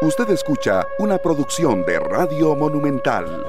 Usted 0.00 0.30
escucha 0.30 0.86
una 1.00 1.18
producción 1.18 1.84
de 1.84 1.98
Radio 1.98 2.54
Monumental. 2.54 3.44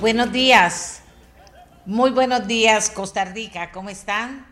Buenos 0.00 0.30
días, 0.30 1.02
muy 1.84 2.12
buenos 2.12 2.46
días 2.46 2.90
Costa 2.90 3.24
Rica, 3.24 3.72
¿cómo 3.72 3.90
están? 3.90 4.46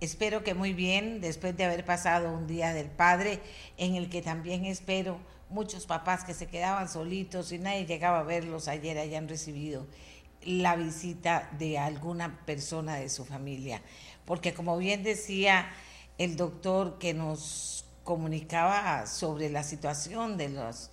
Espero 0.00 0.42
que 0.42 0.54
muy 0.54 0.72
bien, 0.72 1.20
después 1.20 1.56
de 1.56 1.66
haber 1.66 1.84
pasado 1.84 2.32
un 2.32 2.48
día 2.48 2.74
del 2.74 2.88
Padre, 2.88 3.38
en 3.76 3.94
el 3.94 4.10
que 4.10 4.20
también 4.20 4.64
espero 4.64 5.20
muchos 5.50 5.86
papás 5.86 6.24
que 6.24 6.34
se 6.34 6.48
quedaban 6.48 6.88
solitos 6.88 7.52
y 7.52 7.58
nadie 7.58 7.86
llegaba 7.86 8.18
a 8.18 8.24
verlos 8.24 8.66
ayer 8.66 8.98
hayan 8.98 9.28
recibido 9.28 9.86
la 10.44 10.74
visita 10.74 11.48
de 11.60 11.78
alguna 11.78 12.40
persona 12.44 12.96
de 12.96 13.08
su 13.08 13.24
familia. 13.24 13.80
Porque 14.24 14.52
como 14.52 14.76
bien 14.78 15.04
decía 15.04 15.70
el 16.24 16.36
doctor 16.36 16.98
que 16.98 17.14
nos 17.14 17.84
comunicaba 18.04 19.06
sobre 19.06 19.50
la 19.50 19.64
situación 19.64 20.36
de 20.36 20.50
las 20.50 20.90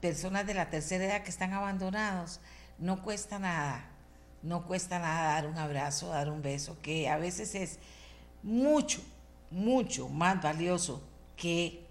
personas 0.00 0.46
de 0.46 0.54
la 0.54 0.70
tercera 0.70 1.04
edad 1.04 1.22
que 1.22 1.30
están 1.30 1.52
abandonados, 1.52 2.40
no 2.78 3.02
cuesta 3.02 3.38
nada, 3.38 3.84
no 4.42 4.66
cuesta 4.66 4.98
nada 4.98 5.34
dar 5.34 5.46
un 5.46 5.56
abrazo, 5.56 6.08
dar 6.08 6.30
un 6.30 6.42
beso, 6.42 6.76
que 6.82 7.08
a 7.08 7.16
veces 7.16 7.54
es 7.54 7.78
mucho, 8.42 9.00
mucho 9.50 10.08
más 10.08 10.42
valioso 10.42 11.00
que, 11.36 11.86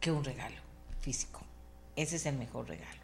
que 0.00 0.10
un 0.10 0.24
regalo 0.24 0.56
físico. 1.00 1.42
Ese 1.94 2.16
es 2.16 2.26
el 2.26 2.36
mejor 2.36 2.68
regalo. 2.68 3.02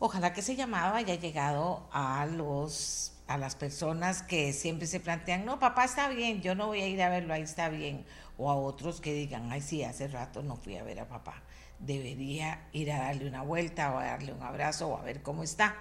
Ojalá 0.00 0.32
que 0.32 0.40
ese 0.40 0.56
llamado 0.56 0.94
haya 0.94 1.14
llegado 1.14 1.88
a 1.92 2.26
los 2.26 3.13
a 3.26 3.38
las 3.38 3.56
personas 3.56 4.22
que 4.22 4.52
siempre 4.52 4.86
se 4.86 5.00
plantean, 5.00 5.44
no, 5.44 5.58
papá 5.58 5.84
está 5.84 6.08
bien, 6.08 6.42
yo 6.42 6.54
no 6.54 6.66
voy 6.66 6.80
a 6.82 6.88
ir 6.88 7.02
a 7.02 7.08
verlo, 7.08 7.32
ahí 7.32 7.42
está 7.42 7.68
bien. 7.68 8.04
O 8.36 8.50
a 8.50 8.56
otros 8.56 9.00
que 9.00 9.14
digan, 9.14 9.50
ay, 9.50 9.60
sí, 9.60 9.82
hace 9.84 10.08
rato 10.08 10.42
no 10.42 10.56
fui 10.56 10.76
a 10.76 10.82
ver 10.82 11.00
a 11.00 11.08
papá. 11.08 11.42
Debería 11.78 12.68
ir 12.72 12.92
a 12.92 12.98
darle 12.98 13.28
una 13.28 13.42
vuelta 13.42 13.92
o 13.92 13.98
a 13.98 14.04
darle 14.04 14.32
un 14.32 14.42
abrazo 14.42 14.88
o 14.88 14.98
a 14.98 15.02
ver 15.02 15.22
cómo 15.22 15.42
está, 15.42 15.76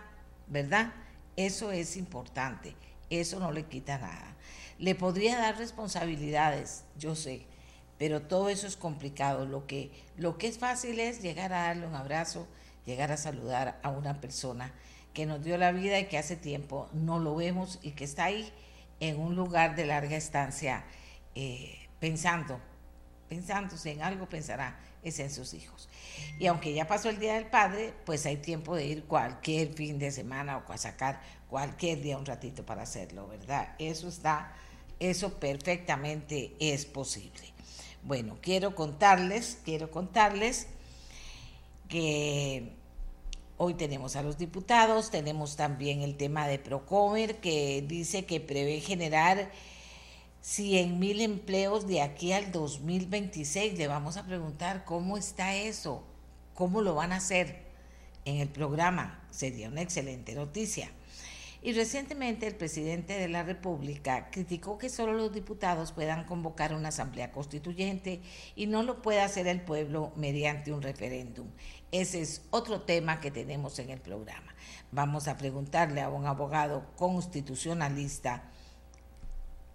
¿verdad? 0.48 0.94
Eso 1.36 1.72
es 1.72 1.98
importante, 1.98 2.76
eso 3.10 3.40
no 3.40 3.52
le 3.52 3.66
quita 3.66 3.98
nada. 3.98 4.36
Le 4.78 4.96
podría 4.96 5.38
dar 5.38 5.58
responsabilidades, 5.58 6.86
yo 6.98 7.16
sé, 7.16 7.46
pero 7.98 8.22
todo 8.22 8.50
eso 8.50 8.68
es 8.68 8.78
complicado. 8.78 9.46
Lo 9.46 9.68
que, 9.68 9.92
lo 10.18 10.38
que 10.38 10.48
es 10.48 10.58
fácil 10.58 11.00
es 11.00 11.22
llegar 11.22 11.52
a 11.54 11.64
darle 11.64 11.88
un 11.88 11.96
abrazo, 11.96 12.48
llegar 12.86 13.12
a 13.12 13.18
saludar 13.18 13.80
a 13.84 13.90
una 13.90 14.22
persona 14.22 14.74
que 15.14 15.26
nos 15.26 15.44
dio 15.44 15.58
la 15.58 15.72
vida 15.72 16.00
y 16.00 16.06
que 16.06 16.18
hace 16.18 16.36
tiempo 16.36 16.90
no 16.94 17.20
lo 17.20 17.36
vemos 17.36 17.80
y 17.82 17.92
que 17.92 18.04
está 18.04 18.26
ahí 18.26 18.52
en 19.00 19.20
un 19.20 19.36
lugar 19.36 19.76
de 19.76 19.86
larga 19.86 20.16
estancia 20.16 20.84
eh, 21.36 21.88
pensando, 22.00 22.60
si 23.78 23.90
en 23.90 24.02
algo 24.02 24.28
pensará, 24.28 24.80
es 25.04 25.20
en 25.20 25.30
sus 25.30 25.54
hijos. 25.54 25.90
Y 26.40 26.48
aunque 26.48 26.74
ya 26.74 26.88
pasó 26.88 27.10
el 27.10 27.20
Día 27.20 27.36
del 27.36 27.48
Padre, 27.48 27.94
pues 28.06 28.26
hay 28.26 28.38
tiempo 28.38 28.76
de 28.76 28.86
ir 28.86 29.04
cualquier 29.06 29.74
fin 29.74 30.00
de 30.00 30.12
semana 30.12 30.58
o 30.58 30.72
a 30.72 30.78
sacar 30.78 31.22
cualquier 31.50 32.02
día 32.02 32.18
un 32.18 32.26
ratito 32.26 32.66
para 32.66 32.84
hacerlo, 32.84 33.28
¿verdad? 33.28 33.76
Eso 33.80 34.08
está, 34.08 34.54
eso 35.00 35.40
perfectamente 35.40 36.56
es 36.60 36.86
posible. 36.86 37.54
Bueno, 38.04 38.38
quiero 38.42 38.76
contarles, 38.76 39.60
quiero 39.64 39.92
contarles 39.92 40.68
que 41.88 42.74
Hoy 43.66 43.76
tenemos 43.76 44.18
a 44.18 44.24
los 44.24 44.38
diputados, 44.38 45.10
tenemos 45.10 45.56
también 45.56 46.02
el 46.02 46.18
tema 46.18 46.50
de 46.50 46.60
Procomer 46.60 47.38
que 47.38 47.82
dice 47.88 48.26
que 48.26 48.42
prevé 48.42 48.82
generar 48.82 49.52
100 50.42 51.00
mil 51.00 51.22
empleos 51.22 51.88
de 51.88 52.02
aquí 52.02 52.34
al 52.34 52.52
2026. 52.52 53.78
Le 53.78 53.88
vamos 53.88 54.18
a 54.18 54.26
preguntar 54.26 54.84
cómo 54.84 55.16
está 55.16 55.56
eso, 55.56 56.04
cómo 56.54 56.82
lo 56.82 56.94
van 56.96 57.14
a 57.14 57.16
hacer 57.16 57.64
en 58.26 58.42
el 58.42 58.50
programa. 58.50 59.24
Sería 59.32 59.70
una 59.70 59.82
excelente 59.82 60.36
noticia. 60.36 60.92
Y 61.66 61.72
recientemente 61.72 62.46
el 62.46 62.56
presidente 62.56 63.14
de 63.14 63.30
la 63.30 63.42
República 63.42 64.30
criticó 64.30 64.78
que 64.78 64.90
solo 64.90 65.14
los 65.14 65.32
diputados 65.32 65.94
puedan 65.94 66.26
convocar 66.26 66.74
una 66.74 66.90
asamblea 66.90 67.32
constituyente 67.32 68.20
y 68.54 68.68
no 68.68 68.84
lo 68.84 69.02
pueda 69.02 69.24
hacer 69.24 69.48
el 69.48 69.62
pueblo 69.62 70.12
mediante 70.18 70.74
un 70.74 70.82
referéndum. 70.82 71.48
Ese 71.94 72.22
es 72.22 72.42
otro 72.50 72.82
tema 72.82 73.22
que 73.22 73.32
tenemos 73.32 73.80
en 73.80 73.92
el 73.92 74.02
programa. 74.02 74.54
Vamos 74.92 75.30
a 75.30 75.38
preguntarle 75.38 76.02
a 76.02 76.10
un 76.10 76.26
abogado 76.26 76.86
constitucionalista 76.98 78.44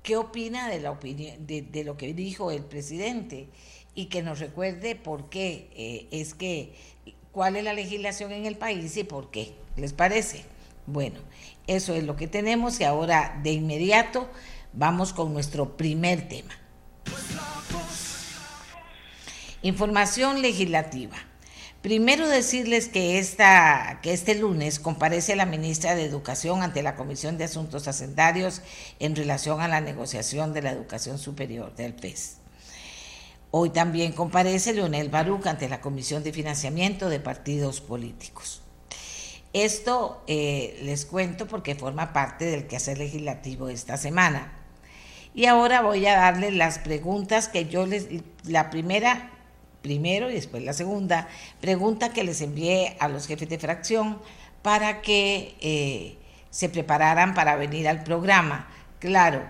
qué 0.02 0.18
opina 0.18 0.68
de, 0.68 0.80
la 0.80 0.90
opinión, 0.90 1.46
de, 1.46 1.84
lo 1.84 1.96
que 1.96 2.12
dijo 2.12 2.50
el 2.50 2.64
presidente 2.64 3.48
y 3.94 4.06
que 4.06 4.22
nos 4.22 4.40
recuerde 4.40 4.94
por 4.94 5.30
qué 5.30 5.70
eh, 5.74 6.08
es 6.10 6.34
que, 6.34 6.74
cuál 7.32 7.56
es 7.56 7.64
la 7.64 7.72
legislación 7.72 8.32
en 8.32 8.44
el 8.44 8.58
país 8.58 8.94
y 8.98 9.04
por 9.04 9.30
qué. 9.30 9.54
¿Les 9.76 9.94
parece? 9.94 10.44
Bueno, 10.86 11.20
eso 11.68 11.94
es 11.94 12.02
lo 12.02 12.16
que 12.16 12.26
tenemos 12.26 12.80
y 12.80 12.84
ahora 12.84 13.38
de 13.42 13.52
inmediato 13.52 14.28
vamos 14.72 15.12
con 15.12 15.32
nuestro 15.32 15.76
primer 15.76 16.28
tema. 16.28 16.54
Información 19.62 20.42
legislativa. 20.42 21.16
Primero 21.82 22.28
decirles 22.28 22.88
que, 22.88 23.18
esta, 23.18 24.00
que 24.02 24.12
este 24.12 24.34
lunes 24.34 24.80
comparece 24.80 25.36
la 25.36 25.46
ministra 25.46 25.94
de 25.94 26.04
Educación 26.04 26.62
ante 26.62 26.82
la 26.82 26.96
Comisión 26.96 27.38
de 27.38 27.44
Asuntos 27.44 27.86
Hacendarios 27.86 28.62
en 28.98 29.14
relación 29.14 29.60
a 29.60 29.68
la 29.68 29.80
negociación 29.80 30.52
de 30.52 30.62
la 30.62 30.72
educación 30.72 31.18
superior 31.18 31.74
del 31.76 31.94
PES. 31.94 32.38
Hoy 33.50 33.70
también 33.70 34.12
comparece 34.12 34.74
Leonel 34.74 35.08
Baruch 35.08 35.46
ante 35.46 35.68
la 35.68 35.80
Comisión 35.80 36.22
de 36.24 36.32
Financiamiento 36.32 37.08
de 37.08 37.20
Partidos 37.20 37.80
Políticos. 37.80 38.57
Esto 39.52 40.22
eh, 40.26 40.78
les 40.82 41.06
cuento 41.06 41.46
porque 41.46 41.74
forma 41.74 42.12
parte 42.12 42.44
del 42.44 42.66
quehacer 42.66 42.98
legislativo 42.98 43.68
esta 43.68 43.96
semana. 43.96 44.52
Y 45.34 45.46
ahora 45.46 45.82
voy 45.82 46.06
a 46.06 46.16
darles 46.16 46.54
las 46.54 46.78
preguntas 46.78 47.48
que 47.48 47.66
yo 47.66 47.86
les... 47.86 48.08
La 48.44 48.70
primera, 48.70 49.30
primero 49.82 50.30
y 50.30 50.34
después 50.34 50.62
la 50.62 50.72
segunda, 50.72 51.28
pregunta 51.60 52.12
que 52.12 52.24
les 52.24 52.40
envié 52.40 52.96
a 53.00 53.08
los 53.08 53.26
jefes 53.26 53.48
de 53.48 53.58
fracción 53.58 54.20
para 54.62 55.00
que 55.00 55.54
eh, 55.60 56.18
se 56.50 56.68
prepararan 56.68 57.34
para 57.34 57.56
venir 57.56 57.88
al 57.88 58.02
programa. 58.02 58.68
Claro, 58.98 59.48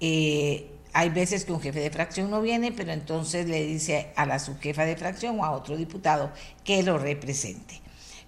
eh, 0.00 0.70
hay 0.92 1.10
veces 1.10 1.44
que 1.44 1.52
un 1.52 1.60
jefe 1.60 1.80
de 1.80 1.90
fracción 1.90 2.30
no 2.30 2.42
viene, 2.42 2.72
pero 2.72 2.92
entonces 2.92 3.46
le 3.46 3.64
dice 3.64 4.12
a 4.16 4.26
la 4.26 4.38
subjefa 4.38 4.84
de 4.84 4.96
fracción 4.96 5.38
o 5.40 5.44
a 5.44 5.52
otro 5.52 5.76
diputado 5.76 6.32
que 6.64 6.82
lo 6.82 6.98
represente. 6.98 7.80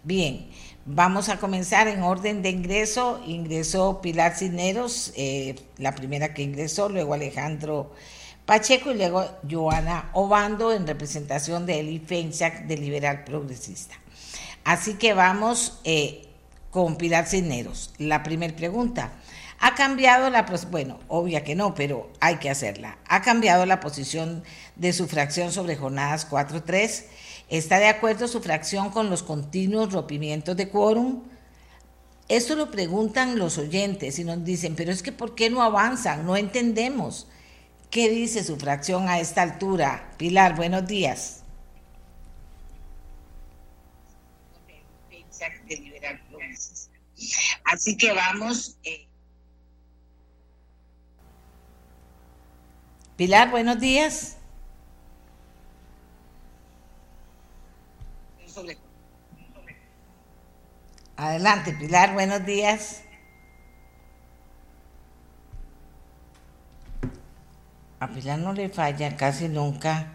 Bien, 0.03 0.49
Vamos 0.87 1.29
a 1.29 1.37
comenzar 1.37 1.89
en 1.89 2.03
orden 2.03 2.43
de 2.43 2.49
ingreso. 2.49 3.21
Ingresó 3.27 4.01
Pilar 4.01 4.35
Cisneros, 4.35 5.13
eh, 5.15 5.57
la 5.77 5.95
primera 5.95 6.33
que 6.33 6.43
ingresó, 6.43 6.89
luego 6.89 7.13
Alejandro 7.13 7.93
Pacheco 8.47 8.91
y 8.91 8.97
luego 8.97 9.27
Joana 9.49 10.11
Obando 10.15 10.73
en 10.73 10.87
representación 10.87 11.67
de 11.67 11.81
Eli 11.81 11.99
Feinsack 11.99 12.65
de 12.65 12.79
Liberal 12.79 13.25
Progresista. 13.25 13.95
Así 14.65 14.95
que 14.95 15.13
vamos 15.13 15.81
eh, 15.85 16.27
con 16.71 16.97
Pilar 16.97 17.27
Cisneros. 17.27 17.93
La 17.99 18.23
primera 18.23 18.57
pregunta. 18.57 19.13
¿Ha 19.63 19.75
cambiado 19.75 20.31
la, 20.31 20.47
bueno, 20.71 20.99
obvia 21.09 21.45
que 21.45 21.55
no, 21.55 21.75
pero 21.75 22.11
hay 22.21 22.37
que 22.37 22.49
hacerla. 22.49 22.97
¿Ha 23.07 23.21
cambiado 23.21 23.67
la 23.67 23.79
posición 23.81 24.43
de 24.77 24.95
su 24.95 25.07
fracción 25.07 25.53
sobre 25.53 25.77
jornadas 25.77 26.29
4-3? 26.31 27.05
¿Está 27.51 27.81
de 27.81 27.89
acuerdo 27.89 28.29
su 28.29 28.41
fracción 28.41 28.91
con 28.91 29.11
los 29.11 29.25
continuos 29.25 29.93
rompimientos 29.93 30.57
de 30.57 30.69
quórum? 30.69 31.25
Esto 32.29 32.55
lo 32.55 32.71
preguntan 32.71 33.41
los 33.41 33.59
oyentes 33.59 34.21
y 34.21 34.25
nos 34.25 34.45
dicen, 34.45 34.77
pero 34.77 34.93
es 34.93 35.03
que 35.03 35.11
¿por 35.11 35.35
qué 35.35 35.51
no 35.51 35.61
avanzan? 35.61 36.25
No 36.25 36.37
entendemos. 36.37 37.27
¿Qué 37.91 38.09
dice 38.09 38.45
su 38.45 38.57
fracción 38.57 39.09
a 39.09 39.19
esta 39.19 39.43
altura? 39.43 40.13
Pilar, 40.17 40.55
buenos 40.55 40.87
días. 40.87 41.43
Así 47.65 47.97
que 47.97 48.13
vamos. 48.13 48.77
Eh. 48.85 49.09
Pilar, 53.17 53.51
buenos 53.51 53.81
días. 53.81 54.37
Adelante, 61.21 61.75
Pilar, 61.75 62.15
buenos 62.15 62.47
días. 62.47 63.03
A 68.01 68.09
Pilar 68.09 68.39
no 68.39 68.55
le 68.55 68.71
falla 68.71 69.19
casi 69.19 69.47
nunca. 69.49 70.15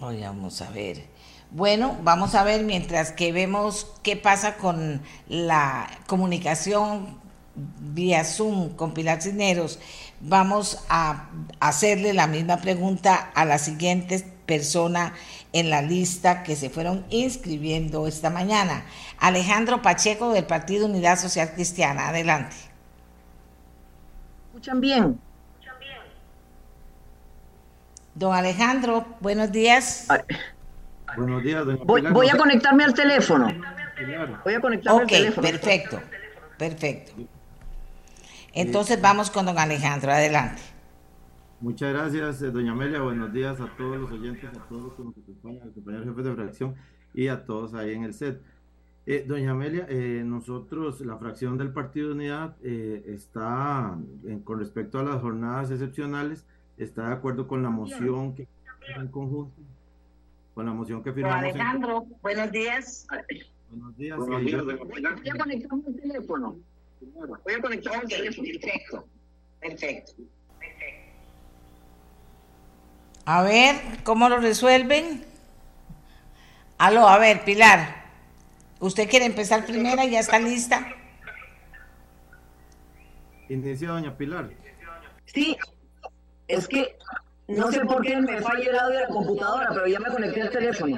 Hoy 0.00 0.20
vamos 0.20 0.60
a 0.60 0.68
ver. 0.68 1.06
Bueno, 1.50 1.96
vamos 2.02 2.34
a 2.34 2.44
ver 2.44 2.62
mientras 2.64 3.12
que 3.12 3.32
vemos 3.32 3.90
qué 4.02 4.16
pasa 4.18 4.58
con 4.58 5.00
la 5.28 5.88
comunicación 6.06 7.18
vía 7.54 8.22
Zoom 8.24 8.76
con 8.76 8.92
Pilar 8.92 9.22
Cineros, 9.22 9.78
vamos 10.20 10.84
a 10.90 11.30
hacerle 11.58 12.12
la 12.12 12.26
misma 12.26 12.58
pregunta 12.58 13.30
a 13.34 13.46
la 13.46 13.58
siguiente 13.58 14.20
persona 14.46 15.14
en 15.52 15.70
la 15.70 15.82
lista 15.82 16.42
que 16.42 16.56
se 16.56 16.70
fueron 16.70 17.04
inscribiendo 17.10 18.06
esta 18.06 18.30
mañana. 18.30 18.84
Alejandro 19.18 19.82
Pacheco 19.82 20.32
del 20.32 20.44
Partido 20.46 20.86
Unidad 20.86 21.18
Social 21.18 21.52
Cristiana. 21.54 22.08
Adelante. 22.08 22.56
¿Escuchan 24.48 24.80
bien? 24.80 25.20
Don 28.14 28.34
Alejandro, 28.34 29.06
buenos 29.20 29.52
días. 29.52 30.08
Buenos 31.16 31.42
días, 31.42 31.64
doña 31.64 31.78
voy, 31.84 32.02
voy 32.02 32.28
a 32.28 32.36
conectarme 32.36 32.84
al 32.84 32.92
teléfono. 32.92 33.46
Voy 34.44 34.54
a 34.54 34.60
conectarme 34.60 34.98
al 34.98 35.04
Ok, 35.04 35.10
teléfono. 35.10 35.46
perfecto, 35.48 36.00
perfecto. 36.56 37.12
Entonces 38.52 39.00
vamos 39.00 39.30
con 39.30 39.46
don 39.46 39.56
Alejandro, 39.58 40.12
adelante. 40.12 40.60
Muchas 41.60 41.92
gracias, 41.92 42.42
eh, 42.42 42.50
doña 42.50 42.72
Amelia. 42.72 43.00
Buenos 43.02 43.32
días 43.32 43.60
a 43.60 43.66
todos 43.76 43.96
los 43.98 44.12
oyentes, 44.12 44.44
a 44.44 44.68
todos 44.68 44.84
los 44.84 44.94
que 44.94 45.02
nos 45.02 45.14
acompañan, 45.18 45.62
al 45.62 45.72
compañero 45.72 46.04
jefe 46.04 46.22
de 46.22 46.34
fracción 46.34 46.74
y 47.14 47.28
a 47.28 47.44
todos 47.44 47.74
ahí 47.74 47.94
en 47.94 48.04
el 48.04 48.14
set. 48.14 48.40
Eh, 49.06 49.24
doña 49.26 49.52
Amelia, 49.52 49.86
eh, 49.88 50.22
nosotros, 50.24 51.00
la 51.00 51.16
fracción 51.16 51.58
del 51.58 51.72
Partido 51.72 52.08
de 52.08 52.14
Unidad, 52.14 52.56
eh, 52.62 53.02
está, 53.06 53.98
en- 54.24 54.40
con 54.40 54.60
respecto 54.60 54.98
a 54.98 55.02
las 55.02 55.20
jornadas 55.20 55.70
excepcionales, 55.70 56.44
está 56.76 57.08
de 57.08 57.14
acuerdo 57.14 57.48
con 57.48 57.62
la 57.62 57.70
moción 57.70 58.34
que 58.34 58.46
en 58.96 59.08
conjunto, 59.08 59.52
con 60.54 60.66
la 60.66 60.72
moción 60.72 61.02
que 61.02 61.10
Don 61.10 61.16
firmamos. 61.16 61.42
en- 61.44 61.50
Alejandro, 61.50 62.06
buenos 62.22 62.52
días. 62.52 63.06
Buenos 63.70 63.96
días. 63.96 64.18
Buenos 64.18 64.42
eh, 64.42 64.44
días, 64.44 64.62
Pilar. 64.62 65.16
Voy 65.16 65.28
a 65.28 65.36
conectarme 65.38 65.84
al 65.88 65.94
teléfono. 65.96 66.56
Voy 67.00 67.54
a 67.54 67.60
conectarme 67.62 67.98
al 68.02 68.08
teléfono. 68.08 68.48
Perfecto, 68.60 69.08
perfecto. 69.60 70.12
A 73.30 73.42
ver, 73.42 73.76
¿cómo 74.04 74.30
lo 74.30 74.38
resuelven? 74.38 75.22
Aló, 76.78 77.06
a 77.06 77.18
ver, 77.18 77.44
Pilar. 77.44 78.04
¿Usted 78.80 79.06
quiere 79.06 79.26
empezar 79.26 79.66
primera? 79.66 80.06
¿Ya 80.06 80.20
está 80.20 80.38
lista? 80.38 80.88
Inicia 83.50 83.88
doña 83.88 84.16
Pilar. 84.16 84.48
Sí, 85.26 85.58
es 86.46 86.66
que 86.68 86.96
no 87.48 87.70
sé 87.70 87.80
por 87.80 88.00
qué 88.00 88.16
me 88.16 88.40
falla 88.40 88.70
el 88.70 88.78
audio 88.78 88.94
de 88.96 89.02
la 89.02 89.08
computadora, 89.08 89.68
pero 89.74 89.86
ya 89.86 90.00
me 90.00 90.08
conecté 90.08 90.40
al 90.40 90.50
teléfono. 90.50 90.96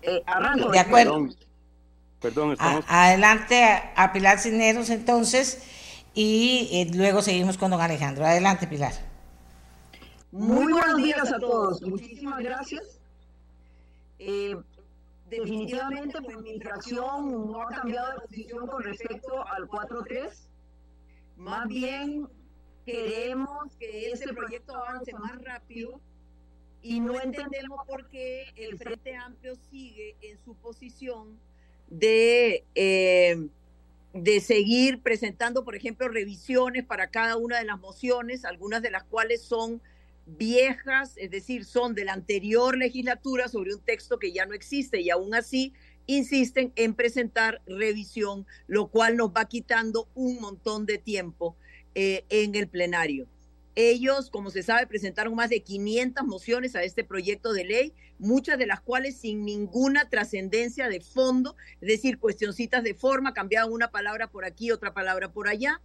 Eh, 0.00 0.22
arranco. 0.24 0.70
De 0.70 0.78
acuerdo. 0.78 1.12
Perdón, 1.12 1.36
perdón, 2.22 2.50
A- 2.50 2.52
estamos. 2.54 2.84
adelante 2.88 3.64
a, 3.64 3.92
a 3.96 4.12
Pilar 4.14 4.38
Cineros 4.38 4.88
entonces 4.88 5.62
y 6.14 6.70
eh, 6.72 6.96
luego 6.96 7.20
seguimos 7.20 7.58
con 7.58 7.70
don 7.70 7.82
Alejandro. 7.82 8.24
Adelante, 8.24 8.66
Pilar. 8.66 9.09
Muy 10.32 10.72
buenos 10.72 10.96
días 10.98 11.32
a 11.32 11.40
todos. 11.40 11.82
Muchísimas 11.82 12.38
gracias. 12.40 13.00
Eh, 14.20 14.56
definitivamente, 15.28 16.22
pues 16.22 16.36
mi 16.38 16.60
fracción 16.60 17.50
no 17.50 17.62
ha 17.62 17.68
cambiado 17.68 18.12
de 18.12 18.20
posición 18.20 18.66
con 18.68 18.82
respecto 18.84 19.44
al 19.48 19.66
4.3. 19.66 20.30
Más 21.36 21.66
bien, 21.66 22.28
queremos 22.86 23.74
que 23.76 24.12
este 24.12 24.32
proyecto 24.32 24.76
avance 24.76 25.12
más 25.14 25.42
rápido 25.42 26.00
y 26.80 27.00
no 27.00 27.20
entendemos 27.20 27.84
por 27.88 28.08
qué 28.08 28.52
el 28.54 28.78
Frente 28.78 29.16
Amplio 29.16 29.56
sigue 29.68 30.16
en 30.20 30.38
su 30.44 30.54
posición 30.54 31.40
de, 31.88 32.64
eh, 32.76 33.48
de 34.12 34.40
seguir 34.40 35.02
presentando, 35.02 35.64
por 35.64 35.74
ejemplo, 35.74 36.06
revisiones 36.06 36.84
para 36.84 37.10
cada 37.10 37.36
una 37.36 37.58
de 37.58 37.64
las 37.64 37.80
mociones, 37.80 38.44
algunas 38.44 38.80
de 38.80 38.92
las 38.92 39.02
cuales 39.02 39.42
son 39.42 39.82
viejas, 40.36 41.14
es 41.16 41.30
decir, 41.30 41.64
son 41.64 41.94
de 41.94 42.04
la 42.04 42.12
anterior 42.12 42.76
legislatura 42.76 43.48
sobre 43.48 43.74
un 43.74 43.80
texto 43.80 44.18
que 44.18 44.32
ya 44.32 44.46
no 44.46 44.54
existe 44.54 45.00
y 45.00 45.10
aún 45.10 45.34
así 45.34 45.72
insisten 46.06 46.72
en 46.76 46.94
presentar 46.94 47.62
revisión, 47.66 48.46
lo 48.66 48.88
cual 48.88 49.16
nos 49.16 49.30
va 49.30 49.46
quitando 49.46 50.08
un 50.14 50.40
montón 50.40 50.86
de 50.86 50.98
tiempo 50.98 51.56
eh, 51.94 52.24
en 52.28 52.54
el 52.54 52.68
plenario. 52.68 53.28
Ellos, 53.76 54.30
como 54.30 54.50
se 54.50 54.62
sabe, 54.62 54.86
presentaron 54.86 55.34
más 55.34 55.48
de 55.48 55.62
500 55.62 56.26
mociones 56.26 56.74
a 56.74 56.82
este 56.82 57.04
proyecto 57.04 57.52
de 57.52 57.64
ley, 57.64 57.94
muchas 58.18 58.58
de 58.58 58.66
las 58.66 58.80
cuales 58.80 59.16
sin 59.16 59.44
ninguna 59.44 60.08
trascendencia 60.08 60.88
de 60.88 61.00
fondo, 61.00 61.56
es 61.80 61.88
decir, 61.88 62.18
cuestioncitas 62.18 62.82
de 62.82 62.94
forma, 62.94 63.32
cambiaban 63.32 63.72
una 63.72 63.90
palabra 63.90 64.26
por 64.26 64.44
aquí, 64.44 64.72
otra 64.72 64.92
palabra 64.92 65.32
por 65.32 65.48
allá. 65.48 65.80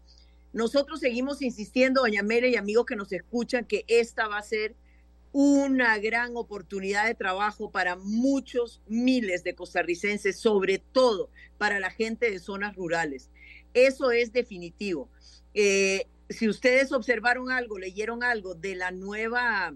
Nosotros 0.55 1.01
seguimos 1.01 1.41
insistiendo, 1.41 1.99
doña 1.99 2.23
Mele 2.23 2.47
y 2.47 2.55
amigos 2.55 2.85
que 2.85 2.95
nos 2.95 3.11
escuchan, 3.11 3.65
que 3.65 3.83
esta 3.89 4.29
va 4.29 4.37
a 4.37 4.41
ser 4.41 4.73
una 5.33 5.97
gran 5.97 6.37
oportunidad 6.37 7.07
de 7.07 7.13
trabajo 7.13 7.71
para 7.71 7.97
muchos 7.97 8.81
miles 8.87 9.43
de 9.43 9.53
costarricenses, 9.53 10.39
sobre 10.39 10.79
todo 10.79 11.29
para 11.57 11.81
la 11.81 11.91
gente 11.91 12.31
de 12.31 12.39
zonas 12.39 12.73
rurales. 12.77 13.29
Eso 13.73 14.11
es 14.11 14.31
definitivo. 14.31 15.09
Eh, 15.53 16.07
si 16.29 16.47
ustedes 16.47 16.93
observaron 16.93 17.51
algo, 17.51 17.77
leyeron 17.77 18.23
algo 18.23 18.55
de 18.55 18.75
la 18.75 18.91
nueva 18.91 19.75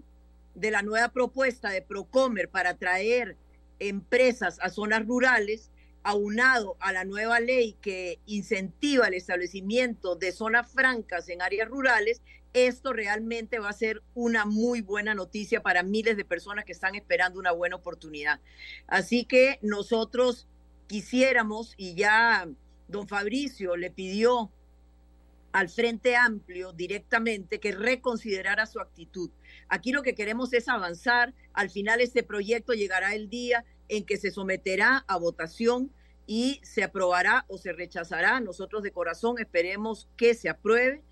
de 0.54 0.70
la 0.70 0.80
nueva 0.80 1.10
propuesta 1.10 1.68
de 1.68 1.82
Procomer 1.82 2.48
para 2.48 2.78
traer 2.78 3.36
empresas 3.80 4.58
a 4.62 4.70
zonas 4.70 5.06
rurales, 5.06 5.70
aunado 6.02 6.76
a 6.80 6.92
la 6.92 7.04
nueva 7.04 7.40
ley 7.40 7.76
que 7.80 8.18
incentiva 8.26 9.08
el 9.08 9.14
establecimiento 9.14 10.16
de 10.16 10.32
zonas 10.32 10.70
francas 10.70 11.28
en 11.28 11.42
áreas 11.42 11.68
rurales, 11.68 12.22
esto 12.52 12.92
realmente 12.92 13.58
va 13.58 13.68
a 13.68 13.74
ser 13.74 14.02
una 14.14 14.44
muy 14.44 14.80
buena 14.80 15.14
noticia 15.14 15.62
para 15.62 15.82
miles 15.82 16.16
de 16.16 16.24
personas 16.24 16.64
que 16.64 16.72
están 16.72 16.94
esperando 16.94 17.38
una 17.38 17.52
buena 17.52 17.76
oportunidad. 17.76 18.40
Así 18.86 19.24
que 19.24 19.58
nosotros 19.62 20.48
quisiéramos, 20.88 21.74
y 21.76 21.94
ya 21.94 22.48
don 22.88 23.06
Fabricio 23.06 23.76
le 23.76 23.90
pidió 23.90 24.50
al 25.52 25.68
Frente 25.68 26.16
Amplio 26.16 26.72
directamente 26.72 27.60
que 27.60 27.72
reconsiderara 27.72 28.66
su 28.66 28.80
actitud. 28.80 29.30
Aquí 29.68 29.92
lo 29.92 30.02
que 30.02 30.14
queremos 30.14 30.52
es 30.52 30.68
avanzar. 30.68 31.34
Al 31.52 31.70
final 31.70 32.00
este 32.00 32.22
proyecto 32.22 32.72
llegará 32.72 33.14
el 33.14 33.28
día 33.28 33.64
en 33.90 34.06
que 34.06 34.16
se 34.16 34.30
someterá 34.30 35.04
a 35.08 35.18
votación 35.18 35.92
y 36.26 36.60
se 36.62 36.84
aprobará 36.84 37.44
o 37.48 37.58
se 37.58 37.72
rechazará. 37.72 38.40
Nosotros 38.40 38.84
de 38.84 38.92
corazón 38.92 39.38
esperemos 39.38 40.08
que 40.16 40.34
se 40.34 40.48
apruebe. 40.48 41.02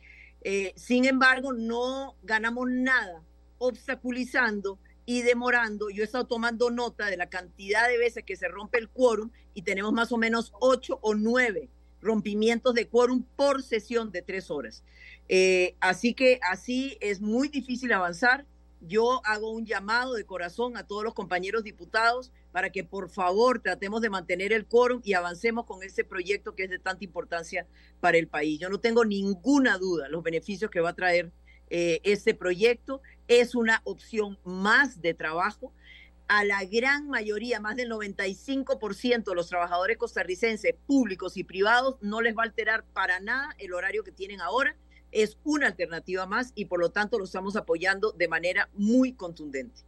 Eh, 0.42 0.73
sin 0.76 1.04
embargo, 1.04 1.52
no 1.52 2.16
ganamos 2.23 2.70
nada 2.70 3.25
obstaculizando 3.58 4.78
y 5.04 5.23
demorando. 5.23 5.90
Yo 5.90 6.02
he 6.02 6.04
estado 6.04 6.26
tomando 6.26 6.70
nota 6.70 7.06
de 7.06 7.16
la 7.16 7.28
cantidad 7.28 7.88
de 7.88 7.99
veces 7.99 8.23
que 8.25 8.37
se 8.37 8.47
rompe 8.47 8.78
el 8.78 8.88
quórum 8.88 9.30
y 9.54 9.62
tenemos 9.62 9.92
más 9.92 10.12
o 10.12 10.16
menos 10.16 10.52
ocho 10.61 11.00
o 11.02 11.16
nueve 11.16 11.68
rompimientos 12.00 12.75
de 12.75 12.87
quórum 12.87 13.25
por 13.35 13.64
sesión 13.64 14.12
de 14.12 14.23
tres 14.23 14.52
horas. 14.52 14.85
Eh, 15.28 15.75
así 15.80 16.14
que 16.14 16.38
así 16.49 16.97
es 17.00 17.20
muy 17.20 17.49
difícil 17.49 17.92
avanzar. 17.92 18.47
Yo 18.80 19.20
hago 19.25 19.50
un 19.50 19.66
llamado 19.66 20.14
de 20.14 20.25
corazón 20.25 20.76
a 20.76 20.87
todos 20.87 21.02
los 21.02 21.14
compañeros 21.14 21.64
diputados 21.64 22.30
para 22.52 22.71
que 22.71 22.85
por 22.85 23.11
favor 23.11 23.61
tratemos 23.61 24.00
de 24.00 24.11
mantener 24.11 24.52
el 24.52 24.67
quórum 24.67 25.00
y 25.05 25.14
avancemos 25.14 25.67
con 25.67 25.83
este 25.83 26.05
proyecto 26.05 26.55
que 26.55 26.64
es 26.64 26.71
de 26.71 26.78
tanta 26.78 27.05
importancia 27.05 27.67
para 28.00 28.19
el 28.19 28.28
país. 28.28 28.59
Yo 28.59 28.69
no 28.69 28.81
tengo 28.81 29.05
ninguna 29.05 29.78
duda 29.78 30.09
los 30.09 30.23
beneficios 30.23 30.71
que 30.71 30.81
va 30.81 30.90
a 30.90 30.97
traer 30.97 31.33
eh, 31.71 32.00
este 32.05 32.35
proyecto. 32.35 33.02
Es 33.26 33.55
una 33.55 33.83
opción 33.85 34.38
más 34.45 35.00
de 35.02 35.14
trabajo 35.14 35.73
a 36.28 36.45
la 36.45 36.62
gran 36.64 37.09
mayoría, 37.09 37.59
más 37.59 37.76
del 37.76 37.90
95% 37.90 39.25
de 39.25 39.35
los 39.35 39.49
trabajadores 39.49 39.97
costarricenses, 39.97 40.75
públicos 40.87 41.38
y 41.38 41.45
privados, 41.45 41.97
no 42.02 42.21
les 42.21 42.37
va 42.37 42.43
a 42.43 42.47
alterar 42.47 42.85
para 42.93 43.19
nada 43.19 43.55
el 43.59 43.73
horario 43.73 44.05
que 44.05 44.12
tienen 44.12 44.43
ahora. 44.43 44.76
Es 45.11 45.38
una 45.43 45.67
alternativa 45.67 46.26
más 46.26 46.52
y 46.55 46.67
por 46.67 46.81
lo 46.81 46.90
tanto 46.90 47.19
lo 47.19 47.25
estamos 47.25 47.57
apoyando 47.57 48.12
de 48.12 48.28
manera 48.28 48.69
muy 48.75 49.14
contundente. 49.14 49.83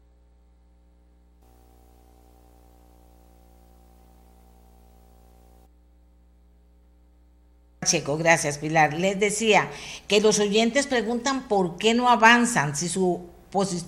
Gracias 8.18 8.59
Pilar. 8.59 8.94
Les 8.94 9.18
decía 9.18 9.68
que 10.09 10.20
los 10.20 10.38
oyentes 10.38 10.87
preguntan 10.87 11.49
por 11.49 11.76
qué 11.76 11.94
no 11.94 12.09
avanzan, 12.09 12.76
si 12.76 12.88
su, 12.88 13.26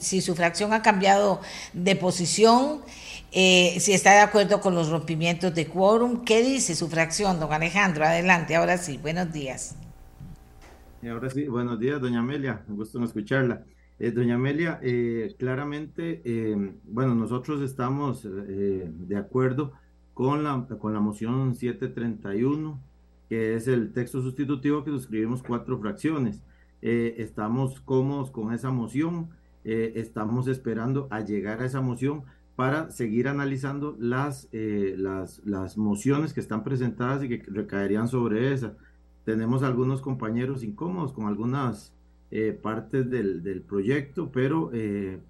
si 0.01 0.21
su 0.21 0.35
fracción 0.35 0.73
ha 0.73 0.83
cambiado 0.83 1.41
de 1.73 1.97
posición, 1.97 2.81
eh, 3.31 3.77
si 3.79 3.93
está 3.93 4.13
de 4.13 4.21
acuerdo 4.21 4.61
con 4.61 4.75
los 4.75 4.89
rompimientos 4.91 5.55
de 5.55 5.67
quórum. 5.67 6.25
¿Qué 6.25 6.43
dice 6.43 6.75
su 6.75 6.89
fracción, 6.89 7.39
don 7.39 7.53
Alejandro? 7.53 8.05
Adelante, 8.05 8.57
ahora 8.57 8.77
sí, 8.77 8.99
buenos 8.99 9.33
días. 9.33 9.77
Ahora 11.09 11.31
sí, 11.31 11.49
buenos 11.49 11.81
días, 11.81 12.01
doña 12.01 12.21
Amelia, 12.21 12.63
un 12.69 12.77
gusto 12.77 13.03
escucharla. 13.03 13.65
Eh, 13.99 14.11
doña 14.11 14.35
Amelia, 14.35 14.81
eh, 14.83 15.35
claramente, 15.39 16.23
eh, 16.25 16.75
bueno, 16.85 17.15
nosotros 17.15 17.61
estamos 17.63 18.25
eh, 18.25 18.85
de 18.89 19.17
acuerdo 19.17 19.73
con 20.15 20.43
la, 20.43 20.67
con 20.79 20.93
la 20.93 21.01
moción 21.01 21.55
731 21.55 22.81
que 23.33 23.55
es 23.55 23.67
el 23.67 23.95
texto 23.95 24.21
sustitutivo 24.21 24.85
que 24.85 24.91
suscribimos 24.91 25.43
cuatro 25.43 25.79
fracciones. 25.79 26.43
Eh, 26.83 27.15
estamos 27.17 27.81
cómodos 27.81 28.31
con 28.31 28.53
esa 28.53 28.71
moción, 28.71 29.31
eh, 29.65 29.95
estamos 29.97 30.49
esperando 30.49 31.09
a 31.11 31.21
llegar 31.21 31.63
a 31.63 31.65
esa 31.65 31.81
moción 31.81 32.25
para 32.57 32.91
seguir 32.91 33.29
analizando 33.29 33.97
las, 33.99 34.51
eh, 34.53 34.97
las, 34.99 35.41
las 35.47 35.79
mociones 35.79 36.35
que 36.35 36.41
están 36.41 36.63
presentadas 36.63 37.25
y 37.25 37.31
que 37.31 37.43
recaerían 37.51 38.07
sobre 38.07 38.53
esa. 38.53 38.75
Tenemos 39.25 39.63
algunos 39.63 40.03
compañeros 40.03 40.63
incómodos 40.63 41.15
con 41.15 41.27
algunas 41.27 41.95
partes 42.63 43.09
del, 43.09 43.43
del, 43.43 43.63
proyecto, 43.63 44.31
pero, 44.31 44.71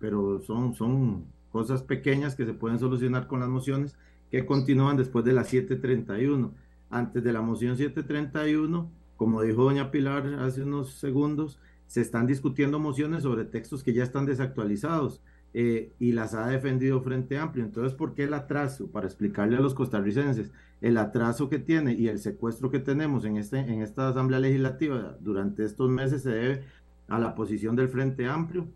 pero 0.01 0.41
son, 0.41 0.75
son 0.75 1.25
cosas 1.53 1.85
pequeñas 1.85 2.35
que 2.35 2.47
se 2.47 2.53
pueden 2.53 2.81
solucionar 2.81 3.29
con 3.29 3.39
las 3.39 3.49
mociones 3.49 3.97
que 4.33 4.45
continúan 4.45 4.97
después 4.97 5.25
de 5.25 5.35
las 5.35 5.53
7.31. 5.53 6.51
Antes 6.93 7.25
de 7.25 7.33
la 7.33 7.41
moción 7.41 7.79
731, 7.79 8.91
como 9.17 9.41
dijo 9.41 9.65
doña 9.65 9.91
Pilar 9.91 10.27
hace 10.41 10.63
unos 10.63 10.93
segundos, 10.93 11.59
se 11.87 12.03
están 12.03 12.27
discutiendo 12.27 12.79
mociones 12.79 13.23
sobre 13.23 13.47
textos 13.47 13.83
que 13.83 13.95
ya 13.95 14.03
están 14.03 14.27
desactualizados 14.27 15.23
eh, 15.55 15.91
y 15.99 16.13
las 16.13 16.35
ha 16.35 16.47
defendido 16.49 17.01
Frente 17.01 17.39
Amplio. 17.39 17.65
Entonces, 17.65 17.95
¿por 17.95 18.13
qué 18.13 18.25
el 18.25 18.35
atraso? 18.35 18.89
Para 18.89 19.07
explicarle 19.07 19.57
a 19.57 19.61
los 19.61 19.73
costarricenses, 19.73 20.53
el 20.83 20.99
atraso 20.99 21.49
que 21.49 21.59
tiene 21.59 21.95
y 21.95 22.09
el 22.09 22.19
secuestro 22.19 22.71
que 22.71 22.79
tenemos 22.79 23.25
en, 23.25 23.39
este, 23.39 23.61
en 23.61 23.81
esta 23.81 24.09
Asamblea 24.09 24.41
Legislativa 24.41 25.17
durante 25.19 25.65
estos 25.65 25.89
meses 25.89 26.23
se 26.23 26.31
debe 26.31 26.65
a 27.09 27.19
la 27.19 27.35
posición 27.35 27.75
del 27.75 27.89
Frente 27.89 28.27
Amplio, 28.27 28.67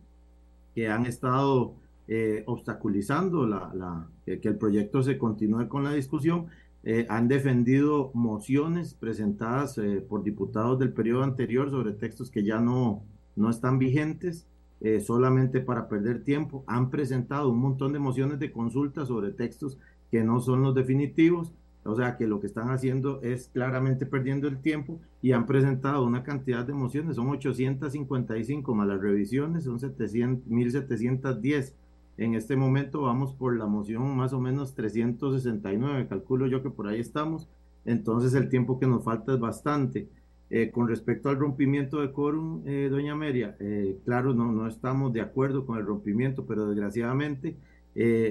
que 0.74 0.88
han 0.88 1.04
estado 1.04 1.74
eh, 2.08 2.44
obstaculizando 2.46 3.46
la, 3.46 3.70
la, 3.74 4.08
que 4.24 4.48
el 4.48 4.56
proyecto 4.56 5.02
se 5.02 5.18
continúe 5.18 5.68
con 5.68 5.84
la 5.84 5.92
discusión 5.92 6.46
eh, 6.88 7.04
han 7.08 7.26
defendido 7.26 8.12
mociones 8.14 8.94
presentadas 8.94 9.76
eh, 9.76 10.00
por 10.08 10.22
diputados 10.22 10.78
del 10.78 10.92
periodo 10.92 11.24
anterior 11.24 11.68
sobre 11.68 11.90
textos 11.90 12.30
que 12.30 12.44
ya 12.44 12.60
no, 12.60 13.02
no 13.34 13.50
están 13.50 13.80
vigentes, 13.80 14.46
eh, 14.80 15.00
solamente 15.00 15.58
para 15.58 15.88
perder 15.88 16.22
tiempo. 16.22 16.62
Han 16.68 16.90
presentado 16.90 17.48
un 17.48 17.58
montón 17.58 17.92
de 17.92 17.98
mociones 17.98 18.38
de 18.38 18.52
consulta 18.52 19.04
sobre 19.04 19.32
textos 19.32 19.80
que 20.12 20.22
no 20.22 20.38
son 20.38 20.62
los 20.62 20.76
definitivos, 20.76 21.52
o 21.82 21.96
sea 21.96 22.16
que 22.16 22.28
lo 22.28 22.38
que 22.38 22.46
están 22.46 22.70
haciendo 22.70 23.20
es 23.20 23.48
claramente 23.48 24.06
perdiendo 24.06 24.46
el 24.46 24.62
tiempo 24.62 25.00
y 25.20 25.32
han 25.32 25.46
presentado 25.46 26.04
una 26.04 26.22
cantidad 26.22 26.64
de 26.64 26.72
mociones, 26.72 27.16
son 27.16 27.28
855 27.30 28.74
más 28.76 28.86
las 28.86 29.00
revisiones, 29.00 29.64
son 29.64 29.80
700, 29.80 30.46
1710 30.46 31.74
en 32.18 32.34
este 32.34 32.56
momento 32.56 33.02
vamos 33.02 33.34
por 33.34 33.56
la 33.56 33.66
moción 33.66 34.16
más 34.16 34.32
o 34.32 34.40
menos 34.40 34.74
369, 34.74 36.08
calculo 36.08 36.46
yo 36.46 36.62
que 36.62 36.70
por 36.70 36.88
ahí 36.88 37.00
estamos. 37.00 37.48
Entonces 37.84 38.34
el 38.34 38.48
tiempo 38.48 38.78
que 38.78 38.86
nos 38.86 39.04
falta 39.04 39.34
es 39.34 39.40
bastante. 39.40 40.08
Eh, 40.48 40.70
con 40.70 40.86
respecto 40.86 41.28
al 41.28 41.38
rompimiento 41.38 42.00
de 42.00 42.12
quórum, 42.12 42.62
eh, 42.66 42.88
doña 42.88 43.16
Meria, 43.16 43.56
eh, 43.58 43.98
claro, 44.04 44.32
no, 44.32 44.52
no 44.52 44.68
estamos 44.68 45.12
de 45.12 45.20
acuerdo 45.20 45.66
con 45.66 45.76
el 45.78 45.84
rompimiento, 45.84 46.46
pero 46.46 46.66
desgraciadamente 46.66 47.56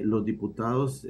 los 0.03 0.23
diputados, 0.23 1.07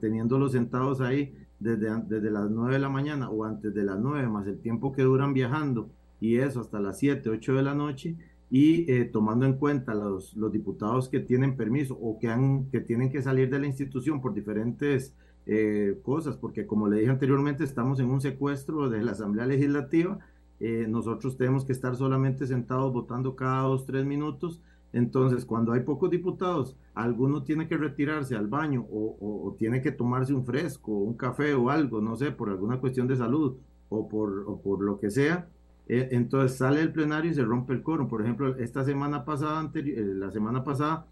teniéndolos 0.00 0.50
sentados 0.50 1.00
ahí 1.00 1.32
desde, 1.60 1.88
desde 2.08 2.32
las 2.32 2.50
9 2.50 2.74
de 2.74 2.80
la 2.80 2.88
mañana 2.88 3.30
o 3.30 3.44
antes 3.44 3.72
de 3.72 3.84
las 3.84 3.96
9, 3.96 4.26
más 4.26 4.44
el 4.48 4.58
tiempo 4.58 4.92
que 4.92 5.02
duran 5.02 5.32
viajando, 5.32 5.88
y 6.20 6.38
eso 6.38 6.60
hasta 6.60 6.80
las 6.80 6.98
7, 6.98 7.30
8 7.30 7.54
de 7.54 7.62
la 7.62 7.76
noche, 7.76 8.16
y 8.54 8.84
eh, 8.92 9.06
tomando 9.06 9.46
en 9.46 9.54
cuenta 9.54 9.94
los, 9.94 10.36
los, 10.36 10.52
diputados 10.52 11.08
que 11.08 11.20
tienen 11.20 11.56
permiso 11.56 11.94
o 11.98 12.18
que, 12.18 12.28
han, 12.28 12.66
que 12.66 12.80
tienen 12.80 13.10
que 13.10 13.22
salir 13.22 13.48
de 13.48 13.58
la 13.58 13.66
institución 13.66 14.20
por 14.20 14.34
diferentes 14.34 15.14
eh, 15.46 15.98
cosas, 16.02 16.36
porque 16.36 16.66
como 16.66 16.86
le 16.86 16.98
dije 16.98 17.10
anteriormente, 17.10 17.64
estamos 17.64 17.98
en 17.98 18.10
un 18.10 18.20
secuestro 18.20 18.90
de 18.90 19.02
la 19.02 19.12
Asamblea 19.12 19.46
Legislativa, 19.46 20.18
eh, 20.60 20.84
nosotros 20.86 21.38
tenemos 21.38 21.64
que 21.64 21.72
estar 21.72 21.96
solamente 21.96 22.46
sentados 22.46 22.92
votando 22.92 23.36
cada 23.36 23.62
dos, 23.62 23.86
tres 23.86 24.04
minutos, 24.04 24.60
entonces 24.92 25.46
cuando 25.46 25.72
hay 25.72 25.80
pocos 25.80 26.10
diputados, 26.10 26.76
alguno 26.92 27.44
tiene 27.44 27.68
que 27.68 27.78
retirarse 27.78 28.36
al 28.36 28.48
baño 28.48 28.86
o, 28.92 29.16
o, 29.18 29.56
tiene 29.58 29.80
que 29.80 29.92
tomarse 29.92 30.34
un 30.34 30.44
fresco, 30.44 30.92
un 30.92 31.14
café 31.14 31.54
o 31.54 31.70
algo, 31.70 32.02
no 32.02 32.16
sé, 32.16 32.32
por 32.32 32.50
alguna 32.50 32.80
cuestión 32.80 33.08
de 33.08 33.16
salud 33.16 33.56
o 33.88 34.08
por, 34.08 34.44
o 34.46 34.60
por 34.60 34.82
lo 34.82 35.00
que 35.00 35.10
sea, 35.10 35.48
entonces 35.88 36.56
sale 36.58 36.80
el 36.80 36.92
plenario 36.92 37.30
y 37.30 37.34
se 37.34 37.44
rompe 37.44 37.72
el 37.72 37.82
quórum. 37.82 38.08
Por 38.08 38.22
ejemplo, 38.22 38.56
esta 38.56 38.84
semana 38.84 39.24
pasada, 39.24 39.70
eh, 39.74 40.14
la 40.14 40.30
semana 40.30 40.64
pasada, 40.64 41.06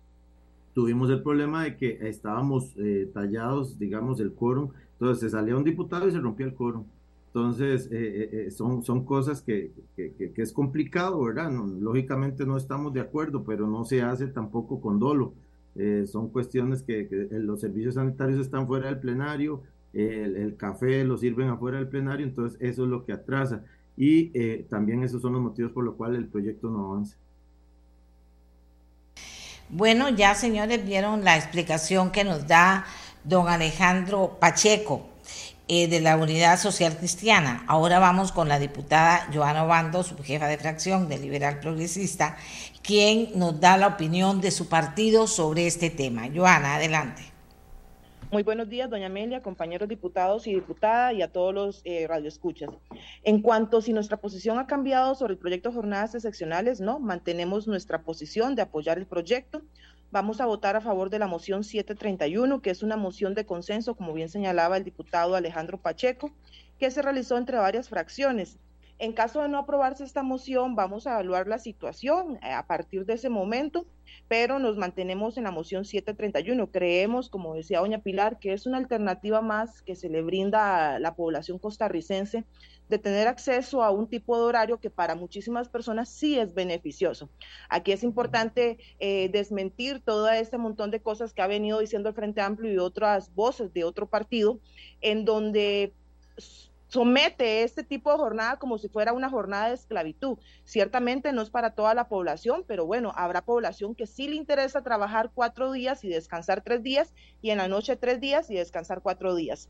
tuvimos 0.75 1.11
el 1.11 1.23
problema 1.23 1.65
de 1.65 1.77
que 1.77 1.99
estábamos 2.09 2.75
eh, 2.77 3.11
tallados, 3.13 3.79
digamos, 3.79 4.21
el 4.21 4.33
quórum. 4.33 4.71
Entonces 4.93 5.21
se 5.21 5.31
salía 5.31 5.57
un 5.57 5.65
diputado 5.65 6.09
y 6.09 6.13
se 6.13 6.21
rompía 6.21 6.47
el 6.47 6.55
quórum. 6.55 6.85
Entonces, 7.33 7.89
son, 8.57 8.83
son 8.83 9.05
cosas 9.05 9.41
que, 9.41 9.71
que, 9.95 10.33
es 10.37 10.53
complicado, 10.53 11.23
¿verdad? 11.23 11.53
lógicamente 11.79 12.45
no 12.45 12.57
estamos 12.57 12.93
de 12.93 13.01
acuerdo, 13.01 13.45
pero 13.45 13.69
no 13.69 13.85
se 13.85 14.03
hace 14.03 14.27
tampoco 14.27 14.81
con 14.81 14.99
dolo. 14.99 15.35
son 16.07 16.31
cuestiones 16.31 16.83
que, 16.83 17.29
los 17.31 17.61
servicios 17.61 17.95
sanitarios 17.95 18.41
están 18.41 18.67
fuera 18.67 18.89
del 18.89 18.99
plenario, 18.99 19.63
el, 19.93 20.37
el, 20.37 20.57
café 20.57 21.05
lo 21.05 21.17
sirven 21.17 21.51
afuera 21.51 21.79
del 21.79 21.87
plenario, 21.87 22.27
entonces 22.27 22.59
eso 22.61 22.83
es 22.83 22.91
lo 22.91 23.05
que 23.05 23.13
atrasa 23.13 23.65
y 24.01 24.31
eh, 24.33 24.67
también 24.71 25.03
esos 25.03 25.21
son 25.21 25.35
los 25.35 25.43
motivos 25.43 25.73
por 25.73 25.85
los 25.85 25.95
cuales 25.95 26.21
el 26.21 26.27
proyecto 26.27 26.71
no 26.71 26.87
avanza. 26.87 27.19
Bueno, 29.69 30.09
ya 30.09 30.35
señores 30.35 30.83
vieron 30.87 31.23
la 31.23 31.37
explicación 31.37 32.11
que 32.11 32.25
nos 32.25 32.47
da 32.47 32.87
don 33.25 33.47
Alejandro 33.47 34.39
Pacheco 34.41 35.07
eh, 35.69 35.87
de 35.87 36.01
la 36.01 36.17
Unidad 36.17 36.59
Social 36.59 36.97
Cristiana. 36.97 37.63
Ahora 37.67 37.99
vamos 37.99 38.33
con 38.33 38.49
la 38.49 38.59
diputada 38.59 39.29
Joana 39.35 39.65
Obando, 39.65 40.03
subjefa 40.03 40.47
de 40.47 40.57
fracción 40.57 41.11
del 41.11 41.21
Liberal 41.21 41.61
Progresista, 41.61 42.39
quien 42.83 43.39
nos 43.39 43.61
da 43.61 43.77
la 43.77 43.89
opinión 43.89 44.41
de 44.41 44.51
su 44.51 44.71
partido 44.71 45.27
sobre 45.27 45.67
este 45.67 45.91
tema. 45.91 46.31
Joana, 46.35 46.77
adelante. 46.77 47.30
Muy 48.33 48.45
buenos 48.45 48.69
días, 48.69 48.89
doña 48.89 49.07
Amelia, 49.07 49.43
compañeros 49.43 49.89
diputados 49.89 50.47
y 50.47 50.55
diputada 50.55 51.13
y 51.13 51.21
a 51.21 51.33
todos 51.33 51.53
los 51.53 51.81
eh, 51.85 52.07
radioescuchas. 52.07 52.71
En 53.25 53.43
cuanto 53.43 53.83
si 53.83 53.93
nuestra 53.93 54.19
posición 54.19 54.61
ha 54.61 54.69
cambiado 54.69 55.17
sobre 55.17 55.33
el 55.33 55.39
proyecto 55.41 55.71
de 55.71 55.75
jornadas 55.75 56.15
excepcionales, 56.15 56.81
no, 56.81 57.01
mantenemos 57.01 57.67
nuestra 57.67 58.03
posición 58.03 58.55
de 58.55 58.63
apoyar 58.63 58.99
el 58.99 59.07
proyecto. 59.07 59.63
Vamos 60.13 60.41
a 60.41 60.47
votar 60.47 60.77
a 60.77 60.81
favor 60.81 61.11
de 61.11 61.19
la 61.19 61.27
moción 61.27 61.65
731, 61.65 62.63
que 62.63 62.71
es 62.71 62.85
una 62.85 62.97
moción 62.97 63.35
de 63.35 63.47
consenso, 63.47 63.97
como 63.97 64.13
bien 64.13 64.29
señalaba 64.29 64.77
el 64.77 64.85
diputado 64.85 65.35
Alejandro 65.35 65.79
Pacheco, 65.79 66.31
que 66.79 66.93
se 66.93 67.03
realizó 67.03 67.37
entre 67.37 67.57
varias 67.57 67.89
fracciones. 67.89 68.61
En 69.01 69.15
caso 69.15 69.41
de 69.41 69.49
no 69.49 69.57
aprobarse 69.57 70.05
esta 70.05 70.23
moción, 70.23 70.77
vamos 70.77 71.07
a 71.07 71.13
evaluar 71.13 71.49
la 71.49 71.59
situación 71.59 72.39
eh, 72.43 72.53
a 72.53 72.67
partir 72.67 73.07
de 73.07 73.15
ese 73.15 73.31
momento, 73.31 73.87
pero 74.29 74.59
nos 74.59 74.77
mantenemos 74.77 75.39
en 75.39 75.45
la 75.45 75.51
moción 75.51 75.87
731. 75.87 76.71
Creemos, 76.71 77.31
como 77.31 77.55
decía 77.55 77.81
doña 77.81 78.03
Pilar, 78.03 78.39
que 78.39 78.53
es 78.53 78.67
una 78.67 78.77
alternativa 78.77 79.41
más 79.41 79.81
que 79.81 79.97
se 79.97 80.11
le 80.11 80.21
brinda 80.21 80.97
a 80.97 80.99
la 80.99 81.15
población 81.15 81.59
costarricense 81.59 82.45
de 82.91 82.99
tener 82.99 83.27
acceso 83.27 83.83
a 83.83 83.91
un 83.91 84.07
tipo 84.07 84.37
de 84.37 84.43
horario 84.43 84.81
que 84.81 84.91
para 84.91 85.15
muchísimas 85.15 85.71
personas 85.71 86.11
sí 86.11 86.39
es 86.39 86.53
beneficioso. 86.53 87.31
Aquí 87.71 87.93
es 87.93 88.03
importante 88.05 88.77
eh, 88.99 89.31
desmentir 89.33 90.03
todo 90.03 90.29
este 90.29 90.59
montón 90.59 90.91
de 90.91 91.01
cosas 91.01 91.33
que 91.33 91.41
ha 91.41 91.47
venido 91.47 91.79
diciendo 91.79 92.11
el 92.11 92.15
Frente 92.15 92.43
Amplio 92.43 92.71
y 92.71 92.77
otras 92.77 93.35
voces 93.35 93.73
de 93.73 93.85
otro 93.85 94.07
partido, 94.11 94.59
en 95.01 95.25
donde 95.25 95.95
somete 96.91 97.63
este 97.63 97.85
tipo 97.85 98.11
de 98.11 98.19
jornada 98.19 98.59
como 98.59 98.77
si 98.77 98.89
fuera 98.89 99.13
una 99.13 99.31
jornada 99.31 99.69
de 99.69 99.75
esclavitud. 99.75 100.39
Ciertamente 100.65 101.33
no 101.33 101.41
es 101.41 101.49
para 101.49 101.71
toda 101.71 101.95
la 101.95 102.09
población, 102.09 102.65
pero 102.67 102.85
bueno, 102.85 103.13
habrá 103.15 103.45
población 103.45 103.95
que 103.95 104.09
sí 104.09 104.27
le 104.27 104.35
interesa 104.35 104.83
trabajar 104.83 105.31
cuatro 105.33 105.71
días 105.71 106.05
y 106.05 106.09
descansar 106.09 106.63
tres 106.63 106.83
días 106.83 107.15
y 107.43 107.51
en 107.51 107.59
la 107.59 107.69
noche 107.69 107.95
tres 107.95 108.21
días 108.21 108.51
y 108.51 108.57
descansar 108.57 109.03
cuatro 109.03 109.37
días. 109.37 109.69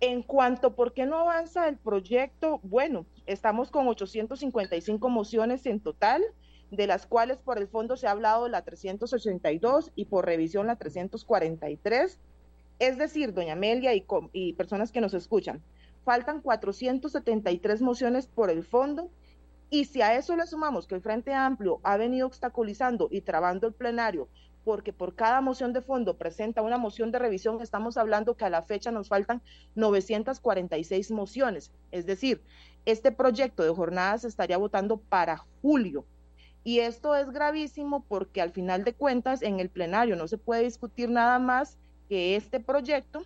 En 0.00 0.22
cuanto 0.22 0.74
por 0.74 0.92
qué 0.92 1.06
no 1.06 1.20
avanza 1.20 1.68
el 1.68 1.76
proyecto, 1.76 2.58
bueno, 2.64 3.06
estamos 3.26 3.70
con 3.70 3.86
855 3.86 5.08
mociones 5.08 5.64
en 5.66 5.78
total, 5.78 6.24
de 6.72 6.88
las 6.88 7.06
cuales 7.06 7.38
por 7.38 7.58
el 7.58 7.68
fondo 7.68 7.96
se 7.96 8.08
ha 8.08 8.10
hablado 8.10 8.48
la 8.48 8.62
382 8.62 9.92
y 9.94 10.06
por 10.06 10.26
revisión 10.26 10.66
la 10.66 10.74
343. 10.74 12.18
Es 12.80 12.98
decir, 12.98 13.32
doña 13.32 13.52
Amelia 13.52 13.94
y, 13.94 14.04
y 14.32 14.54
personas 14.54 14.90
que 14.90 15.00
nos 15.00 15.14
escuchan, 15.14 15.62
faltan 16.04 16.40
473 16.40 17.82
mociones 17.82 18.26
por 18.26 18.50
el 18.50 18.62
fondo. 18.62 19.10
Y 19.70 19.86
si 19.86 20.02
a 20.02 20.14
eso 20.16 20.36
le 20.36 20.46
sumamos 20.46 20.86
que 20.86 20.94
el 20.94 21.00
Frente 21.00 21.32
Amplio 21.34 21.80
ha 21.82 21.96
venido 21.96 22.26
obstaculizando 22.26 23.08
y 23.10 23.22
trabando 23.22 23.66
el 23.66 23.72
plenario, 23.72 24.28
porque 24.64 24.92
por 24.92 25.14
cada 25.14 25.40
moción 25.40 25.72
de 25.72 25.82
fondo 25.82 26.16
presenta 26.16 26.62
una 26.62 26.78
moción 26.78 27.10
de 27.10 27.18
revisión, 27.18 27.60
estamos 27.60 27.96
hablando 27.96 28.36
que 28.36 28.44
a 28.44 28.50
la 28.50 28.62
fecha 28.62 28.90
nos 28.90 29.08
faltan 29.08 29.42
946 29.74 31.10
mociones. 31.10 31.72
Es 31.90 32.06
decir, 32.06 32.42
este 32.84 33.12
proyecto 33.12 33.62
de 33.62 33.74
jornadas 33.74 34.22
se 34.22 34.28
estaría 34.28 34.56
votando 34.56 34.98
para 34.98 35.38
julio. 35.60 36.06
Y 36.62 36.78
esto 36.78 37.14
es 37.14 37.30
gravísimo 37.30 38.04
porque 38.08 38.40
al 38.40 38.52
final 38.52 38.84
de 38.84 38.94
cuentas 38.94 39.42
en 39.42 39.60
el 39.60 39.68
plenario 39.68 40.16
no 40.16 40.28
se 40.28 40.38
puede 40.38 40.62
discutir 40.62 41.10
nada 41.10 41.38
más 41.38 41.78
que 42.08 42.36
este 42.36 42.58
proyecto 42.58 43.22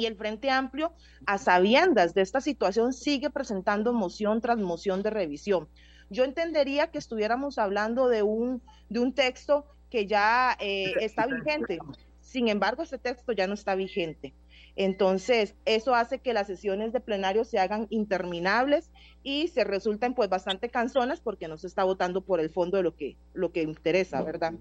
y 0.00 0.06
el 0.06 0.16
Frente 0.16 0.50
Amplio, 0.50 0.92
a 1.26 1.38
sabiendas 1.38 2.14
de 2.14 2.22
esta 2.22 2.40
situación, 2.40 2.92
sigue 2.92 3.30
presentando 3.30 3.92
moción 3.92 4.40
tras 4.40 4.58
moción 4.58 5.02
de 5.02 5.10
revisión. 5.10 5.68
Yo 6.08 6.24
entendería 6.24 6.90
que 6.90 6.98
estuviéramos 6.98 7.58
hablando 7.58 8.08
de 8.08 8.22
un, 8.22 8.62
de 8.88 9.00
un 9.00 9.12
texto 9.12 9.66
que 9.90 10.06
ya 10.06 10.56
eh, 10.58 10.94
está 11.00 11.26
vigente. 11.26 11.78
Sin 12.20 12.48
embargo, 12.48 12.82
este 12.82 12.98
texto 12.98 13.32
ya 13.32 13.46
no 13.46 13.54
está 13.54 13.74
vigente. 13.74 14.32
Entonces, 14.76 15.54
eso 15.64 15.94
hace 15.94 16.20
que 16.20 16.32
las 16.32 16.46
sesiones 16.46 16.92
de 16.92 17.00
plenario 17.00 17.44
se 17.44 17.58
hagan 17.58 17.86
interminables 17.90 18.90
y 19.22 19.48
se 19.48 19.64
resulten 19.64 20.14
pues 20.14 20.30
bastante 20.30 20.70
cansonas 20.70 21.20
porque 21.20 21.48
no 21.48 21.58
se 21.58 21.66
está 21.66 21.84
votando 21.84 22.22
por 22.22 22.40
el 22.40 22.50
fondo 22.50 22.76
de 22.78 22.84
lo 22.84 22.96
que, 22.96 23.16
lo 23.34 23.52
que 23.52 23.62
interesa, 23.62 24.22
¿verdad? 24.22 24.54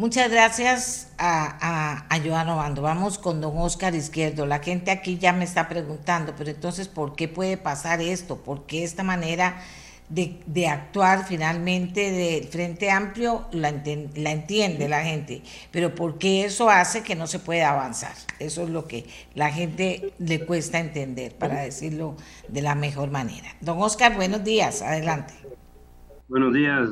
Muchas 0.00 0.30
gracias 0.30 1.12
a, 1.18 1.58
a, 1.60 2.06
a 2.08 2.54
Obando. 2.54 2.80
Vamos 2.80 3.18
con 3.18 3.42
don 3.42 3.58
Oscar 3.58 3.94
Izquierdo. 3.94 4.46
La 4.46 4.60
gente 4.60 4.90
aquí 4.90 5.18
ya 5.18 5.34
me 5.34 5.44
está 5.44 5.68
preguntando, 5.68 6.32
pero 6.38 6.48
entonces, 6.48 6.88
¿por 6.88 7.14
qué 7.14 7.28
puede 7.28 7.58
pasar 7.58 8.00
esto? 8.00 8.38
¿Por 8.38 8.64
qué 8.64 8.82
esta 8.82 9.02
manera 9.02 9.60
de, 10.08 10.68
actuar 10.68 11.26
finalmente 11.26 12.12
del 12.12 12.44
Frente 12.44 12.90
Amplio 12.90 13.44
la, 13.52 13.68
entiende 13.68 14.88
la 14.88 15.02
gente? 15.02 15.42
Pero 15.70 15.94
¿por 15.94 16.16
qué 16.16 16.46
eso 16.46 16.70
hace 16.70 17.02
que 17.02 17.14
no 17.14 17.26
se 17.26 17.38
pueda 17.38 17.68
avanzar? 17.68 18.14
Eso 18.38 18.62
es 18.62 18.70
lo 18.70 18.88
que 18.88 19.04
la 19.34 19.52
gente 19.52 20.14
le 20.18 20.46
cuesta 20.46 20.78
entender, 20.78 21.36
para 21.36 21.60
decirlo 21.60 22.16
de 22.48 22.62
la 22.62 22.74
mejor 22.74 23.10
manera. 23.10 23.50
Don 23.60 23.76
Oscar, 23.82 24.14
buenos 24.14 24.44
días. 24.44 24.80
Adelante. 24.80 25.34
Buenos 26.26 26.54
días. 26.54 26.88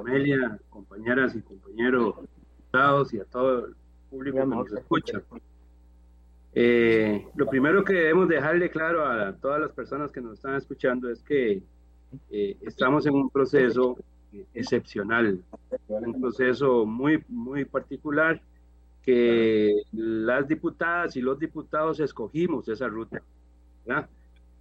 Amelia, 0.00 0.58
compañeras 0.70 1.34
y 1.34 1.40
compañeros 1.40 2.16
y 3.12 3.18
a 3.18 3.24
todo 3.24 3.66
el 3.66 3.74
público 4.10 4.38
que 4.38 4.46
nos 4.46 4.72
escucha. 4.72 5.22
Eh, 6.54 7.26
lo 7.34 7.46
primero 7.46 7.82
que 7.84 7.94
debemos 7.94 8.28
dejarle 8.28 8.70
claro 8.70 9.06
a 9.06 9.32
todas 9.36 9.60
las 9.60 9.72
personas 9.72 10.10
que 10.10 10.20
nos 10.20 10.34
están 10.34 10.56
escuchando 10.56 11.10
es 11.10 11.22
que 11.22 11.62
eh, 12.30 12.56
estamos 12.62 13.06
en 13.06 13.14
un 13.14 13.30
proceso 13.30 13.96
excepcional, 14.54 15.42
un 15.88 16.20
proceso 16.20 16.86
muy, 16.86 17.22
muy 17.28 17.64
particular 17.64 18.40
que 19.02 19.82
las 19.92 20.46
diputadas 20.46 21.16
y 21.16 21.20
los 21.20 21.38
diputados 21.38 22.00
escogimos 22.00 22.68
esa 22.68 22.88
ruta. 22.88 23.22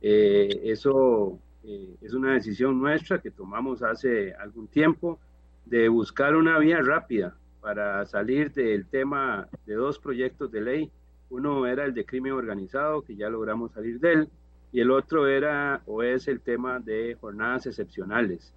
Eh, 0.01 0.62
eso 0.63 1.39
eh, 1.63 1.96
es 2.01 2.13
una 2.13 2.34
decisión 2.34 2.80
nuestra 2.80 3.22
que 3.22 3.32
tomamos 3.32 3.84
hace 3.84 4.34
algún 4.34 4.68
tiempo 4.68 5.20
de 5.65 5.89
buscar 5.89 6.36
una 6.36 6.58
vía 6.58 6.82
rápida 6.82 7.36
para 7.62 8.06
salir 8.06 8.51
del 8.51 8.88
tema 8.88 9.48
de 9.65 9.75
dos 9.75 10.00
proyectos 10.00 10.51
de 10.51 10.62
ley. 10.62 10.91
Uno 11.30 11.68
era 11.68 11.86
el 11.86 11.94
de 11.94 12.06
crimen 12.06 12.34
organizado, 12.34 13.03
que 13.03 13.15
ya 13.15 13.30
logramos 13.30 13.72
salir 13.72 14.00
de 14.00 14.13
él, 14.13 14.30
y 14.72 14.80
el 14.82 14.91
otro 14.91 15.27
era 15.27 15.82
o 15.86 16.01
es 16.03 16.27
el 16.27 16.41
tema 16.41 16.80
de 16.80 17.15
jornadas 17.20 17.68
excepcionales. 17.68 18.53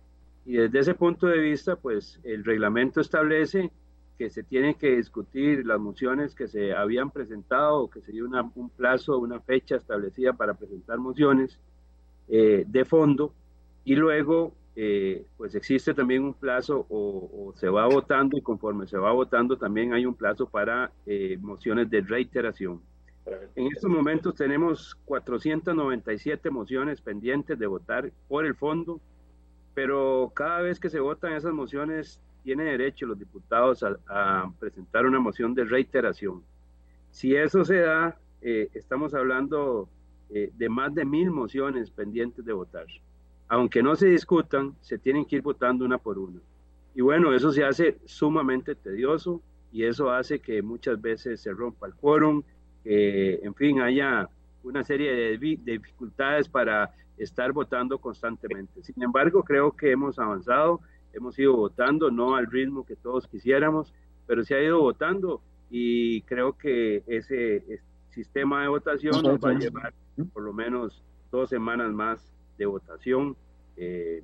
Y 0.47 0.55
desde 0.55 0.79
ese 0.81 0.95
punto 0.95 1.27
de 1.27 1.39
vista, 1.39 1.77
pues 1.77 2.21
el 2.25 2.45
reglamento 2.45 3.01
establece 3.01 3.71
que 4.19 4.31
se 4.31 4.43
tienen 4.43 4.75
que 4.75 4.97
discutir 4.97 5.67
las 5.67 5.81
mociones 5.81 6.35
que 6.35 6.47
se 6.47 6.73
habían 6.73 7.11
presentado, 7.11 7.89
que 7.91 8.01
se 8.01 8.13
dio 8.13 8.27
un 8.27 8.71
plazo, 8.71 9.19
una 9.19 9.41
fecha 9.41 9.77
establecida 9.77 10.33
para 10.33 10.55
presentar 10.55 10.99
mociones, 10.99 11.59
eh, 12.29 12.65
de 12.67 12.85
fondo 12.87 13.35
y 13.85 13.97
luego 13.97 14.55
eh, 14.77 15.27
pues 15.37 15.55
existe 15.55 15.93
también 15.93 16.25
un 16.25 16.33
plazo 16.33 16.87
o, 16.89 17.53
se 17.57 17.69
va 17.69 17.87
votando 17.87 18.39
y 18.39 18.41
conforme 18.41 18.87
se 18.87 18.97
va 18.97 19.13
votando 19.13 19.59
también 19.59 19.93
hay 19.93 20.07
un 20.07 20.15
plazo 20.15 20.49
para 20.49 20.91
eh, 21.07 21.37
mociones 21.41 21.91
de 21.91 22.01
reiteración. 22.01 22.81
En 23.57 23.67
estos 23.69 23.91
momentos 23.91 24.35
tenemos 24.35 24.97
497 25.05 26.51
mociones 26.51 27.01
pendientes 27.01 27.59
de 27.59 27.67
votar 27.67 28.11
por 28.29 28.45
el 28.45 28.55
fondo, 28.55 29.01
pero 29.75 30.33
cada 30.35 30.61
vez 30.61 30.81
que 30.81 30.91
se 30.91 31.01
votan 31.01 31.33
esas 31.33 31.53
mociones 31.53 32.21
tiene 32.43 32.65
derecho 32.65 33.07
los 33.07 33.19
diputados 33.19 33.83
a, 33.83 34.51
presentar 34.59 35.07
una 35.07 35.21
moción 35.21 35.55
de 35.55 35.65
reiteración. 35.65 36.43
Si 37.11 37.35
eso 37.35 37.65
se 37.65 37.79
da, 37.81 38.19
estamos 38.43 39.15
hablando 39.15 39.89
eh, 40.37 40.51
de 40.59 40.69
más 40.69 40.93
de 40.93 41.05
mil 41.05 41.31
mociones 41.31 41.93
pendientes 41.93 42.45
de 42.45 42.53
votar. 42.53 42.87
Aunque 43.47 43.85
no 43.85 43.95
se 43.95 44.09
discutan, 44.09 44.75
se 44.81 44.99
tienen 44.99 45.25
que 45.25 45.37
ir 45.37 45.43
votando 45.43 45.85
una 45.85 45.97
por 45.97 46.19
una. 46.19 46.41
Y 46.93 47.03
bueno, 47.03 47.33
eso 47.33 47.53
se 47.53 47.63
hace 47.63 47.99
sumamente 48.05 48.75
tedioso 48.75 49.41
y 49.71 49.85
eso 49.85 50.11
hace 50.11 50.41
que 50.41 50.61
muchas 50.61 51.01
veces 51.01 51.41
se 51.41 51.53
rompa 51.53 51.87
el 51.87 51.95
quórum, 51.95 52.43
que 52.83 53.37
en 53.45 53.55
fin 53.55 53.81
haya 53.81 54.29
una 54.65 54.83
serie 54.83 55.15
de, 55.15 55.39
dificultades 55.39 56.49
para 56.49 56.93
estar 57.17 57.53
votando 57.53 57.99
constantemente. 57.99 58.83
Sin 58.83 59.01
embargo, 59.05 59.45
creo 59.45 59.71
que 59.71 59.93
hemos 59.93 60.19
avanzado, 60.19 60.81
hemos 61.13 61.39
ido 61.39 61.55
votando, 61.55 62.11
no 62.11 62.35
al 62.35 62.51
ritmo 62.51 62.85
que 62.85 62.97
todos 62.97 63.29
quisiéramos, 63.29 63.95
pero 64.27 64.43
se 64.43 64.57
ha 64.57 64.63
ido 64.65 64.81
votando 64.81 65.41
y 65.71 66.23
creo 66.23 66.59
que 66.59 67.05
ese 67.07 67.81
sistema 68.11 68.63
de 68.63 68.69
votación 68.69 69.23
nos 69.23 69.39
va 69.39 69.51
a 69.51 69.55
llevar 69.55 69.95
por 70.33 70.43
lo 70.43 70.53
menos 70.53 71.03
dos 71.31 71.51
semanas 71.51 71.93
más 71.93 72.33
de 72.59 72.67
votación, 72.67 73.37
eh, 73.77 74.23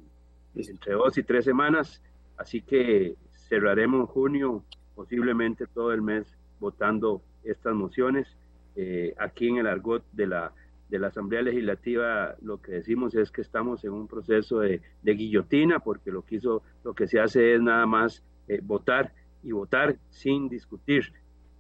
entre 0.55 0.95
dos 0.95 1.17
y 1.19 1.23
tres 1.23 1.45
semanas, 1.45 2.03
así 2.37 2.63
que 2.63 3.17
cerraremos 3.49 4.01
en 4.01 4.07
junio, 4.07 4.65
posiblemente 4.95 5.67
todo 5.67 5.93
el 5.93 6.03
mes, 6.03 6.37
votando 6.59 7.23
estas 7.43 7.75
mociones. 7.75 8.37
Eh, 8.77 9.15
aquí 9.19 9.49
en 9.49 9.59
el 9.59 9.67
argot 9.67 10.05
de 10.13 10.27
la, 10.27 10.53
de 10.89 10.99
la 10.99 11.09
Asamblea 11.09 11.43
Legislativa 11.43 12.37
lo 12.41 12.61
que 12.63 12.73
decimos 12.73 13.15
es 13.15 13.31
que 13.31 13.41
estamos 13.41 13.85
en 13.85 13.93
un 13.93 14.07
proceso 14.07 14.61
de, 14.61 14.81
guillotina, 15.03 15.81
porque 15.81 16.11
lo 16.13 16.23
que, 16.23 16.37
hizo, 16.37 16.63
lo 16.85 16.95
que 16.95 17.07
se 17.07 17.21
hace 17.21 17.55
es 17.55 17.61
nada 17.61 17.87
más 17.87 18.23
eh, 18.49 18.61
votar 18.63 19.13
y 19.43 19.53
votar 19.53 19.97
sin 20.11 20.49
discutir. 20.49 21.13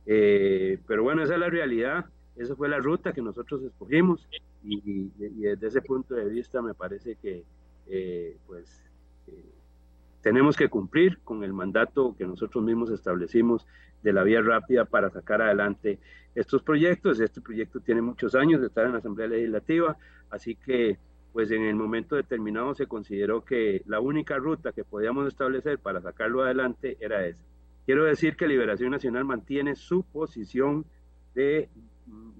pero 0.05 1.03
bueno, 1.03 1.23
esa 1.23 1.35
es 1.35 1.40
la 1.40 1.51
realidad. 1.51 2.07
Esa 2.37 2.57
fue 2.57 2.69
la 2.69 2.79
ruta 2.79 3.12
que 3.12 3.23
nosotros 3.23 3.62
escogimos 3.62 4.27
y, 4.62 5.11
desde 5.16 5.66
ese 5.66 5.83
punto 5.83 6.14
de 6.14 6.27
vista 6.27 6.62
me 6.62 6.75
parece 6.75 7.16
que 7.16 7.45
eh, 7.88 8.37
pues 8.47 8.83
eh, 9.27 9.45
tenemos 10.23 10.57
que 10.57 10.69
cumplir 10.69 11.19
con 11.25 11.45
el 11.45 11.53
mandato 11.53 12.14
que 12.16 12.27
nosotros 12.27 12.62
mismos 12.62 12.90
establecimos 12.90 13.66
de 14.03 14.12
la 14.12 14.23
vía 14.23 14.43
rápida 14.43 14.85
para 14.85 15.11
sacar 15.11 15.43
adelante 15.43 15.99
estos 16.35 16.62
proyectos. 16.62 17.21
Este 17.21 17.40
proyecto 17.40 17.81
tiene 17.81 18.03
muchos 18.03 18.35
años 18.35 18.61
de 18.61 18.69
estar 18.69 18.87
en 18.87 18.93
la 18.93 18.99
Asamblea 18.99 19.29
Legislativa, 19.29 19.97
así 20.31 20.57
que 20.57 20.99
pues 21.33 21.51
en 21.53 21.62
el 21.62 21.77
momento 21.77 22.16
determinado 22.16 22.75
se 22.75 22.87
consideró 22.87 23.45
que 23.45 23.83
la 23.87 24.01
única 24.01 24.37
ruta 24.37 24.73
que 24.73 24.85
podíamos 24.85 25.29
establecer 25.29 25.79
para 25.79 26.01
sacarlo 26.01 26.43
adelante 26.43 26.97
era 27.01 27.25
esa. 27.27 27.45
Quiero 27.87 28.05
decir 28.05 28.37
que 28.37 28.49
Liberación 28.49 28.90
Nacional 28.90 29.25
mantiene 29.25 29.77
su 29.77 30.03
posición 30.03 30.85
de 31.35 31.69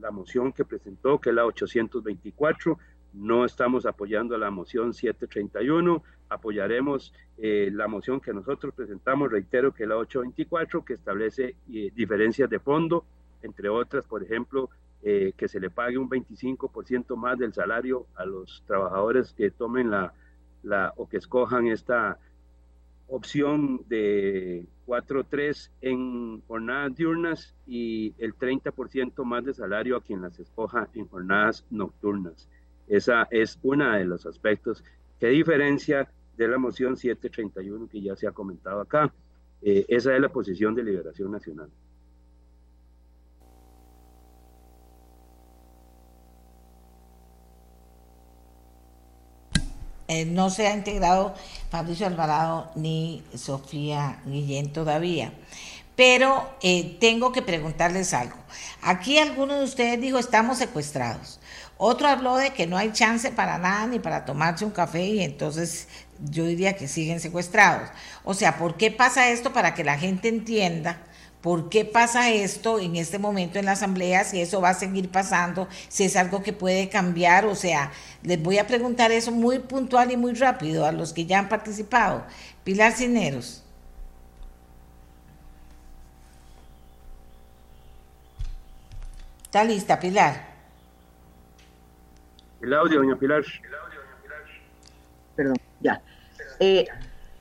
la 0.01 0.11
moción 0.11 0.53
que 0.53 0.65
presentó, 0.65 1.21
que 1.21 1.31
es 1.31 1.37
la 1.37 1.47
824. 1.47 2.79
No 3.13 3.45
estamos 3.45 3.87
apoyando 3.87 4.39
la 4.39 4.51
moción 4.51 4.95
731, 4.95 6.03
apoyaremos 6.29 7.13
eh, 7.39 7.71
la 7.73 7.89
moción 7.89 8.21
que 8.21 8.33
nosotros 8.33 8.73
presentamos, 8.75 9.31
reitero 9.31 9.73
que 9.73 9.83
es 9.83 9.89
la 9.89 9.97
824, 9.97 10.85
que 10.85 10.95
establece 10.95 11.57
eh, 11.73 11.91
diferencias 11.95 12.49
de 12.49 12.61
fondo, 12.61 13.05
entre 13.43 13.69
otras, 13.69 14.07
por 14.07 14.23
ejemplo, 14.23 14.71
eh, 15.03 15.33
que 15.37 15.49
se 15.49 15.59
le 15.59 15.71
pague 15.71 15.99
un 15.99 16.09
25% 16.09 17.17
más 17.17 17.39
del 17.39 17.53
salario 17.53 18.07
a 18.15 18.25
los 18.25 18.63
trabajadores 18.67 19.33
que 19.33 19.51
tomen 19.51 19.91
la, 19.91 20.13
la 20.63 20.93
o 20.97 21.09
que 21.09 21.17
escojan 21.17 21.67
esta 21.69 22.19
opción 23.11 23.83
de 23.89 24.67
4-3 24.87 25.71
en 25.83 26.41
jornadas 26.43 26.95
diurnas 26.95 27.55
y 27.67 28.15
el 28.19 28.35
30% 28.35 29.25
más 29.25 29.45
de 29.45 29.55
salario 29.55 29.97
a 29.97 30.03
quien 30.03 30.23
las 30.23 30.39
escoja 30.39 30.89
en 30.95 31.07
jornadas 31.07 31.65
nocturnas. 31.71 32.49
Esa 32.87 33.27
es 33.31 33.59
una 33.63 33.99
de 33.99 34.05
los 34.05 34.27
aspectos 34.27 34.85
que 35.19 35.29
diferencia 35.29 36.11
de 36.37 36.49
la 36.49 36.59
moción 36.59 36.97
731 36.97 37.89
que 37.89 38.01
ya 38.01 38.17
se 38.17 38.27
ha 38.27 38.33
comentado 38.33 38.81
acá. 38.81 39.13
Eh, 39.63 39.85
esa 39.89 40.15
es 40.15 40.21
la 40.21 40.31
posición 40.31 40.75
de 40.75 40.85
Liberación 40.85 41.31
Nacional. 41.31 41.69
Eh, 50.13 50.25
no 50.25 50.51
se 50.51 50.67
ha 50.67 50.75
integrado 50.75 51.37
Fabricio 51.71 52.05
Alvarado 52.05 52.73
ni 52.75 53.23
Sofía 53.33 54.21
Guillén 54.27 54.73
todavía. 54.73 55.33
Pero 55.95 56.51
eh, 56.63 56.97
tengo 56.99 57.31
que 57.31 57.43
preguntarles 57.43 58.13
algo. 58.13 58.35
Aquí 58.83 59.19
alguno 59.19 59.55
de 59.55 59.63
ustedes 59.63 60.01
dijo 60.01 60.19
estamos 60.19 60.59
secuestrados. 60.59 61.39
Otro 61.79 62.09
habló 62.09 62.35
de 62.35 62.51
que 62.51 62.67
no 62.67 62.77
hay 62.77 62.91
chance 62.91 63.31
para 63.31 63.59
nada 63.59 63.87
ni 63.87 64.01
para 64.01 64.25
tomarse 64.25 64.65
un 64.65 64.73
café 64.73 65.05
y 65.07 65.23
entonces 65.23 65.87
yo 66.19 66.45
diría 66.45 66.75
que 66.75 66.89
siguen 66.89 67.21
secuestrados. 67.21 67.89
O 68.25 68.35
sea, 68.35 68.59
¿por 68.59 68.77
qué 68.77 68.91
pasa 68.91 69.31
esto? 69.31 69.53
Para 69.53 69.75
que 69.75 69.85
la 69.85 69.97
gente 69.97 70.27
entienda 70.27 70.99
¿Por 71.41 71.71
qué 71.71 71.87
pasa 71.87 72.31
esto 72.31 72.79
en 72.79 72.97
este 72.97 73.19
momento 73.19 73.59
en 73.59 73.65
la 73.65 73.73
Asamblea? 73.73 74.25
Si 74.25 74.41
eso 74.41 74.61
va 74.61 74.71
a 74.71 74.75
seguir 74.75 75.11
pasando, 75.11 75.69
si 75.89 76.05
es 76.05 76.17
algo 76.17 76.43
que 76.43 76.53
puede 76.53 76.91
cambiar. 76.91 77.47
O 77.47 77.55
sea, 77.55 77.93
les 78.23 78.43
voy 78.43 78.59
a 78.59 78.67
preguntar 78.67 79.11
eso 79.11 79.31
muy 79.33 79.59
puntual 79.61 80.11
y 80.13 80.17
muy 80.19 80.35
rápido 80.35 80.85
a 80.85 80.93
los 80.93 81.15
que 81.15 81.25
ya 81.25 81.39
han 81.39 81.49
participado. 81.49 82.25
Pilar 82.63 82.93
Cineros. 82.93 83.65
¿Está 89.45 89.65
lista, 89.65 89.99
Pilar? 89.99 90.47
El 92.61 92.75
audio, 92.75 92.99
doña 92.99 93.17
Pilar. 93.17 93.43
Perdón, 95.35 95.57
ya. 95.81 96.03
Eh, 96.61 96.87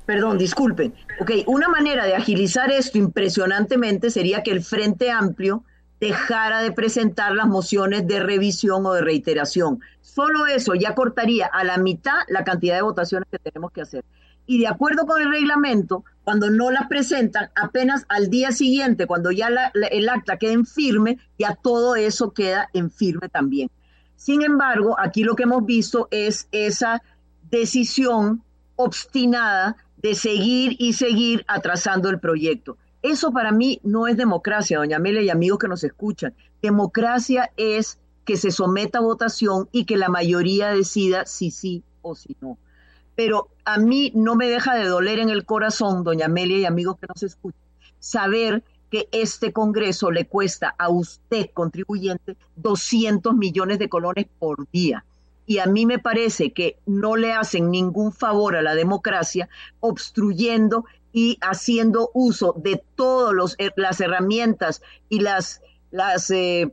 perdón, 0.09 0.39
disculpen. 0.39 0.95
Ok, 1.19 1.29
una 1.45 1.67
manera 1.67 2.03
de 2.03 2.15
agilizar 2.15 2.71
esto 2.71 2.97
impresionantemente 2.97 4.09
sería 4.09 4.41
que 4.41 4.49
el 4.49 4.63
Frente 4.63 5.11
Amplio 5.11 5.63
dejara 5.99 6.63
de 6.63 6.71
presentar 6.71 7.35
las 7.35 7.45
mociones 7.45 8.07
de 8.07 8.19
revisión 8.19 8.83
o 8.87 8.93
de 8.93 9.03
reiteración. 9.03 9.81
Solo 10.01 10.47
eso 10.47 10.73
ya 10.73 10.95
cortaría 10.95 11.45
a 11.45 11.63
la 11.63 11.77
mitad 11.77 12.21
la 12.27 12.43
cantidad 12.43 12.73
de 12.73 12.81
votaciones 12.81 13.27
que 13.31 13.37
tenemos 13.37 13.71
que 13.71 13.81
hacer. 13.81 14.03
Y 14.47 14.57
de 14.57 14.65
acuerdo 14.65 15.05
con 15.05 15.21
el 15.21 15.29
reglamento, 15.29 16.03
cuando 16.23 16.49
no 16.49 16.71
las 16.71 16.87
presentan, 16.87 17.51
apenas 17.55 18.07
al 18.09 18.31
día 18.31 18.51
siguiente, 18.51 19.05
cuando 19.05 19.29
ya 19.29 19.49
el 19.91 20.09
acta 20.09 20.37
queda 20.37 20.53
en 20.53 20.65
firme, 20.65 21.19
ya 21.37 21.53
todo 21.53 21.95
eso 21.95 22.33
queda 22.33 22.67
en 22.73 22.89
firme 22.89 23.29
también. 23.29 23.69
Sin 24.15 24.41
embargo, 24.41 24.95
aquí 24.99 25.23
lo 25.23 25.35
que 25.35 25.43
hemos 25.43 25.63
visto 25.67 26.07
es 26.09 26.47
esa 26.51 27.03
decisión 27.51 28.41
obstinada 28.75 29.75
de 30.01 30.15
seguir 30.15 30.75
y 30.79 30.93
seguir 30.93 31.43
atrasando 31.47 32.09
el 32.09 32.19
proyecto. 32.19 32.77
Eso 33.01 33.31
para 33.31 33.51
mí 33.51 33.79
no 33.83 34.07
es 34.07 34.17
democracia, 34.17 34.77
doña 34.77 34.97
Amelia 34.97 35.21
y 35.21 35.29
amigos 35.29 35.59
que 35.59 35.67
nos 35.67 35.83
escuchan. 35.83 36.33
Democracia 36.61 37.51
es 37.57 37.99
que 38.25 38.37
se 38.37 38.51
someta 38.51 38.99
a 38.99 39.01
votación 39.01 39.69
y 39.71 39.85
que 39.85 39.97
la 39.97 40.09
mayoría 40.09 40.69
decida 40.69 41.25
si 41.25 41.51
sí 41.51 41.83
o 42.01 42.15
si 42.15 42.35
no. 42.41 42.57
Pero 43.15 43.49
a 43.65 43.77
mí 43.77 44.11
no 44.15 44.35
me 44.35 44.47
deja 44.47 44.75
de 44.75 44.85
doler 44.85 45.19
en 45.19 45.29
el 45.29 45.45
corazón, 45.45 46.03
doña 46.03 46.25
Amelia 46.25 46.57
y 46.57 46.65
amigos 46.65 46.97
que 46.99 47.07
nos 47.07 47.23
escuchan, 47.23 47.61
saber 47.99 48.63
que 48.89 49.07
este 49.11 49.53
Congreso 49.53 50.11
le 50.11 50.25
cuesta 50.25 50.75
a 50.77 50.89
usted, 50.89 51.49
contribuyente, 51.53 52.37
200 52.55 53.35
millones 53.35 53.79
de 53.79 53.89
colones 53.89 54.25
por 54.39 54.69
día 54.71 55.05
y 55.49 55.57
a 55.57 55.65
mí 55.65 55.87
me 55.87 55.97
parece 55.97 56.53
que 56.53 56.77
no 56.85 57.15
le 57.15 57.33
hacen 57.33 57.71
ningún 57.71 58.11
favor 58.11 58.55
a 58.55 58.61
la 58.61 58.75
democracia 58.75 59.49
obstruyendo 59.79 60.85
y 61.11 61.39
haciendo 61.41 62.11
uso 62.13 62.53
de 62.55 62.83
todas 62.93 63.55
eh, 63.57 63.71
las 63.75 63.99
herramientas 63.99 64.83
y 65.09 65.21
las, 65.21 65.63
las 65.89 66.29
eh, 66.29 66.71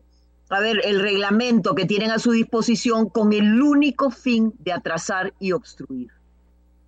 a 0.51 0.61
ver, 0.61 0.83
el 0.85 1.01
reglamento 1.01 1.75
que 1.75 1.87
tienen 1.87 2.11
a 2.11 2.19
su 2.19 2.33
disposición 2.33 3.09
con 3.09 3.33
el 3.33 3.63
único 3.63 4.11
fin 4.11 4.53
de 4.59 4.75
atrasar 4.75 5.33
y 5.41 5.53
obstruir. 5.53 6.11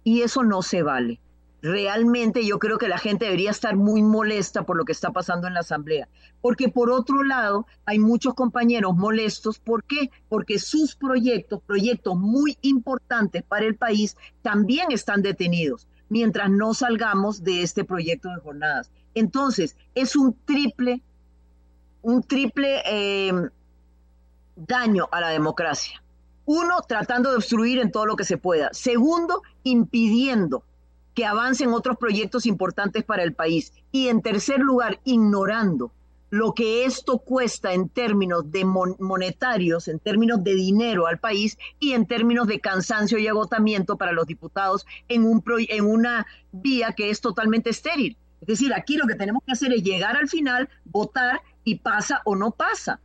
Y 0.04 0.20
eso 0.20 0.42
no 0.42 0.60
se 0.60 0.82
vale 0.82 1.18
realmente 1.62 2.46
yo 2.46 2.58
creo 2.58 2.78
que 2.78 2.88
la 2.88 2.98
gente 2.98 3.24
debería 3.24 3.50
estar 3.50 3.76
muy 3.76 4.02
molesta 4.02 4.64
por 4.64 4.76
lo 4.76 4.84
que 4.84 4.92
está 4.92 5.10
pasando 5.10 5.46
en 5.46 5.54
la 5.54 5.60
Asamblea. 5.60 6.08
Porque 6.40 6.68
por 6.68 6.90
otro 6.90 7.22
lado, 7.22 7.66
hay 7.84 7.98
muchos 7.98 8.34
compañeros 8.34 8.96
molestos. 8.96 9.58
¿Por 9.58 9.84
qué? 9.84 10.10
Porque 10.28 10.58
sus 10.58 10.94
proyectos, 10.94 11.60
proyectos 11.62 12.16
muy 12.16 12.58
importantes 12.62 13.42
para 13.42 13.66
el 13.66 13.76
país, 13.76 14.16
también 14.42 14.92
están 14.92 15.22
detenidos 15.22 15.88
mientras 16.08 16.50
no 16.50 16.74
salgamos 16.74 17.42
de 17.42 17.62
este 17.62 17.84
proyecto 17.84 18.30
de 18.30 18.40
jornadas. 18.40 18.90
Entonces, 19.14 19.76
es 19.94 20.16
un 20.16 20.36
triple, 20.44 21.02
un 22.02 22.22
triple 22.22 22.82
eh, 22.86 23.32
daño 24.56 25.08
a 25.10 25.20
la 25.20 25.28
democracia. 25.30 26.02
Uno, 26.46 26.80
tratando 26.88 27.30
de 27.30 27.36
obstruir 27.36 27.78
en 27.78 27.92
todo 27.92 28.06
lo 28.06 28.16
que 28.16 28.24
se 28.24 28.38
pueda. 28.38 28.70
Segundo, 28.72 29.42
impidiendo 29.64 30.64
que 31.18 31.26
avancen 31.26 31.72
otros 31.72 31.96
proyectos 31.96 32.46
importantes 32.46 33.02
para 33.02 33.24
el 33.24 33.34
país. 33.34 33.72
Y 33.90 34.06
en 34.06 34.22
tercer 34.22 34.60
lugar, 34.60 35.00
ignorando 35.02 35.90
lo 36.30 36.54
que 36.54 36.84
esto 36.84 37.18
cuesta 37.18 37.72
en 37.72 37.88
términos 37.88 38.52
de 38.52 38.64
monetarios, 38.64 39.88
en 39.88 39.98
términos 39.98 40.44
de 40.44 40.54
dinero 40.54 41.08
al 41.08 41.18
país 41.18 41.58
y 41.80 41.94
en 41.94 42.06
términos 42.06 42.46
de 42.46 42.60
cansancio 42.60 43.18
y 43.18 43.26
agotamiento 43.26 43.96
para 43.96 44.12
los 44.12 44.28
diputados 44.28 44.86
en, 45.08 45.24
un 45.24 45.42
en 45.68 45.86
una 45.86 46.24
vía 46.52 46.92
que 46.92 47.10
es 47.10 47.20
totalmente 47.20 47.70
estéril. 47.70 48.16
Es 48.40 48.46
decir, 48.46 48.72
aquí 48.72 48.96
lo 48.96 49.08
que 49.08 49.16
tenemos 49.16 49.42
que 49.44 49.50
hacer 49.50 49.72
es 49.72 49.82
llegar 49.82 50.16
al 50.16 50.28
final, 50.28 50.68
votar 50.84 51.40
y 51.64 51.80
pasa 51.80 52.22
o 52.26 52.36
no 52.36 52.52
pasa. 52.52 53.00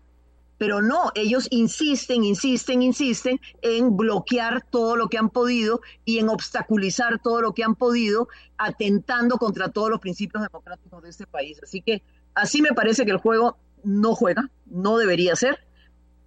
Pero 0.64 0.82
no, 0.82 1.12
ellos 1.14 1.50
insisten, 1.52 2.24
insisten, 2.24 2.82
insisten 2.82 3.38
en 3.62 3.98
bloquear 3.98 4.66
todo 4.70 4.96
lo 4.96 5.10
que 5.10 5.18
han 5.18 5.30
podido 5.30 5.82
y 6.06 6.20
en 6.20 6.30
obstaculizar 6.30 7.20
todo 7.20 7.42
lo 7.42 7.54
que 7.54 7.66
han 7.66 7.76
podido, 7.76 8.30
atentando 8.58 9.36
contra 9.38 9.68
todos 9.68 9.90
los 9.90 10.00
principios 10.00 10.42
democráticos 10.42 11.04
de 11.04 11.10
este 11.10 11.28
país. 11.28 11.60
Así 11.62 11.82
que 11.82 12.02
así 12.34 12.62
me 12.62 12.72
parece 12.72 13.04
que 13.04 13.12
el 13.12 13.18
juego 13.18 13.58
no 13.84 14.16
juega, 14.16 14.50
no 14.66 14.96
debería 14.96 15.36
ser, 15.36 15.68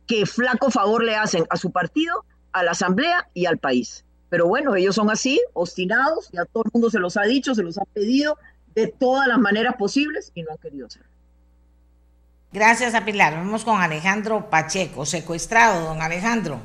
que 0.06 0.26
flaco 0.26 0.70
favor 0.70 1.02
le 1.02 1.16
hacen 1.16 1.46
a 1.48 1.56
su 1.56 1.70
partido, 1.70 2.26
a 2.52 2.62
la 2.62 2.72
Asamblea 2.72 3.30
y 3.32 3.46
al 3.46 3.56
país. 3.56 4.04
Pero 4.28 4.46
bueno, 4.48 4.76
ellos 4.76 4.96
son 4.96 5.08
así, 5.08 5.40
obstinados, 5.54 6.28
y 6.30 6.36
a 6.36 6.44
todo 6.44 6.64
el 6.66 6.72
mundo 6.74 6.90
se 6.90 6.98
los 6.98 7.16
ha 7.16 7.22
dicho, 7.22 7.54
se 7.54 7.62
los 7.62 7.78
ha 7.78 7.86
pedido 7.86 8.36
de 8.74 8.88
todas 8.88 9.28
las 9.28 9.38
maneras 9.38 9.76
posibles 9.78 10.30
y 10.34 10.42
no 10.42 10.50
han 10.50 10.58
querido 10.58 10.88
hacerlo. 10.88 11.15
Gracias 12.56 12.94
a 12.94 13.04
Pilar. 13.04 13.34
Vamos 13.34 13.66
con 13.66 13.82
Alejandro 13.82 14.48
Pacheco, 14.48 15.04
secuestrado, 15.04 15.88
don 15.88 16.00
Alejandro. 16.00 16.58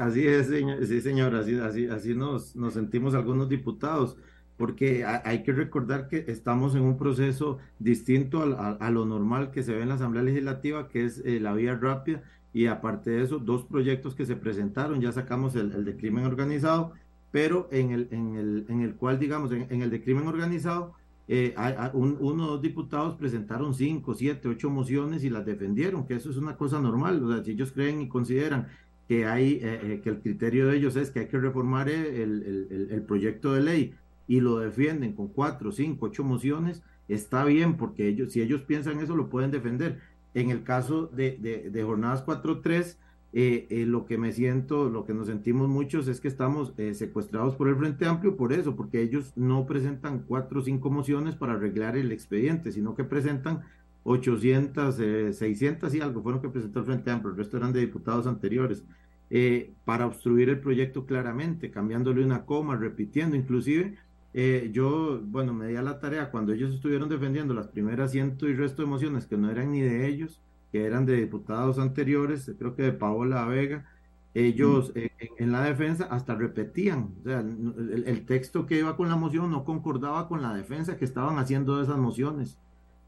Así 0.00 0.26
es, 0.26 0.48
sí, 0.88 1.00
señora, 1.00 1.38
así, 1.38 1.56
así, 1.56 1.86
así 1.86 2.14
nos, 2.16 2.56
nos 2.56 2.74
sentimos 2.74 3.14
algunos 3.14 3.48
diputados, 3.48 4.16
porque 4.56 5.04
hay 5.04 5.44
que 5.44 5.52
recordar 5.52 6.08
que 6.08 6.24
estamos 6.26 6.74
en 6.74 6.82
un 6.82 6.98
proceso 6.98 7.58
distinto 7.78 8.42
a, 8.42 8.90
lo 8.90 9.06
normal 9.06 9.52
que 9.52 9.62
se 9.62 9.72
ve 9.72 9.82
en 9.82 9.90
la 9.90 9.94
Asamblea 9.94 10.24
Legislativa, 10.24 10.88
que 10.88 11.04
es 11.04 11.22
eh, 11.24 11.38
la 11.38 11.52
vía 11.52 11.76
rápida, 11.76 12.20
y 12.52 12.66
aparte 12.66 13.10
de 13.10 13.22
eso, 13.22 13.38
dos 13.38 13.62
proyectos 13.62 14.16
que 14.16 14.26
se 14.26 14.34
presentaron, 14.34 15.00
ya 15.00 15.12
sacamos 15.12 15.54
el, 15.54 15.84
de 15.84 15.96
crimen 15.96 16.26
organizado, 16.26 16.92
pero 17.30 17.68
en 17.70 17.92
el, 17.92 18.08
en 18.10 18.34
el, 18.34 18.66
en 18.68 18.80
el 18.80 18.96
cual, 18.96 19.20
digamos, 19.20 19.52
en 19.52 19.80
el 19.80 19.90
de 19.90 20.02
crimen 20.02 20.26
organizado, 20.26 20.96
eh, 21.28 21.54
uno 21.94 22.44
o 22.44 22.50
dos 22.52 22.62
diputados 22.62 23.14
presentaron 23.14 23.74
cinco, 23.74 24.14
siete, 24.14 24.48
ocho 24.48 24.70
mociones 24.70 25.24
y 25.24 25.30
las 25.30 25.46
defendieron, 25.46 26.06
que 26.06 26.14
eso 26.14 26.30
es 26.30 26.36
una 26.36 26.56
cosa 26.56 26.80
normal. 26.80 27.22
O 27.22 27.32
sea, 27.32 27.44
si 27.44 27.52
ellos 27.52 27.72
creen 27.72 28.02
y 28.02 28.08
consideran 28.08 28.68
que 29.08 29.26
hay, 29.26 29.54
eh, 29.62 29.80
eh, 29.82 30.00
que 30.02 30.10
el 30.10 30.20
criterio 30.20 30.68
de 30.68 30.76
ellos 30.76 30.96
es 30.96 31.10
que 31.10 31.20
hay 31.20 31.28
que 31.28 31.38
reformar 31.38 31.88
el, 31.88 33.04
proyecto 33.06 33.52
de 33.54 33.62
ley 33.62 33.94
y 34.26 34.40
lo 34.40 34.58
defienden 34.58 35.12
con 35.12 35.28
cuatro, 35.28 35.72
cinco, 35.72 36.06
ocho 36.06 36.24
mociones, 36.24 36.82
está 37.08 37.44
bien, 37.44 37.76
porque 37.76 38.08
ellos, 38.08 38.32
si 38.32 38.40
ellos 38.40 38.62
piensan 38.62 39.00
eso, 39.00 39.16
lo 39.16 39.28
pueden 39.28 39.50
defender. 39.50 40.00
En 40.34 40.50
el 40.50 40.62
caso 40.64 41.08
de, 41.08 41.36
de, 41.38 41.70
de 41.70 41.82
jornadas 41.82 42.24
4-3, 42.24 42.96
eh, 43.34 43.66
eh, 43.70 43.86
lo 43.86 44.04
que 44.04 44.18
me 44.18 44.30
siento, 44.32 44.90
lo 44.90 45.06
que 45.06 45.14
nos 45.14 45.28
sentimos 45.28 45.66
muchos 45.66 46.06
es 46.06 46.20
que 46.20 46.28
estamos 46.28 46.74
eh, 46.76 46.92
secuestrados 46.92 47.56
por 47.56 47.68
el 47.68 47.76
Frente 47.76 48.04
Amplio 48.04 48.36
por 48.36 48.52
eso, 48.52 48.76
porque 48.76 49.00
ellos 49.00 49.32
no 49.36 49.64
presentan 49.64 50.24
cuatro 50.26 50.60
o 50.60 50.62
cinco 50.62 50.90
mociones 50.90 51.34
para 51.34 51.54
arreglar 51.54 51.96
el 51.96 52.12
expediente, 52.12 52.72
sino 52.72 52.94
que 52.94 53.04
presentan 53.04 53.62
800, 54.04 54.96
600 55.34 55.94
y 55.94 56.00
algo 56.00 56.22
fueron 56.22 56.42
que 56.42 56.50
presentó 56.50 56.80
el 56.80 56.86
Frente 56.86 57.10
Amplio, 57.10 57.30
el 57.32 57.38
resto 57.38 57.56
eran 57.56 57.72
de 57.72 57.80
diputados 57.80 58.26
anteriores, 58.26 58.84
para 59.86 60.06
obstruir 60.06 60.50
el 60.50 60.60
proyecto 60.60 61.06
claramente, 61.06 61.70
cambiándole 61.70 62.22
una 62.22 62.44
coma, 62.44 62.76
repitiendo, 62.76 63.34
inclusive 63.34 63.96
yo, 64.72 65.20
bueno, 65.24 65.54
me 65.54 65.68
di 65.68 65.76
a 65.76 65.82
la 65.82 66.00
tarea 66.00 66.30
cuando 66.30 66.52
ellos 66.52 66.74
estuvieron 66.74 67.08
defendiendo 67.08 67.54
las 67.54 67.68
primeras 67.68 68.10
ciento 68.10 68.46
y 68.46 68.54
resto 68.54 68.82
de 68.82 68.88
mociones 68.88 69.26
que 69.26 69.38
no 69.38 69.50
eran 69.50 69.72
ni 69.72 69.80
de 69.80 70.06
ellos, 70.06 70.42
que 70.72 70.84
eran 70.86 71.06
de 71.06 71.16
diputados 71.16 71.78
anteriores, 71.78 72.50
creo 72.58 72.74
que 72.74 72.82
de 72.82 72.92
Paola 72.92 73.44
Vega, 73.46 73.86
ellos 74.34 74.92
mm. 74.94 74.98
en, 75.38 75.52
la 75.52 75.62
defensa 75.62 76.04
hasta 76.10 76.34
repetían, 76.34 77.10
o 77.20 77.24
sea, 77.24 77.40
el, 77.40 78.24
texto 78.26 78.66
que 78.66 78.78
iba 78.78 78.96
con 78.96 79.10
la 79.10 79.16
moción 79.16 79.50
no 79.50 79.64
concordaba 79.64 80.26
con 80.28 80.40
la 80.40 80.54
defensa 80.54 80.96
que 80.96 81.04
estaban 81.04 81.38
haciendo 81.38 81.76
de 81.76 81.84
esas 81.84 81.98
mociones. 81.98 82.56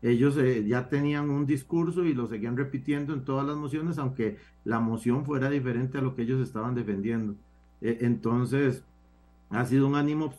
Ellos 0.02 0.36
eh, 0.36 0.66
ya 0.66 0.90
tenían 0.90 1.30
un 1.30 1.46
discurso 1.46 2.04
y 2.04 2.12
lo 2.12 2.28
seguían 2.28 2.58
repitiendo 2.58 3.14
en 3.14 3.24
todas 3.24 3.46
las 3.46 3.56
mociones, 3.56 3.96
aunque 3.96 4.36
la 4.64 4.78
moción 4.80 5.24
fuera 5.24 5.48
diferente 5.48 5.96
a 5.96 6.02
lo 6.02 6.14
que 6.14 6.22
ellos 6.22 6.46
estaban 6.46 6.74
defendiendo. 6.74 7.34
E, 7.80 7.98
entonces, 8.02 8.84
ha 9.48 9.64
sido 9.64 9.86
un 9.86 9.94
ánimo 9.94 10.30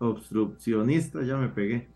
obstruccionista, 0.00 1.22
ya 1.22 1.36
me 1.36 1.48
pegué. 1.48 1.88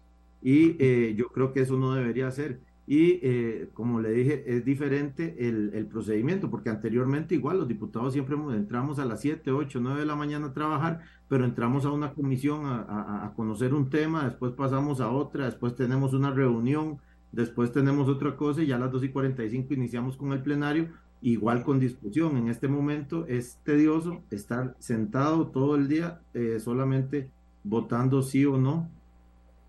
Y 0.42 0.77
eh, 0.79 1.14
yo 1.16 1.29
creo 1.29 1.53
que 1.55 1.61
eso 1.61 1.79
no 1.79 1.94
debería 1.94 2.31
ser 2.31 2.61
y 2.87 3.18
eh, 3.22 3.70
como 3.75 4.01
le 4.01 4.12
dije, 4.12 4.44
es 4.46 4.64
diferente 4.64 5.49
el, 5.49 5.72
el, 5.75 5.87
procedimiento, 5.87 6.51
porque 6.51 6.70
anteriormente 6.70 7.35
igual 7.35 7.59
los 7.59 7.66
diputados 7.66 8.12
siempre 8.12 8.37
entramos 8.57 9.01
a 9.01 9.05
las 9.05 9.20
7, 9.22 9.51
8, 9.51 9.81
9 9.83 10.01
de 10.01 10.07
la 10.07 10.14
mañana 10.14 10.46
a 10.46 10.53
trabajar, 10.53 11.01
pero 11.29 11.44
entramos 11.44 11.85
a 11.85 11.90
una 11.90 12.14
comisión 12.14 12.64
a, 12.64 13.27
a, 13.27 13.35
conocer 13.35 13.75
un 13.75 13.90
tema, 13.90 14.25
después 14.25 14.53
pasamos 14.53 15.01
a 15.01 15.11
otra, 15.11 15.46
después 15.46 15.75
tenemos 15.75 16.14
una 16.14 16.31
reunión, 16.31 16.99
después 17.33 17.72
tenemos 17.72 18.09
otra 18.09 18.37
cosa 18.37 18.62
y 18.62 18.66
ya 18.66 18.77
a 18.77 18.79
las 18.79 18.92
2 18.92 19.05
y 19.05 19.09
45 19.09 19.75
iniciamos 19.75 20.16
con 20.16 20.33
el 20.33 20.42
plenario, 20.42 20.88
igual 21.22 21.64
con 21.64 21.81
discusión. 21.81 22.37
En 22.37 22.49
este 22.49 22.68
momento 22.68 23.27
es 23.27 23.59
tedioso 23.64 24.22
estar 24.31 24.77
sentado 24.79 25.49
todo 25.49 25.75
el 25.75 25.88
día 25.88 26.20
eh, 26.35 26.61
solamente 26.61 27.31
votando 27.64 28.22
sí 28.22 28.46
o 28.46 28.59
no 28.59 28.88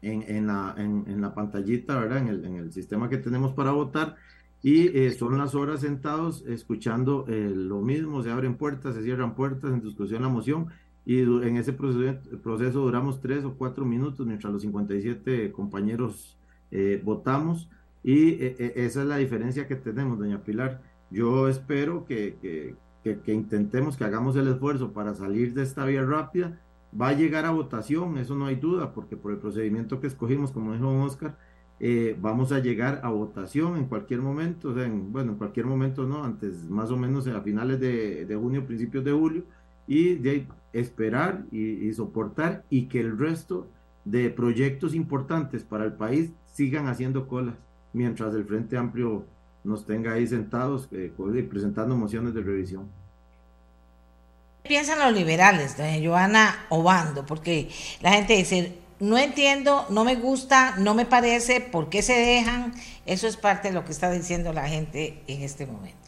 en, 0.02 0.24
en, 0.24 0.48
la, 0.48 0.76
en, 0.78 1.06
en, 1.08 1.22
la 1.22 1.34
pantallita, 1.34 2.00
¿verdad? 2.00 2.20
En 2.20 2.28
el, 2.28 2.46
el, 2.46 2.72
sistema 2.72 3.10
que 3.10 3.18
tenemos 3.18 3.54
para 3.54 3.72
votar. 3.72 4.16
Y 4.64 4.88
eh, 4.98 5.12
son 5.12 5.38
las 5.38 5.56
horas 5.56 5.82
sentados 5.82 6.44
escuchando 6.48 7.26
eh, 7.28 7.52
lo 7.54 7.82
mismo, 7.82 8.24
se 8.24 8.32
abren 8.32 8.56
puertas, 8.56 8.96
se 8.96 9.04
cierran 9.04 9.36
puertas 9.36 9.72
en 9.72 9.82
discusión 9.82 10.24
la 10.24 10.30
moción 10.30 10.68
y 11.06 11.22
en 11.22 11.58
ese 11.58 11.74
proceso, 11.74 12.20
proceso 12.44 12.80
duramos 12.82 13.22
tres 13.22 13.46
o 13.46 13.54
cuatro 13.54 13.86
minutos 13.86 14.26
mientras 14.26 14.52
los 14.52 14.64
57 14.64 15.52
compañeros 15.54 16.38
eh, 16.72 17.02
votamos 17.02 17.70
y 18.04 18.38
esa 18.42 19.02
es 19.02 19.08
la 19.08 19.18
diferencia 19.18 19.68
que 19.68 19.76
tenemos, 19.76 20.18
doña 20.18 20.44
Pilar. 20.44 20.82
Yo 21.12 21.48
espero 21.48 22.06
que, 22.06 22.38
que, 22.42 22.76
que, 23.04 23.20
que 23.20 23.34
intentemos, 23.34 23.96
que 23.96 24.06
hagamos 24.06 24.36
el 24.36 24.48
esfuerzo 24.48 24.92
para 24.92 25.14
salir 25.14 25.54
de 25.54 25.64
esta 25.64 25.86
vía 25.86 26.04
rápida 26.04 26.60
Va 27.00 27.10
a 27.10 27.14
llegar 27.14 27.46
a 27.46 27.52
votación, 27.52 28.18
eso 28.18 28.36
no 28.36 28.46
hay 28.48 28.56
duda, 28.56 28.94
porque 28.94 29.18
por 29.18 29.32
el 29.32 29.38
procedimiento 29.38 30.00
que 30.00 30.08
escogimos, 30.08 30.52
como 30.52 30.74
dijo 30.74 30.90
Oscar, 31.04 31.38
eh, 31.80 32.18
vamos 32.20 32.52
a 32.52 32.60
llegar 32.60 33.02
a 33.04 33.10
votación 33.10 33.78
en 33.78 33.86
cualquier 33.86 34.22
momento, 34.22 34.70
o 34.70 34.74
sea, 34.74 34.90
bueno, 34.90 35.34
en 35.34 35.38
cualquier 35.38 35.68
momento 35.68 36.08
no, 36.08 36.24
antes 36.24 36.68
más 36.70 36.90
o 36.90 36.98
menos 36.98 37.28
a 37.28 37.42
finales 37.42 37.80
de, 37.80 38.36
junio, 38.40 38.66
principios 38.66 39.04
de 39.04 39.12
julio, 39.12 39.44
y 39.88 40.20
esperar 40.74 41.46
y, 41.52 41.94
soportar 41.94 42.64
y 42.70 42.88
que 42.88 43.00
el 43.00 43.18
resto 43.18 43.68
de 44.04 44.30
proyectos 44.32 44.96
importantes 44.96 45.64
para 45.64 45.86
el 45.86 45.94
país 45.94 46.32
sigan 46.46 46.88
haciendo 46.88 47.28
colas, 47.28 47.56
mientras 47.94 48.34
el 48.34 48.46
Frente 48.46 48.76
Amplio 48.76 49.24
nos 49.64 49.86
tenga 49.86 50.14
ahí 50.14 50.26
sentados 50.26 50.90
eh, 50.92 51.12
presentando 51.50 51.96
mociones 51.96 52.34
de 52.34 52.42
revisión 52.42 52.88
piensan 54.68 55.00
los 55.00 55.14
liberales, 55.14 55.78
doña 55.78 55.98
Joana 56.04 56.66
Obando? 56.70 57.26
Porque 57.26 57.70
la 58.02 58.12
gente 58.12 58.36
dice, 58.36 58.78
no 59.00 59.18
entiendo, 59.18 59.86
no 59.90 60.04
me 60.04 60.16
gusta, 60.16 60.76
no 60.78 60.94
me 60.94 61.06
parece, 61.06 61.62
¿por 61.62 61.90
qué 61.90 62.02
se 62.02 62.14
dejan? 62.14 62.74
Eso 63.06 63.28
es 63.28 63.38
parte 63.38 63.70
de 63.70 63.74
lo 63.74 63.86
que 63.86 63.92
está 63.92 64.12
diciendo 64.12 64.54
la 64.54 64.68
gente 64.68 65.22
en 65.28 65.42
este 65.42 65.66
momento. 65.66 66.08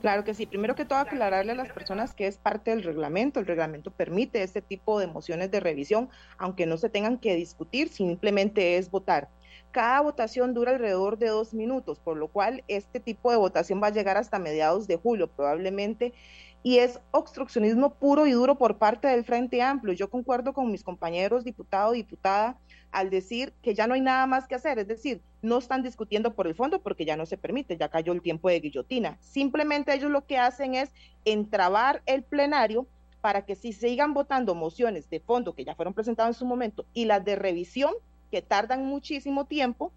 Claro 0.00 0.24
que 0.24 0.32
sí. 0.32 0.46
Primero 0.46 0.74
que 0.74 0.86
todo, 0.86 0.98
aclararle 0.98 1.52
a 1.52 1.54
las 1.54 1.72
personas 1.72 2.14
que 2.14 2.26
es 2.26 2.38
parte 2.38 2.70
del 2.70 2.82
reglamento. 2.82 3.38
El 3.38 3.46
reglamento 3.46 3.90
permite 3.90 4.42
este 4.42 4.62
tipo 4.62 4.98
de 4.98 5.06
mociones 5.06 5.50
de 5.50 5.60
revisión, 5.60 6.08
aunque 6.38 6.64
no 6.64 6.78
se 6.78 6.88
tengan 6.88 7.18
que 7.18 7.36
discutir, 7.36 7.90
simplemente 7.90 8.78
es 8.78 8.90
votar. 8.90 9.28
Cada 9.72 10.00
votación 10.00 10.54
dura 10.54 10.72
alrededor 10.72 11.18
de 11.18 11.28
dos 11.28 11.54
minutos, 11.54 12.00
por 12.00 12.16
lo 12.16 12.28
cual 12.28 12.64
este 12.66 12.98
tipo 12.98 13.30
de 13.30 13.36
votación 13.36 13.80
va 13.82 13.88
a 13.88 13.92
llegar 13.92 14.16
hasta 14.16 14.38
mediados 14.38 14.88
de 14.88 14.96
julio, 14.96 15.28
probablemente 15.28 16.12
y 16.62 16.78
es 16.78 17.00
obstruccionismo 17.10 17.94
puro 17.94 18.26
y 18.26 18.32
duro 18.32 18.56
por 18.56 18.78
parte 18.78 19.08
del 19.08 19.24
Frente 19.24 19.62
Amplio. 19.62 19.94
Yo 19.94 20.10
concuerdo 20.10 20.52
con 20.52 20.70
mis 20.70 20.84
compañeros 20.84 21.44
diputado, 21.44 21.92
diputada, 21.92 22.58
al 22.92 23.08
decir 23.08 23.52
que 23.62 23.74
ya 23.74 23.86
no 23.86 23.94
hay 23.94 24.00
nada 24.00 24.26
más 24.26 24.46
que 24.46 24.56
hacer, 24.56 24.78
es 24.78 24.88
decir, 24.88 25.22
no 25.42 25.58
están 25.58 25.82
discutiendo 25.82 26.34
por 26.34 26.46
el 26.46 26.54
fondo 26.54 26.82
porque 26.82 27.04
ya 27.04 27.16
no 27.16 27.24
se 27.24 27.38
permite, 27.38 27.76
ya 27.76 27.88
cayó 27.88 28.12
el 28.12 28.20
tiempo 28.20 28.48
de 28.48 28.60
guillotina. 28.60 29.16
Simplemente 29.20 29.94
ellos 29.94 30.10
lo 30.10 30.26
que 30.26 30.38
hacen 30.38 30.74
es 30.74 30.90
entrabar 31.24 32.02
el 32.06 32.24
plenario 32.24 32.86
para 33.20 33.44
que 33.44 33.54
si 33.54 33.72
sigan 33.72 34.12
votando 34.12 34.54
mociones 34.54 35.08
de 35.08 35.20
fondo 35.20 35.54
que 35.54 35.64
ya 35.64 35.74
fueron 35.74 35.94
presentadas 35.94 36.36
en 36.36 36.38
su 36.38 36.46
momento 36.46 36.84
y 36.92 37.04
las 37.04 37.24
de 37.24 37.36
revisión 37.36 37.94
que 38.30 38.42
tardan 38.42 38.86
muchísimo 38.86 39.44
tiempo 39.44 39.92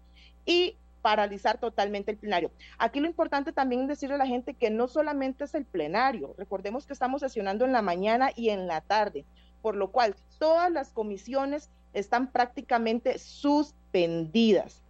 y 0.46 0.76
paralizar 1.04 1.58
totalmente 1.58 2.12
el 2.12 2.16
plenario. 2.16 2.50
Aquí 2.78 2.98
lo 2.98 3.06
importante 3.06 3.52
también 3.52 3.82
es 3.82 3.88
decirle 3.88 4.14
a 4.14 4.18
la 4.18 4.26
gente 4.26 4.54
que 4.54 4.70
no 4.70 4.88
solamente 4.88 5.44
es 5.44 5.54
el 5.54 5.66
plenario, 5.66 6.34
recordemos 6.38 6.86
que 6.86 6.94
estamos 6.94 7.20
sesionando 7.20 7.66
en 7.66 7.72
la 7.72 7.82
mañana 7.82 8.30
y 8.34 8.48
en 8.48 8.66
la 8.66 8.80
tarde, 8.80 9.26
por 9.60 9.76
lo 9.76 9.90
cual 9.90 10.16
todas 10.38 10.72
las 10.72 10.88
comisiones 10.88 11.68
están 11.92 12.32
prácticamente 12.32 13.18
suspendidas. 13.18 14.80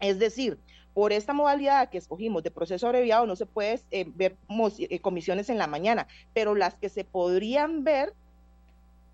Es 0.00 0.18
decir, 0.18 0.58
por 0.92 1.14
esta 1.14 1.32
modalidad 1.32 1.88
que 1.88 1.96
escogimos 1.96 2.42
de 2.42 2.50
proceso 2.50 2.86
abreviado 2.86 3.24
no 3.24 3.34
se 3.34 3.46
puede 3.46 3.80
eh, 3.90 4.04
ver 4.06 4.36
eh, 4.78 5.00
comisiones 5.00 5.48
en 5.48 5.56
la 5.56 5.66
mañana, 5.66 6.08
pero 6.34 6.54
las 6.54 6.74
que 6.74 6.90
se 6.90 7.04
podrían 7.04 7.84
ver 7.84 8.12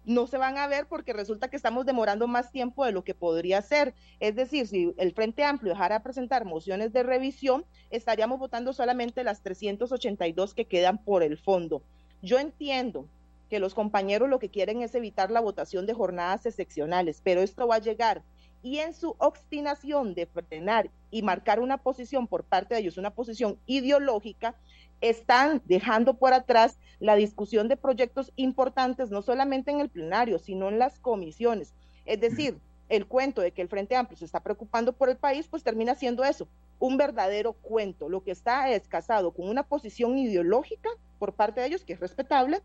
no 0.05 0.27
se 0.27 0.39
van 0.39 0.59
a 0.59 0.67
ver 0.67 0.87
porque 0.87 1.13
resulta 1.13 1.49
que 1.49 1.57
estamos 1.57 1.87
demorando 1.87 2.27
más 2.27 2.51
tiempo 2.51 2.85
de 2.85 2.93
lo 2.93 3.05
que 3.05 3.15
podría 3.15 3.63
ser. 3.63 3.95
Es 4.19 4.35
decir, 4.35 4.67
si 4.67 4.95
el 4.97 5.13
Frente 5.13 5.45
Amplio 5.45 5.73
dejara 5.73 6.03
presentar 6.03 6.45
mociones 6.45 6.93
de 6.93 7.03
revisión, 7.03 7.65
estaríamos 7.91 8.39
votando 8.39 8.73
solamente 8.73 9.25
las 9.25 9.43
382 9.43 10.55
que 10.55 10.67
quedan 10.67 10.99
por 10.99 11.23
el 11.23 11.37
fondo. 11.37 11.83
Yo 12.23 12.39
entiendo 12.39 13.07
que 13.49 13.59
los 13.59 13.75
compañeros 13.75 14.29
lo 14.29 14.39
que 14.39 14.49
quieren 14.49 14.81
es 14.83 14.95
evitar 14.95 15.31
la 15.31 15.41
votación 15.41 15.85
de 15.85 15.95
jornadas 15.95 16.47
excepcionales, 16.47 17.21
pero 17.23 17.43
esto 17.43 17.67
va 17.67 17.77
a 17.77 17.81
llegar 17.81 18.23
y 18.63 18.79
en 18.79 18.95
su 18.95 19.15
obstinación 19.19 20.15
de 20.15 20.27
frenar 20.27 20.91
y 21.11 21.23
marcar 21.23 21.61
una 21.61 21.79
posición 21.79 22.27
por 22.27 22.45
parte 22.45 22.75
de 22.75 22.81
ellos, 22.81 22.99
una 22.99 23.11
posición 23.11 23.59
ideológica, 23.67 24.55
están 25.01 25.63
dejando 25.65 26.15
por 26.15 26.33
atrás 26.35 26.79
la 26.99 27.15
discusión 27.15 27.69
de 27.69 27.77
proyectos 27.77 28.33
importantes, 28.37 29.11
no 29.11 29.23
solamente 29.23 29.71
en 29.71 29.81
el 29.81 29.89
plenario, 29.89 30.39
sino 30.39 30.69
en 30.69 30.79
las 30.79 30.99
comisiones. 30.99 31.73
Es 32.05 32.21
decir, 32.21 32.59
el 32.91 33.07
cuento 33.07 33.41
de 33.41 33.53
que 33.53 33.63
el 33.63 33.69
Frente 33.69 33.97
Amplio 33.97 34.19
se 34.19 34.25
está 34.25 34.41
preocupando 34.41 34.93
por 34.93 35.09
el 35.09 35.17
país, 35.17 35.47
pues 35.49 35.63
termina 35.63 35.95
siendo 35.95 36.25
eso, 36.25 36.49
un 36.79 36.97
verdadero 36.97 37.53
cuento. 37.55 38.09
Lo 38.09 38.23
que 38.23 38.33
está 38.33 38.69
es 38.71 38.89
casado 38.89 39.31
con 39.33 39.49
una 39.49 39.63
posición 39.63 40.19
ideológica 40.19 40.91
por 41.19 41.33
parte 41.33 41.61
de 41.61 41.69
ellos, 41.69 41.85
que 41.85 41.93
es 41.93 42.01
respetable, 42.01 42.61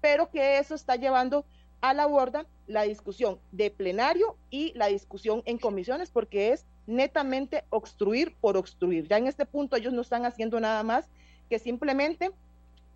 pero 0.00 0.30
que 0.30 0.58
eso 0.58 0.74
está 0.74 0.96
llevando 0.96 1.44
a 1.80 1.94
la 1.94 2.06
borda 2.06 2.46
la 2.66 2.82
discusión 2.82 3.38
de 3.52 3.70
plenario 3.70 4.36
y 4.50 4.72
la 4.74 4.86
discusión 4.86 5.42
en 5.44 5.58
comisiones, 5.58 6.10
porque 6.10 6.52
es 6.52 6.66
netamente 6.86 7.64
obstruir 7.70 8.34
por 8.40 8.56
obstruir. 8.56 9.08
Ya 9.08 9.18
en 9.18 9.26
este 9.26 9.46
punto 9.46 9.76
ellos 9.76 9.92
no 9.92 10.02
están 10.02 10.24
haciendo 10.24 10.60
nada 10.60 10.82
más 10.82 11.08
que 11.48 11.58
simplemente 11.58 12.30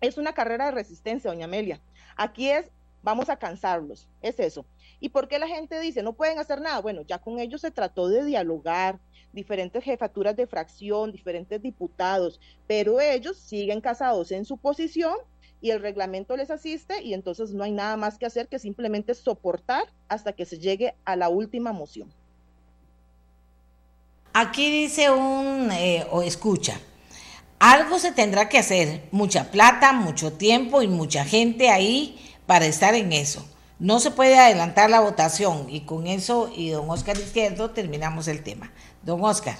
es 0.01 0.17
una 0.17 0.33
carrera 0.33 0.65
de 0.65 0.71
resistencia, 0.71 1.31
doña 1.31 1.45
Amelia. 1.45 1.81
Aquí 2.15 2.49
es, 2.49 2.69
vamos 3.03 3.29
a 3.29 3.37
cansarlos, 3.37 4.07
es 4.21 4.39
eso. 4.39 4.65
¿Y 4.99 5.09
por 5.09 5.27
qué 5.27 5.39
la 5.39 5.47
gente 5.47 5.79
dice, 5.79 6.03
no 6.03 6.13
pueden 6.13 6.39
hacer 6.39 6.61
nada? 6.61 6.79
Bueno, 6.81 7.01
ya 7.01 7.17
con 7.17 7.39
ellos 7.39 7.61
se 7.61 7.71
trató 7.71 8.07
de 8.07 8.23
dialogar, 8.23 8.99
diferentes 9.33 9.83
jefaturas 9.83 10.35
de 10.35 10.47
fracción, 10.47 11.11
diferentes 11.11 11.61
diputados, 11.61 12.39
pero 12.65 13.01
ellos 13.01 13.37
siguen 13.37 13.81
casados 13.81 14.31
en 14.31 14.45
su 14.45 14.57
posición 14.57 15.15
y 15.61 15.71
el 15.71 15.81
reglamento 15.81 16.37
les 16.37 16.51
asiste 16.51 17.01
y 17.01 17.13
entonces 17.13 17.53
no 17.53 17.63
hay 17.63 17.71
nada 17.71 17.97
más 17.97 18.17
que 18.17 18.25
hacer 18.25 18.47
que 18.47 18.59
simplemente 18.59 19.13
soportar 19.13 19.85
hasta 20.07 20.33
que 20.33 20.45
se 20.45 20.59
llegue 20.59 20.95
a 21.05 21.15
la 21.15 21.29
última 21.29 21.73
moción. 21.73 22.09
Aquí 24.33 24.69
dice 24.69 25.09
un, 25.11 25.71
eh, 25.71 26.05
o 26.11 26.21
escucha, 26.21 26.79
algo 27.59 27.99
se 27.99 28.11
tendrá 28.11 28.49
que 28.49 28.57
hacer, 28.57 29.03
mucha 29.11 29.49
plata, 29.49 29.93
mucho 29.93 30.33
tiempo 30.33 30.81
y 30.81 30.87
mucha 30.87 31.23
gente 31.23 31.69
ahí 31.69 32.19
para 32.45 32.65
estar 32.65 32.93
en 32.95 33.13
eso. 33.13 33.49
No 33.79 33.99
se 33.99 34.11
puede 34.11 34.37
adelantar 34.37 34.89
la 34.89 35.01
votación 35.01 35.69
y 35.69 35.81
con 35.85 36.07
eso 36.07 36.51
y 36.55 36.69
don 36.69 36.89
Oscar 36.89 37.17
Izquierdo 37.17 37.71
terminamos 37.71 38.27
el 38.27 38.43
tema. 38.43 38.71
Don 39.03 39.23
Oscar. 39.23 39.55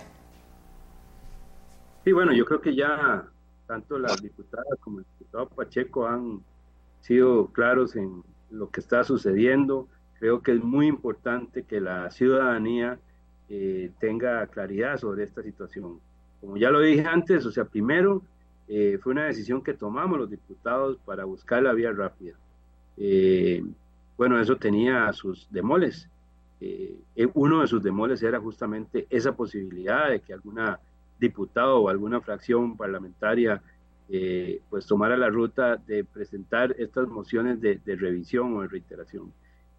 Sí, 2.04 2.12
bueno, 2.12 2.34
yo 2.34 2.46
creo 2.46 2.62
que 2.62 2.76
ya 2.76 3.26
tanto 3.68 3.98
las 3.98 4.22
diputadas 4.22 4.80
como 4.80 5.00
el 5.00 5.06
diputado 5.20 5.50
Pacheco 5.50 6.08
han 6.08 6.42
sido 7.02 7.48
claros 7.48 7.96
en 7.96 8.24
lo 8.52 8.70
que 8.70 8.80
está 8.80 9.04
sucediendo. 9.04 9.88
Creo 10.20 10.42
que 10.42 10.54
es 10.54 10.64
muy 10.64 10.88
importante 10.88 11.64
que 11.64 11.82
la 11.82 12.10
ciudadanía 12.12 13.00
eh, 13.50 13.92
tenga 14.00 14.46
claridad 14.48 14.98
sobre 14.98 15.24
esta 15.24 15.44
situación. 15.44 16.00
Como 16.42 16.58
ya 16.58 16.70
lo 16.70 16.80
dije 16.80 17.06
antes, 17.06 17.46
o 17.46 17.52
sea, 17.52 17.66
primero 17.66 18.22
eh, 18.68 18.98
fue 19.02 19.14
una 19.14 19.26
decisión 19.26 19.62
que 19.62 19.74
tomamos 19.74 20.18
los 20.18 20.30
diputados 20.30 20.98
para 21.06 21.26
buscar 21.26 21.64
la 21.64 21.74
vía 21.74 21.92
rápida. 21.92 22.36
Eh, 22.98 23.64
bueno, 24.18 24.40
eso 24.40 24.56
tenía 24.58 25.12
sus 25.14 25.48
demoles. 25.52 26.10
Eh, 26.62 26.98
uno 27.34 27.62
de 27.62 27.68
sus 27.68 27.84
demoles 27.84 28.24
era 28.24 28.40
justamente 28.40 29.06
esa 29.10 29.36
posibilidad 29.36 30.10
de 30.10 30.22
que 30.22 30.34
alguna 30.34 30.80
diputado 31.20 31.80
o 31.80 31.90
alguna 31.90 32.22
fracción 32.22 32.78
parlamentaria 32.78 33.62
pues 34.70 34.86
tomara 34.86 35.18
la 35.18 35.30
ruta 35.30 35.78
de 35.78 36.04
presentar 36.04 36.76
estas 36.78 37.08
mociones 37.08 37.60
de, 37.60 37.80
revisión 37.86 38.56
o 38.56 38.62
de 38.62 38.68
reiteración. 38.68 39.34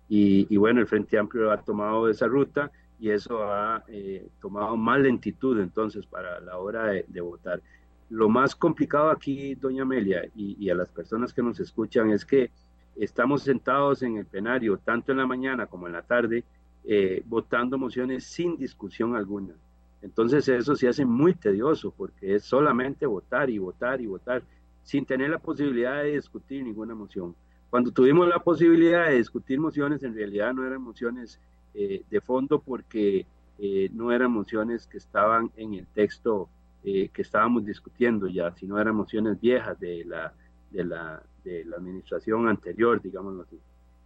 Y, 0.09 0.53
y, 0.53 0.57
bueno, 0.57 0.81
el 0.81 0.89
Frente 0.89 1.17
Amplio 1.17 1.53
ha 1.53 1.63
tomado 1.63 2.09
esa 2.09 2.27
ruta 2.27 2.73
y 2.99 3.11
eso 3.11 3.43
ha 3.45 3.85
eh, 3.89 4.29
tomado 4.41 4.77
más 4.77 5.01
lentitud 5.01 5.61
entonces 5.61 6.07
para 6.07 6.41
la 6.41 6.59
hora 6.59 6.87
de, 6.87 7.21
votar. 7.21 7.61
Lo 8.09 8.29
más 8.29 8.55
complicado 8.55 9.11
aquí, 9.11 9.55
doña 9.55 9.83
Amelia, 9.83 10.29
y, 10.35 10.71
a 10.71 10.75
las 10.75 10.89
personas 10.91 11.33
que 11.33 11.43
nos 11.43 11.61
escuchan, 11.61 12.11
es 12.11 12.25
que 12.25 12.51
estamos 12.97 13.43
sentados 13.43 14.03
en 14.03 14.17
el 14.17 14.27
plenario, 14.27 14.79
tanto 14.79 15.13
en 15.13 15.19
la 15.19 15.27
mañana 15.27 15.67
como 15.67 15.87
en 15.87 15.93
la 15.93 16.03
tarde, 16.03 16.45
eh, 16.85 17.23
votando 17.27 17.77
mociones 17.79 18.25
sin 18.25 18.57
discusión 18.57 19.17
alguna. 19.17 19.55
Entonces 20.03 20.49
eso 20.49 20.77
se 20.77 20.89
hace 20.89 21.05
muy 21.05 21.35
tedioso 21.35 21.93
porque 21.97 22.35
es 22.35 22.45
solamente 22.45 23.07
votar 23.07 23.51
y 23.51 23.59
votar 23.59 24.01
y 24.01 24.07
votar 24.07 24.43
sin 24.83 25.05
tener 25.05 25.31
la 25.31 25.39
posibilidad 25.39 26.03
de 26.03 26.13
discutir 26.13 26.63
ninguna 26.63 26.95
moción. 26.95 27.35
Cuando 27.71 27.91
tuvimos 27.91 28.29
la 28.29 28.39
posibilidad 28.39 29.09
de 29.09 29.17
discutir 29.17 29.59
mociones, 29.59 30.03
en 30.05 30.15
realidad 30.15 30.55
no 30.55 30.65
eran 30.65 30.81
mociones 30.81 31.41
eh, 31.75 32.05
de 32.09 32.21
fondo 32.21 32.61
porque 32.61 33.27
eh, 33.59 33.91
no 33.93 34.13
eran 34.13 34.31
mociones 34.31 34.87
que 34.87 34.99
estaban 34.99 35.51
en 35.57 35.75
el 35.75 35.87
texto 35.89 36.49
eh, 36.85 37.09
que 37.09 37.23
estábamos 37.23 37.65
discutiendo 37.65 38.29
ya, 38.29 38.53
sino 38.53 38.79
eran 38.79 38.95
mociones 38.95 39.41
viejas 39.41 39.79
de 39.81 40.05
la, 40.05 40.33
de 40.71 40.85
la, 40.85 41.23
de 41.43 41.65
la 41.65 41.77
administración 41.79 42.49
anterior, 42.49 43.03
digámoslo 43.03 43.43
así. 43.43 43.59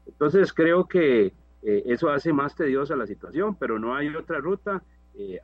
Entonces 0.07 0.53
creo 0.53 0.89
que 0.89 1.35
eso 1.63 2.09
hace 2.09 2.33
más 2.33 2.55
tediosa 2.55 2.97
la 2.97 3.07
situación, 3.07 3.55
pero 3.55 3.79
no 3.79 3.95
hay 3.95 4.09
otra 4.17 4.39
ruta 4.39 4.83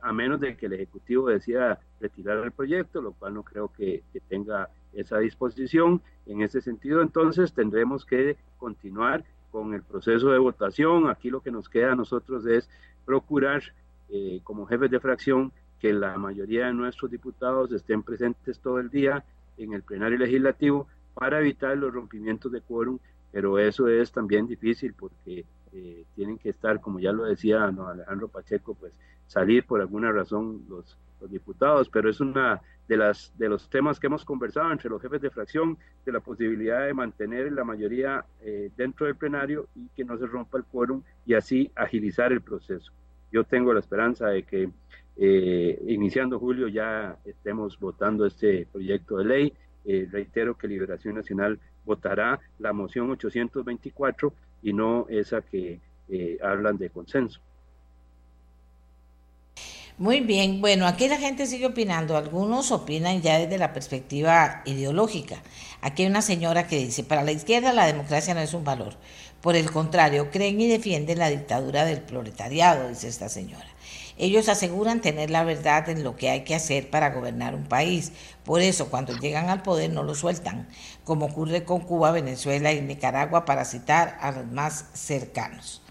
a 0.01 0.11
menos 0.11 0.39
de 0.39 0.57
que 0.57 0.65
el 0.65 0.73
Ejecutivo 0.73 1.29
decida 1.29 1.79
retirar 1.99 2.39
el 2.39 2.51
proyecto, 2.51 3.01
lo 3.01 3.11
cual 3.13 3.35
no 3.35 3.43
creo 3.43 3.71
que, 3.71 4.03
que 4.11 4.19
tenga 4.21 4.69
esa 4.93 5.19
disposición. 5.19 6.01
En 6.25 6.41
ese 6.41 6.61
sentido, 6.61 7.01
entonces, 7.01 7.53
tendremos 7.53 8.05
que 8.05 8.37
continuar 8.57 9.23
con 9.51 9.73
el 9.73 9.83
proceso 9.83 10.29
de 10.29 10.39
votación. 10.39 11.09
Aquí 11.09 11.29
lo 11.29 11.41
que 11.41 11.51
nos 11.51 11.69
queda 11.69 11.93
a 11.93 11.95
nosotros 11.95 12.45
es 12.45 12.69
procurar, 13.05 13.63
eh, 14.09 14.41
como 14.43 14.65
jefes 14.65 14.91
de 14.91 14.99
fracción, 14.99 15.51
que 15.79 15.93
la 15.93 16.17
mayoría 16.17 16.67
de 16.67 16.73
nuestros 16.73 17.11
diputados 17.11 17.71
estén 17.71 18.03
presentes 18.03 18.59
todo 18.59 18.79
el 18.79 18.89
día 18.89 19.23
en 19.57 19.73
el 19.73 19.83
plenario 19.83 20.17
legislativo 20.17 20.87
para 21.13 21.39
evitar 21.39 21.77
los 21.77 21.93
rompimientos 21.93 22.51
de 22.51 22.61
quórum, 22.61 22.99
pero 23.31 23.59
eso 23.59 23.87
es 23.87 24.11
también 24.11 24.47
difícil 24.47 24.93
porque 24.93 25.45
eh, 25.73 26.05
tienen 26.15 26.37
que 26.37 26.49
estar, 26.49 26.79
como 26.81 26.99
ya 26.99 27.11
lo 27.11 27.25
decía 27.25 27.65
Alejandro 27.65 28.27
Pacheco, 28.27 28.75
pues 28.75 28.93
salir 29.27 29.65
por 29.65 29.81
alguna 29.81 30.11
razón 30.11 30.63
los, 30.69 30.97
diputados, 31.29 31.89
pero 31.89 32.11
es 32.11 32.19
una 32.19 32.61
de, 32.87 32.95
las, 32.95 33.33
de 33.39 33.49
los 33.49 33.67
temas 33.71 33.99
que 33.99 34.05
hemos 34.05 34.23
conversado 34.23 34.71
entre 34.71 34.87
los 34.87 35.01
jefes 35.01 35.19
de 35.19 35.31
fracción, 35.31 35.75
de 36.05 36.11
la 36.11 36.19
posibilidad 36.19 36.85
de 36.85 36.93
mantener 36.93 37.51
la 37.51 37.63
mayoría 37.63 38.23
eh, 38.41 38.69
dentro 38.77 39.07
del 39.07 39.15
plenario 39.15 39.67
y 39.75 39.89
que 39.95 40.05
no 40.05 40.15
se 40.19 40.27
rompa 40.27 40.59
el 40.59 40.63
quórum 40.65 41.01
y 41.25 41.33
así 41.33 41.71
agilizar 41.75 42.31
el 42.31 42.41
proceso. 42.41 42.91
Yo 43.31 43.43
tengo 43.43 43.73
la 43.73 43.79
esperanza 43.79 44.27
de 44.27 44.43
que 44.43 44.69
eh, 45.17 45.83
iniciando 45.87 46.37
julio 46.37 46.67
ya 46.67 47.17
estemos 47.25 47.79
votando 47.79 48.27
este 48.27 48.67
proyecto 48.71 49.17
de 49.17 49.25
ley. 49.25 49.53
Eh, 49.85 50.07
reitero 50.11 50.55
que 50.55 50.67
Liberación 50.67 51.15
Nacional 51.15 51.59
votará 51.83 52.39
la 52.59 52.73
moción 52.73 53.09
824 53.09 54.33
y 54.61 54.73
no 54.73 55.07
esa 55.09 55.41
que 55.41 55.79
hablan 56.41 56.77
de 56.77 56.89
consenso. 56.89 57.41
Muy 59.99 60.19
bien, 60.19 60.61
bueno, 60.61 60.85
aquí 60.85 61.07
la 61.07 61.17
gente 61.17 61.47
sigue 61.47 61.65
opinando. 61.65 62.17
Algunos 62.17 62.71
opinan 62.71 63.23
ya 63.23 63.39
desde 63.39 63.57
la 63.57 63.73
perspectiva 63.73 64.61
ideológica. 64.65 65.41
Aquí 65.81 66.03
hay 66.03 66.09
una 66.09 66.21
señora 66.21 66.67
que 66.67 66.77
dice, 66.77 67.03
para 67.03 67.23
la 67.23 67.31
izquierda 67.31 67.73
la 67.73 67.87
democracia 67.87 68.35
no 68.35 68.41
es 68.41 68.53
un 68.53 68.63
valor. 68.63 68.95
Por 69.41 69.55
el 69.55 69.71
contrario, 69.71 70.29
creen 70.29 70.61
y 70.61 70.67
defienden 70.67 71.17
la 71.17 71.31
dictadura 71.31 71.83
del 71.83 72.01
proletariado, 72.01 72.89
dice 72.89 73.07
esta 73.07 73.27
señora. 73.27 73.65
Ellos 74.19 74.49
aseguran 74.49 75.01
tener 75.01 75.31
la 75.31 75.43
verdad 75.43 75.89
en 75.89 76.03
lo 76.03 76.15
que 76.15 76.29
hay 76.29 76.43
que 76.43 76.53
hacer 76.53 76.91
para 76.91 77.09
gobernar 77.09 77.55
un 77.55 77.65
país. 77.65 78.11
Por 78.45 78.61
eso, 78.61 78.91
cuando 78.91 79.17
llegan 79.17 79.49
al 79.49 79.63
poder 79.63 79.89
no 79.89 80.03
lo 80.03 80.13
sueltan, 80.13 80.67
como 81.05 81.25
ocurre 81.25 81.63
con 81.63 81.79
Cuba, 81.81 82.11
Venezuela 82.11 82.71
y 82.71 82.81
Nicaragua, 82.81 83.45
para 83.45 83.65
citar 83.65 84.15
a 84.21 84.31
los 84.31 84.45
más 84.45 84.85
cercanos. 84.93 85.81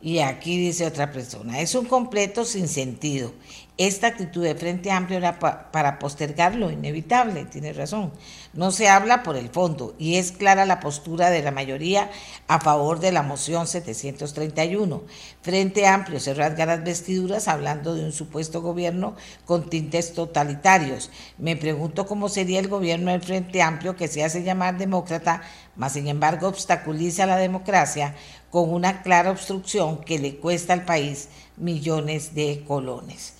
Y 0.00 0.18
aquí 0.18 0.58
dice 0.58 0.86
otra 0.86 1.10
persona, 1.10 1.60
es 1.60 1.74
un 1.74 1.86
completo 1.86 2.44
sin 2.44 2.68
sentido. 2.68 3.32
Esta 3.78 4.06
actitud 4.06 4.42
de 4.42 4.54
Frente 4.54 4.90
Amplio 4.90 5.18
era 5.18 5.38
para 5.38 5.98
postergar 5.98 6.54
lo 6.54 6.70
inevitable, 6.70 7.44
tiene 7.44 7.74
razón. 7.74 8.10
No 8.54 8.70
se 8.70 8.88
habla 8.88 9.22
por 9.22 9.36
el 9.36 9.50
fondo 9.50 9.94
y 9.98 10.16
es 10.16 10.32
clara 10.32 10.64
la 10.64 10.80
postura 10.80 11.28
de 11.28 11.42
la 11.42 11.50
mayoría 11.50 12.10
a 12.48 12.58
favor 12.58 13.00
de 13.00 13.12
la 13.12 13.22
moción 13.22 13.66
731. 13.66 15.02
Frente 15.42 15.86
Amplio 15.86 16.20
se 16.20 16.32
rasga 16.32 16.64
las 16.64 16.84
vestiduras 16.84 17.48
hablando 17.48 17.94
de 17.94 18.04
un 18.04 18.12
supuesto 18.12 18.62
gobierno 18.62 19.14
con 19.44 19.68
tintes 19.68 20.14
totalitarios. 20.14 21.10
Me 21.36 21.54
pregunto 21.56 22.06
cómo 22.06 22.30
sería 22.30 22.60
el 22.60 22.68
gobierno 22.68 23.10
del 23.10 23.22
Frente 23.22 23.60
Amplio 23.60 23.94
que 23.94 24.08
se 24.08 24.24
hace 24.24 24.42
llamar 24.42 24.78
demócrata, 24.78 25.42
mas 25.74 25.92
sin 25.92 26.08
embargo 26.08 26.48
obstaculiza 26.48 27.26
la 27.26 27.36
democracia 27.36 28.14
con 28.56 28.72
una 28.72 29.02
clara 29.02 29.32
obstrucción 29.32 29.98
que 29.98 30.18
le 30.18 30.36
cuesta 30.36 30.72
al 30.72 30.86
país 30.86 31.28
millones 31.58 32.34
de 32.34 32.64
colones. 32.66 33.34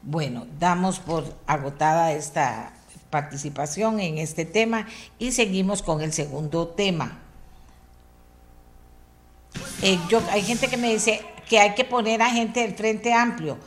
Bueno, 0.00 0.46
damos 0.60 1.00
por 1.00 1.24
agotada 1.48 2.12
esta 2.12 2.72
participación 3.10 3.98
en 3.98 4.18
este 4.18 4.44
tema 4.44 4.86
y 5.18 5.32
seguimos 5.32 5.82
con 5.82 6.02
el 6.02 6.12
segundo 6.12 6.68
tema. 6.68 7.18
Eh, 9.82 9.98
yo, 10.08 10.22
hay 10.30 10.42
gente 10.42 10.68
que 10.68 10.76
me 10.76 10.92
dice 10.92 11.20
que 11.48 11.58
hay 11.58 11.74
que 11.74 11.84
poner 11.84 12.22
a 12.22 12.30
gente 12.30 12.60
del 12.60 12.76
Frente 12.76 13.12
Amplio. 13.12 13.58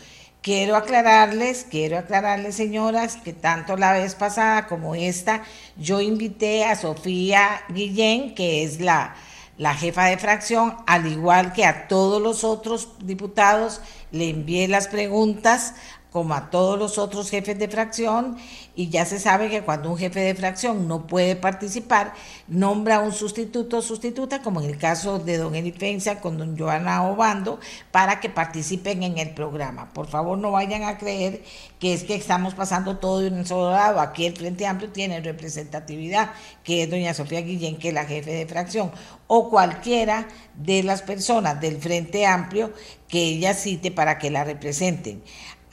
Quiero 0.41 0.77
aclararles, 0.77 1.67
quiero 1.69 1.97
aclararles, 1.97 2.55
señoras, 2.55 3.17
que 3.17 3.33
tanto 3.33 3.75
la 3.75 3.91
vez 3.91 4.15
pasada 4.15 4.67
como 4.67 4.95
esta, 4.95 5.43
yo 5.75 5.99
invité 5.99 6.63
a 6.63 6.77
Sofía 6.77 7.61
Guillén, 7.67 8.35
que 8.35 8.63
es 8.63 8.79
la, 8.79 9.15
la 9.57 9.75
jefa 9.75 10.05
de 10.05 10.17
fracción, 10.17 10.75
al 10.87 11.05
igual 11.05 11.53
que 11.53 11.65
a 11.65 11.87
todos 11.87 12.21
los 12.21 12.43
otros 12.43 12.89
diputados, 12.99 13.81
le 14.11 14.29
envié 14.29 14.67
las 14.67 14.87
preguntas 14.87 15.75
como 16.13 16.35
a 16.35 16.51
todos 16.51 16.77
los 16.77 16.99
otros 16.99 17.31
jefes 17.31 17.57
de 17.57 17.67
fracción, 17.67 18.37
y 18.75 18.89
ya 18.89 19.03
se 19.03 19.19
sabe 19.19 19.49
que 19.49 19.63
cuando 19.63 19.89
un 19.89 19.97
jefe 19.97 20.19
de 20.19 20.35
fracción 20.35 20.87
no 20.87 21.07
puede 21.07 21.35
participar, 21.35 22.13
nombra 22.47 22.99
un 22.99 23.11
sustituto 23.11 23.77
o 23.77 23.81
sustituta, 23.81 24.43
como 24.43 24.61
en 24.61 24.69
el 24.69 24.77
caso 24.77 25.17
de 25.17 25.37
don 25.37 25.55
Elifencia 25.55 26.21
con 26.21 26.37
don 26.37 26.55
Joana 26.55 27.03
Obando, 27.03 27.59
para 27.91 28.19
que 28.19 28.29
participen 28.29 29.01
en 29.01 29.17
el 29.17 29.31
programa. 29.31 29.91
Por 29.91 30.05
favor, 30.05 30.37
no 30.37 30.51
vayan 30.51 30.83
a 30.83 30.99
creer 30.99 31.41
que 31.79 31.93
es 31.93 32.03
que 32.03 32.13
estamos 32.13 32.53
pasando 32.53 32.97
todo 32.97 33.19
de 33.19 33.29
un 33.29 33.45
solo 33.45 33.71
lado. 33.71 33.99
Aquí 33.99 34.27
el 34.27 34.37
Frente 34.37 34.67
Amplio 34.67 34.91
tiene 34.91 35.19
representatividad, 35.19 36.31
que 36.63 36.83
es 36.83 36.89
doña 36.91 37.15
Sofía 37.15 37.41
Guillén, 37.41 37.77
que 37.77 37.87
es 37.87 37.93
la 37.93 38.05
jefe 38.05 38.31
de 38.31 38.45
fracción, 38.45 38.91
o 39.25 39.49
cualquiera 39.49 40.27
de 40.53 40.83
las 40.83 41.01
personas 41.01 41.59
del 41.59 41.77
Frente 41.77 42.27
Amplio 42.27 42.71
que 43.07 43.23
ella 43.23 43.53
cite 43.53 43.91
para 43.91 44.17
que 44.17 44.31
la 44.31 44.43
representen. 44.43 45.23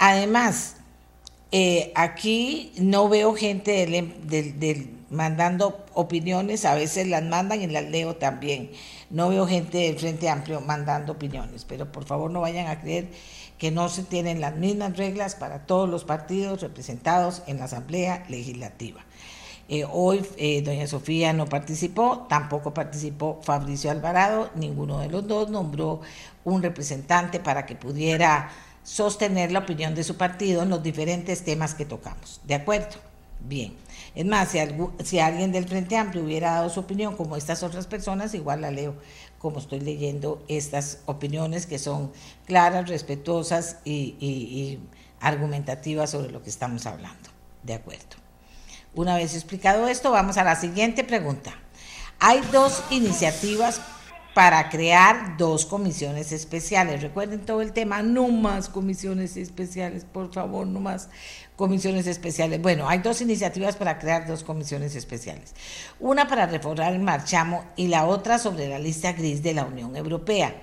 Además, 0.03 0.77
eh, 1.53 1.93
aquí 1.95 2.73
no 2.79 3.11
veo 3.11 3.35
gente 3.35 3.85
del, 3.85 4.99
mandando 5.11 5.85
opiniones, 5.93 6.65
a 6.65 6.75
veces 6.75 7.07
las 7.07 7.23
mandan 7.23 7.61
y 7.61 7.67
las 7.67 7.85
leo 7.85 8.17
también. 8.17 8.71
No 9.11 9.29
veo 9.29 9.47
gente 9.47 9.77
del 9.77 9.99
Frente 9.99 10.31
Amplio 10.31 10.63
mandando 10.63 11.13
opiniones, 11.13 11.67
pero 11.67 11.93
por 11.93 12.07
favor 12.07 12.31
no 12.31 12.41
vayan 12.41 12.69
a 12.69 12.81
creer 12.81 13.09
que 13.59 13.71
no 13.71 13.91
se 13.91 14.03
tienen 14.03 14.41
las 14.41 14.57
mismas 14.57 14.97
reglas 14.97 15.35
para 15.35 15.67
todos 15.67 15.87
los 15.87 16.05
partidos 16.05 16.63
representados 16.63 17.43
en 17.47 17.59
la 17.59 17.67
Asamblea 17.67 18.25
Legislativa. 18.31 19.05
Eh, 19.69 19.85
hoy 19.85 20.25
eh, 20.39 20.63
doña 20.63 20.87
Sofía 20.87 21.35
no 21.35 21.45
participó, 21.45 22.27
tampoco 22.27 22.73
participó 22.73 23.39
Fabricio 23.43 23.91
Alvarado, 23.91 24.49
ninguno 24.55 25.01
de 25.01 25.11
los 25.11 25.29
dos 25.29 25.51
nombró 25.51 26.01
un 26.45 26.63
representante 26.63 27.39
para 27.39 27.67
que 27.67 27.77
pudiera 27.77 28.51
sostener 28.91 29.53
la 29.53 29.61
opinión 29.61 29.95
de 29.95 30.03
su 30.03 30.17
partido 30.17 30.65
en 30.65 30.69
los 30.69 30.83
diferentes 30.83 31.45
temas 31.45 31.75
que 31.75 31.85
tocamos. 31.85 32.41
¿De 32.43 32.57
acuerdo? 32.57 32.97
Bien. 33.39 33.77
Es 34.17 34.27
más, 34.27 34.49
si, 34.49 34.59
si 35.05 35.21
alguien 35.21 35.53
del 35.53 35.69
Frente 35.69 35.97
Amplio 35.97 36.25
hubiera 36.25 36.55
dado 36.55 36.71
su 36.71 36.81
opinión 36.81 37.17
como 37.17 37.37
estas 37.37 37.63
otras 37.63 37.87
personas, 37.87 38.35
igual 38.35 38.63
la 38.63 38.73
leo 38.73 38.97
como 39.39 39.61
estoy 39.61 39.79
leyendo 39.79 40.43
estas 40.49 40.99
opiniones 41.07 41.67
que 41.67 41.79
son 41.79 42.11
claras, 42.47 42.89
respetuosas 42.89 43.77
y, 43.85 44.17
y 44.21 44.81
argumentativas 45.21 46.11
sobre 46.11 46.33
lo 46.33 46.43
que 46.43 46.51
estamos 46.51 46.85
hablando. 46.85 47.31
De 47.63 47.75
acuerdo. 47.75 48.17
Una 48.97 49.15
vez 49.15 49.37
explicado 49.37 49.87
esto, 49.87 50.11
vamos 50.11 50.37
a 50.37 50.43
la 50.43 50.57
siguiente 50.57 51.05
pregunta. 51.05 51.55
Hay 52.19 52.41
dos 52.51 52.83
iniciativas 52.91 53.81
para 54.35 54.69
crear 54.69 55.37
dos 55.37 55.67
comisiones 55.67 56.33
especiales. 56.33 57.03
Recuerden 57.03 57.41
todo 57.41 57.63
el 57.63 57.73
tema, 57.73 58.03
no 58.03 58.29
más 58.29 58.69
comisiones 58.69 59.37
especiales, 59.37 60.05
por 60.05 60.33
favor, 60.33 60.67
no 60.67 60.81
más 60.81 61.09
comisiones 61.57 62.07
especiales. 62.07 62.63
Bueno, 62.63 62.89
hay 62.89 63.01
dos 63.01 63.21
iniciativas 63.21 63.77
para 63.77 63.99
crear 63.99 64.27
dos 64.27 64.45
comisiones 64.45 64.95
especiales. 64.95 65.55
Una 65.99 66.29
para 66.29 66.47
reformar 66.47 66.93
el 66.93 67.01
marchamo 67.01 67.65
y 67.77 67.89
la 67.89 68.07
otra 68.07 68.39
sobre 68.39 68.69
la 68.69 68.79
lista 68.79 69.13
gris 69.13 69.43
de 69.43 69.55
la 69.55 69.65
Unión 69.65 69.97
Europea. 69.97 70.63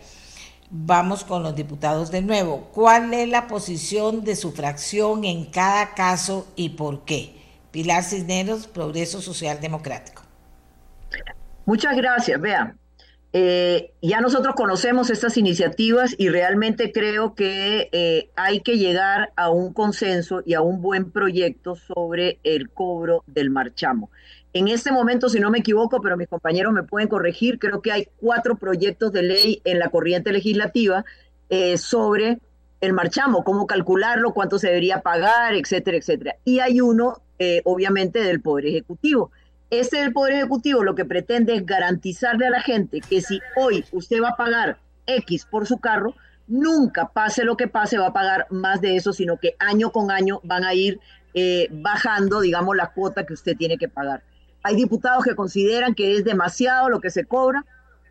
Vamos 0.70 1.24
con 1.24 1.44
los 1.44 1.56
diputados 1.56 2.12
de 2.12 2.22
nuevo. 2.22 2.70
¿Cuál 2.74 3.14
es 3.14 3.30
la 3.30 3.48
posición 3.48 4.24
de 4.24 4.36
su 4.36 4.52
fracción 4.52 5.24
en 5.24 5.46
cada 5.46 5.94
caso 5.94 6.48
y 6.56 6.70
por 6.70 7.06
qué? 7.06 7.36
Pilar 7.72 8.04
Cisneros, 8.04 8.68
Progreso 8.68 9.22
Social 9.22 9.62
Democrático. 9.62 10.24
Muchas 11.66 11.96
gracias. 11.96 12.40
Vean, 12.42 12.78
eh, 13.40 13.94
ya 14.02 14.20
nosotros 14.20 14.56
conocemos 14.56 15.12
estas 15.12 15.38
iniciativas 15.38 16.16
y 16.18 16.30
realmente 16.30 16.92
creo 16.92 17.36
que 17.36 17.88
eh, 17.92 18.32
hay 18.36 18.62
que 18.62 18.80
llegar 18.80 19.32
a 19.36 19.52
un 19.52 19.74
consenso 19.74 20.42
y 20.44 20.56
a 20.56 20.62
un 20.62 20.82
buen 20.82 21.12
proyecto 21.12 21.76
sobre 21.76 22.40
el 22.42 22.72
cobro 22.72 23.24
del 23.28 23.52
marchamo. 23.52 24.10
En 24.54 24.68
este 24.70 24.92
momento, 24.92 25.30
si 25.30 25.40
no 25.40 25.52
me 25.52 25.60
equivoco, 25.60 26.02
pero 26.02 26.18
mis 26.18 26.28
compañeros 26.28 26.74
me 26.74 26.82
pueden 26.82 27.10
corregir, 27.10 27.60
creo 27.60 27.80
que 27.80 27.92
hay 27.92 28.08
cuatro 28.18 28.56
proyectos 28.56 29.12
de 29.12 29.22
ley 29.22 29.62
en 29.66 29.78
la 29.78 29.90
corriente 29.90 30.32
legislativa 30.32 31.06
eh, 31.50 31.78
sobre 31.78 32.40
el 32.82 32.94
marchamo, 32.94 33.44
cómo 33.44 33.68
calcularlo, 33.68 34.34
cuánto 34.34 34.58
se 34.58 34.70
debería 34.70 35.02
pagar, 35.02 35.54
etcétera, 35.54 35.98
etcétera. 35.98 36.38
Y 36.44 36.58
hay 36.58 36.82
uno, 36.82 37.22
obviamente, 37.66 38.24
del 38.24 38.42
Poder 38.42 38.66
Ejecutivo. 38.66 39.30
Este 39.70 39.98
del 39.98 40.14
Poder 40.14 40.34
Ejecutivo 40.34 40.84
lo 40.84 40.96
que 40.96 41.04
pretende 41.04 41.54
es 41.54 41.66
garantizarle 41.66 42.48
a 42.48 42.52
la 42.52 42.62
gente 42.62 43.02
que 43.02 43.22
si 43.22 43.42
hoy 43.58 43.84
usted 43.92 44.22
va 44.22 44.30
a 44.30 44.38
pagar 44.38 44.78
X 45.06 45.46
por 45.46 45.68
su 45.68 45.80
carro, 45.80 46.16
nunca 46.48 47.10
pase 47.10 47.44
lo 47.44 47.58
que 47.58 47.68
pase, 47.68 47.98
va 47.98 48.08
a 48.08 48.14
pagar 48.14 48.48
más 48.50 48.80
de 48.80 48.96
eso, 48.96 49.12
sino 49.12 49.38
que 49.38 49.56
año 49.60 49.92
con 49.92 50.10
año 50.10 50.40
van 50.44 50.64
a 50.64 50.74
ir 50.74 51.00
eh, 51.34 51.68
bajando, 51.70 52.40
digamos, 52.40 52.78
la 52.78 52.94
cuota 52.94 53.26
que 53.26 53.34
usted 53.34 53.58
tiene 53.58 53.78
que 53.78 53.90
pagar. 53.90 54.24
Hay 54.64 54.76
diputados 54.76 55.26
que 55.26 55.36
consideran 55.36 55.94
que 55.94 56.16
es 56.16 56.24
demasiado 56.24 56.90
lo 56.90 57.02
que 57.02 57.10
se 57.10 57.26
cobra. 57.26 57.66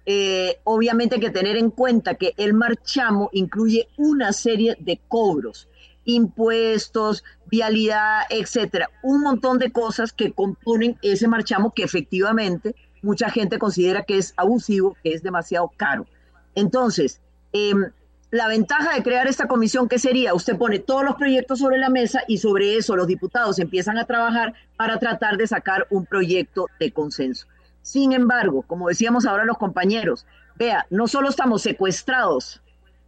Eh, 0.04 0.60
obviamente 0.64 1.16
hay 1.16 1.20
que 1.22 1.30
tener 1.30 1.56
en 1.56 1.70
cuenta 1.70 2.14
que 2.14 2.34
el 2.36 2.52
marchamo 2.52 3.30
incluye 3.32 3.88
una 3.96 4.32
serie 4.34 4.76
de 4.78 5.00
cobros 5.08 5.68
impuestos, 6.06 7.22
vialidad, 7.46 8.22
etcétera, 8.30 8.88
un 9.02 9.22
montón 9.22 9.58
de 9.58 9.70
cosas 9.70 10.12
que 10.12 10.32
componen 10.32 10.98
ese 11.02 11.28
marchamo 11.28 11.74
que 11.74 11.84
efectivamente 11.84 12.74
mucha 13.02 13.28
gente 13.28 13.58
considera 13.58 14.04
que 14.04 14.18
es 14.18 14.32
abusivo, 14.36 14.96
que 15.02 15.12
es 15.12 15.22
demasiado 15.22 15.70
caro. 15.76 16.06
Entonces, 16.54 17.20
em, 17.52 17.90
la 18.30 18.48
ventaja 18.48 18.94
de 18.94 19.02
crear 19.02 19.26
esta 19.26 19.46
comisión, 19.46 19.88
¿qué 19.88 19.98
sería? 19.98 20.34
Usted 20.34 20.56
pone 20.56 20.78
todos 20.78 21.04
los 21.04 21.14
proyectos 21.16 21.60
sobre 21.60 21.78
la 21.78 21.90
mesa 21.90 22.22
y 22.26 22.38
sobre 22.38 22.76
eso 22.76 22.96
los 22.96 23.06
diputados 23.06 23.58
empiezan 23.58 23.98
a 23.98 24.04
trabajar 24.04 24.54
para 24.76 24.98
tratar 24.98 25.36
de 25.36 25.46
sacar 25.46 25.86
un 25.90 26.06
proyecto 26.06 26.66
de 26.80 26.92
consenso. 26.92 27.46
Sin 27.82 28.12
embargo, 28.12 28.62
como 28.62 28.88
decíamos 28.88 29.26
ahora 29.26 29.44
los 29.44 29.58
compañeros, 29.58 30.26
vea, 30.56 30.86
no 30.90 31.06
solo 31.06 31.28
estamos 31.28 31.62
secuestrados 31.62 32.60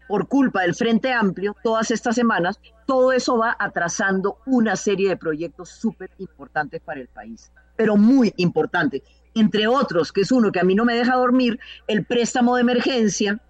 por 0.06 0.28
culpa 0.28 0.62
del 0.62 0.74
Frente 0.74 1.12
Amplio 1.12 1.56
todas 1.62 1.90
estas 1.90 2.14
semanas, 2.14 2.60
todo 2.88 3.12
eso 3.12 3.36
va 3.36 3.54
atrasando 3.58 4.38
una 4.46 4.74
serie 4.74 5.10
de 5.10 5.18
proyectos 5.18 5.68
súper 5.68 6.10
importantes 6.16 6.80
para 6.80 6.98
el 6.98 7.06
país, 7.06 7.52
pero 7.76 7.98
muy 7.98 8.32
importantes. 8.38 9.02
Entre 9.34 9.66
otros, 9.66 10.10
que 10.10 10.22
es 10.22 10.32
uno 10.32 10.50
que 10.50 10.60
a 10.60 10.64
mí 10.64 10.74
no 10.74 10.86
me 10.86 10.94
deja 10.94 11.16
dormir, 11.16 11.60
el 11.86 12.06
préstamo 12.06 12.56
de 12.56 12.62
emergencia 12.62 13.42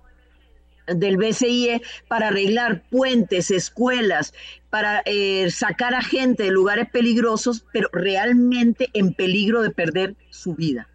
del 0.89 1.19
BCIE 1.19 1.83
para 2.09 2.29
arreglar 2.29 2.83
puentes, 2.91 3.53
escuelas, 3.53 4.35
para 4.71 5.03
eh, 5.05 5.49
sacar 5.53 5.95
a 5.95 6.03
gente 6.03 6.43
de 6.43 6.51
lugares 6.51 6.91
peligrosos, 6.91 7.65
pero 7.73 7.89
realmente 7.93 8.91
en 8.93 9.15
peligro 9.15 9.63
de 9.63 9.71
perder 9.71 10.17
su 10.31 10.57
vida. 10.57 10.89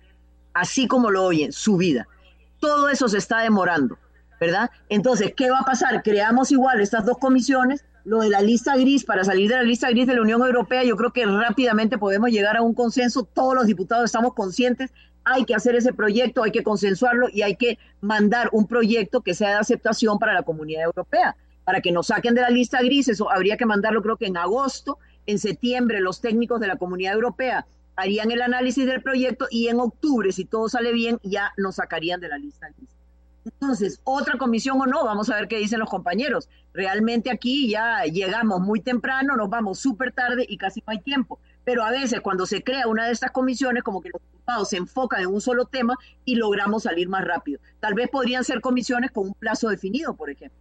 Así 0.54 0.86
como 0.86 1.12
lo 1.12 1.24
oyen, 1.24 1.54
su 1.54 1.78
vida. 1.78 2.10
Todo 2.60 2.90
eso 2.90 3.08
se 3.08 3.20
está 3.20 3.40
demorando. 3.40 3.98
¿verdad? 4.38 4.70
Entonces, 4.90 5.32
¿qué 5.38 5.50
va 5.50 5.60
a 5.60 5.66
pasar? 5.66 6.04
Creamos 6.04 6.52
igual 6.52 6.82
estas 6.82 7.06
dos 7.06 7.18
comisiones, 7.18 7.86
lo 8.06 8.20
de 8.20 8.30
la 8.30 8.42
lista 8.42 8.76
gris, 8.76 9.06
para 9.06 9.24
salir 9.24 9.50
de 9.50 9.56
la 9.56 9.64
lista 9.64 9.90
gris 9.90 10.08
de 10.08 10.16
la 10.16 10.22
Unión 10.22 10.42
Europea, 10.42 10.84
yo 10.84 10.96
creo 10.98 11.14
que 11.14 11.26
rápidamente 11.26 11.98
podemos 11.98 12.30
llegar 12.30 12.58
a 12.58 12.62
un 12.62 12.74
consenso, 12.74 13.24
todos 13.24 13.56
los 13.56 13.66
diputados 13.66 14.06
estamos 14.06 14.34
conscientes, 14.34 14.92
hay 15.24 15.46
que 15.46 15.56
hacer 15.56 15.76
ese 15.76 15.94
proyecto, 15.94 16.44
hay 16.44 16.52
que 16.52 16.64
consensuarlo 16.64 17.28
y 17.32 17.44
hay 17.44 17.56
que 17.56 17.80
mandar 18.02 18.50
un 18.52 18.68
proyecto 18.68 19.22
que 19.22 19.34
sea 19.34 19.50
de 19.50 19.56
aceptación 19.56 20.20
para 20.20 20.34
la 20.34 20.44
comunidad 20.44 20.84
europea, 20.84 21.38
para 21.64 21.80
que 21.80 21.94
nos 21.94 22.08
saquen 22.08 22.36
de 22.36 22.42
la 22.42 22.50
lista 22.50 22.82
gris, 22.82 23.08
eso 23.08 23.32
habría 23.32 23.56
que 23.56 23.66
mandarlo 23.66 24.02
creo 24.02 24.18
que 24.18 24.28
en 24.28 24.36
agosto, 24.36 24.98
en 25.26 25.40
septiembre 25.40 26.02
los 26.02 26.20
técnicos 26.20 26.60
de 26.60 26.68
la 26.68 26.76
comunidad 26.76 27.14
europea 27.14 27.66
harían 27.96 28.32
el 28.32 28.42
análisis 28.42 28.86
del 28.86 29.02
proyecto 29.02 29.48
y 29.50 29.68
en 29.68 29.80
octubre, 29.80 30.32
si 30.32 30.44
todo 30.44 30.68
sale 30.68 30.92
bien, 30.92 31.20
ya 31.24 31.54
nos 31.58 31.76
sacarían 31.76 32.20
de 32.20 32.28
la 32.28 32.38
lista 32.38 32.68
gris. 32.76 32.90
Entonces, 33.46 34.00
otra 34.04 34.38
comisión 34.38 34.80
o 34.80 34.86
no, 34.86 35.04
vamos 35.04 35.30
a 35.30 35.36
ver 35.36 35.48
qué 35.48 35.58
dicen 35.58 35.80
los 35.80 35.90
compañeros. 35.90 36.50
Realmente 36.74 37.30
aquí 37.30 37.70
ya 37.70 38.04
llegamos 38.06 38.62
muy 38.62 38.80
temprano, 38.80 39.36
nos 39.36 39.50
vamos 39.50 39.80
súper 39.80 40.14
tarde 40.14 40.46
y 40.48 40.58
casi 40.58 40.82
no 40.82 40.92
hay 40.92 41.02
tiempo. 41.02 41.40
Pero 41.66 41.84
a 41.84 41.92
veces 41.92 42.22
cuando 42.22 42.46
se 42.46 42.64
crea 42.64 42.88
una 42.88 43.06
de 43.06 43.12
estas 43.12 43.32
comisiones, 43.32 43.84
como 43.84 44.02
que 44.02 44.10
los 44.10 44.22
diputados 44.22 44.70
se 44.70 44.78
enfocan 44.78 45.22
en 45.22 45.28
un 45.28 45.42
solo 45.42 45.66
tema 45.66 45.96
y 46.26 46.36
logramos 46.36 46.84
salir 46.84 47.10
más 47.10 47.26
rápido. 47.26 47.60
Tal 47.80 47.94
vez 47.94 48.10
podrían 48.10 48.44
ser 48.44 48.62
comisiones 48.62 49.12
con 49.12 49.28
un 49.28 49.34
plazo 49.34 49.70
definido, 49.70 50.16
por 50.16 50.30
ejemplo. 50.30 50.60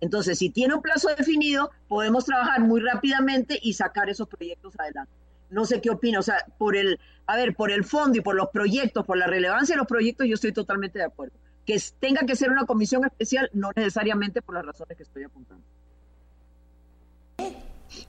Entonces, 0.00 0.38
si 0.38 0.50
tiene 0.50 0.74
un 0.74 0.82
plazo 0.82 1.08
definido, 1.16 1.70
podemos 1.88 2.24
trabajar 2.24 2.60
muy 2.60 2.80
rápidamente 2.80 3.58
y 3.60 3.72
sacar 3.72 4.08
esos 4.08 4.28
proyectos 4.28 4.78
adelante. 4.78 5.12
No 5.50 5.64
sé 5.64 5.80
qué 5.80 5.90
opina, 5.90 6.18
o 6.18 6.22
sea, 6.22 6.44
por 6.58 6.76
el, 6.76 6.98
a 7.26 7.36
ver, 7.36 7.54
por 7.54 7.70
el 7.70 7.84
fondo 7.84 8.18
y 8.18 8.20
por 8.20 8.34
los 8.34 8.48
proyectos, 8.48 9.06
por 9.06 9.16
la 9.16 9.26
relevancia 9.26 9.74
de 9.74 9.78
los 9.78 9.86
proyectos, 9.86 10.26
yo 10.26 10.34
estoy 10.34 10.52
totalmente 10.52 10.98
de 10.98 11.04
acuerdo 11.04 11.34
que 11.64 11.80
tenga 11.98 12.26
que 12.26 12.36
ser 12.36 12.50
una 12.50 12.66
comisión 12.66 13.04
especial, 13.04 13.50
no 13.52 13.70
necesariamente 13.74 14.42
por 14.42 14.54
las 14.54 14.66
razones 14.66 14.96
que 14.96 15.02
estoy 15.02 15.24
apuntando. 15.24 15.64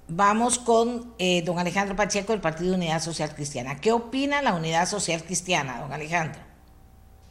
Vamos 0.08 0.60
con 0.60 1.14
eh, 1.18 1.43
don 1.43 1.60
Alejandro 1.60 1.95
Pacheco 1.95 2.32
del 2.32 2.41
Partido 2.41 2.76
Unidad 2.76 3.01
Social 3.01 3.34
Cristiana. 3.36 3.80
¿Qué 3.80 3.91
opina 3.91 4.41
la 4.41 4.53
Unidad 4.56 4.88
Social 4.88 5.24
Cristiana, 5.24 5.80
don 5.80 5.93
Alejandro? 5.93 6.39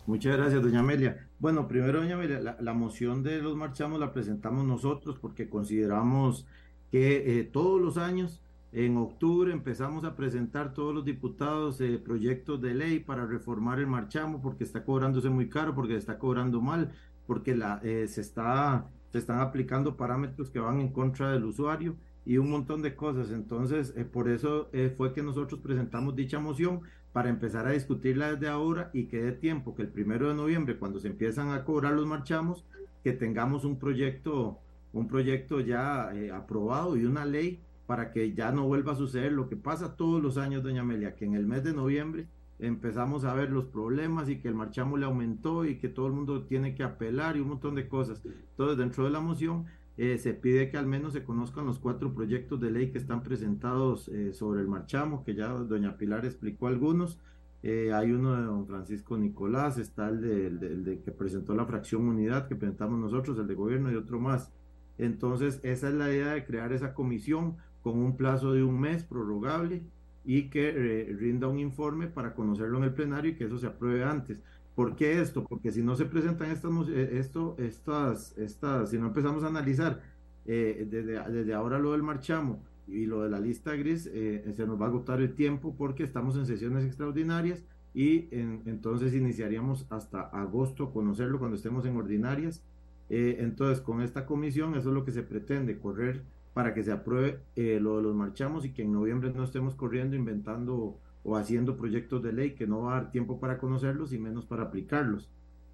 Muchas 0.07 0.37
gracias, 0.37 0.63
doña 0.63 0.81
Amelia. 0.81 1.29
Bueno, 1.39 1.67
primero, 1.67 2.01
doña 2.01 2.15
Amelia, 2.15 2.57
la, 2.59 2.75
moción 2.75 3.23
de 3.23 3.39
los 3.39 3.57
marchamos 3.57 3.99
la 4.01 4.13
presentamos 4.13 4.65
nosotros 4.65 5.19
porque 5.19 5.49
consideramos 5.49 6.47
que 6.91 7.41
eh, 7.41 7.45
todos 7.45 7.81
los 7.81 7.97
años 7.97 8.44
en 8.75 8.97
octubre 8.97 9.53
empezamos 9.53 10.03
a 10.05 10.17
presentar 10.17 10.75
todos 10.75 10.93
los 10.93 11.05
diputados 11.05 11.81
eh, 11.81 11.97
proyectos 11.97 12.61
de 12.61 12.75
ley 12.75 12.99
para 12.99 13.25
reformar 13.25 13.79
el 13.79 13.87
marchamo 13.87 14.43
porque 14.43 14.65
está 14.65 14.85
cobrándose 14.85 15.31
muy 15.31 15.49
caro, 15.49 15.77
porque 15.77 15.97
está 15.97 16.19
cobrando 16.19 16.61
mal, 16.61 16.91
porque 17.25 17.57
eh, 17.85 18.09
se, 18.09 18.21
está, 18.21 18.91
se 19.13 19.19
están 19.19 19.39
aplicando 19.39 19.97
parámetros 19.97 20.51
que 20.51 20.59
van 20.59 20.81
en 20.81 20.89
contra 20.89 21.31
del 21.31 21.45
usuario 21.45 21.95
y 22.27 22.39
un 22.39 22.51
montón 22.51 22.83
de 22.83 22.97
cosas. 22.97 23.31
Entonces, 23.31 23.95
eh, 23.97 24.05
por 24.05 24.29
eso 24.29 24.71
fue 24.97 25.13
que 25.13 25.23
nosotros 25.23 25.61
presentamos 25.61 26.17
dicha 26.17 26.41
moción 26.41 26.81
para 27.13 27.29
empezar 27.29 27.69
a 27.69 27.73
discutirla 27.73 28.33
desde 28.33 28.49
ahora 28.49 28.91
y 28.93 29.05
que 29.05 29.23
dé 29.23 29.31
tiempo 29.31 29.77
que 29.77 29.83
el 29.83 29.89
primero 29.89 30.29
de 30.29 30.35
noviembre, 30.35 30.77
cuando 30.77 30.99
se 30.99 31.07
empiezan 31.07 31.53
a 31.53 31.65
cobrar 31.65 31.93
los 31.93 32.07
marchamos, 32.07 32.67
que 33.05 33.13
tengamos 33.13 33.65
un 33.65 33.79
proyecto, 33.79 34.59
un 34.93 35.07
proyecto 35.07 35.61
ya 35.61 36.11
aprobado 36.35 36.97
y 36.97 37.05
una 37.05 37.25
ley 37.25 37.63
para 37.87 38.13
que 38.13 38.33
ya 38.35 38.53
no 38.53 38.67
vuelva 38.67 38.93
a 38.93 38.97
suceder 38.97 39.33
lo 39.33 39.49
que 39.49 39.57
pasa 39.57 39.97
todos 39.97 40.23
los 40.23 40.39
años, 40.39 40.63
doña 40.63 40.83
Amelia, 40.83 41.15
que 41.15 41.25
en 41.25 41.35
el 41.35 41.47
mes 41.47 41.65
de 41.65 41.75
noviembre 41.75 42.27
empezamos 42.59 43.25
a 43.25 43.35
ver 43.35 43.51
los 43.51 43.67
problemas 43.67 44.29
y 44.29 44.41
que 44.41 44.49
el 44.49 44.55
marchamo 44.55 44.97
le 44.97 45.07
aumentó 45.07 45.65
y 45.65 45.79
que 45.79 45.89
todo 45.89 46.07
el 46.07 46.13
mundo 46.13 46.45
tiene 46.45 46.75
que 46.75 46.83
apelar 46.83 47.37
y 47.37 47.41
un 47.41 47.49
montón 47.49 47.75
de 47.75 47.89
cosas. 47.89 48.23
Entonces, 48.25 48.79
dentro 48.79 49.05
de 49.05 49.11
la 49.11 49.21
moción 49.21 49.67
eh, 49.97 50.19
se 50.19 50.35
pide 50.35 50.71
que 50.71 50.77
al 50.77 50.87
menos 50.87 51.13
se 51.13 51.25
conozcan 51.25 51.67
los 51.67 51.79
cuatro 51.79 52.15
proyectos 52.15 52.61
de 52.61 52.71
ley 52.71 52.91
que 52.91 52.99
están 52.99 53.23
presentados 53.23 54.09
eh, 54.09 54.33
sobre 54.33 54.61
el 54.61 54.69
marchamo, 54.69 55.25
que 55.25 55.35
ya 55.35 55.49
doña 55.49 55.97
Pilar 55.97 56.25
explicó 56.25 56.67
algunos. 56.67 57.19
Eh, 57.63 57.93
hay 57.93 58.13
uno 58.13 58.37
de 58.37 58.43
don 58.43 58.67
Francisco 58.67 59.17
Nicolás, 59.17 59.79
está 59.79 60.09
el 60.09 60.21
de, 60.21 61.01
que 61.03 61.13
presentó 61.13 61.55
la 61.55 61.65
fracción 61.65 62.07
unidad 62.07 62.47
que 62.47 62.57
presentamos 62.57 62.99
nosotros, 62.99 63.39
el 63.39 63.47
de 63.47 63.55
gobierno 63.55 63.91
y 63.91 63.95
otro 63.95 64.21
más. 64.21 64.53
Entonces, 64.99 65.61
esa 65.63 65.89
es 65.89 65.95
la 65.95 66.13
idea 66.13 66.35
de 66.35 66.45
crear 66.45 66.73
esa 66.73 66.93
comisión 66.93 67.57
con 67.85 67.99
un 67.99 68.17
plazo 68.17 68.55
de 68.55 68.65
un 68.65 68.81
mes 68.81 69.05
prorrogable 69.05 69.83
y 70.25 70.49
que 70.49 70.71
eh, 70.71 71.17
rinda 71.17 71.47
un 71.47 71.59
informe 71.59 72.07
para 72.07 72.35
conocerlo 72.35 72.79
en 72.79 72.85
el 72.85 72.95
plenario 72.95 73.31
y 73.31 73.35
que 73.35 73.45
eso 73.45 73.59
se 73.59 73.67
apruebe 73.67 74.03
antes. 74.03 74.41
¿Por 74.75 74.97
qué 74.97 75.21
esto? 75.21 75.45
Porque 75.45 75.71
si 75.71 75.83
no 75.83 75.95
se 75.95 76.07
presentan 76.07 76.51
estas, 76.51 76.73
eh, 76.89 77.19
esto, 77.19 77.55
estas, 77.59 78.37
estas, 78.39 78.91
si 78.91 78.99
no 78.99 79.09
empezamos 79.09 79.45
a 79.45 79.49
analizar 79.49 80.01
eh, 80.47 80.89
desde, 80.91 81.31
desde, 81.31 81.55
ahora 81.55 81.79
lo 81.79 81.93
del 81.93 82.03
marchamo 82.03 82.63
y 82.89 83.05
lo 83.05 83.23
de 83.23 83.29
la 83.29 83.39
lista 83.39 83.77
gris, 83.77 84.05
se 84.05 84.67
nos 84.67 84.81
va 84.81 84.87
a 84.87 84.89
agotar 84.89 85.21
el 85.21 85.35
tiempo 85.35 85.75
porque 85.77 86.03
estamos 86.03 86.37
en 86.37 86.45
sesiones 86.45 86.85
extraordinarias 86.85 87.65
y 87.95 88.29
entonces 88.31 89.15
iniciaríamos 89.15 89.87
hasta 89.89 90.21
agosto 90.21 90.93
conocerlo 90.93 91.39
cuando 91.39 91.57
estemos 91.57 91.87
en 91.87 91.97
ordinarias. 91.97 92.63
entonces, 93.09 93.81
con 93.81 94.03
esta 94.03 94.27
comisión, 94.27 94.75
eso 94.75 94.91
es 94.91 94.95
lo 94.95 95.05
que 95.07 95.13
se 95.13 95.23
pretende, 95.23 95.79
correr 95.79 96.25
para 96.55 96.73
que 96.73 96.85
se 96.85 96.93
apruebe 96.93 97.41
eh, 97.57 97.79
lo 97.81 97.97
de 97.97 98.05
los 98.05 98.15
marchamos 98.15 98.65
y 98.65 98.73
que 98.73 98.83
en 98.83 98.93
noviembre 98.93 99.33
no 99.35 99.45
estemos 99.45 99.75
corriendo, 99.75 100.17
inventando 100.17 100.99
o 101.25 101.37
haciendo 101.37 101.77
proyectos 101.77 102.23
de 102.23 102.33
ley 102.33 102.55
que 102.55 102.67
no 102.67 102.83
va 102.83 102.93
a 102.93 103.01
dar 103.03 103.11
tiempo 103.11 103.41
para 103.41 103.59
conocerlos 103.59 104.13
y 104.13 104.19
menos 104.19 104.47
para 104.47 104.63
aplicarlos. 104.63 105.31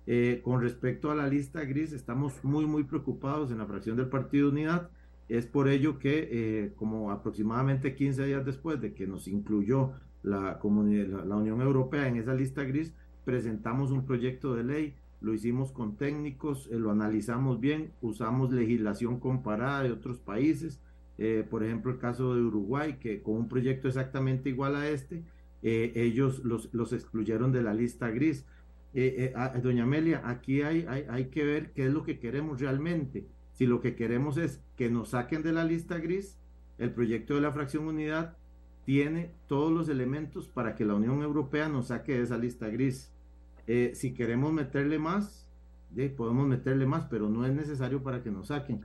Eh, 0.06 0.40
con 0.42 0.62
respecto 0.62 1.10
a 1.10 1.14
la 1.14 1.28
lista 1.28 1.64
gris, 1.64 1.92
estamos 1.92 2.42
muy, 2.42 2.66
muy 2.66 2.84
preocupados 2.84 3.50
en 3.50 3.58
la 3.58 3.66
fracción 3.66 3.96
del 3.96 4.08
Partido 4.08 4.48
Unidad. 4.48 4.88
Es 5.28 5.46
por 5.46 5.68
ello 5.68 5.98
que, 5.98 6.28
eh, 6.32 6.72
como 6.76 7.10
aproximadamente 7.10 7.94
15 7.94 8.24
días 8.24 8.44
después 8.44 8.80
de 8.80 8.94
que 8.94 9.06
nos 9.06 9.28
incluyó 9.28 9.92
la, 10.22 10.58
la, 10.62 11.36
Unión 11.36 11.60
Europea 11.60 12.08
en 12.08 12.16
esa 12.16 12.34
lista 12.34 12.64
gris, 12.64 12.94
presentamos 13.24 13.90
un 13.90 14.06
proyecto 14.06 14.54
de 14.54 14.64
ley, 14.64 14.94
lo 15.20 15.34
hicimos 15.34 15.72
con 15.72 15.96
técnicos, 15.96 16.68
eh, 16.70 16.78
lo 16.78 16.90
analizamos 16.90 17.60
bien, 17.60 17.92
usamos 18.00 18.52
legislación 18.52 19.20
comparada 19.20 19.82
de 19.82 19.92
otros 19.92 20.18
países, 20.18 20.80
por 21.50 21.62
ejemplo 21.62 21.92
el 21.92 21.98
caso 21.98 22.34
de 22.34 22.40
Uruguay, 22.40 22.96
que 22.98 23.20
con 23.20 23.34
un 23.36 23.46
proyecto 23.46 23.88
exactamente 23.88 24.48
igual 24.48 24.74
a 24.74 24.88
este, 24.88 25.22
ellos 25.60 26.42
los, 26.44 26.72
los 26.72 26.94
excluyeron 26.94 27.52
de 27.52 27.62
la 27.62 27.74
lista 27.74 28.08
gris 28.08 28.46
eh, 28.92 29.32
eh, 29.36 29.60
doña 29.60 29.84
Amelia, 29.84 30.22
aquí 30.24 30.62
hay, 30.62 30.84
hay, 30.88 31.04
hay 31.08 31.26
que 31.26 31.44
ver 31.44 31.72
qué 31.72 31.86
es 31.86 31.92
lo 31.92 32.02
que 32.02 32.18
queremos 32.18 32.60
realmente. 32.60 33.26
Si 33.52 33.66
lo 33.66 33.80
que 33.80 33.94
queremos 33.94 34.36
es 34.36 34.62
que 34.76 34.90
nos 34.90 35.10
saquen 35.10 35.42
de 35.42 35.52
la 35.52 35.64
lista 35.64 35.98
gris, 35.98 36.38
el 36.78 36.92
proyecto 36.92 37.34
de 37.34 37.40
la 37.42 37.52
fracción 37.52 37.86
unidad 37.86 38.36
tiene 38.84 39.30
todos 39.46 39.70
los 39.70 39.88
elementos 39.88 40.48
para 40.48 40.74
que 40.74 40.84
la 40.84 40.94
Unión 40.94 41.22
Europea 41.22 41.68
nos 41.68 41.88
saque 41.88 42.14
de 42.14 42.22
esa 42.22 42.38
lista 42.38 42.68
gris. 42.68 43.12
Eh, 43.66 43.92
si 43.94 44.14
queremos 44.14 44.52
meterle 44.52 44.98
más, 44.98 45.48
podemos 46.16 46.46
meterle 46.46 46.86
más, 46.86 47.06
pero 47.10 47.28
no 47.28 47.44
es 47.44 47.52
necesario 47.52 48.02
para 48.02 48.22
que 48.22 48.30
nos 48.30 48.48
saquen. 48.48 48.82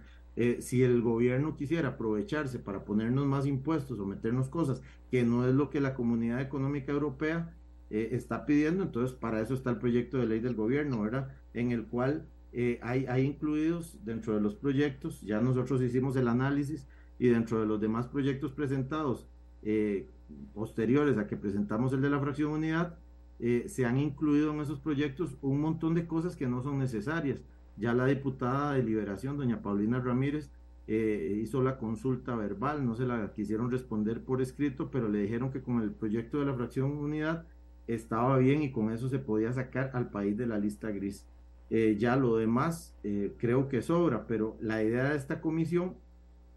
si 0.59 0.84
el 0.84 1.01
gobierno 1.01 1.55
quisiera 1.55 1.89
aprovecharse 1.89 2.59
para 2.59 2.84
ponernos 2.84 3.26
más 3.26 3.45
impuestos 3.45 3.99
o 3.99 4.05
meternos 4.05 4.49
cosas 4.49 4.82
que 5.11 5.23
no 5.23 5.47
es 5.47 5.53
lo 5.53 5.69
que 5.69 5.80
la 5.80 5.93
Comunidad 5.93 6.41
Económica 6.41 6.91
Europea 6.91 7.53
eh, 7.89 8.09
está 8.11 8.45
pidiendo. 8.45 8.84
Entonces, 8.84 9.15
para 9.15 9.41
eso 9.41 9.53
está 9.53 9.69
el 9.69 9.78
proyecto 9.78 10.17
de 10.17 10.26
ley 10.26 10.39
del 10.39 10.55
gobierno, 10.55 11.01
¿verdad? 11.01 11.30
En 11.53 11.71
el 11.71 11.86
cual 11.86 12.26
eh, 12.51 12.80
hay, 12.82 13.05
hay 13.05 13.26
incluidos 13.26 13.99
dentro 14.03 14.34
de 14.34 14.41
los 14.41 14.55
proyectos, 14.55 15.21
ya 15.21 15.39
nosotros 15.41 15.82
hicimos 15.82 16.15
el 16.15 16.28
análisis 16.28 16.88
y 17.19 17.28
dentro 17.28 17.59
de 17.59 17.65
los 17.67 17.80
demás 17.80 18.07
proyectos 18.07 18.51
presentados 18.51 19.28
eh, 19.61 20.09
posteriores 20.53 21.17
a 21.17 21.28
que 21.28 21.38
presentamos 21.38 21.93
el 21.93 22.01
de 22.01 22.09
la 22.09 22.19
fracción 22.19 22.51
unidad, 22.51 22.97
se 23.39 23.86
han 23.86 23.97
incluido 23.97 24.53
en 24.53 24.61
esos 24.61 24.79
proyectos 24.79 25.38
un 25.41 25.61
montón 25.61 25.93
de 25.93 26.07
cosas 26.07 26.36
que 26.36 26.47
no 26.47 26.61
son 26.61 26.79
necesarias. 26.79 27.43
Ya 27.77 27.93
la 27.93 28.05
diputada 28.05 28.73
de 28.73 28.83
Liberación, 28.83 29.38
doña 29.38 29.61
Paulina 29.61 29.99
Ramírez, 29.99 30.51
hizo 30.88 31.61
la 31.61 31.77
consulta 31.77 32.36
verbal, 32.36 32.86
no 32.86 32.95
se 32.95 33.05
la 33.05 33.33
quisieron 33.33 33.71
responder 33.71 34.23
por 34.23 34.41
escrito, 34.41 34.89
pero 34.89 35.09
le 35.09 35.19
dijeron 35.19 35.51
que 35.51 35.61
con 35.61 35.81
el 35.81 35.91
proyecto 35.91 36.39
de 36.39 36.45
la 36.45 36.53
fracción 36.53 36.91
unidad 36.91 37.45
estaba 37.88 38.38
bien 38.38 38.61
y 38.63 38.71
con 38.71 38.91
eso 38.91 39.09
se 39.09 39.19
podía 39.19 39.51
sacar 39.53 39.91
al 39.93 40.09
país 40.09 40.38
de 40.38 40.47
la 40.47 40.57
lista 40.57 40.89
gris. 40.91 41.27
Eh, 41.69 41.95
ya 41.97 42.15
lo 42.15 42.38
demás 42.38 42.95
eh, 43.03 43.33
creo 43.38 43.69
que 43.69 43.81
sobra, 43.81 44.27
pero 44.27 44.57
la 44.61 44.83
idea 44.83 45.09
de 45.09 45.17
esta 45.17 45.41
comisión 45.41 45.95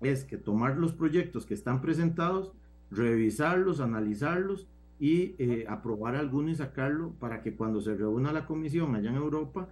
es 0.00 0.24
que 0.24 0.36
tomar 0.36 0.76
los 0.76 0.92
proyectos 0.92 1.46
que 1.46 1.54
están 1.54 1.80
presentados, 1.80 2.52
revisarlos, 2.90 3.80
analizarlos 3.80 4.68
y 4.98 5.34
eh, 5.38 5.64
aprobar 5.68 6.16
alguno 6.16 6.50
y 6.50 6.54
sacarlo 6.54 7.12
para 7.18 7.42
que 7.42 7.54
cuando 7.54 7.80
se 7.80 7.94
reúna 7.94 8.32
la 8.32 8.46
comisión 8.46 8.94
allá 8.94 9.10
en 9.10 9.16
Europa 9.16 9.68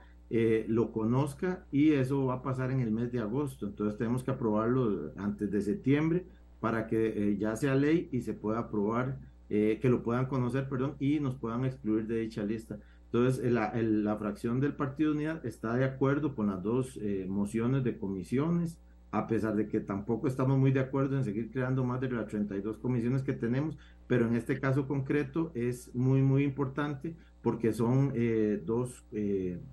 lo 0.68 0.90
conozca 0.90 1.66
y 1.70 1.92
eso 1.92 2.26
va 2.26 2.34
a 2.34 2.42
pasar 2.42 2.72
en 2.72 2.80
el 2.80 2.90
mes 2.90 3.12
de 3.12 3.20
agosto. 3.20 3.66
Entonces 3.66 3.96
tenemos 3.96 4.24
que 4.24 4.32
aprobarlo 4.32 5.12
antes 5.16 5.52
de 5.52 5.60
septiembre 5.60 6.26
para 6.58 6.88
que 6.88 7.36
ya 7.38 7.54
sea 7.54 7.76
ley 7.76 8.08
y 8.10 8.22
se 8.22 8.34
pueda 8.34 8.58
aprobar 8.58 9.18
eh, 9.48 9.78
que 9.80 9.88
lo 9.88 10.02
puedan 10.02 10.26
conocer, 10.26 10.68
perdón, 10.68 10.96
y 10.98 11.20
nos 11.20 11.36
puedan 11.36 11.64
excluir 11.64 12.06
de 12.06 12.20
dicha 12.20 12.42
lista. 12.42 12.78
Entonces, 13.04 13.52
la, 13.52 13.72
la 13.80 14.16
fracción 14.16 14.60
del 14.60 14.74
Partido 14.74 15.12
Unidad 15.12 15.44
está 15.46 15.74
de 15.76 15.84
acuerdo 15.84 16.34
con 16.34 16.48
las 16.48 16.62
dos 16.62 16.98
eh, 17.00 17.26
mociones 17.28 17.84
de 17.84 17.96
comisiones, 17.96 18.78
a 19.10 19.26
pesar 19.26 19.54
de 19.56 19.68
que 19.68 19.80
tampoco 19.80 20.28
estamos 20.28 20.58
muy 20.58 20.72
de 20.72 20.80
acuerdo 20.80 21.16
en 21.16 21.24
seguir 21.24 21.50
creando 21.50 21.84
más 21.84 22.00
de 22.00 22.10
las 22.10 22.26
32 22.26 22.78
comisiones 22.78 23.22
que 23.22 23.32
tenemos, 23.32 23.78
pero 24.06 24.26
en 24.26 24.36
este 24.36 24.58
caso 24.60 24.86
concreto 24.86 25.52
es 25.54 25.94
muy, 25.94 26.22
muy 26.22 26.44
importante 26.44 27.14
porque 27.42 27.72
son 27.72 28.12
eh, 28.14 28.60
dos 28.64 29.04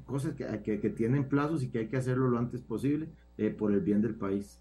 cosas 0.06 0.36
que, 0.36 0.80
que, 0.80 0.90
tienen 0.90 1.28
plazos 1.28 1.64
y 1.64 1.70
que 1.70 1.80
hay 1.80 1.88
que 1.88 1.98
hacerlo 1.98 2.28
lo 2.28 2.38
antes 2.38 2.62
posible 2.62 3.10
por 3.58 3.72
el 3.72 3.82
bien 3.82 4.02
del 4.02 4.16
país. 4.16 4.60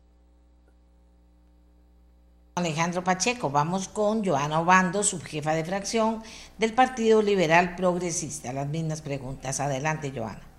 Alejandro 2.55 3.03
Pacheco. 3.03 3.49
Vamos 3.51 3.89
con 3.89 4.23
Joana 4.23 4.61
Obando, 4.61 5.03
subjefa 5.03 5.55
de 5.55 5.65
fracción 5.65 6.23
del 6.59 6.75
Partido 6.75 7.23
Liberal 7.23 7.77
Progresista. 7.77 8.53
Las 8.53 8.69
mismas 8.69 9.01
preguntas. 9.01 9.59
Adelante, 9.59 10.13
Joana. 10.15 10.52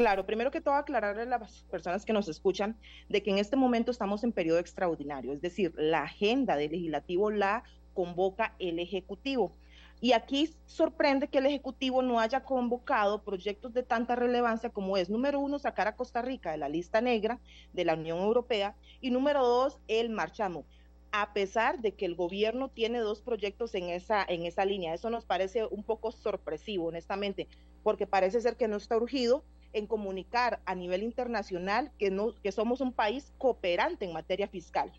Claro, 0.00 0.24
primero 0.24 0.50
que 0.50 0.62
todo 0.62 0.76
aclararle 0.76 1.24
a 1.24 1.38
las 1.38 1.64
personas 1.64 2.06
que 2.06 2.14
nos 2.14 2.26
escuchan 2.26 2.74
de 3.10 3.22
que 3.22 3.32
en 3.32 3.36
este 3.36 3.54
momento 3.54 3.90
estamos 3.90 4.24
en 4.24 4.32
periodo 4.32 4.58
extraordinario, 4.58 5.34
es 5.34 5.42
decir, 5.42 5.74
la 5.76 6.04
agenda 6.04 6.56
del 6.56 6.70
legislativo 6.70 7.30
la 7.30 7.64
convoca 7.92 8.54
el 8.58 8.78
Ejecutivo. 8.78 9.52
Y 10.00 10.12
aquí 10.12 10.54
sorprende 10.64 11.28
que 11.28 11.36
el 11.36 11.44
Ejecutivo 11.44 12.00
no 12.00 12.18
haya 12.18 12.44
convocado 12.44 13.22
proyectos 13.22 13.74
de 13.74 13.82
tanta 13.82 14.16
relevancia 14.16 14.70
como 14.70 14.96
es, 14.96 15.10
número 15.10 15.38
uno, 15.38 15.58
sacar 15.58 15.86
a 15.86 15.96
Costa 15.96 16.22
Rica 16.22 16.50
de 16.50 16.56
la 16.56 16.70
lista 16.70 17.02
negra 17.02 17.38
de 17.74 17.84
la 17.84 17.92
Unión 17.92 18.20
Europea 18.20 18.74
y 19.02 19.10
número 19.10 19.46
dos, 19.46 19.80
el 19.86 20.08
marchamo. 20.08 20.64
A 21.12 21.34
pesar 21.34 21.80
de 21.80 21.92
que 21.92 22.06
el 22.06 22.14
gobierno 22.14 22.70
tiene 22.70 23.00
dos 23.00 23.20
proyectos 23.20 23.74
en 23.74 23.90
esa, 23.90 24.24
en 24.26 24.46
esa 24.46 24.64
línea, 24.64 24.94
eso 24.94 25.10
nos 25.10 25.26
parece 25.26 25.66
un 25.66 25.82
poco 25.84 26.10
sorpresivo, 26.10 26.86
honestamente, 26.86 27.48
porque 27.82 28.06
parece 28.06 28.40
ser 28.40 28.56
que 28.56 28.66
no 28.66 28.78
está 28.78 28.96
urgido 28.96 29.44
en 29.72 29.86
comunicar 29.86 30.60
a 30.64 30.74
nivel 30.74 31.02
internacional 31.02 31.90
que, 31.98 32.10
no, 32.10 32.34
que 32.42 32.52
somos 32.52 32.80
un 32.80 32.92
país 32.92 33.32
cooperante 33.38 34.04
en 34.04 34.12
materia 34.12 34.48
fiscal. 34.48 34.92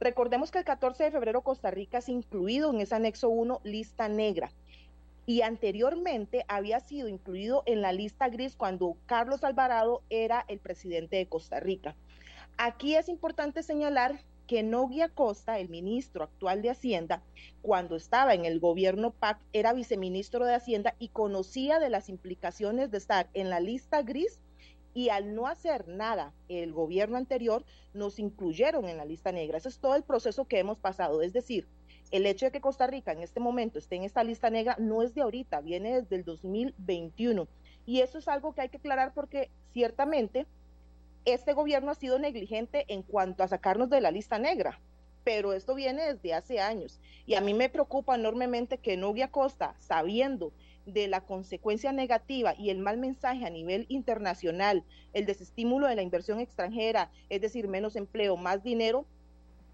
Recordemos 0.00 0.50
que 0.50 0.58
el 0.58 0.64
14 0.64 1.04
de 1.04 1.10
febrero 1.10 1.42
Costa 1.42 1.70
Rica 1.70 1.98
es 1.98 2.08
incluido 2.08 2.70
en 2.70 2.80
ese 2.80 2.94
anexo 2.94 3.28
1 3.28 3.60
lista 3.64 4.08
negra 4.08 4.50
y 5.26 5.42
anteriormente 5.42 6.44
había 6.48 6.80
sido 6.80 7.08
incluido 7.08 7.62
en 7.66 7.80
la 7.80 7.92
lista 7.92 8.28
gris 8.28 8.56
cuando 8.56 8.96
Carlos 9.06 9.44
Alvarado 9.44 10.02
era 10.10 10.44
el 10.48 10.58
presidente 10.58 11.16
de 11.16 11.26
Costa 11.26 11.60
Rica. 11.60 11.94
Aquí 12.56 12.94
es 12.94 13.08
importante 13.08 13.62
señalar 13.62 14.20
que 14.46 14.62
Noguia 14.62 15.08
Costa, 15.08 15.58
el 15.58 15.68
ministro 15.68 16.24
actual 16.24 16.62
de 16.62 16.70
Hacienda, 16.70 17.22
cuando 17.62 17.96
estaba 17.96 18.34
en 18.34 18.44
el 18.44 18.60
gobierno 18.60 19.12
PAC, 19.12 19.38
era 19.52 19.72
viceministro 19.72 20.44
de 20.44 20.54
Hacienda 20.54 20.94
y 20.98 21.08
conocía 21.08 21.78
de 21.78 21.90
las 21.90 22.08
implicaciones 22.08 22.90
de 22.90 22.98
estar 22.98 23.28
en 23.34 23.50
la 23.50 23.60
lista 23.60 24.02
gris 24.02 24.42
y 24.94 25.08
al 25.08 25.34
no 25.34 25.48
hacer 25.48 25.88
nada 25.88 26.32
el 26.48 26.72
gobierno 26.72 27.16
anterior, 27.16 27.64
nos 27.92 28.18
incluyeron 28.18 28.88
en 28.88 28.96
la 28.96 29.04
lista 29.04 29.32
negra. 29.32 29.58
Ese 29.58 29.68
es 29.68 29.78
todo 29.78 29.96
el 29.96 30.04
proceso 30.04 30.44
que 30.44 30.60
hemos 30.60 30.78
pasado. 30.78 31.20
Es 31.20 31.32
decir, 31.32 31.66
el 32.12 32.26
hecho 32.26 32.46
de 32.46 32.52
que 32.52 32.60
Costa 32.60 32.86
Rica 32.86 33.10
en 33.10 33.22
este 33.22 33.40
momento 33.40 33.78
esté 33.78 33.96
en 33.96 34.04
esta 34.04 34.22
lista 34.22 34.50
negra 34.50 34.76
no 34.78 35.02
es 35.02 35.14
de 35.14 35.22
ahorita, 35.22 35.60
viene 35.60 36.00
desde 36.00 36.16
el 36.16 36.24
2021. 36.24 37.48
Y 37.86 38.00
eso 38.00 38.18
es 38.18 38.28
algo 38.28 38.54
que 38.54 38.62
hay 38.62 38.68
que 38.68 38.76
aclarar 38.76 39.12
porque 39.14 39.50
ciertamente 39.72 40.46
este 41.24 41.52
gobierno 41.52 41.90
ha 41.90 41.94
sido 41.94 42.18
negligente 42.18 42.84
en 42.88 43.02
cuanto 43.02 43.42
a 43.42 43.48
sacarnos 43.48 43.90
de 43.90 44.00
la 44.00 44.10
lista 44.10 44.38
negra, 44.38 44.80
pero 45.24 45.52
esto 45.52 45.74
viene 45.74 46.14
desde 46.14 46.34
hace 46.34 46.60
años. 46.60 47.00
Y 47.26 47.34
a 47.34 47.40
mí 47.40 47.54
me 47.54 47.68
preocupa 47.68 48.14
enormemente 48.14 48.78
que 48.78 48.96
Novia 48.96 49.28
Costa, 49.28 49.74
sabiendo 49.78 50.52
de 50.86 51.08
la 51.08 51.22
consecuencia 51.22 51.92
negativa 51.92 52.54
y 52.58 52.70
el 52.70 52.78
mal 52.78 52.98
mensaje 52.98 53.46
a 53.46 53.50
nivel 53.50 53.86
internacional, 53.88 54.84
el 55.14 55.24
desestímulo 55.24 55.86
de 55.86 55.96
la 55.96 56.02
inversión 56.02 56.40
extranjera, 56.40 57.10
es 57.30 57.40
decir, 57.40 57.68
menos 57.68 57.96
empleo, 57.96 58.36
más 58.36 58.62
dinero, 58.62 59.06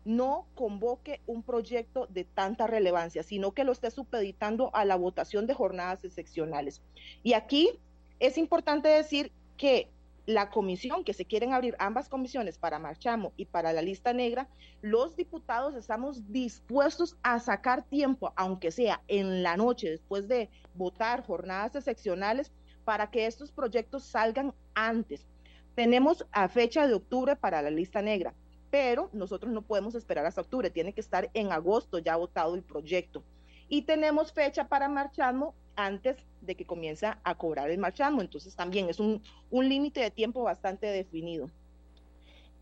no 0.05 0.47
convoque 0.55 1.21
un 1.27 1.43
proyecto 1.43 2.07
de 2.07 2.25
tanta 2.25 2.67
relevancia, 2.67 3.23
sino 3.23 3.53
que 3.53 3.65
lo 3.65 3.73
esté 3.73 3.91
supeditando 3.91 4.71
a 4.75 4.85
la 4.85 4.97
votación 4.97 5.47
de 5.47 5.55
jornadas 5.55 6.05
excepcionales. 6.05 6.81
Y 7.23 7.35
aquí 7.35 7.71
es 8.19 8.39
importante 8.39 8.89
decir 8.89 9.33
que 9.57 9.89
la 10.35 10.51
comisión, 10.51 11.05
que 11.05 11.15
se 11.15 11.25
quieren 11.25 11.53
abrir 11.53 11.77
ambas 11.79 12.09
comisiones 12.09 12.59
para 12.59 12.79
Marchamo 12.79 13.33
y 13.37 13.47
para 13.47 13.73
la 13.73 13.83
lista 13.83 14.13
negra, 14.13 14.49
los 14.81 15.17
diputados 15.17 15.75
estamos 15.75 16.31
dispuestos 16.33 17.17
a 17.23 17.39
sacar 17.41 17.83
tiempo, 17.83 18.33
aunque 18.37 18.71
sea 18.71 19.03
en 19.09 19.43
la 19.43 19.57
noche, 19.57 19.91
después 19.91 20.29
de 20.29 20.49
votar 20.75 21.25
jornadas 21.25 21.75
excepcionales, 21.77 22.53
para 22.85 23.11
que 23.11 23.27
estos 23.27 23.53
proyectos 23.53 24.05
salgan 24.05 24.55
antes. 24.75 25.27
Tenemos 25.75 26.27
a 26.33 26.49
fecha 26.49 26.87
de 26.87 26.95
octubre 26.95 27.37
para 27.37 27.63
la 27.63 27.71
lista 27.71 28.03
negra, 28.03 28.35
pero 28.71 29.11
nosotros 29.13 29.53
no 29.53 29.63
podemos 29.63 29.95
esperar 29.95 30.27
hasta 30.27 30.41
octubre, 30.41 30.71
tiene 30.71 30.93
que 30.93 31.01
estar 31.01 31.31
en 31.35 31.53
agosto 31.53 31.99
ya 31.99 32.17
votado 32.17 32.55
el 32.55 32.63
proyecto. 32.63 33.23
Y 33.71 33.83
tenemos 33.83 34.33
fecha 34.33 34.69
para 34.69 34.91
Marchamo 34.91 35.55
antes 35.77 36.19
de 36.43 36.55
que 36.55 36.67
comience 36.67 37.07
a 37.07 37.35
cobrar 37.37 37.71
el 37.71 37.79
marchamo. 37.79 38.21
Entonces 38.21 38.55
también 38.55 38.91
es 38.91 39.01
un, 39.01 39.23
límite 39.51 40.01
de 40.01 40.11
tiempo 40.11 40.43
bastante 40.43 40.87
definido. 40.87 41.51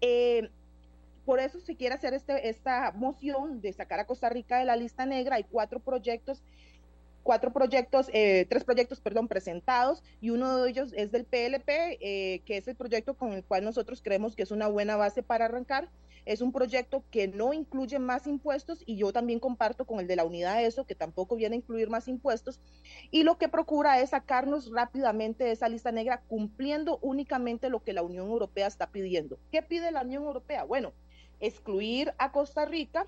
Eh, 0.00 0.48
por 1.24 1.40
eso 1.40 1.60
se 1.60 1.76
quiere 1.76 1.94
hacer 1.96 2.14
este, 2.14 2.48
esta 2.48 2.92
moción 2.92 3.60
de 3.60 3.72
sacar 3.72 3.98
a 3.98 4.06
Costa 4.06 4.28
Rica 4.28 4.58
de 4.58 4.64
la 4.64 4.76
lista 4.76 5.04
negra. 5.06 5.36
Hay 5.36 5.44
cuatro 5.44 5.80
proyectos 5.80 6.42
cuatro 7.28 7.52
proyectos, 7.52 8.08
eh, 8.14 8.46
tres 8.48 8.64
proyectos, 8.64 9.00
perdón, 9.00 9.28
presentados 9.28 10.02
y 10.18 10.30
uno 10.30 10.62
de 10.62 10.70
ellos 10.70 10.94
es 10.96 11.12
del 11.12 11.26
PLP, 11.26 11.98
eh, 12.00 12.40
que 12.46 12.56
es 12.56 12.66
el 12.68 12.74
proyecto 12.74 13.18
con 13.18 13.34
el 13.34 13.44
cual 13.44 13.64
nosotros 13.64 14.00
creemos 14.02 14.34
que 14.34 14.44
es 14.44 14.50
una 14.50 14.66
buena 14.66 14.96
base 14.96 15.22
para 15.22 15.44
arrancar. 15.44 15.90
Es 16.28 16.42
un 16.42 16.52
proyecto 16.52 17.04
que 17.10 17.26
no 17.26 17.54
incluye 17.54 17.98
más 17.98 18.26
impuestos 18.26 18.82
y 18.84 18.96
yo 18.98 19.14
también 19.14 19.40
comparto 19.40 19.86
con 19.86 19.98
el 19.98 20.06
de 20.06 20.14
la 20.14 20.26
unidad 20.26 20.62
ESO, 20.62 20.84
que 20.84 20.94
tampoco 20.94 21.36
viene 21.36 21.54
a 21.54 21.56
incluir 21.56 21.88
más 21.88 22.06
impuestos. 22.06 22.60
Y 23.10 23.22
lo 23.22 23.38
que 23.38 23.48
procura 23.48 23.98
es 24.02 24.10
sacarnos 24.10 24.70
rápidamente 24.70 25.44
de 25.44 25.52
esa 25.52 25.70
lista 25.70 25.90
negra 25.90 26.20
cumpliendo 26.28 26.98
únicamente 27.00 27.70
lo 27.70 27.82
que 27.82 27.94
la 27.94 28.02
Unión 28.02 28.28
Europea 28.28 28.66
está 28.66 28.90
pidiendo. 28.90 29.38
¿Qué 29.50 29.62
pide 29.62 29.90
la 29.90 30.02
Unión 30.02 30.24
Europea? 30.24 30.64
Bueno, 30.64 30.92
excluir 31.40 32.12
a 32.18 32.30
Costa 32.30 32.66
Rica, 32.66 33.06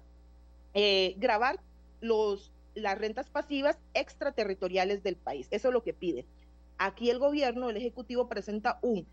eh, 0.72 1.14
grabar 1.18 1.60
los, 2.00 2.50
las 2.74 2.96
rentas 2.96 3.28
pasivas 3.28 3.78
extraterritoriales 3.92 5.02
del 5.02 5.16
país. 5.16 5.46
Eso 5.50 5.68
es 5.68 5.74
lo 5.74 5.82
que 5.82 5.92
pide. 5.92 6.24
Aquí 6.78 7.10
el 7.10 7.18
gobierno, 7.18 7.68
el 7.68 7.76
Ejecutivo, 7.76 8.30
presenta 8.30 8.78
un 8.80 9.06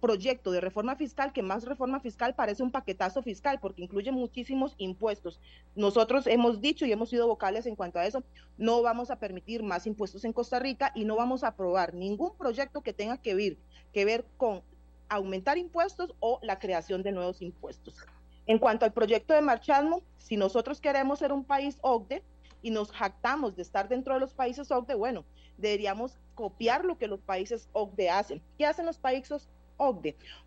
proyecto 0.00 0.50
de 0.50 0.60
reforma 0.60 0.96
fiscal 0.96 1.32
que 1.32 1.42
más 1.42 1.64
reforma 1.64 2.00
fiscal 2.00 2.34
parece 2.34 2.62
un 2.62 2.70
paquetazo 2.70 3.22
fiscal 3.22 3.58
porque 3.60 3.82
incluye 3.82 4.10
muchísimos 4.10 4.74
impuestos. 4.78 5.40
Nosotros 5.76 6.26
hemos 6.26 6.60
dicho 6.60 6.86
y 6.86 6.92
hemos 6.92 7.10
sido 7.10 7.28
vocales 7.28 7.66
en 7.66 7.76
cuanto 7.76 7.98
a 7.98 8.06
eso, 8.06 8.24
no 8.58 8.82
vamos 8.82 9.10
a 9.10 9.16
permitir 9.16 9.62
más 9.62 9.86
impuestos 9.86 10.24
en 10.24 10.32
Costa 10.32 10.58
Rica 10.58 10.90
y 10.94 11.04
no 11.04 11.16
vamos 11.16 11.44
a 11.44 11.48
aprobar 11.48 11.94
ningún 11.94 12.36
proyecto 12.36 12.80
que 12.80 12.92
tenga 12.92 13.18
que 13.18 13.34
ver, 13.34 13.56
que 13.92 14.04
ver 14.04 14.24
con 14.36 14.62
aumentar 15.08 15.58
impuestos 15.58 16.14
o 16.20 16.38
la 16.42 16.58
creación 16.58 17.02
de 17.02 17.12
nuevos 17.12 17.42
impuestos. 17.42 18.06
En 18.46 18.58
cuanto 18.58 18.84
al 18.84 18.92
proyecto 18.92 19.34
de 19.34 19.42
Marchasmo, 19.42 20.02
si 20.18 20.36
nosotros 20.36 20.80
queremos 20.80 21.18
ser 21.18 21.32
un 21.32 21.44
país 21.44 21.78
OCDE 21.82 22.22
y 22.62 22.70
nos 22.70 22.90
jactamos 22.90 23.54
de 23.56 23.62
estar 23.62 23.88
dentro 23.88 24.14
de 24.14 24.20
los 24.20 24.34
países 24.34 24.70
OCDE, 24.70 24.94
bueno, 24.94 25.24
deberíamos 25.58 26.18
copiar 26.34 26.84
lo 26.84 26.98
que 26.98 27.06
los 27.06 27.20
países 27.20 27.68
OCDE 27.72 28.10
hacen. 28.10 28.42
¿Qué 28.56 28.66
hacen 28.66 28.86
los 28.86 28.98
países 28.98 29.48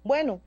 Bueno, 0.03 0.41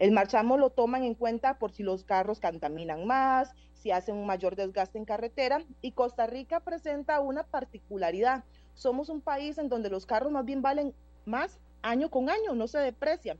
el 0.00 0.10
marchamo 0.10 0.56
lo 0.56 0.70
toman 0.70 1.04
en 1.04 1.14
cuenta 1.14 1.58
por 1.58 1.70
si 1.70 1.84
los 1.84 2.02
carros 2.02 2.40
contaminan 2.40 3.06
más, 3.06 3.54
si 3.74 3.92
hacen 3.92 4.16
un 4.16 4.26
mayor 4.26 4.56
desgaste 4.56 4.98
en 4.98 5.04
carretera 5.04 5.62
y 5.82 5.92
Costa 5.92 6.26
Rica 6.26 6.58
presenta 6.58 7.20
una 7.20 7.44
particularidad. 7.44 8.42
Somos 8.74 9.08
un 9.08 9.20
país 9.20 9.56
en 9.58 9.68
donde 9.68 9.88
los 9.88 10.04
carros 10.04 10.32
más 10.32 10.44
bien 10.44 10.62
valen 10.62 10.94
más 11.26 11.60
año 11.82 12.10
con 12.10 12.28
año, 12.28 12.54
no 12.54 12.66
se 12.66 12.78
deprecian. 12.78 13.38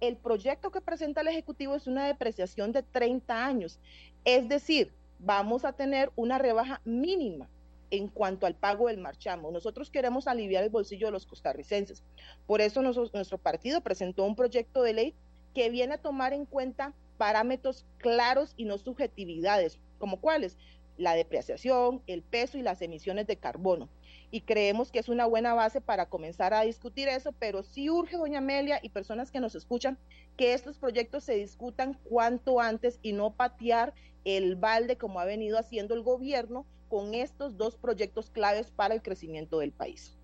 El 0.00 0.16
proyecto 0.16 0.70
que 0.70 0.80
presenta 0.80 1.20
el 1.20 1.28
Ejecutivo 1.28 1.74
es 1.74 1.86
una 1.86 2.06
depreciación 2.06 2.72
de 2.72 2.82
30 2.82 3.44
años, 3.44 3.80
es 4.24 4.48
decir, 4.48 4.94
vamos 5.18 5.64
a 5.64 5.72
tener 5.72 6.10
una 6.16 6.38
rebaja 6.38 6.80
mínima 6.84 7.48
en 7.90 8.08
cuanto 8.08 8.46
al 8.46 8.54
pago 8.54 8.88
del 8.88 8.98
marchamo. 8.98 9.50
Nosotros 9.50 9.90
queremos 9.90 10.26
aliviar 10.26 10.64
el 10.64 10.70
bolsillo 10.70 11.06
de 11.06 11.12
los 11.12 11.26
costarricenses. 11.26 12.02
Por 12.46 12.60
eso 12.60 12.82
nuestro 12.82 13.38
partido 13.38 13.80
presentó 13.80 14.24
un 14.24 14.36
proyecto 14.36 14.82
de 14.82 14.92
ley 14.92 15.14
que 15.54 15.70
viene 15.70 15.94
a 15.94 16.02
tomar 16.02 16.32
en 16.32 16.46
cuenta 16.46 16.94
parámetros 17.16 17.86
claros 17.98 18.52
y 18.56 18.64
no 18.64 18.78
subjetividades, 18.78 19.78
como 19.98 20.20
cuáles, 20.20 20.58
la 20.98 21.14
depreciación, 21.14 22.02
el 22.06 22.22
peso 22.22 22.58
y 22.58 22.62
las 22.62 22.82
emisiones 22.82 23.26
de 23.26 23.36
carbono. 23.36 23.88
Y 24.30 24.40
creemos 24.42 24.90
que 24.90 24.98
es 24.98 25.08
una 25.08 25.26
buena 25.26 25.54
base 25.54 25.80
para 25.80 26.06
comenzar 26.06 26.52
a 26.52 26.62
discutir 26.62 27.08
eso, 27.08 27.32
pero 27.32 27.62
sí 27.62 27.88
urge, 27.88 28.16
doña 28.16 28.38
Amelia, 28.38 28.80
y 28.82 28.88
personas 28.88 29.30
que 29.30 29.40
nos 29.40 29.54
escuchan, 29.54 29.98
que 30.36 30.52
estos 30.52 30.78
proyectos 30.78 31.24
se 31.24 31.34
discutan 31.34 31.98
cuanto 32.04 32.60
antes 32.60 32.98
y 33.02 33.12
no 33.12 33.32
patear 33.32 33.94
el 34.24 34.56
balde 34.56 34.98
como 34.98 35.20
ha 35.20 35.24
venido 35.24 35.58
haciendo 35.58 35.94
el 35.94 36.02
gobierno 36.02 36.66
con 36.88 37.14
estos 37.14 37.56
dos 37.56 37.76
proyectos 37.76 38.30
claves 38.30 38.70
para 38.70 38.94
el 38.94 39.02
crecimiento 39.02 39.58
del 39.58 39.72
país. 39.72 40.16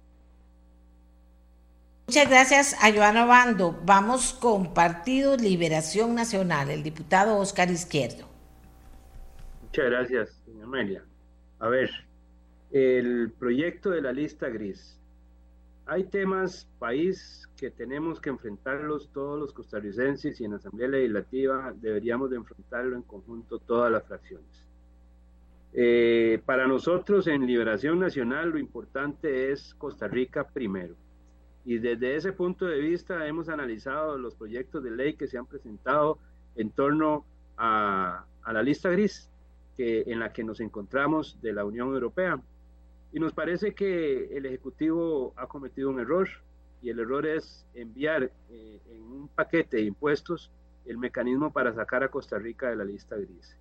Muchas 2.07 2.29
gracias 2.29 2.77
a 2.83 2.93
Joana 2.93 3.25
Bando. 3.25 3.81
Vamos 3.85 4.35
con 4.35 4.75
Partido 4.75 5.37
Liberación 5.37 6.15
Nacional, 6.15 6.71
el 6.71 6.83
diputado 6.83 7.39
Oscar 7.39 7.71
Izquierdo. 7.71 8.29
Muchas 9.63 9.87
gracias, 9.87 10.43
doña 10.47 10.65
Amelia. 10.65 11.05
A 11.61 11.69
ver, 11.69 11.91
el 12.73 13.33
proyecto 13.39 13.91
de 13.91 14.03
la 14.03 14.13
lista 14.13 14.49
gris. 14.49 14.99
Hay 15.87 16.05
temas 16.05 16.69
país 16.79 17.49
que 17.57 17.71
tenemos 17.71 18.21
que 18.21 18.31
enfrentarlos 18.31 19.11
todos 19.13 19.39
los 19.39 19.53
costarricenses 19.53 20.41
y 20.41 20.45
en 20.45 20.51
la 20.53 20.57
Asamblea 20.57 20.89
Legislativa 20.89 21.73
deberíamos 21.77 22.31
de 22.31 22.37
enfrentarlo 22.37 22.97
en 22.97 23.03
conjunto 23.03 23.59
todas 23.59 23.91
las 23.91 24.05
fracciones. 24.05 24.67
Eh, 25.75 26.43
para 26.45 26.67
nosotros 26.67 27.27
en 27.27 27.47
Liberación 27.47 27.99
Nacional 27.99 28.51
lo 28.51 28.59
importante 28.59 29.53
es 29.53 29.75
Costa 29.75 30.07
Rica 30.07 30.47
primero. 30.49 30.95
Y 31.65 31.79
desde 31.79 32.17
ese 32.17 32.33
punto 32.33 32.67
de 32.67 32.79
vista 32.79 33.27
hemos 33.27 33.49
analizado 33.49 34.19
los 34.19 34.35
proyectos 34.35 34.83
de 34.83 34.91
ley 34.91 35.15
que 35.15 35.29
se 35.29 35.39
han 35.39 35.47
presentado 35.47 36.19
en 36.57 36.71
torno 36.71 37.25
a, 37.57 38.27
la 38.47 38.63
lista 38.63 38.91
gris 38.91 39.31
que, 39.77 40.03
en 40.07 40.19
la 40.19 40.33
que 40.33 40.45
nos 40.45 40.61
encontramos 40.61 41.41
de 41.41 41.53
la 41.53 41.65
Unión 41.65 41.89
Europea. 41.95 42.41
Y 43.13 43.21
nos 43.21 43.33
parece 43.33 43.75
que 43.75 44.37
el 44.37 44.47
Ejecutivo 44.47 45.33
ha 45.37 45.47
cometido 45.47 45.91
un 45.91 46.01
error 46.01 46.29
y 46.83 46.91
el 46.91 46.99
error 46.99 47.27
es 47.27 47.65
enviar 47.75 48.31
eh, 48.51 48.81
en 48.91 49.03
un 49.03 49.29
paquete 49.29 49.77
de 49.77 49.85
impuestos 49.85 50.51
el 50.85 50.99
mecanismo 50.99 51.53
para 51.53 51.73
sacar 51.73 52.03
a 52.03 52.09
Costa 52.09 52.39
Rica 52.39 52.69
de 52.69 52.77
la 52.77 52.85
lista 52.85 53.17
gris. 53.17 53.57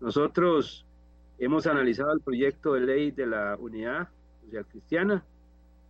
Nosotros 0.00 0.84
Hemos 1.38 1.66
analizado 1.66 2.12
el 2.12 2.20
proyecto 2.20 2.74
de 2.74 2.80
ley 2.80 3.10
de 3.10 3.26
la 3.26 3.56
Unidad 3.58 4.08
Social 4.44 4.66
Cristiana 4.66 5.24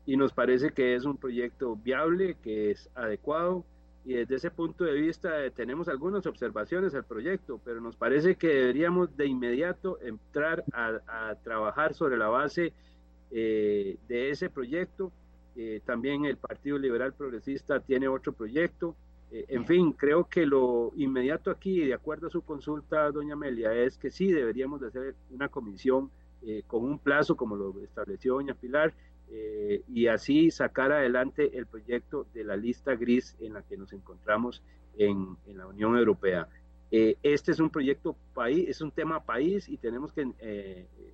y 0.06 0.16
nos 0.16 0.32
parece 0.32 0.70
que 0.70 0.94
es 0.94 1.04
un 1.04 1.16
proyecto 1.16 1.76
viable, 1.76 2.36
que 2.42 2.70
es 2.70 2.88
adecuado 2.94 3.64
y 4.04 4.14
desde 4.14 4.36
ese 4.36 4.50
punto 4.50 4.84
de 4.84 4.92
vista 4.92 5.44
eh, 5.44 5.50
tenemos 5.50 5.88
algunas 5.88 6.26
observaciones 6.26 6.94
al 6.94 7.04
proyecto, 7.04 7.58
pero 7.64 7.80
nos 7.80 7.96
parece 7.96 8.36
que 8.36 8.48
deberíamos 8.48 9.16
de 9.16 9.26
inmediato 9.26 9.98
entrar 10.02 10.62
a, 10.72 11.34
trabajar 11.42 11.94
sobre 11.94 12.18
la 12.18 12.28
base 12.28 12.74
eh, 13.30 13.96
de 14.06 14.30
ese 14.30 14.50
proyecto. 14.50 15.10
Eh, 15.56 15.80
también 15.86 16.26
el 16.26 16.36
Partido 16.36 16.78
Liberal 16.78 17.14
Progresista 17.14 17.80
tiene 17.80 18.08
otro 18.08 18.32
proyecto 18.32 18.94
eh, 19.30 19.46
en 19.48 19.66
fin, 19.66 19.92
creo 19.92 20.28
que 20.28 20.46
lo 20.46 20.92
inmediato 20.96 21.50
aquí, 21.50 21.80
de 21.80 21.94
acuerdo 21.94 22.28
a 22.28 22.30
su 22.30 22.42
consulta, 22.42 23.10
doña 23.10 23.34
Amelia, 23.34 23.72
es 23.72 23.98
que 23.98 24.10
sí 24.10 24.30
deberíamos 24.30 24.80
de 24.80 24.88
hacer 24.88 25.14
una 25.30 25.48
comisión 25.48 26.10
eh, 26.46 26.62
con 26.66 26.84
un 26.84 26.98
plazo, 26.98 27.36
como 27.36 27.56
lo 27.56 27.80
estableció 27.82 28.34
doña 28.34 28.54
Pilar, 28.54 28.94
eh, 29.30 29.82
y 29.88 30.06
así 30.06 30.50
sacar 30.50 30.92
adelante 30.92 31.56
el 31.58 31.66
proyecto 31.66 32.26
de 32.34 32.44
la 32.44 32.56
lista 32.56 32.94
gris 32.94 33.36
en 33.40 33.54
la 33.54 33.62
que 33.62 33.76
nos 33.76 33.92
encontramos 33.92 34.62
en, 34.96 35.36
en 35.46 35.58
la 35.58 35.66
Unión 35.66 35.96
Europea. 35.96 36.46
este 36.90 37.50
es 37.50 37.58
un 37.58 37.70
proyecto 37.70 38.14
país, 38.34 38.68
es 38.68 38.80
un 38.80 38.92
tema 38.92 39.24
país 39.24 39.68
y 39.68 39.78
tenemos 39.78 40.12
que 40.12 40.22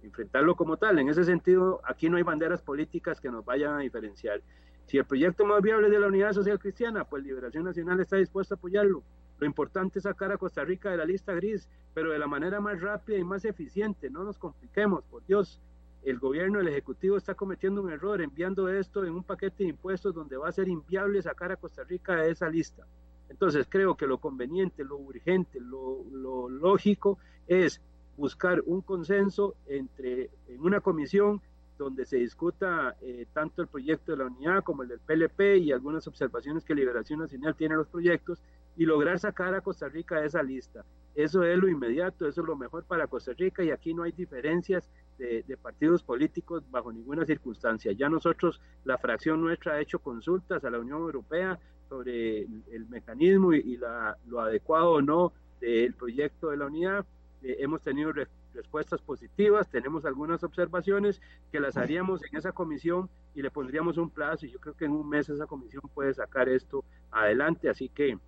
enfrentarlo 0.03 0.55
como 0.55 0.77
tal. 0.77 0.99
En 0.99 1.09
ese 1.09 1.25
sentido, 1.25 1.81
aquí 1.85 2.11
no 2.11 2.19
hay 2.19 2.23
banderas 2.23 2.61
políticas 2.61 3.19
que 3.19 3.31
nos 3.31 3.45
vayan 3.47 3.77
a 3.77 3.79
diferenciar. 3.79 4.43
Si 4.91 4.99
el 4.99 5.05
proyecto 5.05 5.45
más 5.45 5.63
viable 5.63 5.87
es 5.87 5.93
de 5.93 6.01
la 6.01 6.09
Unidad 6.09 6.33
Social 6.33 6.59
Cristiana, 6.59 7.05
pues 7.05 7.23
Liberación 7.23 7.63
Nacional 7.63 8.01
está 8.01 8.17
dispuesta 8.17 8.57
a 8.57 8.59
apoyarlo. 8.59 9.05
Lo 9.39 9.47
importante 9.47 10.01
es 10.01 10.03
sacar 10.03 10.33
a 10.33 10.37
Costa 10.37 10.65
Rica 10.65 10.91
de 10.91 10.97
la 10.97 11.05
lista 11.05 11.33
gris, 11.33 11.69
pero 11.95 12.11
de 12.11 12.19
la 12.19 12.27
manera 12.27 12.61
más 12.61 12.81
rápida 12.81 13.17
y 13.17 13.23
más 13.23 13.45
eficiente. 13.45 14.11
No 14.11 14.25
nos 14.25 14.37
compliquemos, 14.37 15.05
por 15.05 15.25
Dios. 15.25 15.61
El 16.03 16.19
gobierno, 16.19 16.59
el 16.59 16.67
Ejecutivo 16.67 17.17
está 17.17 17.37
cometiendo 17.37 17.81
un 17.81 17.93
error 17.93 18.21
enviando 18.21 18.69
esto 18.69 19.05
en 19.05 19.13
un 19.13 19.23
paquete 19.23 19.63
de 19.63 19.71
impuestos 19.71 20.13
donde 20.13 20.37
va 20.37 20.49
a 20.49 20.53
ser 20.53 20.67
inviable 20.67 21.23
sacar 21.23 21.53
a 21.53 21.57
Costa 21.57 21.85
Rica 21.85 22.17
de 22.17 22.33
esa 22.33 22.49
lista. 22.49 22.85
Entonces 23.29 23.69
creo 23.71 23.97
que 23.97 24.09
lo 24.09 24.19
conveniente, 24.19 24.83
lo 24.83 24.97
urgente, 24.97 25.61
lo, 25.61 26.03
lo 26.11 26.49
lógico 26.49 27.17
es 27.47 27.81
buscar 28.17 28.61
un 28.67 28.81
consenso 28.81 29.55
entre 29.69 30.31
en 30.49 30.61
una 30.61 30.81
comisión 30.81 31.41
donde 31.85 32.05
se 32.05 32.19
discuta 32.19 32.95
eh, 33.01 33.27
tanto 33.33 33.63
el 33.63 33.69
proyecto 33.69 34.13
de 34.13 34.19
la 34.19 34.27
unidad 34.27 34.63
como 34.63 34.83
el 34.83 34.89
del 34.91 35.01
PLP 35.01 35.57
y 35.59 35.73
algunas 35.73 36.07
observaciones 36.07 36.63
que 36.63 36.75
Liberación 36.75 37.21
Nacional 37.21 37.55
tiene 37.57 37.73
en 37.73 37.79
los 37.79 37.89
proyectos 37.89 38.43
y 38.77 38.85
lograr 38.85 39.19
sacar 39.19 39.55
a 39.55 39.63
Costa 39.63 39.89
Rica 39.89 40.21
de 40.21 40.27
esa 40.27 40.43
lista. 40.43 40.85
Eso 41.15 41.43
es 41.43 41.59
lo 41.59 41.69
inmediato, 41.69 42.29
eso 42.29 42.43
es 42.43 42.47
lo 42.47 42.55
mejor 42.55 42.85
para 42.85 43.07
Costa 43.07 43.33
Rica 43.33 43.65
y 43.65 43.71
aquí 43.71 43.95
no 43.95 44.03
hay 44.03 44.13
diferencias 44.13 44.91
de, 45.19 45.43
partidos 45.61 46.03
políticos 46.03 46.63
bajo 46.71 46.93
ninguna 46.93 47.25
circunstancia. 47.25 47.93
Ya 47.93 48.09
nosotros, 48.09 48.61
la 48.85 48.99
fracción 48.99 49.41
nuestra 49.41 49.75
ha 49.75 49.81
hecho 49.81 49.99
consultas 49.99 50.65
a 50.65 50.71
la 50.71 50.79
Unión 50.79 50.99
Europea 50.99 51.59
sobre 51.89 52.43
el, 52.43 52.87
mecanismo 52.91 53.55
y, 53.55 53.77
la, 53.79 54.17
lo 54.29 54.41
adecuado 54.41 54.93
o 54.93 55.03
no 55.03 55.33
del 55.61 55.95
proyecto 55.95 56.51
de 56.51 56.57
la 56.59 56.67
unidad. 56.67 57.07
Eh, 57.43 57.57
hemos 57.61 57.83
tenido 57.83 58.13
respuestas 58.55 59.01
positivas, 59.01 59.69
tenemos 59.69 60.05
algunas 60.05 60.43
observaciones 60.43 61.21
que 61.53 61.61
las 61.61 61.77
haríamos 61.77 62.23
en 62.25 62.37
esa 62.37 62.53
comisión 62.53 63.09
y 63.35 63.43
le 63.43 63.51
pondríamos 63.51 63.97
un 63.97 64.11
plazo 64.11 64.47
y 64.47 64.51
yo 64.51 64.59
creo 64.61 64.75
que 64.75 64.85
en 64.85 64.93
un 64.93 65.09
mes 65.09 65.29
esa 65.29 65.47
comisión 65.47 65.83
puede 65.95 66.13
sacar 66.15 66.49
esto 66.49 66.85
adelante, 67.11 67.69
así 67.69 67.89
que 67.89 68.19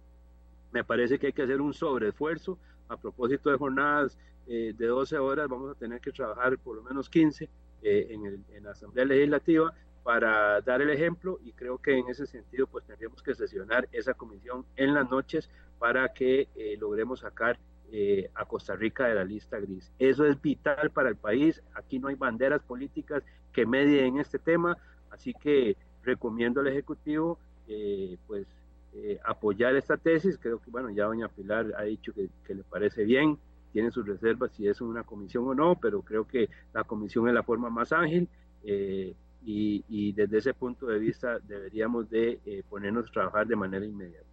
me 0.72 0.84
parece 0.84 1.18
que 1.18 1.28
hay 1.28 1.32
que 1.32 1.42
hacer 1.42 1.60
un 1.60 1.74
sobreesfuerzo. 1.74 2.58
A 2.88 2.96
propósito 2.96 3.50
de 3.50 3.56
jornadas 3.56 4.18
eh, 4.46 4.74
de 4.76 4.86
12 4.86 5.16
horas, 5.18 5.48
vamos 5.48 5.70
a 5.70 5.78
tener 5.78 6.00
que 6.00 6.12
trabajar 6.12 6.58
por 6.58 6.76
lo 6.76 6.82
menos 6.82 7.08
15 7.08 7.48
eh, 7.82 8.06
en, 8.10 8.64
la 8.64 8.72
Asamblea 8.72 9.04
Legislativa 9.04 9.72
para 10.02 10.60
dar 10.60 10.82
el 10.82 10.90
ejemplo 10.90 11.38
y 11.44 11.52
creo 11.52 11.78
que 11.78 11.96
en 11.96 12.08
ese 12.08 12.26
sentido 12.26 12.66
pues 12.66 12.84
tendríamos 12.84 13.22
que 13.22 13.34
sesionar 13.34 13.88
esa 13.92 14.14
comisión 14.14 14.66
en 14.76 14.94
las 14.94 15.08
noches 15.08 15.48
para 15.78 16.12
que 16.12 16.48
eh, 16.56 16.76
logremos 16.78 17.20
sacar 17.20 17.58
eh, 17.94 18.30
a 18.36 18.46
Costa 18.46 18.74
Rica 18.74 19.06
de 19.06 19.14
la 19.14 19.22
lista 19.22 19.60
gris. 19.60 19.92
Eso 19.98 20.24
es 20.24 20.40
vital 20.40 20.90
para 20.92 21.10
el 21.10 21.16
país. 21.16 21.62
Aquí 21.74 21.98
no 21.98 22.08
hay 22.08 22.14
banderas 22.14 22.62
políticas 22.62 23.22
que 23.52 23.66
medien 23.66 24.16
este 24.16 24.38
tema, 24.38 24.78
así 25.10 25.34
que 25.34 25.76
recomiendo 26.02 26.62
al 26.62 26.68
Ejecutivo 26.68 27.38
eh, 27.68 28.16
pues 28.26 28.46
eh, 28.94 29.20
apoyar 29.26 29.76
esta 29.76 29.98
tesis. 29.98 30.38
Creo 30.38 30.58
que, 30.58 30.70
bueno, 30.70 30.88
ya 30.88 31.04
doña 31.04 31.28
Pilar 31.28 31.66
ha 31.76 31.82
dicho 31.82 32.14
que, 32.14 32.30
que, 32.46 32.54
le 32.54 32.62
parece 32.62 33.04
bien, 33.04 33.36
tiene 33.74 33.90
sus 33.90 34.06
reservas 34.06 34.52
si 34.52 34.66
es 34.66 34.80
una 34.80 35.02
comisión 35.02 35.46
o 35.48 35.54
no, 35.54 35.78
pero 35.78 36.00
creo 36.00 36.26
que 36.26 36.48
la 36.72 36.84
comisión 36.84 37.28
es 37.28 37.34
la 37.34 37.42
forma 37.42 37.68
más 37.68 37.92
ágil 37.92 38.26
y, 38.64 39.84
y, 39.86 40.12
desde 40.12 40.38
ese 40.38 40.54
punto 40.54 40.86
de 40.86 40.98
vista 40.98 41.38
deberíamos 41.40 42.08
de 42.08 42.64
ponernos 42.70 43.10
a 43.10 43.12
trabajar 43.12 43.46
de 43.46 43.56
manera 43.56 43.84
inmediata. 43.84 44.24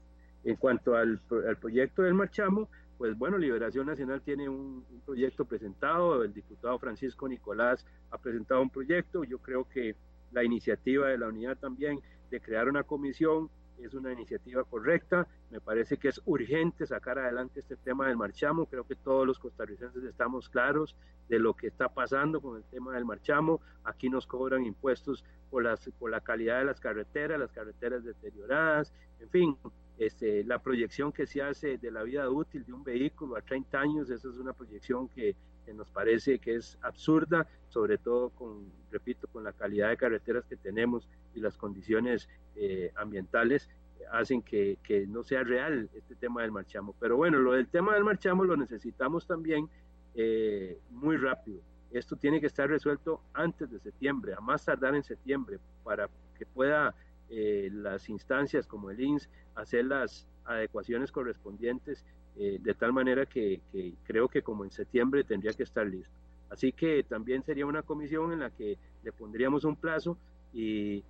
En 0.46 0.56
cuanto 0.56 0.96
al, 0.96 1.20
al 1.46 1.58
proyecto 1.58 2.04
del 2.04 2.14
Marchamo, 2.14 2.70
pues 3.00 3.18
bueno, 3.18 3.38
Liberación 3.38 3.88
Nacional 3.88 4.22
tiene 4.22 4.50
un, 4.50 4.86
proyecto 5.06 5.46
presentado, 5.46 6.22
el 6.22 6.34
diputado 6.34 6.78
Francisco 6.78 7.30
Nicolás 7.30 7.86
ha 8.12 8.18
presentado 8.18 8.62
un 8.62 8.70
proyecto, 8.70 9.24
yo 9.24 9.40
creo 9.40 9.68
que 9.70 9.96
la 10.34 10.44
iniciativa 10.44 11.08
de 11.08 11.18
la 11.18 11.30
unidad 11.30 11.58
también 11.58 12.02
de 12.30 12.42
crear 12.42 12.68
una 12.68 12.84
comisión 12.84 13.50
es 13.78 13.94
una 13.94 14.12
iniciativa 14.12 14.66
correcta, 14.66 15.26
me 15.50 15.62
parece 15.62 15.96
que 15.96 16.10
es 16.10 16.22
urgente 16.26 16.86
sacar 16.86 17.18
adelante 17.18 17.62
este 17.62 17.78
tema 17.78 18.06
del 18.06 18.18
marchamo, 18.18 18.66
creo 18.66 18.86
que 18.86 18.96
todos 18.96 19.26
los 19.26 19.40
costarricenses 19.40 20.04
estamos 20.04 20.50
claros 20.50 20.98
de 21.30 21.40
lo 21.40 21.54
que 21.54 21.68
está 21.68 21.88
pasando 21.88 22.42
con 22.42 22.58
el 22.58 22.66
tema 22.66 22.94
del 22.94 23.06
marchamo, 23.06 23.62
aquí 23.86 24.10
nos 24.10 24.28
cobran 24.28 24.66
impuestos 24.66 25.24
por, 25.50 25.64
las, 25.64 25.90
por 25.98 26.12
la 26.12 26.20
calidad 26.20 26.60
de 26.60 26.66
las 26.66 26.82
carreteras, 26.82 27.40
las 27.40 27.54
carreteras 27.54 28.04
deterioradas, 28.04 28.92
en 29.22 29.30
fin, 29.30 29.58
este, 30.00 30.46
la 30.46 30.60
proyección 30.60 31.12
que 31.12 31.28
se 31.28 31.42
hace 31.42 31.78
de 31.78 31.92
la 31.92 32.04
vida 32.04 32.30
útil 32.30 32.66
de 32.66 32.72
un 32.72 32.84
vehículo 32.84 33.36
a 33.36 33.42
30 33.42 33.80
años, 33.80 34.10
esa 34.10 34.30
es 34.30 34.38
una 34.38 34.54
proyección 34.54 35.10
que, 35.10 35.36
nos 35.76 35.92
parece 35.92 36.40
que 36.40 36.56
es 36.56 36.80
absurda, 36.82 37.48
sobre 37.68 38.00
todo 38.00 38.32
con, 38.32 38.72
repito, 38.90 39.28
con 39.28 39.44
la 39.44 39.54
calidad 39.54 39.90
de 39.90 39.98
carreteras 39.98 40.44
que 40.46 40.56
tenemos 40.56 41.08
y 41.36 41.42
las 41.42 41.58
condiciones 41.58 42.28
eh, 42.56 42.92
ambientales 42.96 43.70
hacen 44.12 44.42
que, 44.42 44.80
que, 44.82 45.06
no 45.06 45.22
sea 45.22 45.44
real 45.44 45.88
este 45.94 46.16
tema 46.16 46.42
del 46.42 46.52
marchamo. 46.52 46.96
Pero 47.00 47.18
bueno, 47.18 47.38
lo 47.38 47.54
del 47.54 47.68
tema 47.68 47.94
del 47.94 48.04
marchamo 48.04 48.46
lo 48.46 48.58
necesitamos 48.58 49.28
también 49.28 49.70
eh, 50.16 50.80
muy 50.90 51.18
rápido. 51.18 51.62
Esto 51.92 52.16
tiene 52.16 52.40
que 52.40 52.48
estar 52.48 52.68
resuelto 52.68 53.22
antes 53.34 53.70
de 53.70 53.80
septiembre, 53.80 54.34
a 54.34 54.42
más 54.42 54.66
tardar 54.66 54.96
en 54.96 55.04
septiembre, 55.04 55.60
para 55.84 56.10
que 56.38 56.46
pueda 56.46 56.96
eh, 57.32 57.70
las 57.72 58.10
instancias 58.10 58.66
como 58.66 58.90
el 58.90 59.00
INS 59.00 59.30
hacer 59.56 59.86
las 59.86 60.28
adecuaciones 60.46 61.12
correspondientes 61.12 62.04
eh, 62.38 62.58
de 62.60 62.74
tal 62.74 62.92
manera 62.92 63.26
que, 63.26 63.62
creo 64.04 64.28
que 64.28 64.42
como 64.42 64.64
en 64.64 64.72
septiembre 64.72 65.24
tendría 65.24 65.54
que 65.54 65.64
estar 65.64 65.86
listo. 65.86 66.14
Así 66.50 66.72
que 66.72 67.04
también 67.04 67.44
sería 67.44 67.66
una 67.66 67.84
comisión 67.84 68.34
en 68.34 68.40
la 68.40 68.50
que 68.50 68.78
le 69.04 69.12
pondríamos 69.12 69.64
un 69.64 69.76
plazo 69.76 70.18
y, 70.54 71.04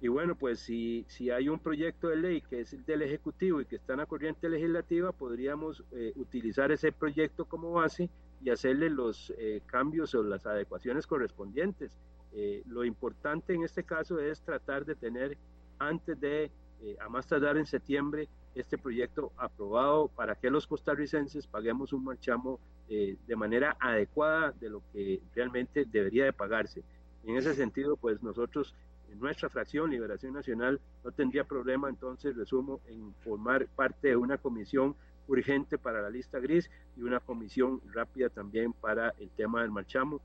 y 0.00 0.08
bueno, 0.08 0.36
pues 0.36 0.60
si, 0.60 1.04
si 1.08 1.30
hay 1.30 1.50
un 1.50 1.58
proyecto 1.58 2.08
de 2.08 2.16
ley 2.16 2.40
que 2.40 2.60
es 2.60 2.72
el 2.72 2.84
del 2.86 3.02
Ejecutivo 3.02 3.60
y 3.60 3.66
que 3.66 3.76
está 3.76 3.92
en 3.92 3.98
la 3.98 4.06
corriente 4.06 4.48
legislativa, 4.48 5.12
podríamos 5.12 5.84
eh, 5.92 6.12
utilizar 6.16 6.72
ese 6.72 6.92
proyecto 6.92 7.44
como 7.44 7.72
base 7.72 8.08
y 8.42 8.50
hacerle 8.50 8.88
los 8.88 9.34
cambios 9.66 10.14
o 10.14 10.22
las 10.22 10.46
adecuaciones 10.46 11.06
correspondientes. 11.06 11.90
Eh, 12.38 12.62
lo 12.66 12.84
importante 12.84 13.54
en 13.54 13.64
este 13.64 13.82
caso 13.82 14.20
es 14.20 14.42
tratar 14.42 14.84
de 14.84 14.94
tener 14.94 15.38
antes 15.78 16.20
de, 16.20 16.50
eh, 16.82 16.96
a 17.00 17.08
más 17.08 17.26
tardar 17.26 17.56
en 17.56 17.64
septiembre, 17.64 18.28
este 18.54 18.76
proyecto 18.76 19.32
aprobado 19.38 20.08
para 20.08 20.34
que 20.34 20.50
los 20.50 20.66
costarricenses 20.66 21.46
paguemos 21.46 21.94
un 21.94 22.04
marchamo 22.04 22.60
eh, 22.90 23.16
de 23.26 23.36
manera 23.36 23.78
adecuada 23.80 24.52
de 24.60 24.68
lo 24.68 24.82
que 24.92 25.22
realmente 25.34 25.86
debería 25.86 26.26
de 26.26 26.34
pagarse. 26.34 26.84
En 27.24 27.36
ese 27.36 27.54
sentido, 27.54 27.96
pues 27.96 28.22
nosotros, 28.22 28.74
en 29.10 29.18
nuestra 29.18 29.48
fracción 29.48 29.90
Liberación 29.90 30.34
Nacional, 30.34 30.78
no 31.04 31.12
tendría 31.12 31.44
problema, 31.44 31.88
entonces, 31.88 32.36
resumo, 32.36 32.82
en 32.86 33.14
formar 33.24 33.66
parte 33.68 34.08
de 34.08 34.16
una 34.16 34.36
comisión 34.36 34.94
urgente 35.26 35.78
para 35.78 36.02
la 36.02 36.10
lista 36.10 36.38
gris 36.38 36.70
y 36.98 37.02
una 37.02 37.18
comisión 37.18 37.80
rápida 37.94 38.28
también 38.28 38.74
para 38.74 39.14
el 39.18 39.30
tema 39.30 39.62
del 39.62 39.70
marchamo 39.70 40.20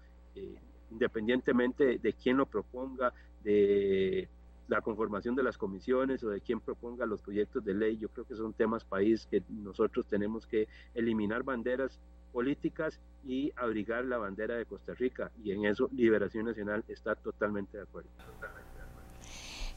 independientemente 1.02 1.98
de 1.98 2.14
quién 2.14 2.38
lo 2.38 2.46
proponga, 2.46 3.12
de 3.44 4.30
la 4.68 4.82
conformación 4.82 5.36
de 5.36 5.42
las 5.42 5.58
comisiones 5.58 6.24
o 6.24 6.30
de 6.30 6.42
quién 6.42 6.60
proponga 6.60 7.08
los 7.08 7.22
proyectos 7.22 7.66
de 7.66 7.74
ley. 7.74 7.98
Yo 7.98 8.08
creo 8.10 8.26
que 8.26 8.36
son 8.36 8.54
temas 8.54 8.86
país 8.86 9.28
que 9.30 9.42
nosotros 9.50 10.06
tenemos 10.06 10.46
que 10.46 10.68
eliminar 10.94 11.44
banderas 11.44 12.00
políticas 12.32 13.00
y 13.26 13.52
abrigar 13.56 14.06
la 14.06 14.18
bandera 14.18 14.56
de 14.56 14.66
Costa 14.66 14.94
Rica. 14.94 15.32
Y 15.44 15.52
en 15.52 15.66
eso 15.66 15.90
Liberación 15.92 16.46
Nacional 16.46 16.84
está 16.88 17.16
totalmente 17.16 17.78
de 17.78 17.84
acuerdo. 17.84 18.10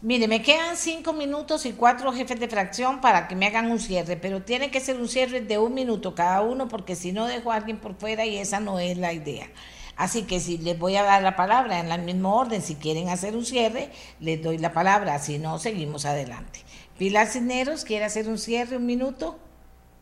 Mire, 0.03 0.29
me 0.29 0.43
quedan 0.43 0.77
cinco 0.77 1.14
minutos 1.14 1.64
y 1.64 1.72
cuatro 1.72 2.12
jefes 2.12 2.39
de 2.39 2.49
fracción 2.49 3.01
para 3.01 3.27
que 3.27 3.35
me 3.35 3.47
hagan 3.47 3.70
un 3.70 3.81
cierre, 3.81 4.18
pero 4.18 4.43
tiene 4.43 4.70
que 4.70 4.81
ser 4.81 5.01
un 5.01 5.09
cierre 5.09 5.41
de 5.41 5.57
un 5.57 5.72
minuto 5.72 6.14
cada 6.14 6.43
uno 6.43 6.68
porque 6.68 6.95
si 6.95 7.12
no 7.12 7.27
dejo 7.27 7.51
a 7.51 7.57
alguien 7.57 7.79
por 7.79 7.95
fuera 7.95 8.27
y 8.27 8.37
esa 8.37 8.61
no 8.61 8.79
es 8.79 8.99
la 8.99 9.14
idea. 9.14 9.49
Así 9.97 10.24
que 10.24 10.40
si 10.40 10.59
les 10.59 10.78
voy 10.78 10.97
a 10.97 11.03
dar 11.03 11.22
la 11.22 11.36
palabra 11.36 11.78
en 11.78 11.90
el 11.92 12.03
mismo 12.03 12.36
orden, 12.36 12.62
si 12.62 12.74
quieren 12.76 13.09
hacer 13.09 13.36
un 13.36 13.45
cierre, 13.45 13.90
les 14.20 14.42
doy 14.42 14.59
la 14.59 14.72
palabra, 14.72 15.18
si 15.18 15.38
no, 15.38 15.59
seguimos 15.59 16.05
adelante. 16.05 16.61
Pilar 16.99 17.26
Cisneros, 17.26 17.84
¿quiere 17.84 18.05
hacer 18.05 18.28
un 18.28 18.38
cierre, 18.38 18.76
un 18.76 18.86
minuto? 18.86 19.38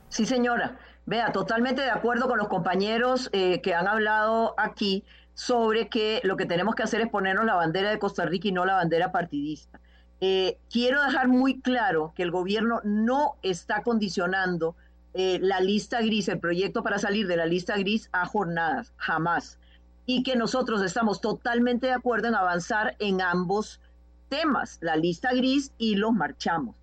Sí, 0.09 0.27
señora. 0.27 0.79
Vea, 1.05 1.33
totalmente 1.33 1.83
de 1.83 1.91
acuerdo 1.91 2.29
con 2.29 2.39
los 2.39 2.49
compañeros 2.49 3.29
eh, 3.33 3.61
que 3.61 3.75
han 3.75 3.89
hablado 3.89 4.55
aquí 4.57 5.05
sobre 5.35 5.89
que 5.89 6.21
lo 6.23 6.37
que 6.37 6.47
tenemos 6.47 6.75
que 6.75 6.85
hacer 6.85 7.01
es 7.01 7.09
ponernos 7.09 7.45
la 7.45 7.55
bandera 7.55 7.91
de 7.91 7.99
Costa 7.99 8.25
Rica 8.25 8.49
y 8.49 8.53
no 8.53 8.65
la 8.65 8.75
bandera 8.75 9.11
partidista. 9.11 9.81
Eh, 10.21 10.59
quiero 10.71 11.03
dejar 11.03 11.27
muy 11.27 11.61
claro 11.61 12.13
que 12.15 12.23
el 12.23 12.31
gobierno 12.31 12.81
no 12.85 13.35
está 13.43 13.83
condicionando 13.83 14.77
eh, 15.15 15.41
la 15.43 15.61
lista 15.61 16.01
gris, 16.01 16.29
el 16.29 16.39
proyecto 16.39 16.83
para 16.83 16.99
salir 16.99 17.27
de 17.27 17.37
la 17.37 17.47
lista 17.47 17.77
gris 17.77 18.09
a 18.13 18.25
jornadas, 18.25 18.93
jamás 18.97 19.59
y 20.07 20.23
que 20.23 20.37
nosotros 20.37 20.83
estamos 20.83 21.21
totalmente 21.21 21.87
de 21.87 21.93
acuerdo 21.93 22.29
en 22.29 22.35
avanzar 22.35 22.97
en 22.99 23.21
ambos 23.21 23.81
temas, 24.29 24.79
la 24.81 24.97
lista 24.97 25.33
gris 25.33 25.73
y 25.79 25.95
los 25.95 26.13
marchamos. 26.13 26.75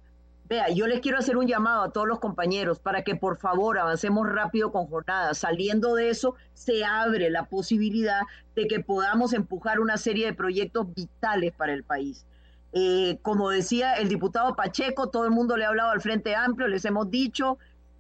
Vea, 0.50 0.70
yo 0.70 0.88
les 0.88 1.00
quiero 1.00 1.20
hacer 1.20 1.38
un 1.38 1.46
llamado 1.46 1.84
a 1.84 1.92
todos 1.92 2.08
los 2.08 2.20
compañeros 2.20 2.80
para 2.80 3.04
que 3.04 3.16
por 3.16 3.38
favor 3.38 3.78
avancemos 3.78 4.28
rápido 4.28 4.72
con 4.72 4.88
jornadas. 4.88 5.38
Saliendo 5.38 5.94
de 5.94 6.10
eso, 6.10 6.34
se 6.56 6.84
abre 6.84 7.30
la 7.30 7.46
posibilidad 7.46 8.22
de 8.56 8.68
que 8.68 8.80
podamos 8.80 9.34
empujar 9.34 9.80
una 9.80 9.98
serie 9.98 10.26
de 10.26 10.34
proyectos 10.34 10.92
vitales 10.96 11.54
para 11.54 11.74
el 11.74 11.84
país. 11.84 12.26
Eh, 12.72 13.20
como 13.22 13.52
decía 13.52 13.94
el 13.94 14.10
diputado 14.10 14.56
Pacheco, 14.56 15.10
todo 15.10 15.26
el 15.26 15.32
mundo 15.32 15.56
le 15.56 15.66
ha 15.66 15.70
hablado 15.70 15.92
al 15.92 16.02
Frente 16.02 16.36
Amplio, 16.36 16.68
les 16.68 16.86
hemos 16.86 17.12
dicho, 17.12 17.60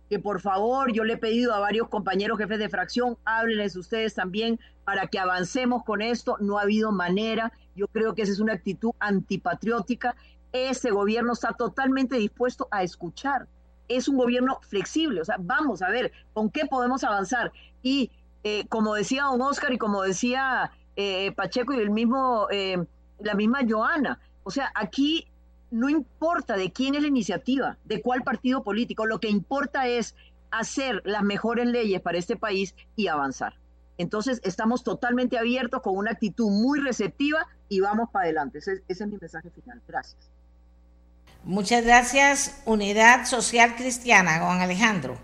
que 0.10 0.20
por 0.20 0.41
favor, 0.41 0.91
yo 0.91 1.03
le 1.03 1.14
he 1.14 1.18
pedido 1.18 1.53
a 1.53 1.60
varios 1.60 1.88
compañeros 1.88 2.39
jefes 2.39 2.57
de 2.57 2.68
fracción, 2.68 3.18
háblenles 3.26 3.76
ustedes 3.76 4.16
también 4.16 4.60
para 4.84 5.05
que 5.07 5.20
avancemos 5.20 5.84
con 5.84 6.01
esto. 6.01 6.38
No 6.39 6.57
ha 6.57 6.64
habido 6.64 6.91
manera. 6.91 7.53
Yo 7.76 7.88
creo 7.88 8.16
que 8.16 8.24
esa 8.24 8.32
es 8.32 8.39
una 8.39 8.53
actitud 8.53 8.91
antipatriótica. 8.99 10.16
Ese 10.51 10.89
gobierno 10.89 11.34
está 11.34 11.53
totalmente 11.53 12.16
dispuesto 12.16 12.68
a 12.72 12.82
escuchar. 12.82 13.47
Es 13.88 14.07
un 14.07 14.18
gobierno 14.18 14.60
flexible. 14.68 15.22
O 15.22 15.26
sea, 15.26 15.38
vamos 15.39 15.84
a 15.84 15.89
ver 15.89 16.12
con 16.34 16.49
qué 16.49 16.66
podemos 16.66 17.03
avanzar. 17.03 17.51
Y 17.84 18.10
eh, 18.43 18.66
como 18.68 18.95
decía 18.95 19.26
don 19.26 19.41
Oscar 19.43 19.74
y 19.74 19.78
como 19.78 20.01
decía 20.01 20.72
eh, 20.95 21.34
Pacheco 21.34 21.74
y 21.74 21.78
el 21.78 21.91
mismo, 21.91 22.47
eh, 22.49 22.84
la 23.20 23.36
misma 23.36 23.60
Joana, 23.68 24.20
o 24.43 24.49
sea, 24.49 24.72
aquí 24.74 25.28
no 25.72 25.89
importa 25.89 26.57
de 26.57 26.72
quién 26.72 26.95
es 26.95 27.01
la 27.01 27.07
iniciativa, 27.07 27.78
de 27.86 28.01
cuál 28.01 28.24
partido 28.24 28.63
político, 28.63 29.05
lo 29.05 29.20
que 29.20 29.30
importa 29.30 29.88
es 29.88 30.15
hacer 30.51 31.01
las 31.05 31.24
mejores 31.24 31.67
leyes 31.67 32.01
para 32.01 32.17
este 32.17 32.36
país 32.36 32.76
y 32.95 33.07
avanzar. 33.07 33.53
Entonces, 33.97 34.39
estamos 34.43 34.84
totalmente 34.84 35.38
abiertos 35.38 35.82
con 35.82 35.97
una 35.97 36.11
actitud 36.11 36.49
muy 36.49 36.80
receptiva 36.80 37.47
y 37.67 37.82
vamos 37.82 38.09
para 38.11 38.26
adelante. 38.26 38.59
Ese, 38.59 38.82
es 38.88 39.05
mi 39.05 39.17
mensaje 39.17 39.49
final. 39.49 39.82
Gracias. 39.88 40.32
Muchas 41.43 41.86
gracias, 41.86 42.61
Unidad 42.65 43.26
Social 43.26 43.76
Cristiana, 43.76 44.39
Juan 44.39 44.61
Alejandro. 44.61 45.17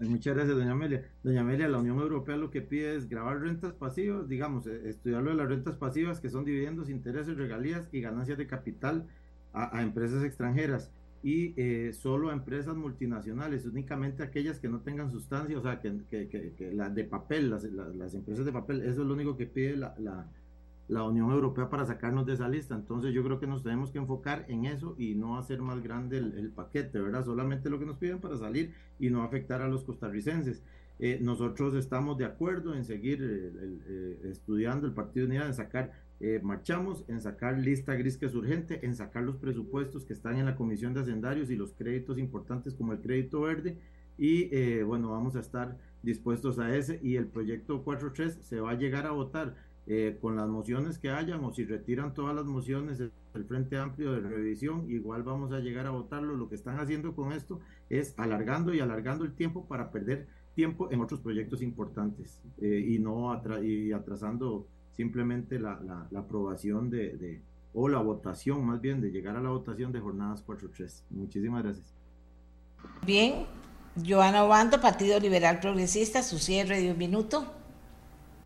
Muchas 0.00 0.34
gracias, 0.34 0.56
doña 0.56 0.72
Amelia. 0.72 1.04
Doña 1.22 1.42
Amelia, 1.42 1.68
la 1.68 1.78
Unión 1.78 1.98
Europea 1.98 2.36
lo 2.36 2.50
que 2.50 2.62
pide 2.62 2.96
es 2.96 3.08
grabar 3.08 3.40
rentas 3.40 3.74
pasivas, 3.74 4.28
digamos, 4.28 4.66
eh, 4.66 4.88
estudiar 4.88 5.22
lo 5.22 5.30
de 5.30 5.36
las 5.36 5.48
rentas 5.48 5.76
pasivas, 5.76 6.20
que 6.20 6.30
son 6.30 6.44
dividendos, 6.44 6.88
intereses, 6.88 7.36
regalías 7.36 7.88
y 7.92 8.00
ganancias 8.00 8.38
de 8.38 8.46
capital 8.46 9.06
a, 9.52 9.82
empresas 9.82 10.24
extranjeras 10.24 10.90
y 11.22 11.54
eh, 11.56 11.92
solo 11.92 12.30
a 12.30 12.32
empresas 12.32 12.76
multinacionales, 12.76 13.66
únicamente 13.66 14.22
aquellas 14.22 14.58
que 14.58 14.68
no 14.68 14.80
tengan 14.80 15.10
sustancia, 15.10 15.58
o 15.58 15.62
sea, 15.62 15.80
que, 15.80 16.00
que, 16.08 16.28
que, 16.28 16.72
las 16.72 16.94
de 16.94 17.04
papel, 17.04 17.50
las, 17.50 17.64
las, 17.64 18.14
empresas 18.14 18.44
de 18.46 18.52
papel, 18.52 18.80
eso 18.82 19.02
es 19.02 19.06
lo 19.06 19.12
único 19.12 19.36
que 19.36 19.46
pide 19.46 19.76
la, 19.76 19.94
la, 19.98 20.26
la 20.90 21.04
Unión 21.04 21.30
Europea 21.30 21.70
para 21.70 21.86
sacarnos 21.86 22.26
de 22.26 22.34
esa 22.34 22.48
lista. 22.48 22.74
Entonces 22.74 23.14
yo 23.14 23.22
creo 23.22 23.38
que 23.38 23.46
nos 23.46 23.62
tenemos 23.62 23.92
que 23.92 23.98
enfocar 23.98 24.44
en 24.48 24.66
eso 24.66 24.96
y 24.98 25.14
no 25.14 25.38
hacer 25.38 25.62
más 25.62 25.82
grande 25.82 26.18
el, 26.18 26.50
paquete, 26.50 26.98
¿verdad? 26.98 27.24
Solamente 27.24 27.70
lo 27.70 27.78
que 27.78 27.86
nos 27.86 27.96
piden 27.96 28.20
para 28.20 28.36
salir 28.36 28.74
y 28.98 29.08
no 29.08 29.22
afectar 29.22 29.62
a 29.62 29.68
los 29.68 29.84
costarricenses. 29.84 30.62
Eh, 30.98 31.18
nosotros 31.22 31.74
estamos 31.74 32.18
de 32.18 32.24
acuerdo 32.24 32.74
en 32.74 32.84
seguir 32.84 33.20
eh, 33.22 34.20
estudiando 34.24 34.86
el 34.86 34.92
Partido 34.92 35.26
Unidad, 35.26 35.46
en 35.46 35.54
sacar, 35.54 35.92
eh, 36.20 36.40
marchamos, 36.42 37.04
en 37.08 37.20
sacar 37.20 37.58
lista 37.58 37.94
gris 37.94 38.16
que 38.16 38.26
es 38.26 38.34
urgente, 38.34 38.84
en 38.84 38.94
sacar 38.94 39.22
los 39.22 39.36
presupuestos 39.36 40.04
que 40.04 40.12
están 40.12 40.36
en 40.36 40.46
la 40.46 40.56
Comisión 40.56 40.94
de 40.94 41.00
Hacendarios 41.00 41.50
y 41.50 41.56
los 41.56 41.72
créditos 41.72 42.18
importantes 42.18 42.74
como 42.74 42.92
el 42.92 43.00
crédito 43.00 43.40
verde. 43.40 43.78
Y 44.18 44.82
bueno, 44.82 45.12
vamos 45.12 45.34
a 45.34 45.40
estar 45.40 45.78
dispuestos 46.02 46.58
a 46.58 46.76
ese 46.76 47.00
y 47.02 47.16
el 47.16 47.26
proyecto 47.26 47.82
4.3 47.82 48.42
se 48.42 48.60
va 48.60 48.72
a 48.72 48.74
llegar 48.74 49.06
a 49.06 49.12
votar 49.12 49.54
eh, 49.86 50.18
con 50.20 50.36
las 50.36 50.48
mociones 50.48 50.98
que 50.98 51.10
hayan 51.10 51.42
o 51.44 51.52
si 51.52 51.64
retiran 51.64 52.14
todas 52.14 52.32
las 52.32 52.44
mociones 52.44 52.98
del 52.98 53.44
Frente 53.48 53.76
Amplio 53.76 54.12
de 54.12 54.20
revisión, 54.20 54.88
igual 54.88 55.22
vamos 55.22 55.52
a 55.52 55.58
llegar 55.58 55.86
a 55.86 55.90
votarlo. 55.90 56.36
Lo 56.36 56.48
que 56.48 56.54
están 56.54 56.78
haciendo 56.78 57.16
con 57.16 57.32
esto 57.32 57.60
es 57.88 58.14
alargando 58.16 58.72
y 58.72 58.80
alargando 58.80 59.24
el 59.24 59.32
tiempo 59.32 59.66
para 59.66 59.90
perder 59.90 60.28
tiempo 60.54 60.92
en 60.92 61.00
otros 61.00 61.20
proyectos 61.20 61.60
importantes 61.60 62.40
eh, 62.60 62.84
y 62.86 62.98
no 62.98 63.32
y 63.64 63.90
atrasando 63.90 64.68
simplemente 65.00 65.58
la, 65.58 65.80
la, 66.10 66.20
aprobación 66.20 66.90
de, 66.90 67.16
de, 67.16 67.40
o 67.72 67.88
la 67.88 68.00
votación 68.00 68.62
más 68.66 68.82
bien 68.82 69.00
de 69.00 69.10
llegar 69.10 69.34
a 69.34 69.40
la 69.40 69.48
votación 69.48 69.92
de 69.92 70.00
jornadas 70.00 70.44
4.3. 70.46 71.04
Muchísimas 71.08 71.62
gracias. 71.62 71.94
Bien, 73.06 73.46
Joana 74.06 74.44
Obando, 74.44 74.78
Partido 74.78 75.18
Liberal 75.18 75.58
Progresista, 75.58 76.22
su 76.22 76.38
cierre 76.38 76.82
de 76.82 76.92
un 76.92 76.98
minuto. 76.98 77.50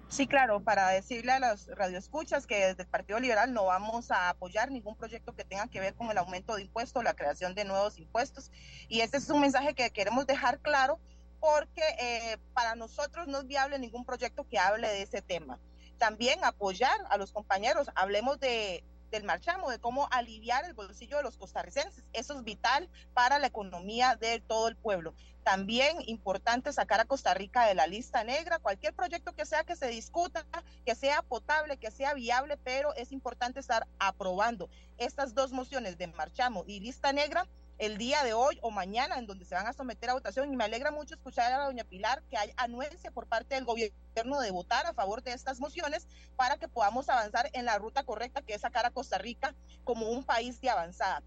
Sí, 0.09 0.29
claro, 0.29 0.61
para 0.61 0.91
decirle 0.91 1.33
a 1.33 1.41
los 1.41 1.67
radioescuchas 1.67 2.47
que 2.47 2.67
desde 2.67 2.85
el 2.85 2.89
Partido 2.89 3.19
Liberal 3.19 3.53
no 3.53 3.65
vamos 3.65 4.13
a 4.13 4.29
apoyar 4.29 4.71
ningún 4.71 4.95
proyecto 4.95 5.35
que 5.35 5.45
tenga 5.45 5.67
que 5.67 5.81
ver 5.81 5.95
con 5.95 6.09
el 6.09 6.19
aumento 6.19 6.55
de 6.55 6.63
impuestos, 6.63 7.03
la 7.03 7.15
creación 7.15 7.57
de 7.57 7.65
nuevos 7.65 7.99
impuestos. 7.99 8.53
Y 8.89 9.01
este 9.01 9.17
es 9.17 9.29
un 9.29 9.41
mensaje 9.41 9.75
que 9.75 9.91
queremos 9.91 10.25
dejar 10.29 10.61
claro 10.61 11.01
porque 11.41 11.83
eh, 12.01 12.39
para 12.53 12.77
nosotros 12.77 13.27
no 13.27 13.41
es 13.41 13.47
viable 13.49 13.77
ningún 13.81 14.05
proyecto 14.05 14.47
que 14.49 14.61
hable 14.61 14.87
de 14.87 15.03
ese 15.03 15.21
tema. 15.21 15.59
También 15.99 16.45
apoyar 16.45 16.99
a 17.11 17.17
los 17.17 17.33
compañeros, 17.33 17.91
hablemos 17.95 18.39
de, 18.41 18.85
del 19.11 19.25
marchamo, 19.25 19.71
de 19.71 19.79
cómo 19.79 20.09
aliviar 20.11 20.65
el 20.65 20.75
bolsillo 20.75 21.17
de 21.17 21.23
los 21.23 21.37
costarricenses. 21.37 22.05
Eso 22.13 22.35
es 22.35 22.43
vital 22.43 22.91
para 23.13 23.39
la 23.39 23.47
economía 23.47 24.17
de 24.17 24.41
todo 24.41 24.69
el 24.69 24.77
pueblo. 24.77 25.15
También 25.45 25.99
importante 26.07 26.73
sacar 26.73 27.01
a 27.01 27.05
Costa 27.05 27.35
Rica 27.35 27.67
de 27.67 27.75
la 27.75 27.87
lista 27.87 28.25
negra, 28.25 28.59
cualquier 28.59 28.95
proyecto 28.95 29.35
que 29.35 29.47
sea 29.47 29.63
que 29.63 29.77
se 29.77 29.89
discuta, 29.89 30.47
que 30.85 30.95
sea 30.95 31.23
potable, 31.23 31.77
que 31.77 31.91
sea 31.91 32.15
viable, 32.15 32.57
pero 32.57 32.95
es 32.95 33.13
importante 33.13 33.61
estar 33.61 33.87
aprobando 33.99 34.69
estas 34.97 35.35
dos 35.35 35.53
mociones 35.53 35.99
de 35.99 36.09
marchamo 36.09 36.65
y 36.67 36.81
lista 36.81 37.13
negra 37.13 37.47
el 37.79 37.99
día 37.99 38.23
de 38.23 38.35
hoy 38.35 38.59
o 38.63 38.71
mañana 38.71 39.19
en 39.19 39.27
donde 39.27 39.45
se 39.45 39.55
van 39.55 39.67
a 39.67 39.73
someter 39.73 40.11
a 40.11 40.15
votación. 40.15 40.53
Y 40.53 40.57
me 40.57 40.65
alegra 40.65 40.91
mucho 40.91 41.15
escuchar 41.15 41.53
a 41.53 41.65
doña 41.65 41.85
Pilar 41.85 42.23
que 42.31 42.37
hay 42.37 42.53
anuencia 42.57 43.11
por 43.11 43.27
parte 43.27 43.55
del 43.55 43.65
gobierno 43.65 44.41
de 44.41 44.51
votar 44.51 44.87
a 44.87 44.95
favor 44.95 45.23
de 45.23 45.33
estas 45.33 45.61
mociones 45.61 46.07
para 46.37 46.57
que 46.57 46.69
podamos 46.69 47.09
avanzar 47.09 47.51
en 47.53 47.65
la 47.65 47.79
ruta 47.79 48.05
correcta 48.05 48.43
que 48.43 48.55
es 48.55 48.61
sacar 48.61 48.87
a 48.87 48.91
Costa 48.91 49.19
Rica 49.19 49.55
como 49.85 50.11
un 50.11 50.25
país 50.25 50.61
de 50.61 50.71
avanzada. 50.71 51.23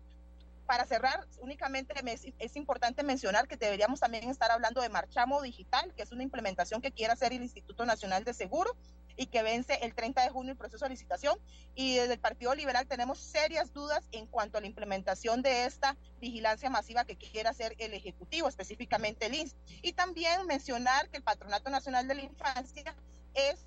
Para 0.65 0.85
cerrar, 0.85 1.25
únicamente 1.39 1.93
es 2.39 2.55
importante 2.57 3.01
mencionar 3.01 3.47
que 3.47 3.55
deberíamos 3.55 4.01
también 4.01 4.29
estar 4.29 4.51
hablando 4.51 4.81
de 4.81 4.89
Marchamo 4.89 5.41
Digital, 5.41 5.93
que 5.95 6.03
es 6.03 6.11
una 6.11 6.23
implementación 6.23 6.81
que 6.81 6.91
quiere 6.91 7.13
hacer 7.13 7.31
el 7.31 7.41
Instituto 7.41 7.85
Nacional 7.85 8.25
de 8.25 8.33
Seguro 8.33 8.75
y 9.17 9.25
que 9.25 9.43
vence 9.43 9.73
el 9.81 9.93
30 9.93 10.21
de 10.21 10.29
junio 10.29 10.51
el 10.51 10.57
proceso 10.57 10.85
de 10.85 10.89
licitación. 10.89 11.37
Y 11.75 11.95
desde 11.95 12.13
el 12.13 12.19
Partido 12.19 12.55
Liberal 12.55 12.87
tenemos 12.87 13.19
serias 13.19 13.73
dudas 13.73 14.07
en 14.11 14.27
cuanto 14.27 14.57
a 14.57 14.61
la 14.61 14.67
implementación 14.67 15.41
de 15.41 15.65
esta 15.65 15.97
vigilancia 16.21 16.69
masiva 16.69 17.03
que 17.03 17.17
quiere 17.17 17.49
hacer 17.49 17.75
el 17.79 17.93
Ejecutivo, 17.93 18.47
específicamente 18.47 19.25
el 19.25 19.35
INS. 19.35 19.55
Y 19.81 19.93
también 19.93 20.45
mencionar 20.45 21.09
que 21.09 21.17
el 21.17 21.23
Patronato 21.23 21.69
Nacional 21.69 22.07
de 22.07 22.15
la 22.15 22.21
Infancia 22.21 22.95
es 23.33 23.65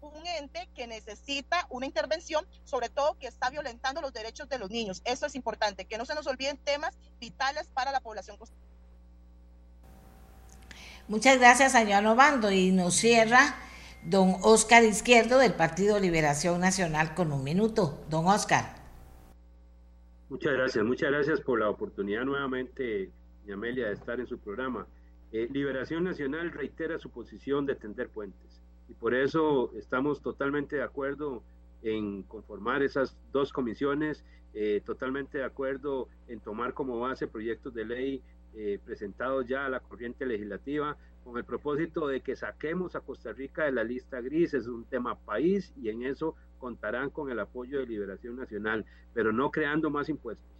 un 0.00 0.26
ente 0.26 0.68
que 0.74 0.86
necesita 0.86 1.66
una 1.70 1.86
intervención, 1.86 2.46
sobre 2.64 2.88
todo 2.88 3.18
que 3.18 3.28
está 3.28 3.50
violentando 3.50 4.00
los 4.00 4.12
derechos 4.12 4.48
de 4.48 4.58
los 4.58 4.70
niños. 4.70 5.00
Eso 5.04 5.26
es 5.26 5.34
importante, 5.34 5.84
que 5.84 5.96
no 5.96 6.04
se 6.04 6.14
nos 6.14 6.26
olviden 6.26 6.58
temas 6.58 6.96
vitales 7.20 7.68
para 7.68 7.92
la 7.92 8.00
población. 8.00 8.36
Muchas 11.08 11.38
gracias 11.38 11.72
Joan 11.72 12.06
Obando 12.06 12.52
y 12.52 12.70
nos 12.70 12.94
cierra 12.94 13.56
don 14.04 14.36
Oscar 14.42 14.84
Izquierdo 14.84 15.38
del 15.38 15.54
Partido 15.54 15.98
Liberación 15.98 16.60
Nacional 16.60 17.14
con 17.14 17.32
un 17.32 17.42
minuto. 17.42 18.04
Don 18.08 18.26
Oscar. 18.26 18.76
Muchas 20.28 20.52
gracias, 20.52 20.84
muchas 20.84 21.10
gracias 21.10 21.40
por 21.40 21.60
la 21.60 21.68
oportunidad 21.68 22.24
nuevamente, 22.24 23.10
Amelia, 23.52 23.88
de 23.88 23.94
estar 23.94 24.18
en 24.20 24.26
su 24.26 24.38
programa. 24.38 24.86
Eh, 25.32 25.48
Liberación 25.50 26.04
Nacional 26.04 26.52
reitera 26.52 26.98
su 26.98 27.10
posición 27.10 27.66
de 27.66 27.74
tender 27.74 28.08
puentes 28.08 28.62
y 28.88 28.94
por 28.94 29.14
eso 29.14 29.72
estamos 29.76 30.22
totalmente 30.22 30.76
de 30.76 30.82
acuerdo 30.82 31.42
en 31.82 32.22
conformar 32.22 32.82
esas 32.82 33.16
dos 33.32 33.52
comisiones, 33.52 34.24
eh, 34.54 34.82
totalmente 34.84 35.38
de 35.38 35.44
acuerdo 35.44 36.08
en 36.28 36.40
tomar 36.40 36.74
como 36.74 37.00
base 37.00 37.26
proyectos 37.26 37.74
de 37.74 37.84
ley 37.84 38.22
eh, 38.54 38.78
presentados 38.84 39.46
ya 39.46 39.66
a 39.66 39.68
la 39.68 39.80
corriente 39.80 40.26
legislativa 40.26 40.96
con 41.24 41.36
el 41.36 41.44
propósito 41.44 42.06
de 42.08 42.20
que 42.20 42.36
saquemos 42.36 42.96
a 42.96 43.00
Costa 43.00 43.32
Rica 43.32 43.64
de 43.64 43.72
la 43.72 43.84
lista 43.84 44.20
gris, 44.20 44.54
es 44.54 44.66
un 44.66 44.84
tema 44.84 45.14
país 45.14 45.72
y 45.76 45.88
en 45.88 46.02
eso 46.02 46.34
contarán 46.58 47.10
con 47.10 47.30
el 47.30 47.38
apoyo 47.38 47.78
de 47.78 47.86
Liberación 47.86 48.36
Nacional, 48.36 48.84
pero 49.14 49.32
no 49.32 49.50
creando 49.50 49.90
más 49.90 50.08
impuestos 50.08 50.52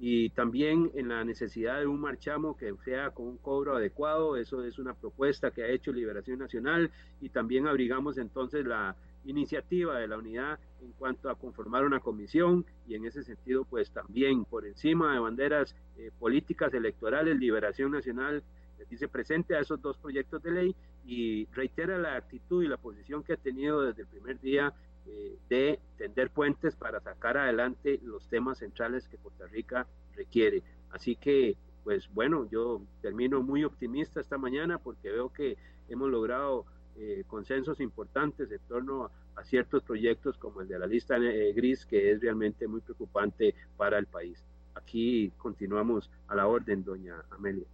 y 0.00 0.30
también 0.30 0.92
en 0.94 1.08
la 1.08 1.24
necesidad 1.24 1.80
de 1.80 1.86
un 1.86 2.00
marchamo 2.00 2.56
que 2.56 2.72
sea 2.84 3.10
con 3.10 3.26
un 3.26 3.38
cobro 3.38 3.76
adecuado. 3.76 4.36
Eso 4.36 4.62
es 4.64 4.78
una 4.78 4.94
propuesta 4.94 5.50
que 5.50 5.64
ha 5.64 5.68
hecho 5.68 5.92
Liberación 5.92 6.38
Nacional 6.38 6.90
y 7.20 7.30
también 7.30 7.66
abrigamos 7.66 8.18
entonces 8.18 8.64
la 8.64 8.94
iniciativa 9.30 9.98
de 9.98 10.08
la 10.08 10.18
unidad 10.18 10.58
en 10.80 10.92
cuanto 10.92 11.30
a 11.30 11.34
conformar 11.34 11.84
una 11.84 12.00
comisión 12.00 12.64
y 12.86 12.94
en 12.94 13.04
ese 13.04 13.22
sentido 13.22 13.64
pues 13.64 13.90
también 13.90 14.44
por 14.44 14.66
encima 14.66 15.12
de 15.12 15.18
banderas 15.18 15.74
eh, 15.96 16.10
políticas 16.18 16.72
electorales 16.74 17.38
Liberación 17.38 17.92
Nacional 17.92 18.42
dice 18.88 19.08
presente 19.08 19.56
a 19.56 19.60
esos 19.60 19.80
dos 19.80 19.96
proyectos 19.98 20.42
de 20.42 20.50
ley 20.50 20.76
y 21.04 21.46
reitera 21.52 21.98
la 21.98 22.16
actitud 22.16 22.62
y 22.62 22.68
la 22.68 22.76
posición 22.76 23.22
que 23.22 23.34
ha 23.34 23.36
tenido 23.36 23.82
desde 23.82 24.02
el 24.02 24.08
primer 24.08 24.40
día 24.40 24.72
eh, 25.06 25.38
de 25.48 25.80
tender 25.96 26.30
puentes 26.30 26.76
para 26.76 27.00
sacar 27.00 27.36
adelante 27.36 28.00
los 28.02 28.28
temas 28.28 28.58
centrales 28.58 29.08
que 29.08 29.16
Costa 29.18 29.46
Rica 29.46 29.86
requiere. 30.14 30.62
Así 30.90 31.16
que, 31.16 31.56
pues 31.84 32.08
bueno, 32.12 32.48
yo 32.50 32.82
termino 33.00 33.42
muy 33.42 33.64
optimista 33.64 34.20
esta 34.20 34.38
mañana 34.38 34.78
porque 34.78 35.10
veo 35.10 35.32
que 35.32 35.56
hemos 35.88 36.10
logrado 36.10 36.66
eh, 36.98 37.24
consensos 37.26 37.80
importantes 37.80 38.50
en 38.50 38.60
torno 38.68 39.10
a, 39.36 39.44
ciertos 39.44 39.84
proyectos 39.84 40.36
como 40.36 40.62
el 40.62 40.68
de 40.68 40.78
la 40.80 40.86
lista 40.86 41.16
eh, 41.16 41.52
gris, 41.52 41.86
que 41.86 42.10
es 42.10 42.20
realmente 42.20 42.66
muy 42.66 42.80
preocupante 42.80 43.54
para 43.76 43.96
el 43.98 44.06
país. 44.06 44.42
Aquí 44.74 45.32
continuamos 45.38 46.10
a 46.26 46.34
la 46.34 46.46
orden, 46.48 46.84
doña 46.84 47.14
Amelia. 47.30 47.66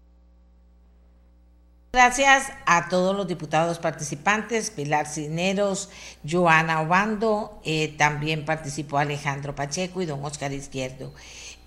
Gracias 1.94 2.52
a 2.66 2.88
todos 2.88 3.14
los 3.16 3.28
diputados 3.28 3.78
participantes, 3.78 4.70
Pilar 4.70 5.06
Cineros, 5.06 5.90
Joana 6.28 6.80
Obando, 6.80 7.60
eh, 7.64 7.94
también 7.96 8.44
participó 8.44 8.98
Alejandro 8.98 9.54
Pacheco 9.54 10.02
y 10.02 10.06
don 10.06 10.24
Oscar 10.24 10.52
Izquierdo. 10.52 11.12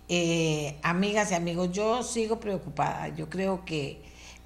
Eh, 0.09 0.79
amigas 0.83 1.31
y 1.31 1.35
amigos, 1.35 1.71
yo 1.71 2.03
sigo 2.03 2.41
preocupada. 2.41 3.07
Yo 3.09 3.29
creo 3.29 3.63
que, 3.63 4.01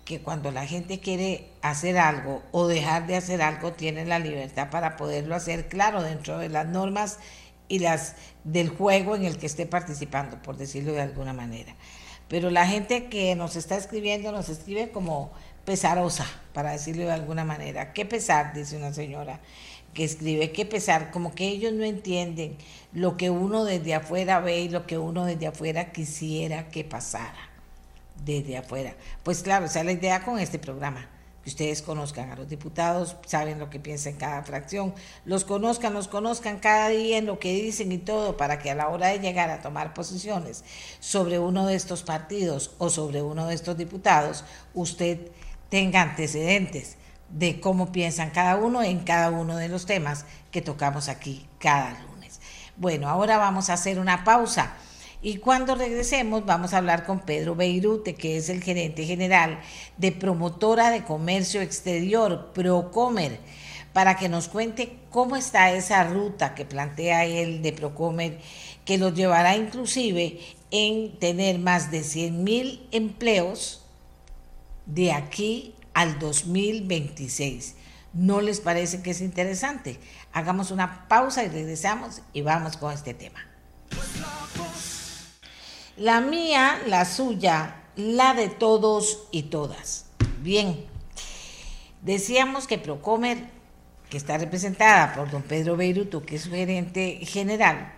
que 0.05 0.21
cuando 0.21 0.51
la 0.51 0.65
gente 0.65 0.99
quiere 0.99 1.49
hacer 1.61 1.97
algo 1.97 2.41
o 2.51 2.67
dejar 2.67 3.07
de 3.07 3.15
hacer 3.15 3.41
algo, 3.41 3.73
tiene 3.73 4.05
la 4.05 4.19
libertad 4.19 4.69
para 4.69 4.97
poderlo 4.97 5.35
hacer, 5.35 5.67
claro, 5.67 6.01
dentro 6.01 6.37
de 6.37 6.49
las 6.49 6.67
normas 6.67 7.19
y 7.67 7.79
las 7.79 8.15
del 8.43 8.69
juego 8.69 9.15
en 9.15 9.25
el 9.25 9.37
que 9.37 9.45
esté 9.45 9.65
participando, 9.65 10.41
por 10.41 10.57
decirlo 10.57 10.93
de 10.93 11.01
alguna 11.01 11.33
manera. 11.33 11.75
Pero 12.27 12.49
la 12.49 12.65
gente 12.65 13.05
que 13.05 13.35
nos 13.35 13.55
está 13.55 13.77
escribiendo 13.77 14.31
nos 14.31 14.49
escribe 14.49 14.89
como 14.91 15.31
pesarosa, 15.65 16.25
para 16.53 16.71
decirlo 16.71 17.03
de 17.03 17.11
alguna 17.11 17.45
manera. 17.45 17.93
Qué 17.93 18.05
pesar, 18.05 18.53
dice 18.53 18.77
una 18.77 18.93
señora 18.93 19.39
que 19.93 20.05
escribe, 20.05 20.51
qué 20.51 20.65
pesar, 20.65 21.11
como 21.11 21.35
que 21.35 21.47
ellos 21.47 21.73
no 21.73 21.83
entienden 21.83 22.57
lo 22.93 23.17
que 23.17 23.29
uno 23.29 23.65
desde 23.65 23.93
afuera 23.93 24.39
ve 24.39 24.61
y 24.61 24.69
lo 24.69 24.87
que 24.87 24.97
uno 24.97 25.25
desde 25.25 25.47
afuera 25.47 25.91
quisiera 25.91 26.69
que 26.69 26.83
pasara 26.83 27.50
desde 28.23 28.57
afuera. 28.57 28.95
Pues 29.23 29.41
claro, 29.41 29.65
esa 29.65 29.79
es 29.79 29.85
la 29.85 29.91
idea 29.91 30.23
con 30.23 30.39
este 30.39 30.59
programa, 30.59 31.07
que 31.43 31.49
ustedes 31.49 31.81
conozcan 31.81 32.31
a 32.31 32.35
los 32.35 32.47
diputados, 32.47 33.15
saben 33.25 33.59
lo 33.59 33.69
que 33.69 33.79
piensa 33.79 34.09
en 34.09 34.17
cada 34.17 34.43
fracción, 34.43 34.93
los 35.25 35.43
conozcan, 35.43 35.93
los 35.93 36.07
conozcan 36.07 36.59
cada 36.59 36.89
día 36.89 37.17
en 37.17 37.25
lo 37.25 37.39
que 37.39 37.53
dicen 37.53 37.91
y 37.91 37.97
todo, 37.97 38.37
para 38.37 38.59
que 38.59 38.69
a 38.69 38.75
la 38.75 38.89
hora 38.89 39.07
de 39.07 39.19
llegar 39.19 39.49
a 39.49 39.61
tomar 39.61 39.93
posiciones 39.93 40.63
sobre 40.99 41.39
uno 41.39 41.65
de 41.65 41.75
estos 41.75 42.03
partidos 42.03 42.71
o 42.77 42.89
sobre 42.89 43.21
uno 43.21 43.47
de 43.47 43.55
estos 43.55 43.77
diputados, 43.77 44.43
usted 44.73 45.19
tenga 45.69 46.01
antecedentes, 46.01 46.97
de 47.31 47.59
cómo 47.59 47.91
piensan 47.91 48.31
cada 48.31 48.57
uno 48.57 48.83
en 48.83 48.99
cada 48.99 49.29
uno 49.29 49.55
de 49.55 49.69
los 49.69 49.85
temas 49.85 50.25
que 50.51 50.61
tocamos 50.61 51.07
aquí 51.07 51.47
cada 51.59 51.99
lunes. 52.01 52.39
Bueno, 52.77 53.09
ahora 53.09 53.37
vamos 53.37 53.69
a 53.69 53.73
hacer 53.73 53.99
una 53.99 54.23
pausa. 54.23 54.73
Y 55.23 55.37
cuando 55.37 55.75
regresemos 55.75 56.45
vamos 56.45 56.73
a 56.73 56.77
hablar 56.77 57.05
con 57.05 57.19
Pedro 57.19 57.55
Beirute, 57.55 58.15
que 58.15 58.37
es 58.37 58.49
el 58.49 58.63
gerente 58.63 59.05
general 59.05 59.59
de 59.97 60.11
Promotora 60.11 60.89
de 60.89 61.03
Comercio 61.03 61.61
Exterior, 61.61 62.51
Procomer, 62.53 63.39
para 63.93 64.15
que 64.15 64.29
nos 64.29 64.47
cuente 64.47 64.97
cómo 65.11 65.35
está 65.35 65.71
esa 65.73 66.03
ruta 66.05 66.55
que 66.55 66.65
plantea 66.65 67.25
él 67.25 67.61
de 67.61 67.71
Procomer, 67.71 68.39
que 68.83 68.97
los 68.97 69.13
llevará 69.13 69.55
inclusive 69.55 70.39
en 70.71 71.19
tener 71.19 71.59
más 71.59 71.91
de 71.91 72.03
100 72.03 72.43
mil 72.43 72.87
empleos 72.91 73.85
de 74.87 75.11
aquí 75.11 75.75
al 75.93 76.17
2026. 76.17 77.75
¿No 78.13 78.41
les 78.41 78.59
parece 78.59 79.03
que 79.03 79.11
es 79.11 79.21
interesante? 79.21 79.99
Hagamos 80.33 80.71
una 80.71 81.07
pausa 81.07 81.43
y 81.43 81.49
regresamos 81.49 82.23
y 82.33 82.41
vamos 82.41 82.75
con 82.75 82.91
este 82.91 83.13
tema. 83.13 83.45
La 86.01 86.19
mía, 86.19 86.81
la 86.87 87.05
suya, 87.05 87.83
la 87.95 88.33
de 88.33 88.49
todos 88.49 89.27
y 89.29 89.43
todas. 89.43 90.07
Bien, 90.39 90.83
decíamos 92.01 92.65
que 92.65 92.79
Procomer, 92.79 93.37
que 94.09 94.17
está 94.17 94.39
representada 94.39 95.13
por 95.13 95.29
don 95.29 95.43
Pedro 95.43 95.77
Beiruto, 95.77 96.25
que 96.25 96.37
es 96.37 96.41
su 96.41 96.49
gerente 96.49 97.19
general, 97.21 97.93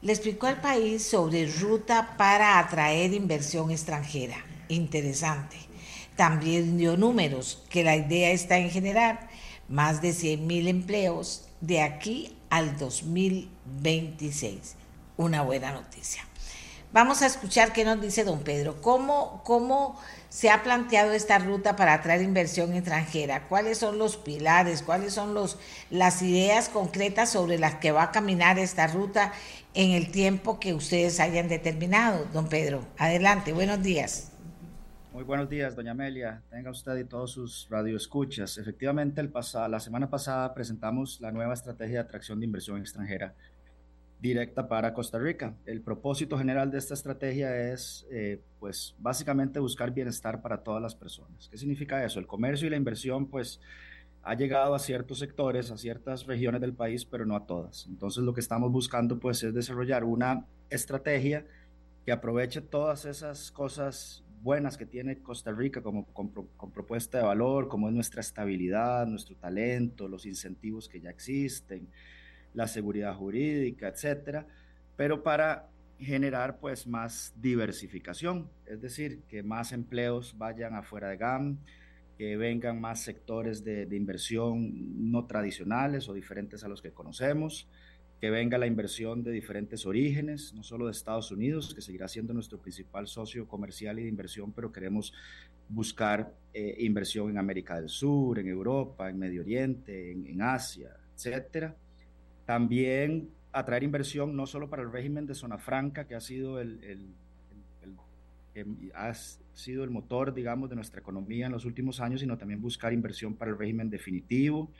le 0.00 0.12
explicó 0.12 0.48
al 0.48 0.60
país 0.60 1.06
sobre 1.06 1.46
ruta 1.46 2.16
para 2.18 2.58
atraer 2.58 3.14
inversión 3.14 3.70
extranjera. 3.70 4.44
Interesante. 4.66 5.58
También 6.16 6.76
dio 6.76 6.96
números, 6.96 7.62
que 7.70 7.84
la 7.84 7.94
idea 7.94 8.32
está 8.32 8.58
en 8.58 8.68
generar 8.68 9.28
más 9.68 10.02
de 10.02 10.12
100 10.12 10.44
mil 10.44 10.66
empleos 10.66 11.44
de 11.60 11.82
aquí 11.82 12.36
al 12.50 12.76
2026. 12.78 14.74
Una 15.16 15.42
buena 15.42 15.70
noticia. 15.70 16.26
Vamos 16.92 17.22
a 17.22 17.26
escuchar 17.26 17.72
qué 17.72 17.86
nos 17.86 18.02
dice 18.02 18.22
don 18.22 18.40
Pedro. 18.40 18.82
¿Cómo, 18.82 19.40
cómo 19.44 19.98
se 20.28 20.50
ha 20.50 20.62
planteado 20.62 21.12
esta 21.12 21.38
ruta 21.38 21.74
para 21.74 21.94
atraer 21.94 22.20
inversión 22.20 22.74
extranjera? 22.74 23.48
¿Cuáles 23.48 23.78
son 23.78 23.96
los 23.96 24.18
pilares? 24.18 24.82
¿Cuáles 24.82 25.14
son 25.14 25.32
los, 25.32 25.58
las 25.88 26.20
ideas 26.20 26.68
concretas 26.68 27.30
sobre 27.30 27.58
las 27.58 27.76
que 27.76 27.92
va 27.92 28.02
a 28.02 28.10
caminar 28.10 28.58
esta 28.58 28.88
ruta 28.88 29.32
en 29.72 29.92
el 29.92 30.12
tiempo 30.12 30.60
que 30.60 30.74
ustedes 30.74 31.18
hayan 31.18 31.48
determinado? 31.48 32.26
Don 32.34 32.50
Pedro, 32.50 32.86
adelante, 32.98 33.54
buenos 33.54 33.82
días. 33.82 34.30
Muy 35.14 35.24
buenos 35.24 35.48
días, 35.48 35.74
doña 35.74 35.92
Amelia. 35.92 36.42
Tenga 36.50 36.70
usted 36.70 36.96
y 36.98 37.04
todos 37.04 37.32
sus 37.32 37.68
radioescuchas. 37.70 38.58
Efectivamente, 38.58 39.22
el 39.22 39.32
la 39.68 39.80
semana 39.80 40.10
pasada 40.10 40.52
presentamos 40.52 41.22
la 41.22 41.32
nueva 41.32 41.54
estrategia 41.54 41.94
de 41.94 42.00
atracción 42.00 42.38
de 42.38 42.46
inversión 42.46 42.78
extranjera 42.78 43.34
directa 44.22 44.68
para 44.68 44.94
Costa 44.94 45.18
Rica. 45.18 45.56
El 45.66 45.82
propósito 45.82 46.38
general 46.38 46.70
de 46.70 46.78
esta 46.78 46.94
estrategia 46.94 47.72
es, 47.72 48.06
eh, 48.12 48.40
pues, 48.60 48.94
básicamente 48.98 49.58
buscar 49.58 49.90
bienestar 49.90 50.40
para 50.40 50.62
todas 50.62 50.80
las 50.80 50.94
personas. 50.94 51.48
¿Qué 51.48 51.58
significa 51.58 52.04
eso? 52.04 52.20
El 52.20 52.28
comercio 52.28 52.68
y 52.68 52.70
la 52.70 52.76
inversión, 52.76 53.26
pues, 53.26 53.60
ha 54.22 54.34
llegado 54.34 54.76
a 54.76 54.78
ciertos 54.78 55.18
sectores, 55.18 55.72
a 55.72 55.76
ciertas 55.76 56.24
regiones 56.26 56.60
del 56.60 56.72
país, 56.72 57.04
pero 57.04 57.26
no 57.26 57.34
a 57.34 57.46
todas. 57.46 57.86
Entonces, 57.88 58.22
lo 58.22 58.32
que 58.32 58.40
estamos 58.40 58.70
buscando, 58.70 59.18
pues, 59.18 59.42
es 59.42 59.52
desarrollar 59.52 60.04
una 60.04 60.46
estrategia 60.70 61.44
que 62.06 62.12
aproveche 62.12 62.60
todas 62.60 63.04
esas 63.04 63.50
cosas 63.50 64.22
buenas 64.40 64.76
que 64.76 64.86
tiene 64.86 65.18
Costa 65.18 65.50
Rica 65.50 65.82
como 65.82 66.06
con, 66.06 66.28
con, 66.28 66.70
propuesta 66.70 67.18
de 67.18 67.24
valor, 67.24 67.66
como 67.66 67.88
es 67.88 67.94
nuestra 67.94 68.20
estabilidad, 68.20 69.04
nuestro 69.06 69.34
talento, 69.34 70.06
los 70.06 70.26
incentivos 70.26 70.88
que 70.88 71.00
ya 71.00 71.10
existen, 71.10 71.88
la 72.54 72.66
seguridad 72.66 73.14
jurídica, 73.14 73.88
etcétera, 73.88 74.46
pero 74.96 75.22
para 75.22 75.68
generar 75.98 76.58
pues 76.58 76.86
más 76.86 77.32
diversificación, 77.36 78.50
es 78.66 78.80
decir, 78.80 79.22
que 79.28 79.42
más 79.42 79.72
empleos 79.72 80.36
vayan 80.36 80.74
afuera 80.74 81.08
de 81.08 81.16
GAM, 81.16 81.58
que 82.18 82.36
vengan 82.36 82.80
más 82.80 83.02
sectores 83.02 83.64
de, 83.64 83.88
inversión 83.92 85.10
no 85.10 85.26
tradicionales 85.26 86.08
o 86.08 86.12
diferentes 86.12 86.64
a 86.64 86.68
los 86.68 86.82
que 86.82 86.90
conocemos, 86.90 87.68
que 88.20 88.30
venga 88.30 88.58
la 88.58 88.66
inversión 88.66 89.24
de 89.24 89.32
diferentes 89.32 89.84
orígenes, 89.86 90.52
no 90.54 90.62
solo 90.62 90.86
de 90.86 90.92
Estados 90.92 91.32
Unidos, 91.32 91.74
que 91.74 91.80
seguirá 91.80 92.06
siendo 92.06 92.32
nuestro 92.32 92.58
principal 92.58 93.08
socio 93.08 93.48
comercial 93.48 93.98
y 93.98 94.04
de 94.04 94.08
inversión, 94.08 94.52
pero 94.52 94.70
queremos 94.70 95.12
buscar 95.68 96.32
eh, 96.52 96.76
inversión 96.80 97.30
en 97.30 97.38
América 97.38 97.76
del 97.76 97.88
Sur, 97.88 98.38
en 98.38 98.48
Europa, 98.48 99.08
en 99.08 99.18
Medio 99.18 99.40
Oriente, 99.40 100.12
en, 100.12 100.26
en 100.26 100.42
Asia, 100.42 100.94
etcétera 101.14 101.74
también 102.52 103.30
atraer 103.50 103.82
inversión 103.82 104.36
no 104.36 104.46
solo 104.46 104.68
para 104.68 104.82
el 104.82 104.92
régimen 104.92 105.26
de 105.26 105.34
zona 105.34 105.56
franca, 105.56 106.06
que 106.06 106.14
ha 106.14 106.20
sido 106.20 106.60
el, 106.60 107.14
ha 108.94 109.14
sido 109.54 109.84
el 109.84 109.90
motor, 109.90 110.34
digamos, 110.34 110.68
de 110.68 110.76
nuestra 110.76 111.00
economía 111.00 111.46
en 111.46 111.52
los 111.52 111.64
últimos 111.64 111.98
años, 111.98 112.20
sino 112.20 112.36
también 112.36 112.60
buscar 112.60 112.92
inversión 112.92 113.36
para 113.36 113.52
el 113.52 113.56
régimen 113.56 113.88
definitivo. 113.88 114.70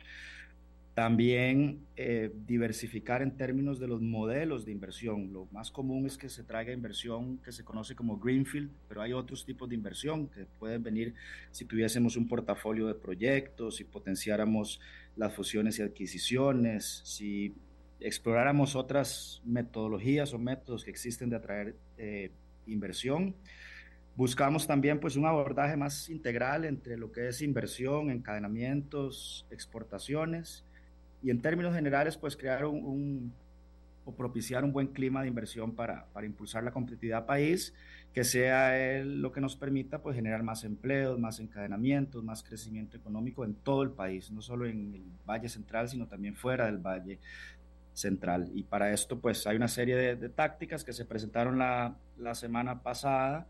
También 0.93 1.87
eh, 1.95 2.31
diversificar 2.45 3.23
en 3.23 3.35
términos 3.35 3.79
de 3.79 3.87
los 3.87 3.99
modelos 3.99 4.63
de 4.63 4.71
inversión. 4.71 5.33
Lo 5.33 5.47
más 5.51 5.71
común 5.71 6.05
es 6.05 6.19
que 6.19 6.29
se 6.29 6.43
traiga 6.43 6.71
inversión 6.71 7.39
que 7.39 7.51
se 7.51 7.63
conoce 7.63 7.95
como 7.95 8.19
Greenfield, 8.19 8.69
pero 8.87 9.01
hay 9.01 9.11
otros 9.11 9.43
tipos 9.43 9.67
de 9.67 9.73
inversión 9.73 10.27
que 10.27 10.45
pueden 10.59 10.83
venir 10.83 11.15
si 11.49 11.65
tuviésemos 11.65 12.15
un 12.15 12.27
portafolio 12.27 12.85
de 12.85 12.93
proyectos, 12.93 13.77
si 13.77 13.85
potenciáramos 13.85 14.79
las 15.15 15.33
fusiones 15.33 15.79
y 15.79 15.81
adquisiciones, 15.81 17.01
si 17.03 17.55
exploráramos 17.99 18.75
otras 18.75 19.41
metodologías 19.45 20.31
o 20.35 20.37
métodos 20.37 20.83
que 20.83 20.91
existen 20.91 21.27
de 21.27 21.37
atraer 21.37 21.75
eh, 21.97 22.29
inversión. 22.67 23.35
Buscamos 24.15 24.67
también 24.67 24.99
pues 24.99 25.15
un 25.15 25.25
abordaje 25.25 25.75
más 25.75 26.07
integral 26.11 26.65
entre 26.65 26.97
lo 26.97 27.11
que 27.11 27.29
es 27.29 27.41
inversión, 27.41 28.11
encadenamientos, 28.11 29.47
exportaciones 29.49 30.63
y 31.23 31.29
en 31.31 31.41
términos 31.41 31.73
generales, 31.73 32.17
pues 32.17 32.35
crear 32.35 32.65
un, 32.65 33.33
o 34.05 34.13
propiciar 34.13 34.63
un 34.65 34.73
buen 34.73 34.87
clima 34.87 35.21
de 35.21 35.29
inversión 35.29 35.73
para, 35.73 36.05
para 36.11 36.25
impulsar 36.25 36.63
la 36.63 36.71
competitividad 36.71 37.25
país, 37.25 37.73
que 38.13 38.25
sea 38.25 39.03
lo 39.03 39.31
que 39.31 39.39
nos 39.39 39.55
permita 39.55 40.01
pues 40.01 40.15
generar 40.15 40.43
más 40.43 40.65
empleos, 40.65 41.17
más 41.17 41.39
encadenamientos, 41.39 42.23
más 42.23 42.43
crecimiento 42.43 42.97
económico 42.97 43.45
en 43.45 43.55
todo 43.55 43.83
el 43.83 43.91
país, 43.91 44.29
no 44.31 44.41
solo 44.41 44.65
en 44.65 44.93
el 44.93 45.03
Valle 45.27 45.47
Central, 45.47 45.87
sino 45.87 46.07
también 46.07 46.35
fuera 46.35 46.65
del 46.65 46.77
Valle 46.77 47.19
Central. 47.93 48.51
Y 48.53 48.63
para 48.63 48.91
esto 48.91 49.19
pues 49.19 49.47
hay 49.47 49.55
una 49.55 49.69
serie 49.69 49.95
de, 49.95 50.29
tácticas 50.29 50.83
que 50.83 50.91
se 50.91 51.05
presentaron 51.05 51.57
la, 51.57 51.95
la, 52.17 52.35
semana 52.35 52.83
pasada 52.83 53.47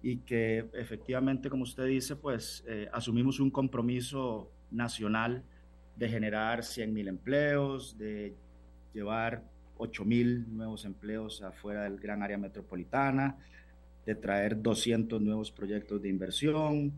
y 0.00 0.18
que 0.18 0.64
efectivamente, 0.74 1.50
como 1.50 1.64
usted 1.64 1.86
dice, 1.86 2.14
pues 2.14 2.64
eh, 2.68 2.88
asumimos 2.92 3.40
un 3.40 3.50
compromiso 3.50 4.50
nacional 4.70 5.42
de 5.96 6.08
generar 6.08 6.62
100 6.62 6.92
mil 6.92 7.08
empleos, 7.08 7.96
de 7.98 8.34
llevar 8.92 9.42
8 9.78 10.04
mil 10.04 10.46
nuevos 10.56 10.84
empleos 10.84 11.42
afuera 11.42 11.84
del 11.84 11.98
gran 11.98 12.22
área 12.22 12.38
metropolitana, 12.38 13.36
de 14.04 14.14
traer 14.14 14.60
200 14.62 15.20
nuevos 15.20 15.50
proyectos 15.50 16.00
de 16.00 16.08
inversión, 16.08 16.92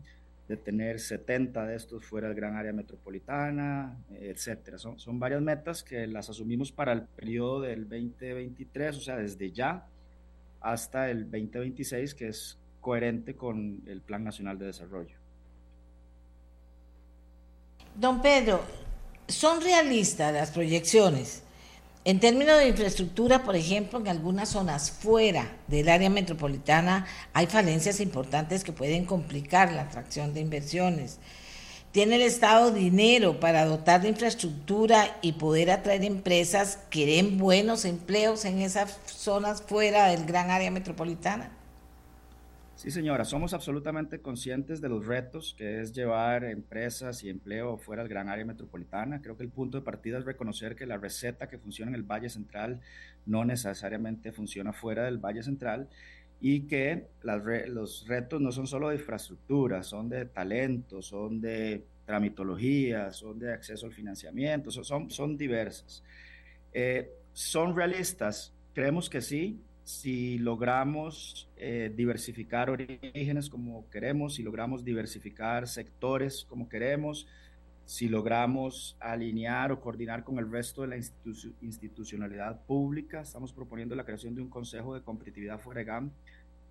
de 0.47 0.57
tener 0.57 0.99
70 0.99 1.65
de 1.65 1.75
estos 1.75 2.03
fuera 2.03 2.27
del 2.27 2.35
gran 2.35 2.55
área 2.55 2.73
metropolitana, 2.73 3.97
etcétera. 4.19 4.77
Son, 4.77 4.99
son 4.99 5.19
varias 5.19 5.41
metas 5.41 5.83
que 5.83 6.07
las 6.07 6.29
asumimos 6.29 6.71
para 6.71 6.91
el 6.91 7.03
periodo 7.03 7.61
del 7.61 7.87
2023, 7.87 8.97
o 8.97 8.99
sea, 8.99 9.17
desde 9.17 9.51
ya 9.51 9.85
hasta 10.59 11.09
el 11.09 11.23
2026, 11.29 12.15
que 12.15 12.29
es 12.29 12.57
coherente 12.81 13.35
con 13.35 13.81
el 13.85 14.01
Plan 14.01 14.23
Nacional 14.23 14.57
de 14.57 14.65
Desarrollo. 14.67 15.15
Don 17.95 18.21
Pedro, 18.21 18.61
son 19.29 19.61
realistas 19.61 20.33
las 20.33 20.51
proyecciones. 20.51 21.43
En 22.05 22.19
términos 22.19 22.57
de 22.57 22.69
infraestructura, 22.69 23.43
por 23.43 23.55
ejemplo, 23.55 23.99
en 23.99 24.07
algunas 24.07 24.49
zonas 24.49 24.89
fuera 24.89 25.57
del 25.67 25.89
área 25.89 26.09
metropolitana 26.09 27.05
hay 27.33 27.45
falencias 27.47 27.99
importantes 27.99 28.63
que 28.63 28.71
pueden 28.71 29.05
complicar 29.05 29.71
la 29.71 29.83
atracción 29.83 30.33
de 30.33 30.39
inversiones. 30.39 31.19
¿Tiene 31.91 32.15
el 32.15 32.21
Estado 32.21 32.71
dinero 32.71 33.39
para 33.39 33.65
dotar 33.65 34.01
de 34.01 34.09
infraestructura 34.09 35.17
y 35.21 35.33
poder 35.33 35.71
atraer 35.71 36.03
empresas 36.03 36.79
que 36.89 37.05
den 37.05 37.37
buenos 37.37 37.83
empleos 37.83 38.45
en 38.45 38.59
esas 38.59 38.97
zonas 39.05 39.61
fuera 39.61 40.07
del 40.07 40.25
gran 40.25 40.51
área 40.51 40.71
metropolitana? 40.71 41.51
Sí, 42.79 42.91
señora, 42.91 43.25
somos 43.25 43.53
absolutamente 43.53 44.21
conscientes 44.21 44.79
de 44.79 44.87
los 44.87 45.05
retos 45.05 45.53
que 45.57 45.81
es 45.81 45.91
llevar 45.91 46.45
empresas 46.45 47.25
y 47.25 47.29
empleo 47.29 47.77
fuera 47.77 48.03
del 48.03 48.09
gran 48.09 48.29
área 48.29 48.45
metropolitana. 48.45 49.21
Creo 49.21 49.35
que 49.35 49.43
el 49.43 49.49
punto 49.49 49.77
de 49.77 49.83
partida 49.83 50.17
es 50.17 50.23
reconocer 50.23 50.77
que 50.77 50.85
la 50.85 50.95
receta 50.95 51.49
que 51.49 51.57
funciona 51.57 51.91
en 51.91 51.95
el 51.95 52.03
Valle 52.03 52.29
Central 52.29 52.79
no 53.25 53.43
necesariamente 53.43 54.31
funciona 54.31 54.71
fuera 54.71 55.03
del 55.03 55.17
Valle 55.17 55.43
Central 55.43 55.89
y 56.39 56.67
que 56.67 57.07
los 57.21 58.07
retos 58.07 58.39
no 58.39 58.49
son 58.53 58.65
solo 58.65 58.87
de 58.87 58.95
infraestructura, 58.95 59.83
son 59.83 60.07
de 60.07 60.23
talento, 60.27 61.01
son 61.01 61.41
de 61.41 61.83
tramitología, 62.05 63.11
son 63.11 63.39
de 63.39 63.51
acceso 63.51 63.87
al 63.87 63.91
financiamiento, 63.91 64.71
son, 64.71 65.11
son 65.11 65.35
diversas. 65.35 66.01
Eh, 66.71 67.11
¿Son 67.33 67.75
realistas? 67.75 68.53
Creemos 68.73 69.09
que 69.09 69.19
sí, 69.19 69.59
si 69.89 70.37
logramos 70.37 71.49
eh, 71.57 71.91
diversificar 71.95 72.69
orígenes 72.69 73.49
como 73.49 73.89
queremos, 73.89 74.35
si 74.35 74.43
logramos 74.43 74.85
diversificar 74.85 75.67
sectores 75.67 76.45
como 76.47 76.69
queremos, 76.69 77.25
si 77.85 78.07
logramos 78.07 78.95
alinear 78.99 79.71
o 79.71 79.81
coordinar 79.81 80.23
con 80.23 80.37
el 80.37 80.51
resto 80.51 80.83
de 80.83 80.89
la 80.89 80.95
institucionalidad 80.95 82.61
pública, 82.67 83.21
estamos 83.21 83.51
proponiendo 83.51 83.95
la 83.95 84.05
creación 84.05 84.35
de 84.35 84.43
un 84.43 84.49
Consejo 84.49 84.93
de 84.93 85.01
Competitividad 85.01 85.59
FOREGAM 85.59 86.11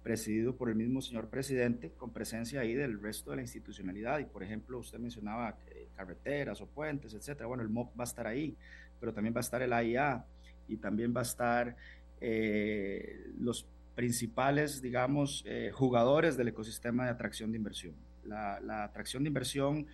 presidido 0.04 0.54
por 0.54 0.68
el 0.68 0.76
mismo 0.76 1.02
señor 1.02 1.26
presidente, 1.28 1.90
con 1.96 2.12
presencia 2.12 2.60
ahí 2.60 2.74
del 2.74 3.02
resto 3.02 3.30
de 3.30 3.36
la 3.38 3.42
institucionalidad. 3.42 4.20
Y 4.20 4.26
por 4.26 4.44
ejemplo, 4.44 4.78
usted 4.78 5.00
mencionaba 5.00 5.58
eh, 5.66 5.88
carreteras 5.96 6.60
o 6.60 6.66
puentes, 6.66 7.14
etcétera. 7.14 7.48
Bueno, 7.48 7.64
el 7.64 7.68
MOP 7.68 7.98
va 7.98 8.04
a 8.04 8.06
estar 8.06 8.28
ahí, 8.28 8.56
pero 9.00 9.12
también 9.12 9.34
va 9.34 9.38
a 9.38 9.40
estar 9.40 9.60
el 9.60 9.72
AIA 9.72 10.24
y 10.68 10.76
también 10.76 11.12
va 11.14 11.20
a 11.20 11.24
estar 11.24 11.74
eh, 12.20 13.30
los 13.38 13.66
principales, 13.94 14.80
digamos, 14.80 15.44
eh, 15.46 15.70
jugadores 15.72 16.36
del 16.36 16.48
ecosistema 16.48 17.04
de 17.04 17.10
atracción 17.10 17.50
de 17.50 17.58
inversión. 17.58 17.94
La, 18.24 18.84
atracción 18.84 19.24
de 19.24 19.28
inversión 19.28 19.86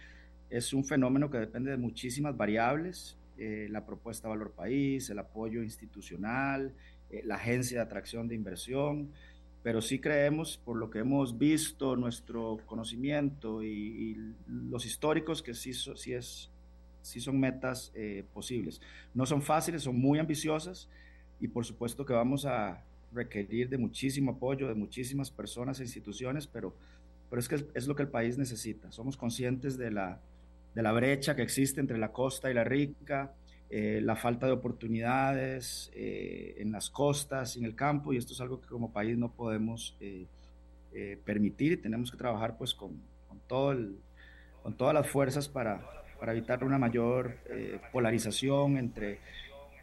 es 0.51 0.73
un 0.73 0.85
fenómeno 0.85 1.31
que 1.31 1.39
depende 1.39 1.71
de 1.71 1.77
muchísimas 1.77 2.37
variables, 2.37 3.17
eh, 3.39 3.67
la 3.71 3.87
propuesta 3.87 4.29
valor 4.29 4.53
país, 4.53 5.09
el 5.11 5.19
apoyo 5.19 5.63
institucional, 5.63 6.75
la 7.25 7.37
agencia 7.37 7.79
de 7.79 7.85
atracción 7.85 8.27
de 8.27 8.35
inversión, 8.35 9.11
pero 9.63 9.81
sí 9.81 10.01
creemos, 10.01 10.59
por 10.59 10.77
lo 10.77 10.91
que 10.91 10.99
hemos 10.99 11.39
visto, 11.39 11.95
nuestro 11.95 12.59
conocimiento 12.67 13.63
y, 13.63 14.35
los 14.49 14.85
históricos, 14.85 15.41
que 15.41 15.55
sí, 15.55 15.73
sí, 15.73 16.13
es, 16.13 16.51
sí 17.03 17.21
son 17.21 17.39
metas 17.39 17.93
posibles. 18.33 18.81
No 19.15 19.27
son 19.27 19.43
fáciles, 19.43 19.83
son 19.83 19.97
muy 19.97 20.19
ambiciosas, 20.19 20.89
y 21.45 21.49
por 21.49 21.67
supuesto 21.67 22.07
que 22.07 22.15
vamos 22.15 22.47
a 22.47 22.83
requerir 23.13 23.69
de 23.69 23.77
muchísimo 23.77 24.33
apoyo 24.33 24.67
de 24.67 24.75
muchísimas 24.75 25.31
personas 25.31 25.79
e 25.79 25.83
instituciones, 25.83 26.47
pero, 26.47 26.75
pero 27.29 27.39
es 27.39 27.49
que 27.49 27.67
es 27.75 27.87
lo 27.87 27.95
que 27.95 28.03
el 28.03 28.09
país 28.09 28.39
necesita. 28.39 28.91
Somos 28.91 29.19
conscientes 29.19 29.77
de 29.77 29.91
la, 29.91 30.23
de 30.75 30.83
la 30.83 30.93
brecha 30.93 31.37
que 31.37 31.43
existe 31.43 31.83
entre 31.83 31.99
la 31.99 32.13
costa 32.13 32.51
y 32.51 32.55
la 32.55 32.65
rica, 32.65 33.35
eh, 33.69 34.01
la 34.03 34.17
falta 34.17 34.47
de 34.47 34.53
oportunidades 34.53 35.91
eh, 35.95 36.55
en 36.61 36.73
las 36.73 36.89
costas 36.89 37.59
en 37.59 37.67
el 37.67 37.75
campo, 37.75 38.15
y 38.15 38.17
esto 38.17 38.33
es 38.33 38.41
algo 38.41 38.63
que 38.63 38.69
como 38.69 38.91
país 38.91 39.19
no 39.19 39.31
podemos 39.31 39.99
eh, 40.01 40.27
permitir 41.27 41.73
y 41.73 41.77
tenemos 41.77 42.11
que 42.11 42.17
trabajar 42.17 42.57
pues 42.57 42.73
con, 42.73 42.93
con, 43.29 43.39
todo 43.47 43.73
el, 43.73 43.99
con 44.63 44.79
todas 44.79 44.95
las 44.95 45.07
fuerzas 45.09 45.47
para, 45.47 45.85
para 46.19 46.33
evitar 46.33 46.65
una 46.65 46.79
mayor 46.79 47.37
polarización 47.93 48.79
entre 48.79 49.19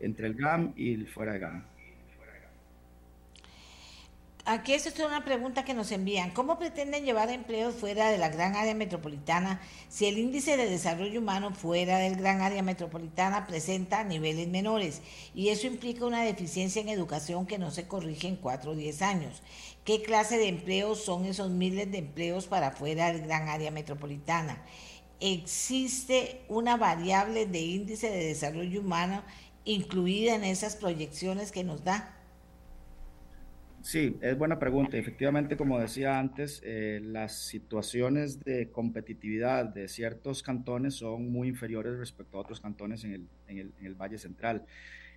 entre 0.02 0.28
el 0.28 0.36
GAM 0.36 0.74
y 0.76 0.94
el 0.94 1.08
fuera 1.08 1.34
de 1.34 1.40
GAM. 1.40 1.72
Aquí 4.44 4.74
esta 4.74 4.90
es 4.90 5.00
una 5.00 5.24
pregunta 5.24 5.64
que 5.64 5.76
nos 5.76 5.92
envían. 5.92 6.32
¿Cómo 6.32 6.58
pretenden 6.58 7.06
llevar 7.06 7.30
empleos 7.30 7.76
fuera 7.76 8.10
de 8.10 8.18
la 8.18 8.30
gran 8.30 8.56
área 8.56 8.74
metropolitana 8.74 9.62
si 9.88 10.08
el 10.08 10.18
índice 10.18 10.58
de 10.58 10.68
desarrollo 10.68 11.20
humano 11.20 11.54
fuera 11.54 12.00
del 12.00 12.16
gran 12.16 12.42
área 12.42 12.64
metropolitana 12.64 13.46
presenta 13.46 14.04
niveles 14.04 14.48
menores? 14.48 15.04
Y 15.36 15.50
eso 15.50 15.68
implica 15.68 16.08
una 16.08 16.24
deficiencia 16.24 16.82
en 16.82 16.90
educación 16.90 17.46
que 17.46 17.60
no 17.60 17.70
se 17.70 17.88
corrige 17.88 18.28
en 18.28 18.36
cuatro 18.36 18.72
o 18.72 18.76
diez 18.76 19.04
años. 19.04 19.44
¿Qué 19.86 20.02
clase 20.02 20.40
de 20.40 20.48
empleos 20.48 21.04
son 21.04 21.26
esos 21.26 21.52
miles 21.52 21.92
de 21.92 22.00
empleos 22.00 22.48
para 22.48 22.72
fuera 22.72 23.14
del 23.14 23.22
gran 23.22 23.48
área 23.48 23.70
metropolitana? 23.70 24.64
¿Existe 25.20 26.42
una 26.50 26.78
variable 26.78 27.46
de 27.46 27.60
índice 27.60 28.10
de 28.10 28.26
desarrollo 28.26 28.82
humano 28.82 29.22
incluida 29.66 30.36
en 30.36 30.44
esas 30.44 30.76
proyecciones 30.76 31.52
que 31.52 31.64
nos 31.64 31.84
da? 31.84 32.18
Sí, 33.82 34.18
es 34.22 34.38
buena 34.38 34.60
pregunta. 34.60 34.98
Efectivamente, 34.98 35.58
como 35.58 35.80
decía 35.80 36.20
antes, 36.20 36.62
eh, 36.64 37.00
las 37.04 37.34
situaciones 37.34 38.40
de 38.44 38.70
competitividad 38.70 39.66
de 39.66 39.88
ciertos 39.88 40.44
cantones 40.44 40.96
son 40.96 41.32
muy 41.32 41.48
inferiores 41.48 41.98
respecto 41.98 42.38
a 42.38 42.42
otros 42.42 42.60
cantones 42.60 43.04
en 43.04 43.14
el, 43.14 43.28
en 43.48 43.58
el, 43.58 43.74
en 43.80 43.86
el 43.88 43.96
Valle 43.96 44.20
Central. 44.20 44.66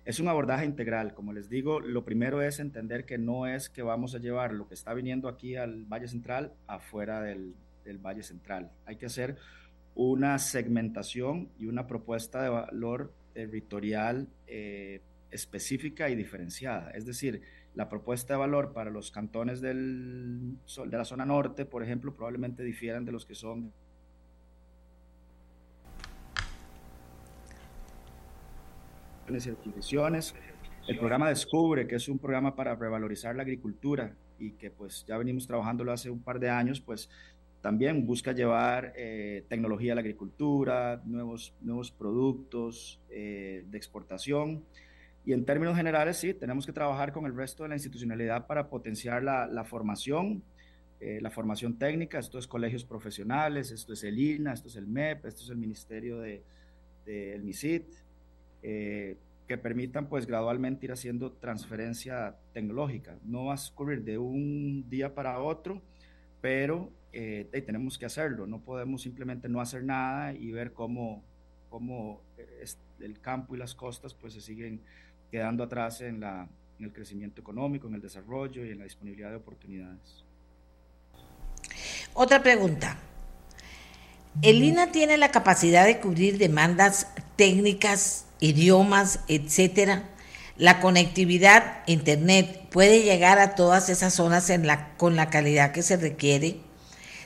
Es 0.03 0.19
un 0.19 0.27
abordaje 0.27 0.65
integral. 0.65 1.13
Como 1.13 1.31
les 1.31 1.47
digo, 1.47 1.79
lo 1.79 2.05
primero 2.05 2.41
es 2.41 2.59
entender 2.59 3.05
que 3.05 3.19
no 3.19 3.45
es 3.45 3.69
que 3.69 3.83
vamos 3.83 4.15
a 4.15 4.19
llevar 4.19 4.51
lo 4.51 4.67
que 4.67 4.73
está 4.73 4.93
viniendo 4.95 5.27
aquí 5.27 5.55
al 5.55 5.83
Valle 5.85 6.07
Central 6.07 6.53
afuera 6.65 7.21
del, 7.21 7.53
del 7.83 7.99
Valle 7.99 8.23
Central. 8.23 8.71
Hay 8.85 8.95
que 8.95 9.05
hacer 9.05 9.37
una 9.93 10.39
segmentación 10.39 11.49
y 11.59 11.67
una 11.67 11.85
propuesta 11.87 12.41
de 12.41 12.49
valor 12.49 13.13
territorial 13.35 14.27
eh, 14.47 15.01
específica 15.29 16.09
y 16.09 16.15
diferenciada. 16.15 16.89
Es 16.91 17.05
decir, 17.05 17.41
la 17.75 17.89
propuesta 17.89 18.33
de 18.33 18.39
valor 18.39 18.73
para 18.73 18.89
los 18.89 19.11
cantones 19.11 19.59
del, 19.61 20.57
de 20.87 20.97
la 20.97 21.05
zona 21.05 21.25
norte, 21.25 21.65
por 21.65 21.83
ejemplo, 21.83 22.15
probablemente 22.15 22.63
difieran 22.63 23.05
de 23.05 23.11
los 23.11 23.25
que 23.25 23.35
son 23.35 23.73
El 30.87 30.97
programa 30.97 31.29
Descubre, 31.29 31.87
que 31.87 31.95
es 31.95 32.07
un 32.07 32.19
programa 32.19 32.55
para 32.55 32.75
revalorizar 32.75 33.35
la 33.35 33.41
agricultura 33.41 34.15
y 34.37 34.51
que 34.51 34.69
pues 34.69 35.03
ya 35.07 35.17
venimos 35.17 35.47
trabajándolo 35.47 35.91
hace 35.91 36.09
un 36.09 36.21
par 36.21 36.39
de 36.39 36.49
años, 36.49 36.79
pues 36.79 37.09
también 37.65 38.05
busca 38.05 38.31
llevar 38.31 38.93
eh, 38.95 39.43
tecnología 39.49 39.93
a 39.93 39.95
la 39.95 40.01
agricultura, 40.01 41.01
nuevos, 41.03 41.51
nuevos 41.61 41.89
productos 41.89 43.01
eh, 43.09 43.65
de 43.65 43.75
exportación. 43.75 44.63
Y 45.25 45.33
en 45.33 45.45
términos 45.45 45.75
generales, 45.75 46.17
sí, 46.17 46.35
tenemos 46.35 46.67
que 46.67 46.73
trabajar 46.73 47.11
con 47.11 47.25
el 47.25 47.35
resto 47.35 47.63
de 47.63 47.69
la 47.69 47.75
institucionalidad 47.75 48.45
para 48.45 48.69
potenciar 48.69 49.23
la, 49.23 49.47
la 49.47 49.63
formación, 49.63 50.43
eh, 50.99 51.17
la 51.19 51.31
formación 51.31 51.79
técnica. 51.79 52.19
Esto 52.19 52.37
es 52.37 52.45
colegios 52.45 52.85
profesionales, 52.85 53.71
esto 53.71 53.93
es 53.93 54.03
el 54.03 54.19
INA, 54.19 54.53
esto 54.53 54.67
es 54.67 54.75
el 54.75 54.85
MEP, 54.85 55.25
esto 55.25 55.41
es 55.41 55.49
el 55.49 55.57
Ministerio 55.57 56.19
del 56.19 56.43
de, 57.03 57.39
MISIT, 57.41 57.87
que 58.61 59.57
permitan 59.57 60.07
pues 60.07 60.27
gradualmente 60.27 60.85
ir 60.85 60.91
haciendo 60.91 61.31
transferencia 61.31 62.35
tecnológica. 62.53 63.17
No 63.23 63.45
va 63.45 63.55
a 63.55 63.59
ocurrir 63.71 64.03
de 64.03 64.19
un 64.19 64.87
día 64.87 65.15
para 65.15 65.39
otro, 65.39 65.81
pero 66.41 66.91
eh, 67.17 67.61
tenemos 67.61 67.97
que 67.97 68.05
hacerlo, 68.05 68.45
no 68.45 68.59
podemos 68.59 69.01
simplemente 69.01 69.47
no 69.47 69.61
hacer 69.61 69.85
nada 69.85 70.33
y 70.33 70.51
ver 70.51 70.73
cómo, 70.73 71.23
cómo 71.69 72.21
eh, 72.37 72.65
el 72.99 73.21
campo 73.21 73.55
y 73.55 73.57
las 73.57 73.73
costas 73.73 74.13
pues 74.13 74.33
se 74.33 74.41
siguen 74.41 74.81
quedando 75.31 75.63
atrás 75.63 76.01
en, 76.01 76.19
la, 76.19 76.49
en 76.77 76.85
el 76.85 76.91
crecimiento 76.91 77.39
económico, 77.39 77.87
en 77.87 77.95
el 77.95 78.01
desarrollo 78.01 78.65
y 78.65 78.71
en 78.71 78.79
la 78.79 78.83
disponibilidad 78.83 79.29
de 79.29 79.37
oportunidades. 79.37 80.25
Otra 82.13 82.43
pregunta. 82.43 82.97
¿El 84.41 84.61
INA 84.61 84.91
tiene 84.91 85.17
la 85.17 85.31
capacidad 85.31 85.85
de 85.85 86.01
cubrir 86.01 86.37
demandas 86.37 87.07
técnicas, 87.37 88.25
idiomas, 88.41 89.21
etcétera? 89.29 90.09
La 90.57 90.81
conectividad, 90.81 91.83
Internet, 91.87 92.67
puede 92.71 93.03
llegar 93.03 93.39
a 93.39 93.55
todas 93.55 93.87
esas 93.87 94.13
zonas 94.13 94.49
en 94.49 94.67
la, 94.67 94.97
con 94.97 95.15
la 95.15 95.29
calidad 95.29 95.71
que 95.71 95.81
se 95.81 95.95
requiere. 95.95 96.64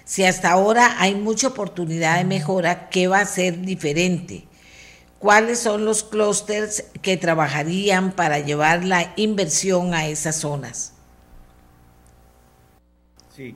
Si 0.10 0.24
hasta 0.24 0.52
ahora 0.52 1.00
hay 1.00 1.14
mucha 1.14 1.50
oportunidad 1.50 2.18
de 2.18 2.26
mejora, 2.26 2.90
¿qué 2.90 3.08
va 3.08 3.20
a 3.20 3.26
ser 3.26 3.62
diferente? 3.62 4.48
¿Cuáles 5.20 5.60
son 5.60 5.86
los 5.86 6.04
clústeres 6.04 6.90
que 7.04 7.16
trabajarían 7.16 8.14
para 8.14 8.40
llevar 8.40 8.84
la 8.84 9.14
inversión 9.18 9.94
a 9.94 10.08
esas 10.08 10.38
zonas? 10.38 10.98
Sí, 13.30 13.56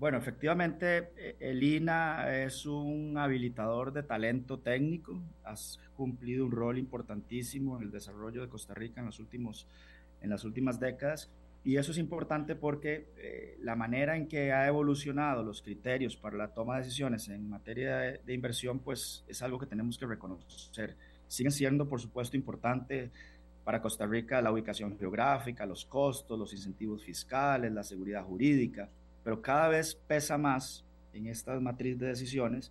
bueno, 0.00 0.18
efectivamente 0.18 1.12
eh, 1.16 1.36
el 1.38 1.62
INA 1.62 2.42
es 2.42 2.66
un 2.66 3.16
habilitador 3.16 3.92
de 3.92 4.02
talento 4.02 4.58
técnico, 4.58 5.22
has 5.44 5.78
cumplido 5.96 6.44
un 6.44 6.50
rol 6.50 6.76
importantísimo 6.76 7.76
en 7.76 7.84
el 7.84 7.92
desarrollo 7.92 8.42
de 8.42 8.48
Costa 8.48 8.74
Rica 8.74 9.00
en, 9.00 9.06
últimos, 9.20 9.68
en 10.22 10.30
las 10.30 10.42
últimas 10.42 10.80
décadas 10.80 11.30
y 11.64 11.78
eso 11.78 11.92
es 11.92 11.98
importante 11.98 12.54
porque 12.54 13.06
eh, 13.16 13.56
la 13.62 13.74
manera 13.74 14.16
en 14.16 14.28
que 14.28 14.52
ha 14.52 14.66
evolucionado 14.68 15.42
los 15.42 15.62
criterios 15.62 16.14
para 16.14 16.36
la 16.36 16.48
toma 16.48 16.76
de 16.76 16.82
decisiones 16.82 17.26
en 17.30 17.48
materia 17.48 17.96
de, 18.22 18.34
inversión, 18.34 18.80
pues 18.80 19.24
es 19.26 19.40
algo 19.42 19.58
que 19.58 19.64
tenemos 19.64 19.96
que 19.96 20.04
reconocer. 20.04 20.94
Siguen 21.26 21.52
siendo, 21.52 21.88
por 21.88 22.02
supuesto, 22.02 22.36
importante 22.36 23.10
para 23.64 23.80
Costa 23.80 24.06
Rica 24.06 24.42
la 24.42 24.52
ubicación 24.52 24.98
geográfica, 24.98 25.64
los 25.64 25.86
costos, 25.86 26.38
los 26.38 26.52
incentivos 26.52 27.02
fiscales, 27.02 27.72
la 27.72 27.82
seguridad 27.82 28.24
jurídica, 28.24 28.90
pero 29.24 29.40
cada 29.40 29.68
vez 29.68 29.94
pesa 29.94 30.36
más 30.36 30.84
en 31.14 31.28
estas 31.28 31.62
matriz 31.62 31.98
de 31.98 32.08
decisiones 32.08 32.70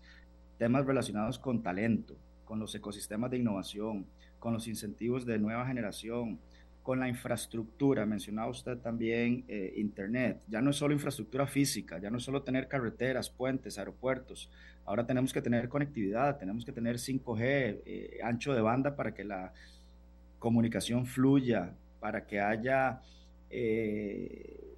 temas 0.59 0.85
relacionados 0.85 1.39
con 1.39 1.63
talento, 1.63 2.15
con 2.45 2.59
los 2.59 2.75
ecosistemas 2.75 3.31
de 3.31 3.37
innovación, 3.37 4.05
con 4.37 4.53
los 4.53 4.67
incentivos 4.67 5.25
de 5.25 5.39
nueva 5.39 5.65
generación, 5.65 6.39
con 6.83 6.99
la 6.99 7.07
infraestructura, 7.07 8.05
mencionaba 8.05 8.49
usted 8.49 8.77
también 8.77 9.45
eh, 9.47 9.73
Internet, 9.77 10.41
ya 10.49 10.61
no 10.61 10.71
es 10.71 10.75
solo 10.75 10.93
infraestructura 10.93 11.47
física, 11.47 11.97
ya 11.97 12.09
no 12.09 12.17
es 12.17 12.23
solo 12.23 12.43
tener 12.43 12.67
carreteras, 12.67 13.29
puentes, 13.29 13.79
aeropuertos, 13.79 14.51
ahora 14.85 15.07
tenemos 15.07 15.31
que 15.31 15.41
tener 15.41 15.69
conectividad, 15.69 16.37
tenemos 16.37 16.65
que 16.65 16.73
tener 16.73 16.97
5G, 16.97 17.39
eh, 17.85 18.19
ancho 18.21 18.53
de 18.53 18.59
banda 18.59 18.97
para 18.97 19.13
que 19.13 19.23
la 19.23 19.53
comunicación 20.39 21.05
fluya, 21.05 21.73
para 22.01 22.27
que 22.27 22.41
haya 22.41 23.01
eh, 23.49 24.75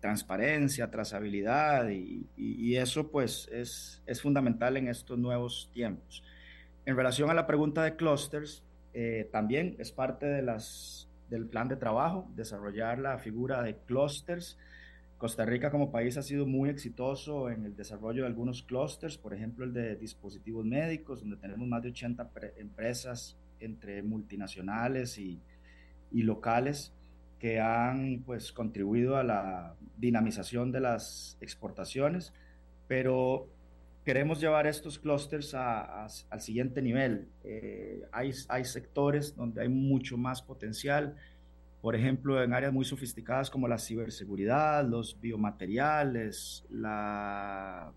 transparencia, 0.00 0.90
trazabilidad 0.90 1.90
y, 1.90 2.76
eso 2.76 3.08
pues 3.10 3.48
es, 3.52 4.02
es, 4.06 4.22
fundamental 4.22 4.78
en 4.78 4.88
estos 4.88 5.18
nuevos 5.18 5.70
tiempos. 5.74 6.24
En 6.86 6.96
relación 6.96 7.28
a 7.28 7.34
la 7.34 7.46
pregunta 7.46 7.84
de 7.84 7.94
clusters, 7.94 8.64
también 9.30 9.76
es 9.78 9.92
parte 9.92 10.26
de 10.26 10.42
las 10.42 11.11
del 11.32 11.46
plan 11.46 11.66
de 11.66 11.76
trabajo, 11.76 12.30
desarrollar 12.36 12.98
la 12.98 13.18
figura 13.18 13.62
de 13.62 13.76
clusters. 13.86 14.58
Costa 15.16 15.46
Rica 15.46 15.70
como 15.70 15.90
país 15.90 16.18
ha 16.18 16.22
sido 16.22 16.46
muy 16.46 16.68
exitoso 16.68 17.48
en 17.48 17.64
el 17.64 17.74
desarrollo 17.74 18.22
de 18.22 18.28
algunos 18.28 18.62
clusters, 18.62 19.16
por 19.16 19.32
ejemplo 19.32 19.64
el 19.64 19.72
de 19.72 19.96
dispositivos 19.96 20.64
médicos, 20.64 21.20
donde 21.20 21.38
tenemos 21.38 21.66
más 21.66 21.82
de 21.82 21.88
80 21.88 22.30
empresas 22.58 23.38
entre 23.60 24.02
multinacionales 24.02 25.16
y, 25.18 25.40
y 26.10 26.22
locales 26.22 26.92
que 27.38 27.60
han 27.60 28.22
pues 28.26 28.52
contribuido 28.52 29.16
a 29.16 29.24
la 29.24 29.74
dinamización 29.96 30.70
de 30.70 30.80
las 30.80 31.38
exportaciones, 31.40 32.34
pero 32.88 33.48
queremos 34.04 34.40
llevar 34.40 34.66
estos 34.66 34.98
clústeres 34.98 35.54
al 35.54 36.40
siguiente 36.40 36.82
nivel. 36.82 37.28
Eh, 37.44 38.02
hay, 38.12 38.32
hay 38.48 38.64
sectores 38.64 39.36
donde 39.36 39.62
hay 39.62 39.68
mucho 39.68 40.16
más 40.16 40.42
potencial, 40.42 41.16
por 41.80 41.96
ejemplo, 41.96 42.42
en 42.42 42.52
áreas 42.52 42.72
muy 42.72 42.84
sofisticadas 42.84 43.50
como 43.50 43.66
la 43.68 43.78
ciberseguridad, 43.78 44.84
los 44.84 45.20
biomateriales, 45.20 46.64
la, 46.70 47.92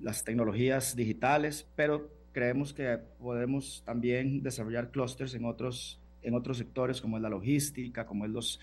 las 0.00 0.24
tecnologías 0.24 0.96
digitales, 0.96 1.66
pero 1.76 2.10
creemos 2.32 2.74
que 2.74 2.98
podemos 3.18 3.82
también 3.86 4.42
desarrollar 4.42 4.90
clústeres 4.90 5.34
en 5.34 5.44
otros, 5.46 6.00
en 6.22 6.34
otros 6.34 6.58
sectores 6.58 7.00
como 7.00 7.16
es 7.16 7.22
la 7.22 7.30
logística, 7.30 8.04
como 8.04 8.26
es 8.26 8.30
los 8.30 8.60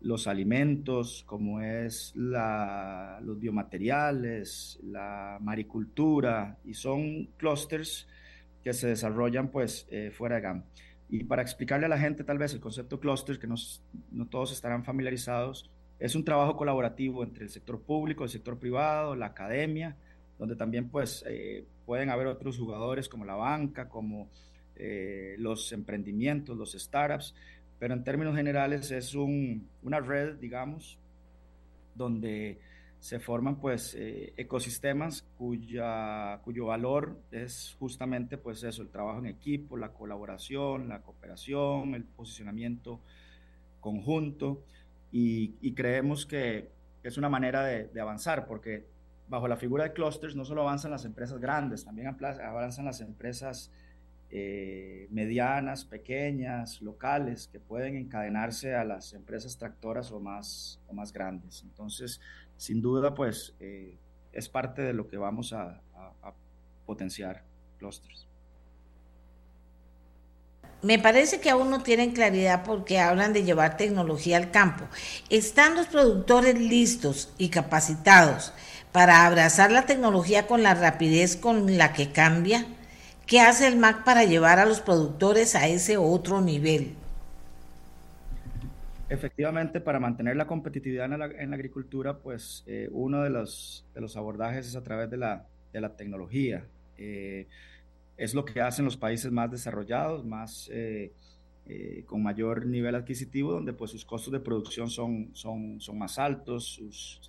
los 0.00 0.26
alimentos, 0.26 1.24
como 1.26 1.60
es 1.60 2.12
la, 2.16 3.20
los 3.22 3.38
biomateriales, 3.38 4.78
la 4.82 5.38
maricultura, 5.40 6.58
y 6.64 6.74
son 6.74 7.26
clústeres 7.36 8.08
que 8.64 8.72
se 8.72 8.88
desarrollan 8.88 9.50
pues 9.50 9.86
eh, 9.90 10.10
fuera 10.10 10.36
de 10.36 10.42
GAM. 10.42 10.64
Y 11.08 11.24
para 11.24 11.42
explicarle 11.42 11.86
a 11.86 11.88
la 11.88 11.98
gente 11.98 12.24
tal 12.24 12.38
vez 12.38 12.54
el 12.54 12.60
concepto 12.60 13.00
clúster, 13.00 13.38
que 13.38 13.46
no 13.46 14.26
todos 14.28 14.52
estarán 14.52 14.84
familiarizados, 14.84 15.70
es 16.00 16.14
un 16.14 16.24
trabajo 16.24 16.56
colaborativo 16.56 17.22
entre 17.22 17.44
el 17.44 17.50
sector 17.50 17.82
público, 17.82 18.24
el 18.24 18.30
sector 18.30 18.58
privado, 18.58 19.14
la 19.14 19.26
academia, 19.26 19.96
donde 20.38 20.56
también 20.56 20.88
pues 20.88 21.22
eh, 21.28 21.66
pueden 21.84 22.08
haber 22.08 22.26
otros 22.26 22.58
jugadores 22.58 23.08
como 23.08 23.26
la 23.26 23.34
banca, 23.34 23.90
como 23.90 24.30
eh, 24.76 25.34
los 25.38 25.72
emprendimientos, 25.72 26.56
los 26.56 26.72
startups, 26.72 27.34
pero 27.80 27.94
en 27.94 28.04
términos 28.04 28.36
generales 28.36 28.90
es 28.90 29.14
una 29.14 30.00
red, 30.00 30.36
digamos, 30.36 30.98
donde 31.94 32.60
se 33.00 33.18
forman 33.18 33.58
pues 33.58 33.94
eh, 33.98 34.34
ecosistemas 34.36 35.22
cuya, 35.38 36.40
cuyo 36.44 36.66
valor 36.66 37.18
es 37.30 37.74
justamente 37.78 38.36
pues 38.36 38.62
eso, 38.62 38.82
el 38.82 38.90
trabajo 38.90 39.20
en 39.20 39.26
equipo, 39.26 39.78
la 39.78 39.94
colaboración, 39.94 40.90
la 40.90 41.00
cooperación, 41.00 41.94
el 41.94 42.04
posicionamiento 42.04 43.00
conjunto. 43.80 44.62
Y, 45.10 45.72
creemos 45.72 46.26
que 46.26 46.70
es 47.02 47.16
una 47.16 47.30
manera 47.30 47.64
de, 47.64 47.86
de, 47.88 48.00
avanzar 48.00 48.46
porque 48.46 48.86
bajo 49.26 49.48
la 49.48 49.56
figura 49.56 49.84
de 49.84 49.92
clusters 49.94 50.36
no 50.36 50.44
solo 50.44 50.60
avanzan 50.60 50.90
las 50.90 51.06
empresas 51.06 51.40
grandes, 51.40 51.86
también 51.86 52.08
avanzan 52.08 52.84
las 52.84 53.00
empresas 53.00 53.72
eh, 54.32 55.08
medianas, 55.10 55.84
pequeñas, 55.84 56.80
locales, 56.82 57.48
que 57.48 57.58
pueden 57.58 57.96
encadenarse 57.96 58.76
a 58.76 58.84
las 58.84 59.12
empresas 59.12 59.58
tractoras 59.58 60.12
o 60.12 60.20
más, 60.20 60.80
o 60.86 60.92
más 60.92 61.12
grandes. 61.12 61.62
Entonces, 61.64 62.20
sin 62.56 62.80
duda, 62.80 63.12
pues 63.12 63.56
eh, 63.58 63.98
es 64.32 64.48
parte 64.48 64.82
de 64.82 64.92
lo 64.92 65.08
que 65.08 65.16
vamos 65.16 65.52
a, 65.52 65.82
potenciar 66.86 67.44
clusters. 67.78 68.26
Me 70.82 70.98
parece 70.98 71.40
que 71.40 71.50
aún 71.50 71.70
no 71.70 71.84
tienen 71.84 72.10
claridad 72.10 72.64
porque 72.64 72.98
hablan 72.98 73.32
de 73.32 73.44
llevar 73.44 73.76
tecnología 73.76 74.38
al 74.38 74.50
campo. 74.50 74.88
¿Están 75.28 75.76
los 75.76 75.86
productores 75.86 76.58
listos 76.58 77.32
y 77.38 77.50
capacitados 77.50 78.52
para 78.90 79.24
abrazar 79.24 79.70
la 79.70 79.86
tecnología 79.86 80.48
con 80.48 80.64
la 80.64 80.74
rapidez 80.74 81.36
con 81.36 81.78
la 81.78 81.92
que 81.92 82.10
cambia? 82.10 82.66
¿Qué 83.30 83.38
hace 83.38 83.68
el 83.68 83.76
MAC 83.76 84.02
para 84.02 84.24
llevar 84.24 84.58
a 84.58 84.66
los 84.66 84.80
productores 84.80 85.54
a 85.54 85.68
ese 85.68 85.96
otro 85.96 86.40
nivel? 86.40 86.94
Efectivamente, 89.08 89.80
para 89.80 90.00
mantener 90.00 90.34
la 90.34 90.48
competitividad 90.48 91.04
en 91.04 91.50
la, 91.50 91.54
agricultura, 91.54 92.18
pues 92.18 92.64
eh, 92.66 92.88
uno 92.90 93.22
de 93.22 93.30
los, 93.30 93.86
de 93.94 94.00
los 94.00 94.16
abordajes 94.16 94.66
es 94.66 94.74
a 94.74 94.82
través 94.82 95.08
de 95.10 95.16
la, 95.16 95.46
de 95.72 95.80
la 95.80 95.94
tecnología. 95.94 96.66
Eh, 96.98 97.46
es 98.16 98.34
lo 98.34 98.44
que 98.44 98.62
hacen 98.62 98.84
los 98.84 98.96
países 98.96 99.30
más 99.30 99.48
desarrollados, 99.48 100.24
más, 100.24 100.68
eh, 100.72 101.12
con 102.06 102.24
mayor 102.24 102.66
nivel 102.66 102.96
adquisitivo, 102.96 103.52
donde 103.52 103.72
pues 103.72 103.92
sus 103.92 104.04
costos 104.04 104.32
de 104.32 104.40
producción 104.40 104.90
son, 104.90 105.30
son, 105.34 105.80
son 105.80 105.96
más 105.96 106.18
altos, 106.18 106.82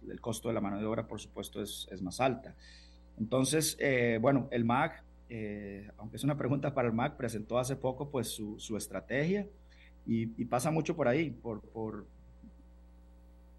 el 0.09 0.19
costo 0.19 0.47
de 0.47 0.55
la 0.55 0.61
mano 0.61 0.79
de 0.79 0.85
obra, 0.87 1.05
por 1.05 1.21
supuesto, 1.21 1.61
es, 1.61 1.87
es 1.91 2.01
más 2.01 2.19
alta. 2.19 2.55
Entonces, 3.19 3.77
bueno, 4.19 4.47
el 4.49 4.65
MAC 4.65 5.03
eh, 5.33 5.89
aunque 5.97 6.17
es 6.17 6.25
una 6.25 6.37
pregunta 6.37 6.73
para 6.73 6.89
el 6.89 6.93
MAC, 6.93 7.15
presentó 7.15 7.57
hace 7.57 7.77
poco 7.77 8.09
pues 8.09 8.27
su, 8.27 8.59
su 8.59 8.75
estrategia 8.75 9.47
y, 10.05 10.25
pasa 10.43 10.71
mucho 10.71 10.93
por 10.93 11.07
ahí, 11.07 11.29
por, 11.29 11.61
por 11.61 12.05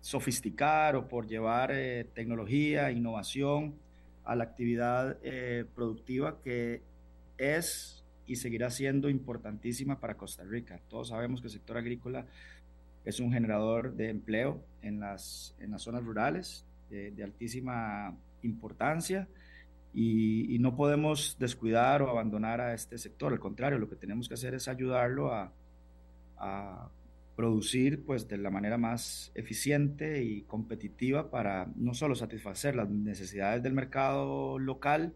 sofisticar 0.03 0.97
o 0.97 1.09
por 1.09 1.27
llevar 1.27 1.71
eh, 1.73 2.05
tecnología, 2.13 2.91
innovación 2.91 3.75
a 4.23 4.37
la 4.37 4.45
actividad 4.45 5.17
eh, 5.23 5.65
productiva 5.75 6.43
que 6.43 6.83
es 7.39 8.05
y 8.27 8.37
seguirá 8.37 8.69
siendo 8.69 9.09
importantísima 9.09 9.99
para 9.99 10.19
Costa 10.19 10.45
Rica. 10.45 10.79
Todos 10.91 11.09
sabemos 11.09 11.41
que 11.41 11.47
el 11.47 11.55
sector 11.55 11.79
agrícola 11.79 12.27
es 13.07 13.19
un 13.19 13.33
generador 13.33 13.95
de 13.95 14.11
empleo 14.11 14.63
en 14.83 15.01
las, 15.01 15.57
en 15.59 15.71
las 15.71 15.81
zonas 15.81 16.05
rurales 16.05 16.67
de 16.91 17.25
altísima 17.25 18.15
importancia 18.43 19.27
y, 19.95 20.59
no 20.59 20.77
podemos 20.77 21.37
descuidar 21.39 22.03
o 22.03 22.11
abandonar 22.11 22.61
a 22.61 22.75
este 22.75 22.97
sector, 22.99 23.33
al 23.33 23.41
contrario, 23.41 23.79
lo 23.79 23.89
que 23.89 23.97
tenemos 23.97 24.29
que 24.29 24.35
hacer 24.35 24.55
es 24.55 24.69
ayudarlo 24.69 25.33
a, 25.33 25.53
a 26.39 26.89
producir 27.37 28.05
pues 28.05 28.29
de 28.29 28.39
la 28.39 28.51
manera 28.51 28.79
más 28.79 29.33
eficiente 29.35 30.23
y 30.23 30.43
competitiva 30.43 31.31
para 31.31 31.69
no 31.77 31.95
solo 31.95 32.15
satisfacer 32.15 32.77
las 32.77 32.89
necesidades 32.89 33.63
del 33.63 33.73
mercado 33.73 34.59
local 34.59 35.15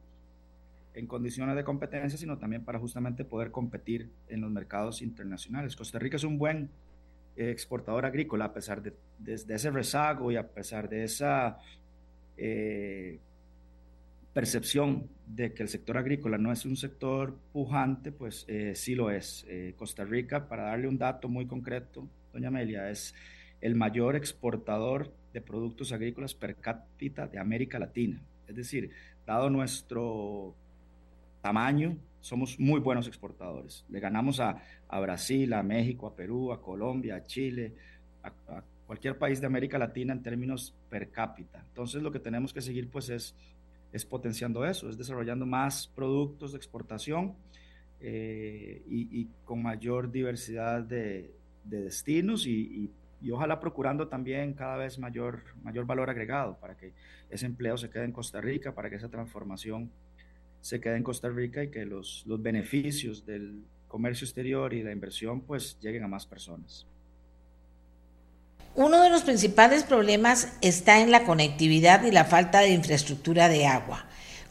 en 0.94 1.07
condiciones 1.07 1.57
de 1.57 1.65
competencia, 1.65 2.19
sino 2.19 2.39
también 2.39 2.65
para 2.65 2.78
justamente 2.78 3.24
poder 3.24 3.51
competir 3.51 4.11
en 4.28 4.40
los 4.40 4.51
mercados 4.51 5.03
internacionales. 5.03 5.77
Costa 5.77 5.98
Rica 5.98 6.16
es 6.16 6.24
un 6.24 6.39
buen 6.39 6.70
exportador 7.36 8.07
agrícola 8.07 8.47
a 8.47 8.53
pesar 8.55 8.82
de, 8.82 8.94
ese 9.27 9.70
rezago 9.70 10.32
y 10.32 10.36
a 10.36 10.48
pesar 10.48 10.89
de 10.89 11.05
esa 11.05 11.59
eh, 12.39 13.20
percepción 14.36 15.08
de 15.26 15.54
que 15.54 15.62
el 15.62 15.70
sector 15.70 15.96
agrícola 15.96 16.36
no 16.36 16.52
es 16.52 16.66
un 16.66 16.76
sector 16.76 17.38
pujante, 17.54 18.12
pues 18.12 18.44
eh, 18.48 18.74
sí 18.74 18.94
lo 18.94 19.10
es. 19.10 19.46
Eh, 19.48 19.72
Costa 19.78 20.04
Rica, 20.04 20.46
para 20.46 20.64
darle 20.64 20.88
un 20.88 20.98
dato 20.98 21.26
muy 21.26 21.46
concreto, 21.46 22.06
doña 22.34 22.48
Amelia, 22.48 22.90
es 22.90 23.14
el 23.62 23.76
mayor 23.76 24.14
exportador 24.14 25.10
de 25.32 25.40
productos 25.40 25.90
agrícolas 25.90 26.34
per 26.34 26.56
cápita 26.56 27.26
de 27.26 27.38
América 27.38 27.78
Latina. 27.78 28.20
Es 28.46 28.54
decir, 28.56 28.90
dado 29.24 29.48
nuestro 29.48 30.54
tamaño, 31.40 31.96
somos 32.20 32.60
muy 32.60 32.78
buenos 32.78 33.06
exportadores. 33.08 33.86
Le 33.88 34.00
ganamos 34.00 34.38
a, 34.38 34.60
Brasil, 35.00 35.50
a 35.54 35.62
México, 35.62 36.08
a 36.08 36.14
Perú, 36.14 36.52
a 36.52 36.60
Colombia, 36.60 37.16
a 37.16 37.24
Chile, 37.24 37.72
a, 38.22 38.28
a 38.54 38.62
cualquier 38.86 39.16
país 39.16 39.40
de 39.40 39.46
América 39.46 39.78
Latina 39.78 40.12
en 40.12 40.22
términos 40.22 40.74
per 40.90 41.10
cápita. 41.10 41.64
Entonces 41.68 42.02
lo 42.02 42.12
que 42.12 42.20
tenemos 42.20 42.52
que 42.52 42.60
seguir 42.60 42.90
pues 42.90 43.08
es 43.08 43.34
es 43.97 44.05
potenciando 44.05 44.64
eso, 44.64 44.89
es 44.89 44.97
desarrollando 44.97 45.47
más 45.47 45.89
productos 45.89 46.52
de 46.52 46.59
exportación 46.59 47.35
eh, 48.01 48.82
y, 48.89 49.27
con 49.44 49.62
mayor 49.62 50.10
diversidad 50.12 50.82
de, 50.82 51.35
destinos 51.64 52.47
y, 52.47 52.90
ojalá 53.32 53.59
procurando 53.59 54.06
también 54.06 54.52
cada 54.52 54.77
vez 54.77 55.01
mayor, 55.01 55.43
mayor 55.64 55.85
valor 55.85 56.09
agregado 56.10 56.56
para 56.60 56.77
que 56.77 56.93
ese 57.28 57.47
empleo 57.47 57.77
se 57.77 57.90
quede 57.90 58.05
en 58.05 58.12
Costa 58.12 58.40
Rica, 58.40 58.73
para 58.73 58.89
que 58.89 58.97
esa 58.97 59.09
transformación 59.09 59.90
se 60.60 60.81
quede 60.81 60.97
en 60.97 61.02
Costa 61.02 61.28
Rica 61.28 61.64
y 61.64 61.70
que 61.70 61.85
los, 61.85 62.24
los 62.27 62.40
beneficios 62.40 63.27
del, 63.27 63.64
comercio 63.89 64.24
exterior 64.24 64.74
y 64.74 64.82
la 64.82 64.93
inversión 64.93 65.40
pues 65.40 65.78
lleguen 65.81 66.05
a 66.05 66.09
más 66.09 66.27
personas. 66.27 66.86
Uno 68.77 69.03
de 69.03 69.09
los 69.09 69.23
principales 69.23 69.85
problemas 69.85 70.55
está 70.61 71.01
en 71.01 71.11
la 71.11 71.24
conectividad 71.24 72.05
y 72.05 72.11
la 72.11 72.27
falta 72.27 72.61
de 72.61 72.73
infraestructura 72.73 73.48
de 73.48 73.66
agua. 73.66 74.05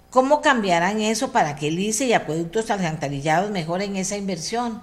¿Cómo 0.09 0.41
cambiarán 0.41 0.99
eso 0.99 1.31
para 1.31 1.55
que 1.55 1.67
el 1.67 1.77
ICE 1.77 2.07
y 2.07 2.13
acueductos 2.13 2.71
alcantarillados 2.71 3.51
mejoren 3.51 3.95
esa 3.95 4.17
inversión? 4.17 4.81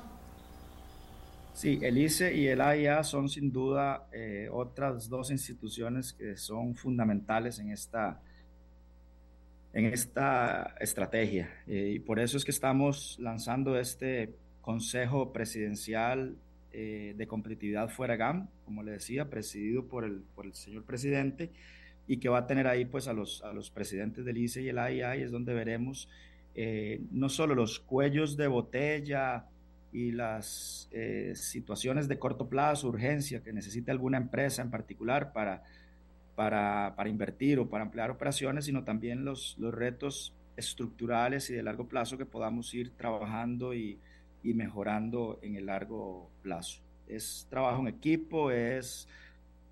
Sí, 1.55 1.81
el 1.83 1.99
ICE 1.99 2.33
y 2.37 2.47
el 2.47 2.61
AIA 2.61 3.03
son 3.03 3.29
sin 3.29 3.51
duda 3.51 4.07
eh, 4.13 4.49
otras 4.53 5.09
dos 5.09 5.33
instituciones 5.33 6.13
que 6.13 6.37
son 6.37 6.77
fundamentales 6.77 7.59
en 7.59 7.73
esta, 7.73 8.21
en 9.73 9.87
esta 9.87 10.77
estrategia. 10.79 11.51
Eh, 11.67 11.95
y 11.97 11.99
por 11.99 12.21
eso 12.21 12.37
es 12.37 12.45
que 12.45 12.53
estamos 12.53 13.17
lanzando 13.19 13.77
este 13.77 14.37
Consejo 14.61 15.33
Presidencial 15.33 16.37
eh, 16.75 17.15
de 17.17 17.27
competitividad 17.27 17.91
fuera 17.91 18.17
GAM, 18.17 18.49
como 18.65 18.83
le 18.83 18.93
decía, 18.93 19.29
presidido 19.29 19.87
por 19.89 20.05
el, 20.05 20.23
por 20.35 20.47
el 20.47 20.55
señor 20.55 20.85
presidente, 20.85 21.51
y 22.07 22.17
que 22.17 22.31
va 22.31 22.39
a 22.39 22.47
tener 22.47 22.67
ahí 22.67 22.87
pues 22.87 23.09
a 23.09 23.13
los, 23.13 23.43
a 23.45 23.53
los 23.53 23.71
presidentes 23.71 24.25
del 24.25 24.39
ICE 24.39 24.63
y 24.63 24.69
el 24.71 24.79
AIA, 24.79 25.17
es 25.17 25.31
donde 25.31 25.53
veremos 25.53 26.09
eh, 26.55 27.03
no 27.11 27.29
solo 27.29 27.55
los 27.55 27.79
cuellos 27.79 28.37
de 28.37 28.47
botella 28.47 29.47
y 29.93 30.13
las 30.13 30.89
eh, 30.93 31.33
situaciones 31.35 32.09
de 32.09 32.19
corto 32.19 32.49
plazo, 32.49 32.89
urgencia 32.89 33.43
que 33.43 33.53
necesite 33.53 33.91
alguna 33.91 34.17
empresa 34.17 34.63
en 34.63 34.71
particular 34.71 35.35
para, 35.35 35.63
para, 36.35 36.95
para 36.97 37.09
invertir 37.11 37.59
o 37.59 37.69
para 37.69 37.85
emplear 37.85 38.11
operaciones, 38.11 38.65
sino 38.65 38.83
también 38.85 39.27
los, 39.27 39.57
los 39.59 39.75
retos 39.75 40.35
estructurales 40.57 41.51
y 41.51 41.55
de 41.55 41.63
largo 41.63 41.87
plazo 41.87 42.17
que 42.17 42.27
podamos 42.27 42.73
ir 42.73 42.91
trabajando 42.97 43.75
y, 43.75 43.99
y 44.43 44.55
mejorando 44.55 45.39
en 45.43 45.57
el 45.57 45.67
largo 45.67 46.31
plazo. 46.43 46.81
Es 47.07 47.47
trabajo 47.51 47.83
en 47.83 47.89
equipo, 47.89 48.51
es 48.51 49.09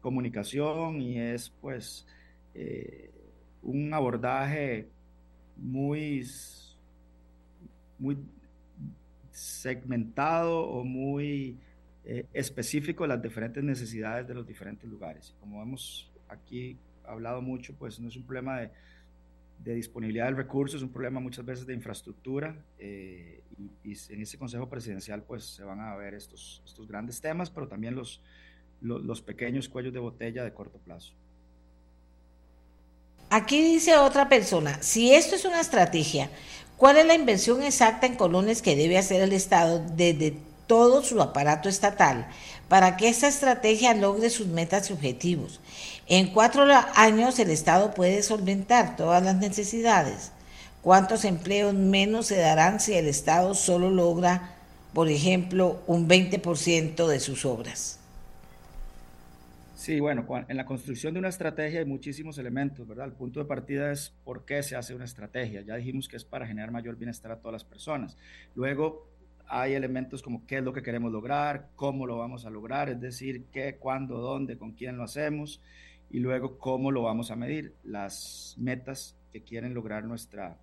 comunicación 0.00 1.00
y 1.00 1.18
es 1.18 1.50
pues 1.60 2.06
eh, 2.54 3.10
un 3.62 3.92
abordaje 3.92 4.88
muy, 5.56 6.26
muy 7.98 8.16
segmentado 9.30 10.66
o 10.68 10.84
muy 10.84 11.58
eh, 12.04 12.26
específico 12.32 13.04
de 13.04 13.08
las 13.08 13.22
diferentes 13.22 13.62
necesidades 13.62 14.26
de 14.26 14.34
los 14.34 14.46
diferentes 14.46 14.88
lugares. 14.88 15.34
Como 15.40 15.62
hemos 15.62 16.10
aquí 16.28 16.78
hablado 17.04 17.42
mucho, 17.42 17.74
pues 17.74 18.00
no 18.00 18.08
es 18.08 18.16
un 18.16 18.24
problema 18.24 18.60
de 18.60 18.70
de 19.62 19.74
disponibilidad 19.74 20.26
del 20.26 20.36
recurso, 20.36 20.76
es 20.76 20.82
un 20.82 20.90
problema 20.90 21.20
muchas 21.20 21.44
veces 21.44 21.66
de 21.66 21.74
infraestructura 21.74 22.56
eh, 22.78 23.42
y, 23.84 23.92
en 24.12 24.22
ese 24.22 24.38
Consejo 24.38 24.68
Presidencial 24.68 25.22
pues 25.22 25.44
se 25.44 25.62
van 25.64 25.80
a 25.80 25.94
ver 25.96 26.14
estos, 26.14 26.62
estos 26.64 26.88
grandes 26.88 27.20
temas, 27.20 27.50
pero 27.50 27.68
también 27.68 27.94
los, 27.94 28.22
los, 28.80 29.20
pequeños 29.20 29.68
cuellos 29.68 29.92
de 29.92 29.98
botella 29.98 30.44
de 30.44 30.54
corto 30.54 30.78
plazo. 30.78 31.12
Aquí 33.28 33.62
dice 33.62 33.96
otra 33.98 34.28
persona, 34.28 34.82
si 34.82 35.12
esto 35.12 35.36
es 35.36 35.44
una 35.44 35.60
estrategia, 35.60 36.30
¿cuál 36.76 36.96
es 36.96 37.06
la 37.06 37.14
inversión 37.14 37.62
exacta 37.62 38.06
en 38.06 38.16
colones 38.16 38.62
que 38.62 38.76
debe 38.76 38.96
hacer 38.96 39.20
el 39.20 39.32
Estado 39.32 39.84
desde 39.94 40.36
todo 40.66 41.02
su 41.02 41.20
aparato 41.20 41.68
estatal 41.68 42.28
para 42.68 42.96
que 42.96 43.08
esta 43.08 43.28
estrategia 43.28 43.94
logre 43.94 44.30
sus 44.30 44.46
metas 44.46 44.88
y 44.88 44.94
objetivos? 44.94 45.60
En 46.12 46.32
cuatro 46.32 46.64
años 46.96 47.38
el 47.38 47.50
Estado 47.50 47.94
puede 47.94 48.24
solventar 48.24 48.96
todas 48.96 49.22
las 49.22 49.36
necesidades. 49.36 50.32
¿Cuántos 50.82 51.24
empleos 51.24 51.72
menos 51.72 52.26
se 52.26 52.36
darán 52.36 52.80
si 52.80 52.94
el 52.94 53.06
Estado 53.06 53.54
solo 53.54 53.90
logra, 53.90 54.56
por 54.92 55.08
ejemplo, 55.08 55.80
un 55.86 56.08
20% 56.08 57.06
de 57.06 57.20
sus 57.20 57.44
obras? 57.44 58.00
Sí, 59.76 60.00
bueno, 60.00 60.26
en 60.48 60.56
la 60.56 60.66
construcción 60.66 61.14
de 61.14 61.20
una 61.20 61.28
estrategia 61.28 61.78
hay 61.78 61.86
muchísimos 61.86 62.38
elementos, 62.38 62.88
¿verdad? 62.88 63.06
El 63.06 63.12
punto 63.12 63.38
de 63.38 63.46
partida 63.46 63.92
es 63.92 64.12
por 64.24 64.44
qué 64.44 64.64
se 64.64 64.74
hace 64.74 64.96
una 64.96 65.04
estrategia. 65.04 65.60
Ya 65.60 65.76
dijimos 65.76 66.08
que 66.08 66.16
es 66.16 66.24
para 66.24 66.44
generar 66.44 66.72
mayor 66.72 66.96
bienestar 66.96 67.30
a 67.30 67.36
todas 67.36 67.52
las 67.52 67.64
personas. 67.64 68.16
Luego 68.56 69.06
hay 69.46 69.74
elementos 69.74 70.22
como 70.22 70.44
qué 70.44 70.58
es 70.58 70.64
lo 70.64 70.72
que 70.72 70.82
queremos 70.82 71.12
lograr, 71.12 71.68
cómo 71.76 72.04
lo 72.04 72.18
vamos 72.18 72.46
a 72.46 72.50
lograr, 72.50 72.88
es 72.88 73.00
decir, 73.00 73.44
qué, 73.52 73.76
cuándo, 73.76 74.18
dónde, 74.18 74.58
con 74.58 74.72
quién 74.72 74.96
lo 74.96 75.04
hacemos 75.04 75.60
y 76.10 76.18
luego 76.18 76.58
cómo 76.58 76.90
lo 76.90 77.02
vamos 77.02 77.30
a 77.30 77.36
medir, 77.36 77.74
las 77.84 78.54
metas 78.58 79.16
que 79.32 79.42
quieren 79.42 79.74
lograr 79.74 80.04
nuestra, 80.04 80.58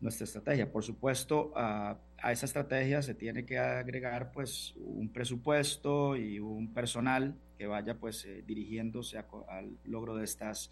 nuestra 0.00 0.24
estrategia. 0.24 0.72
Por 0.72 0.82
supuesto, 0.82 1.52
a, 1.54 1.98
a 2.22 2.32
esa 2.32 2.46
estrategia 2.46 3.02
se 3.02 3.14
tiene 3.14 3.44
que 3.44 3.58
agregar 3.58 4.32
pues 4.32 4.74
un 4.76 5.10
presupuesto 5.10 6.16
y 6.16 6.38
un 6.38 6.72
personal 6.72 7.34
que 7.58 7.66
vaya 7.66 7.94
pues 7.94 8.24
eh, 8.24 8.42
dirigiéndose 8.46 9.18
al 9.18 9.76
logro 9.84 10.16
de 10.16 10.24
estas, 10.24 10.70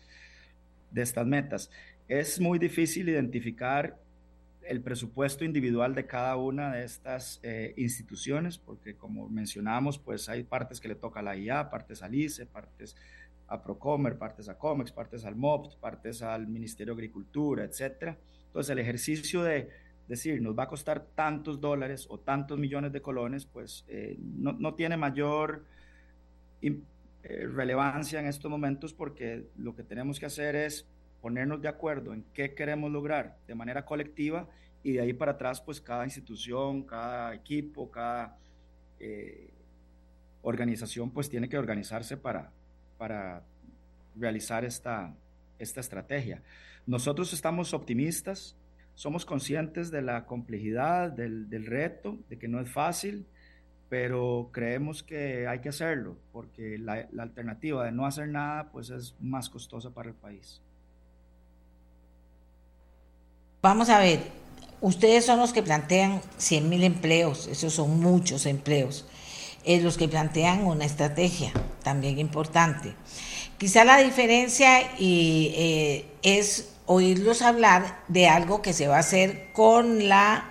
de 0.91 1.03
estas 1.03 1.27
metas. 1.27 1.71
Es 2.09 2.41
muy 2.41 2.59
difícil 2.59 3.11
identificar 3.11 3.99
el 4.63 4.83
presupuesto 4.83 5.45
individual 5.45 5.95
de 5.95 6.07
cada 6.07 6.37
una 6.37 6.73
de 6.73 6.85
estas 6.85 7.41
eh, 7.43 7.75
instituciones, 7.77 8.59
porque 8.59 8.95
como 8.95 9.29
mencionamos, 9.29 9.99
pues 9.99 10.29
hay 10.29 10.45
partes 10.45 10.81
que 10.81 10.89
le 10.89 10.95
toca 10.95 11.21
a 11.21 11.23
la 11.23 11.37
IA, 11.37 11.71
partes 11.71 12.03
al 12.03 12.15
ICE, 12.15 12.47
partes 12.47 12.97
a 13.49 13.63
Procomer, 13.63 14.17
partes 14.17 14.49
a 14.49 14.59
COMEX, 14.59 14.93
partes 14.93 15.25
al 15.25 15.37
MOPT, 15.37 15.79
partes 15.81 16.23
al 16.23 16.47
Ministerio 16.47 16.95
de 16.95 16.99
Agricultura, 16.99 17.65
etcétera. 17.65 18.17
Entonces, 18.47 18.71
el 18.71 18.79
ejercicio 18.79 19.43
de 19.43 19.69
decir 20.07 20.41
nos 20.41 20.59
va 20.59 20.65
a 20.65 20.69
costar 20.69 21.07
tantos 21.15 21.61
dólares 21.61 22.07
o 22.09 22.19
tantos 22.19 22.59
millones 22.59 22.93
de 22.93 23.03
colones, 23.03 23.45
pues 23.45 23.85
eh, 23.89 24.17
no, 24.19 24.53
no, 24.53 24.75
tiene 24.75 24.97
mayor 24.97 25.65
eh, 26.63 26.81
relevancia 27.23 28.21
en 28.21 28.27
estos 28.27 28.51
momentos 28.51 28.95
porque 28.95 29.49
lo 29.57 29.75
que 29.75 29.83
tenemos 29.83 30.19
que 30.19 30.27
hacer 30.27 30.57
es 30.57 30.87
ponernos 31.21 31.61
de 31.61 31.69
acuerdo 31.69 32.15
en 32.15 32.25
qué 32.33 32.55
queremos 32.55 32.91
lograr 32.91 33.37
de 33.47 33.55
manera 33.55 33.85
colectiva 33.85 34.49
y 34.83 34.93
de 34.93 35.01
ahí 35.01 35.13
para 35.13 35.33
atrás, 35.33 35.61
pues 35.61 35.81
cada 35.81 36.05
institución, 36.05 36.83
cada 36.83 37.35
equipo, 37.35 37.91
cada 37.91 38.39
eh, 39.01 39.51
organización, 40.43 41.11
pues 41.11 41.29
tiene 41.29 41.49
que 41.49 41.59
organizarse 41.59 42.17
para, 42.17 42.53
para 42.99 43.43
realizar 44.17 44.65
esta, 44.65 45.15
esta 45.59 45.81
estrategia. 45.81 46.43
Nosotros 46.87 47.33
estamos 47.33 47.73
optimistas, 47.73 48.57
somos 48.95 49.25
conscientes 49.25 49.91
de 49.91 50.03
la 50.03 50.27
complejidad 50.27 51.11
del, 51.11 51.49
del, 51.49 51.67
reto, 51.67 52.19
de 52.29 52.39
que 52.39 52.49
no 52.49 52.61
es 52.61 52.71
fácil, 52.71 53.27
pero 53.89 54.51
creemos 54.53 55.03
que 55.03 55.47
hay 55.47 55.61
que 55.61 55.69
hacerlo, 55.69 56.17
porque 56.33 56.79
la, 56.79 57.09
alternativa 57.19 57.85
de 57.85 57.93
no 57.93 58.07
hacer 58.07 58.29
nada 58.29 58.71
pues 58.71 58.91
es 58.91 59.15
más 59.21 59.49
costosa 59.49 59.91
para 59.91 60.09
el 60.09 60.15
país. 60.15 60.61
Vamos 63.63 63.89
a 63.89 63.99
ver, 63.99 64.21
ustedes 64.81 65.25
son 65.27 65.39
los 65.39 65.53
que 65.53 65.63
plantean 65.63 66.21
100 66.37 66.69
mil 66.69 66.85
empleos, 66.85 67.47
esos 67.49 67.73
son 67.73 68.01
muchos 68.01 68.47
empleos 68.47 69.07
eh, 69.65 69.81
los 69.81 69.97
que 69.97 70.09
plantean 70.09 70.65
una 70.65 70.85
estrategia 70.85 71.53
también 71.83 72.19
importante. 72.19 72.95
Quizá 73.59 73.85
la 73.85 73.99
diferencia 73.99 74.83
y, 74.99 75.53
eh, 75.57 76.05
es 76.23 76.71
oírlos 76.87 77.43
hablar 77.43 78.03
de 78.09 78.29
algo 78.29 78.63
que 78.63 78.73
se 78.73 78.89
va 78.89 78.97
a 78.97 79.01
hacer 79.01 79.53
con 79.53 80.09
la 80.09 80.49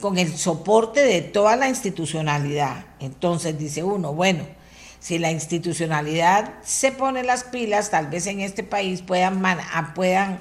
con 0.00 0.18
el 0.18 0.36
soporte 0.36 1.00
de 1.00 1.22
toda 1.22 1.54
la 1.54 1.68
institucionalidad. 1.68 2.84
Entonces 2.98 3.56
dice 3.56 3.84
uno, 3.84 4.12
bueno, 4.12 4.44
si 4.98 5.18
la 5.18 5.30
institucionalidad 5.30 6.54
se 6.62 6.92
pone 6.92 7.22
las 7.22 7.44
pilas, 7.44 7.90
tal 7.90 8.08
vez 8.08 8.26
en 8.26 8.40
este 8.40 8.64
país 8.64 9.00
puedan, 9.00 9.40
puedan 9.94 10.40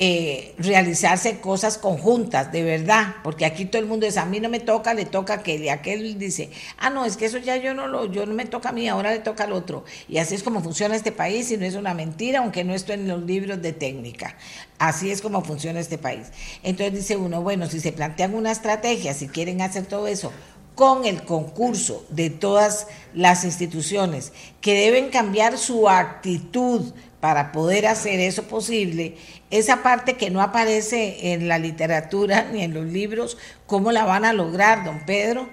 eh, 0.00 0.54
realizarse 0.58 1.40
cosas 1.40 1.76
conjuntas, 1.76 2.52
de 2.52 2.62
verdad, 2.62 3.16
porque 3.24 3.44
aquí 3.44 3.64
todo 3.64 3.82
el 3.82 3.88
mundo 3.88 4.06
dice, 4.06 4.20
a 4.20 4.26
mí 4.26 4.38
no 4.38 4.48
me 4.48 4.60
toca, 4.60 4.94
le 4.94 5.04
toca 5.04 5.32
a 5.32 5.36
aquel, 5.38 5.64
y 5.64 5.68
aquel 5.70 6.18
dice, 6.18 6.50
ah, 6.78 6.88
no, 6.88 7.04
es 7.04 7.16
que 7.16 7.26
eso 7.26 7.38
ya 7.38 7.56
yo 7.56 7.74
no 7.74 7.88
lo, 7.88 8.06
yo 8.06 8.24
no 8.24 8.32
me 8.32 8.44
toca 8.44 8.68
a 8.68 8.72
mí, 8.72 8.88
ahora 8.88 9.10
le 9.10 9.18
toca 9.18 9.44
al 9.44 9.52
otro. 9.52 9.84
Y 10.08 10.18
así 10.18 10.36
es 10.36 10.44
como 10.44 10.62
funciona 10.62 10.94
este 10.94 11.10
país, 11.10 11.50
y 11.50 11.56
no 11.56 11.66
es 11.66 11.74
una 11.74 11.94
mentira, 11.94 12.38
aunque 12.38 12.62
no 12.62 12.74
esté 12.74 12.94
en 12.94 13.08
los 13.08 13.22
libros 13.22 13.60
de 13.60 13.72
técnica. 13.72 14.36
Así 14.78 15.10
es 15.10 15.20
como 15.20 15.42
funciona 15.42 15.80
este 15.80 15.98
país. 15.98 16.28
Entonces 16.62 16.94
dice 16.94 17.16
uno, 17.16 17.42
bueno, 17.42 17.66
si 17.66 17.80
se 17.80 17.90
plantean 17.90 18.34
una 18.34 18.52
estrategia, 18.52 19.14
si 19.14 19.26
quieren 19.26 19.60
hacer 19.62 19.86
todo 19.86 20.06
eso, 20.06 20.32
con 20.76 21.06
el 21.06 21.24
concurso 21.24 22.06
de 22.08 22.30
todas 22.30 22.86
las 23.12 23.42
instituciones 23.42 24.32
que 24.60 24.74
deben 24.74 25.10
cambiar 25.10 25.58
su 25.58 25.88
actitud 25.88 26.92
para 27.20 27.52
poder 27.52 27.86
hacer 27.86 28.20
eso 28.20 28.44
posible, 28.44 29.16
esa 29.50 29.82
parte 29.82 30.16
que 30.16 30.30
no 30.30 30.40
aparece 30.40 31.32
en 31.32 31.48
la 31.48 31.58
literatura 31.58 32.48
ni 32.52 32.62
en 32.62 32.74
los 32.74 32.86
libros, 32.86 33.38
¿cómo 33.66 33.92
la 33.92 34.04
van 34.04 34.24
a 34.24 34.32
lograr, 34.32 34.84
don 34.84 35.04
Pedro? 35.04 35.48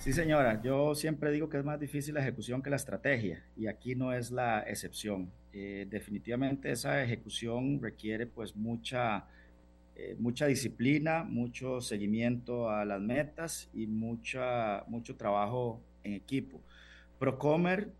Sí, 0.00 0.12
señora, 0.12 0.60
yo 0.62 0.94
siempre 0.96 1.30
digo 1.30 1.48
que 1.48 1.58
es 1.58 1.64
más 1.64 1.78
difícil 1.78 2.14
la 2.14 2.20
ejecución 2.20 2.60
que 2.60 2.70
la 2.70 2.76
estrategia 2.76 3.44
y 3.56 3.68
aquí 3.68 3.94
no 3.94 4.12
es 4.12 4.32
la 4.32 4.60
excepción. 4.60 5.30
Eh, 5.52 5.86
definitivamente 5.88 6.72
esa 6.72 7.02
ejecución 7.04 7.80
requiere 7.80 8.26
pues 8.26 8.56
mucha 8.56 9.26
eh, 9.94 10.16
mucha 10.18 10.46
disciplina, 10.46 11.22
mucho 11.22 11.82
seguimiento 11.82 12.70
a 12.70 12.84
las 12.86 13.00
metas 13.00 13.68
y 13.74 13.86
mucha, 13.86 14.84
mucho 14.88 15.16
trabajo 15.16 15.82
en 16.02 16.14
equipo. 16.14 16.62
Procomer, 17.18 17.92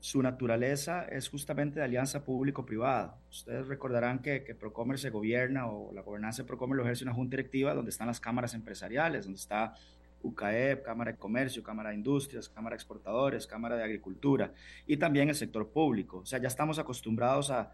su 0.00 0.22
naturaleza 0.22 1.04
es 1.04 1.28
justamente 1.28 1.80
de 1.80 1.84
alianza 1.84 2.24
público-privada. 2.24 3.18
Ustedes 3.30 3.66
recordarán 3.66 4.20
que, 4.20 4.44
que, 4.44 4.54
Procomer 4.54 4.98
se 4.98 5.10
gobierna 5.10 5.66
o 5.66 5.92
la 5.92 6.02
gobernanza 6.02 6.42
de 6.42 6.46
Procomer 6.46 6.76
lo 6.76 6.84
ejerce 6.84 7.04
una 7.04 7.14
junta 7.14 7.36
directiva 7.36 7.74
donde 7.74 7.90
están 7.90 8.06
las 8.06 8.20
cámaras 8.20 8.54
empresariales, 8.54 9.24
donde 9.24 9.40
está 9.40 9.74
UCAEP, 10.22 10.82
Cámara 10.82 11.12
de 11.12 11.18
Comercio, 11.18 11.62
Cámara 11.62 11.90
de 11.90 11.96
Industrias, 11.96 12.48
Cámara 12.48 12.74
de 12.74 12.78
Exportadores, 12.78 13.46
Cámara 13.46 13.76
de 13.76 13.84
Agricultura 13.84 14.52
y 14.86 14.96
también 14.96 15.28
el 15.28 15.34
sector 15.34 15.68
público. 15.70 16.18
O 16.18 16.26
sea, 16.26 16.38
ya 16.40 16.48
estamos 16.48 16.78
acostumbrados 16.78 17.50
a, 17.50 17.72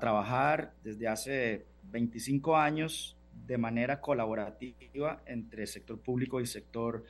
trabajar 0.00 0.74
desde 0.82 1.06
hace 1.06 1.66
25 1.84 2.56
años 2.56 3.16
de 3.46 3.56
manera 3.56 4.00
colaborativa 4.00 5.22
entre 5.26 5.64
sector 5.68 6.00
público 6.00 6.40
y 6.40 6.46
sector 6.46 7.04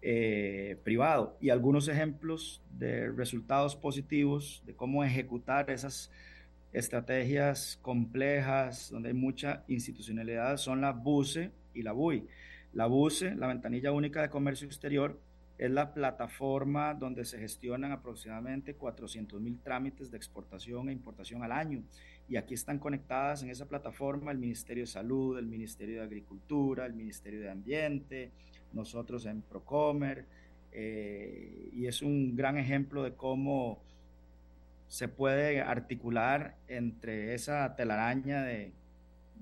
eh, 0.00 0.76
privado. 0.84 1.36
Y 1.40 1.50
algunos 1.50 1.88
ejemplos 1.88 2.62
de 2.70 3.10
resultados 3.10 3.76
positivos 3.76 4.62
de 4.64 4.74
cómo 4.74 5.02
ejecutar 5.02 5.70
esas 5.70 6.10
estrategias 6.72 7.78
complejas 7.82 8.90
donde 8.90 9.08
hay 9.08 9.14
mucha 9.14 9.64
institucionalidad 9.68 10.56
son 10.58 10.80
la 10.80 10.92
BUSE 10.92 11.50
y 11.74 11.82
la 11.82 11.92
BUI. 11.92 12.26
La 12.72 12.86
BUSE, 12.86 13.34
la 13.34 13.46
Ventanilla 13.46 13.92
Única 13.92 14.22
de 14.22 14.28
Comercio 14.28 14.66
Exterior, 14.66 15.18
es 15.58 15.70
la 15.70 15.92
plataforma 15.92 16.94
donde 16.94 17.24
se 17.24 17.38
gestionan 17.38 17.90
aproximadamente 17.90 18.74
400 18.74 19.40
mil 19.40 19.58
trámites 19.58 20.10
de 20.10 20.16
exportación 20.16 20.88
e 20.88 20.92
importación 20.92 21.42
al 21.42 21.50
año. 21.50 21.82
Y 22.28 22.36
aquí 22.36 22.54
están 22.54 22.78
conectadas 22.78 23.42
en 23.42 23.50
esa 23.50 23.66
plataforma 23.66 24.30
el 24.30 24.38
Ministerio 24.38 24.84
de 24.84 24.86
Salud, 24.86 25.36
el 25.38 25.46
Ministerio 25.46 25.96
de 25.96 26.02
Agricultura, 26.02 26.86
el 26.86 26.94
Ministerio 26.94 27.40
de 27.40 27.50
Ambiente, 27.50 28.30
nosotros 28.72 29.26
en 29.26 29.42
Procomer. 29.42 30.24
Eh, 30.72 31.70
y 31.72 31.86
es 31.86 32.02
un 32.02 32.36
gran 32.36 32.58
ejemplo 32.58 33.02
de 33.02 33.14
cómo 33.14 33.80
se 34.88 35.08
puede 35.08 35.60
articular 35.60 36.56
entre 36.68 37.34
esa 37.34 37.74
telaraña 37.76 38.42
de, 38.42 38.72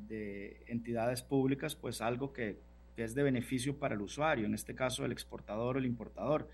de 0.08 0.60
entidades 0.66 1.22
públicas, 1.22 1.74
pues 1.74 2.00
algo 2.00 2.32
que 2.32 2.58
es 2.96 3.14
de 3.14 3.22
beneficio 3.22 3.78
para 3.78 3.94
el 3.94 4.00
usuario, 4.00 4.46
en 4.46 4.54
este 4.54 4.74
caso 4.74 5.04
el 5.04 5.12
exportador 5.12 5.76
o 5.76 5.78
el 5.78 5.86
importador. 5.86 6.48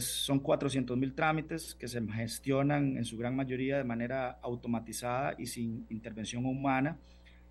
Son 0.00 0.38
400 0.38 0.96
mil 0.98 1.14
trámites 1.14 1.74
que 1.74 1.88
se 1.88 2.00
gestionan 2.12 2.98
en 2.98 3.04
su 3.06 3.16
gran 3.16 3.34
mayoría 3.34 3.78
de 3.78 3.84
manera 3.84 4.38
automatizada 4.42 5.34
y 5.38 5.46
sin 5.46 5.86
intervención 5.88 6.44
humana. 6.44 6.98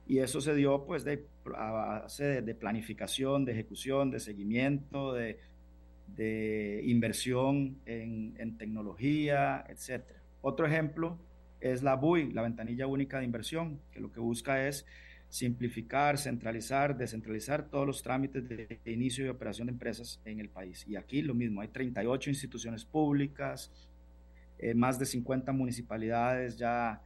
Y 0.08 0.20
eso 0.20 0.40
se 0.40 0.56
dio 0.56 0.86
pues 0.86 1.04
de, 1.04 1.26
a 1.56 1.72
base 1.72 2.42
de, 2.42 2.56
planificación, 2.56 3.44
de 3.44 3.52
ejecución, 3.52 4.10
de 4.10 4.20
seguimiento, 4.20 5.14
de, 5.14 5.40
de 6.16 6.82
inversión 6.86 7.78
en, 7.86 8.58
tecnología, 8.58 9.66
etc. 9.70 10.04
Otro 10.42 10.66
ejemplo 10.66 11.20
es 11.60 11.84
la 11.84 11.96
BUI, 11.96 12.32
la 12.32 12.44
ventanilla 12.44 12.88
única 12.88 13.20
de 13.20 13.26
inversión, 13.26 13.80
que 13.92 14.00
lo 14.00 14.12
que 14.12 14.20
busca 14.20 14.68
es 14.68 14.86
simplificar, 15.30 16.18
centralizar, 16.18 16.98
descentralizar 16.98 17.70
todos 17.70 17.86
los 17.86 18.02
trámites 18.02 18.48
de 18.48 18.80
inicio 18.86 19.26
y 19.26 19.30
operación 19.30 19.68
de 19.68 19.74
empresas 19.74 20.22
en 20.24 20.40
el 20.40 20.50
país. 20.50 20.86
Y 20.88 20.96
aquí 20.96 21.22
lo 21.22 21.34
mismo, 21.34 21.60
hay 21.60 21.68
38 21.68 22.30
instituciones 22.30 22.86
públicas, 22.86 23.72
eh, 24.60 24.74
más 24.74 24.98
de 24.98 25.06
50 25.06 25.52
municipalidades 25.52 26.58
ya, 26.58 27.02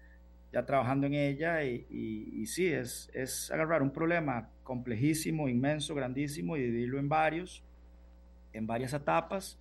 ya 0.51 0.65
trabajando 0.65 1.07
en 1.07 1.13
ella 1.13 1.63
y, 1.63 1.85
y, 1.89 2.45
sí, 2.45 2.67
es, 2.67 3.09
es 3.13 3.49
agarrar 3.51 3.81
un 3.81 3.91
problema 3.91 4.49
complejísimo, 4.63 5.47
inmenso, 5.47 5.95
grandísimo 5.95 6.57
y 6.57 6.63
dividirlo 6.63 6.99
en 6.99 7.07
varios, 7.07 7.63
en 8.53 8.67
varias 8.67 8.93
etapas 8.93 9.57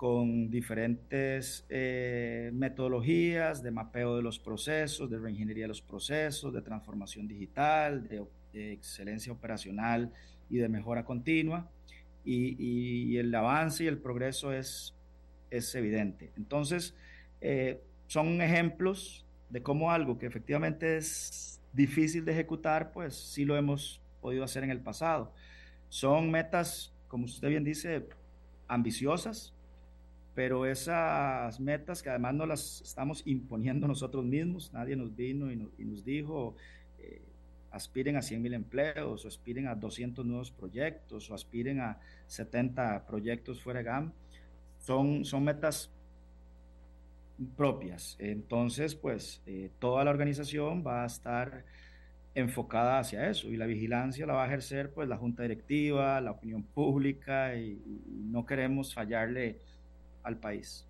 con 0.00 0.50
diferentes 0.50 1.66
eh, 1.68 2.50
metodologías 2.54 3.62
de 3.62 3.70
mapeo 3.70 4.16
de 4.16 4.22
los 4.22 4.38
procesos, 4.38 5.10
de 5.10 5.18
reingeniería 5.18 5.64
de 5.64 5.68
los 5.68 5.82
procesos, 5.82 6.54
de 6.54 6.62
transformación 6.62 7.28
digital, 7.28 8.08
de, 8.08 8.72
excelencia 8.72 9.30
operacional 9.30 10.10
y 10.48 10.56
de 10.56 10.70
mejora 10.70 11.04
continua. 11.04 11.68
Y, 12.24 13.18
el 13.18 13.34
avance 13.34 13.84
y 13.84 13.88
el 13.88 13.98
progreso 13.98 14.54
es, 14.54 14.94
es 15.50 15.74
evidente. 15.74 16.32
Entonces, 16.38 16.94
eh, 17.42 17.82
son 18.06 18.40
ejemplos 18.40 19.26
de 19.50 19.62
cómo 19.62 19.90
algo 19.90 20.18
que 20.18 20.26
efectivamente 20.26 20.96
es 20.96 21.60
difícil 21.72 22.24
de 22.24 22.32
ejecutar, 22.32 22.92
pues 22.92 23.14
sí 23.14 23.44
lo 23.44 23.56
hemos 23.56 24.00
podido 24.20 24.44
hacer 24.44 24.64
en 24.64 24.70
el 24.70 24.80
pasado. 24.80 25.32
Son 25.88 26.30
metas, 26.30 26.94
como 27.08 27.24
usted 27.24 27.48
bien 27.48 27.64
dice, 27.64 28.08
ambiciosas, 28.68 29.52
pero 30.34 30.66
esas 30.66 31.58
metas 31.58 32.02
que 32.02 32.10
además 32.10 32.34
no 32.34 32.46
las 32.46 32.80
estamos 32.82 33.22
imponiendo 33.26 33.88
nosotros 33.88 34.24
mismos, 34.24 34.72
nadie 34.72 34.96
nos 34.96 35.14
vino 35.14 35.50
y 35.50 35.84
nos, 35.84 36.04
dijo, 36.04 36.54
eh, 36.98 37.20
aspiren 37.72 38.16
a 38.16 38.22
100 38.22 38.40
mil 38.40 38.54
empleos, 38.54 39.24
o 39.24 39.28
aspiren 39.28 39.66
a 39.66 39.74
200 39.74 40.24
nuevos 40.24 40.52
proyectos, 40.52 41.30
o 41.30 41.34
aspiren 41.34 41.80
a 41.80 41.98
70 42.28 43.06
proyectos 43.06 43.60
fuera 43.60 43.80
de 43.80 43.84
GAM, 43.84 44.12
son, 44.78 45.24
son 45.24 45.44
metas 45.44 45.90
propias. 47.56 48.16
Entonces, 48.18 48.94
pues 48.94 49.42
eh, 49.46 49.70
toda 49.78 50.04
la 50.04 50.10
organización 50.10 50.84
va 50.86 51.04
a 51.04 51.06
estar 51.06 51.64
enfocada 52.34 52.98
hacia 52.98 53.28
eso 53.28 53.48
y 53.48 53.56
la 53.56 53.66
vigilancia 53.66 54.24
la 54.26 54.34
va 54.34 54.44
a 54.44 54.46
ejercer 54.46 54.92
pues 54.92 55.08
la 55.08 55.16
junta 55.16 55.42
directiva, 55.42 56.20
la 56.20 56.30
opinión 56.30 56.62
pública 56.62 57.56
y, 57.56 57.80
y 57.86 58.24
no 58.30 58.46
queremos 58.46 58.94
fallarle 58.94 59.58
al 60.22 60.36
país. 60.36 60.86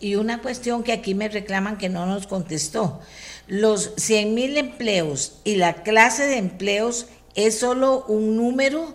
Y 0.00 0.16
una 0.16 0.40
cuestión 0.40 0.82
que 0.82 0.92
aquí 0.92 1.14
me 1.14 1.28
reclaman 1.28 1.78
que 1.78 1.88
no 1.88 2.06
nos 2.06 2.26
contestó. 2.26 3.00
Los 3.46 3.92
100 3.96 4.34
mil 4.34 4.56
empleos 4.56 5.40
y 5.44 5.56
la 5.56 5.82
clase 5.82 6.26
de 6.26 6.38
empleos 6.38 7.08
es 7.34 7.58
solo 7.58 8.04
un 8.06 8.36
número 8.36 8.94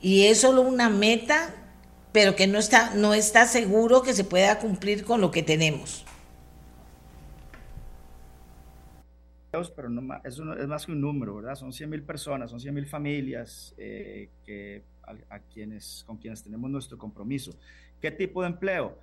y 0.00 0.26
es 0.26 0.40
solo 0.40 0.62
una 0.62 0.88
meta, 0.88 1.54
pero 2.14 2.36
que 2.36 2.46
no 2.46 2.60
está, 2.60 2.94
no 2.94 3.12
está 3.12 3.44
seguro 3.44 4.02
que 4.02 4.12
se 4.12 4.22
pueda 4.22 4.60
cumplir 4.60 5.04
con 5.04 5.20
lo 5.20 5.32
que 5.32 5.42
tenemos. 5.42 6.06
pero 9.74 9.88
no, 9.88 10.20
eso 10.22 10.54
es 10.54 10.68
más 10.68 10.86
que 10.86 10.92
un 10.92 11.00
número, 11.00 11.34
¿verdad? 11.34 11.56
Son 11.56 11.72
100 11.72 11.90
mil 11.90 12.02
personas, 12.04 12.50
son 12.50 12.60
100 12.60 12.72
mil 12.72 12.86
familias 12.86 13.74
eh, 13.78 14.30
que 14.44 14.84
a, 15.28 15.40
quienes, 15.40 16.04
con 16.06 16.16
quienes 16.16 16.44
tenemos 16.44 16.70
nuestro 16.70 16.96
compromiso. 16.98 17.52
¿Qué 18.00 18.12
tipo 18.12 18.42
de 18.42 18.48
empleo? 18.48 18.96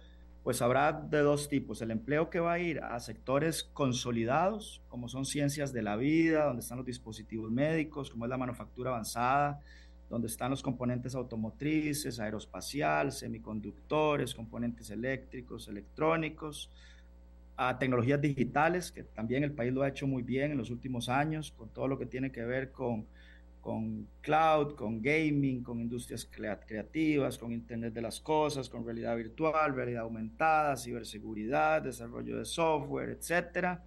Pues 0.43 0.61
habrá 0.61 0.93
de 0.93 1.19
dos 1.19 1.49
tipos. 1.49 1.81
El 1.81 1.91
empleo 1.91 2.29
que 2.29 2.39
va 2.39 2.53
a 2.53 2.59
ir 2.59 2.79
a 2.79 2.97
sectores 3.01 3.63
consolidados, 3.63 4.81
como 4.88 5.09
son 5.09 5.25
ciencias 5.25 5.73
de 5.73 5.81
la 5.81 5.97
vida, 5.97 6.45
donde 6.45 6.61
están 6.61 6.77
los 6.77 6.85
dispositivos 6.85 7.51
médicos, 7.51 8.09
como 8.09 8.23
es 8.23 8.29
la 8.29 8.38
manufactura 8.38 8.91
avanzada, 8.91 9.59
donde 10.11 10.27
están 10.27 10.51
los 10.51 10.61
componentes 10.61 11.15
automotrices, 11.15 12.19
aeroespacial, 12.19 13.13
semiconductores, 13.13 14.35
componentes 14.35 14.89
eléctricos, 14.89 15.69
electrónicos, 15.69 16.69
a 17.55 17.79
tecnologías 17.79 18.19
digitales, 18.19 18.91
que 18.91 19.03
también 19.03 19.45
el 19.45 19.53
país 19.53 19.71
lo 19.71 19.83
ha 19.83 19.88
hecho 19.88 20.07
muy 20.07 20.21
bien 20.21 20.51
en 20.51 20.57
los 20.57 20.69
últimos 20.69 21.07
años, 21.07 21.51
con 21.51 21.69
todo 21.69 21.88
lo 21.88 21.97
que 21.97 22.05
tiene 22.05 22.29
que 22.29 22.43
ver 22.43 22.71
con 22.71 23.07
con 23.61 24.07
cloud, 24.21 24.73
con 24.73 25.03
gaming, 25.03 25.61
con 25.61 25.79
industrias 25.79 26.27
creativas, 26.27 27.38
con 27.38 27.51
Internet 27.51 27.93
de 27.93 28.01
las 28.01 28.19
Cosas, 28.19 28.67
con 28.67 28.83
realidad 28.83 29.15
virtual, 29.15 29.75
realidad 29.75 30.01
aumentada, 30.01 30.75
ciberseguridad, 30.75 31.83
desarrollo 31.83 32.39
de 32.39 32.45
software, 32.45 33.11
etcétera. 33.11 33.83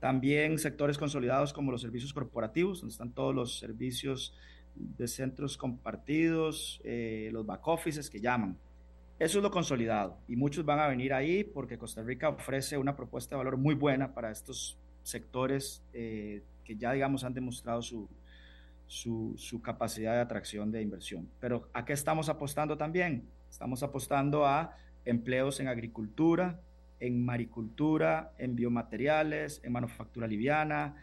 También 0.00 0.58
sectores 0.58 0.96
consolidados 0.96 1.52
como 1.52 1.70
los 1.70 1.82
servicios 1.82 2.14
corporativos, 2.14 2.80
donde 2.80 2.92
están 2.92 3.12
todos 3.12 3.34
los 3.34 3.58
servicios 3.58 4.34
de 4.74 5.08
centros 5.08 5.56
compartidos, 5.56 6.80
eh, 6.84 7.30
los 7.32 7.46
back 7.46 7.66
offices 7.68 8.10
que 8.10 8.20
llaman. 8.20 8.56
Eso 9.18 9.38
es 9.38 9.42
lo 9.44 9.50
consolidado 9.50 10.18
y 10.26 10.34
muchos 10.34 10.64
van 10.64 10.80
a 10.80 10.88
venir 10.88 11.12
ahí 11.14 11.44
porque 11.44 11.78
Costa 11.78 12.02
Rica 12.02 12.28
ofrece 12.28 12.76
una 12.76 12.96
propuesta 12.96 13.36
de 13.36 13.38
valor 13.38 13.56
muy 13.56 13.74
buena 13.74 14.12
para 14.12 14.30
estos 14.30 14.76
sectores 15.04 15.82
eh, 15.92 16.42
que 16.64 16.76
ya, 16.76 16.92
digamos, 16.92 17.22
han 17.22 17.34
demostrado 17.34 17.80
su, 17.80 18.08
su, 18.86 19.60
capacidad 19.62 20.14
de 20.14 20.20
atracción 20.20 20.72
de 20.72 20.82
inversión. 20.82 21.28
Pero 21.40 21.68
¿a 21.72 21.84
qué 21.84 21.92
estamos 21.92 22.28
apostando 22.28 22.76
también? 22.76 23.28
Estamos 23.50 23.82
apostando 23.82 24.46
a 24.46 24.76
empleos 25.04 25.60
en 25.60 25.68
agricultura, 25.68 26.60
en 27.00 27.24
maricultura, 27.24 28.32
en 28.38 28.56
biomateriales, 28.56 29.60
en 29.62 29.72
manufactura 29.72 30.26
liviana, 30.26 30.96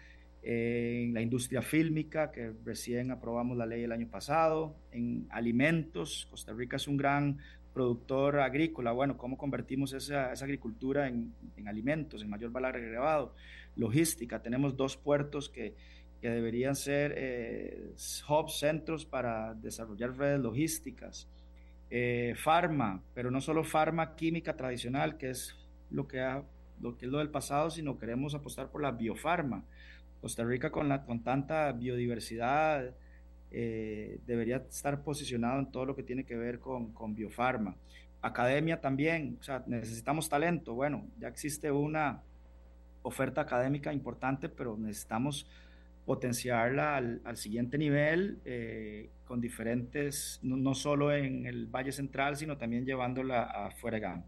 en 0.44 1.14
la 1.14 1.22
industria 1.22 1.62
fílmica, 1.62 2.32
que 2.32 2.52
recién 2.66 3.12
aprobamos 3.12 3.58
la 3.58 3.66
ley 3.66 3.84
el 3.84 3.92
año 3.92 4.08
pasado, 4.08 4.76
en 4.92 5.28
alimentos. 5.30 6.28
Costa 6.30 6.54
Rica 6.54 6.78
es 6.78 6.88
un 6.88 6.98
gran 6.98 7.38
productor 7.74 8.40
agrícola. 8.40 8.92
Bueno, 8.92 9.18
¿cómo 9.18 9.38
convertimos 9.38 9.94
esa, 9.94 10.32
agricultura 10.32 11.08
en, 11.08 11.34
en, 11.58 11.68
alimentos, 11.68 12.22
en 12.24 12.30
mayor 12.30 12.52
valor 12.52 12.76
agregado? 12.76 13.36
logística. 13.76 14.42
Tenemos 14.42 14.76
dos 14.76 14.98
puertos 14.98 15.50
que, 15.50 15.76
que 16.22 16.30
deberían 16.30 16.76
ser 16.76 17.14
eh, 17.18 17.94
hubs, 18.28 18.60
centros 18.60 19.06
para 19.06 19.54
desarrollar 19.56 20.18
redes 20.18 20.40
logísticas. 20.40 21.28
Eh, 21.90 22.36
farma, 22.38 23.02
pero 23.14 23.32
no 23.32 23.42
solo 23.42 23.64
farma 23.64 24.16
química 24.16 24.56
tradicional, 24.56 25.18
que 25.18 25.32
es 25.32 25.56
lo 25.90 26.08
que, 26.08 26.22
ha, 26.22 26.44
lo 26.80 26.98
que 26.98 27.06
es 27.06 27.12
lo 27.12 27.18
del 27.18 27.30
pasado, 27.30 27.70
sino 27.70 27.98
queremos 27.98 28.34
apostar 28.34 28.70
por 28.70 28.82
la 28.82 28.92
biofarma. 28.92 29.66
Costa 30.22 30.44
Rica 30.44 30.72
con, 30.72 30.88
la, 30.88 31.04
con 31.04 31.24
tanta 31.24 31.72
biodiversidad 31.72 32.94
eh, 33.50 34.20
debería 34.26 34.58
estar 34.58 35.04
posicionado 35.04 35.60
en 35.60 35.72
todo 35.72 35.86
lo 35.86 35.96
que 35.96 36.04
tiene 36.04 36.24
que 36.24 36.38
ver 36.38 36.60
con, 36.60 36.94
con 36.94 37.16
biofarma. 37.16 37.76
Academia 38.22 38.80
también, 38.80 39.38
o 39.40 39.44
sea, 39.44 39.64
necesitamos 39.66 40.30
talento. 40.30 40.76
Bueno, 40.76 41.08
ya 41.20 41.28
existe 41.28 41.72
una 41.72 42.22
oferta 43.02 43.42
académica 43.42 43.92
importante, 43.92 44.48
pero 44.48 44.78
necesitamos 44.78 45.48
potenciarla 46.06 46.96
al, 46.98 47.22
al 47.26 47.38
siguiente 47.38 47.78
nivel 47.78 48.40
eh, 48.46 49.10
con 49.26 49.42
diferentes, 49.42 50.40
no, 50.44 50.56
no, 50.58 50.76
solo 50.76 51.14
en 51.14 51.46
el 51.46 51.68
Valle 51.68 51.92
Central, 51.92 52.38
sino 52.38 52.58
también 52.58 52.86
llevándola 52.86 53.44
a 53.44 53.72
Fueregán. 53.72 54.24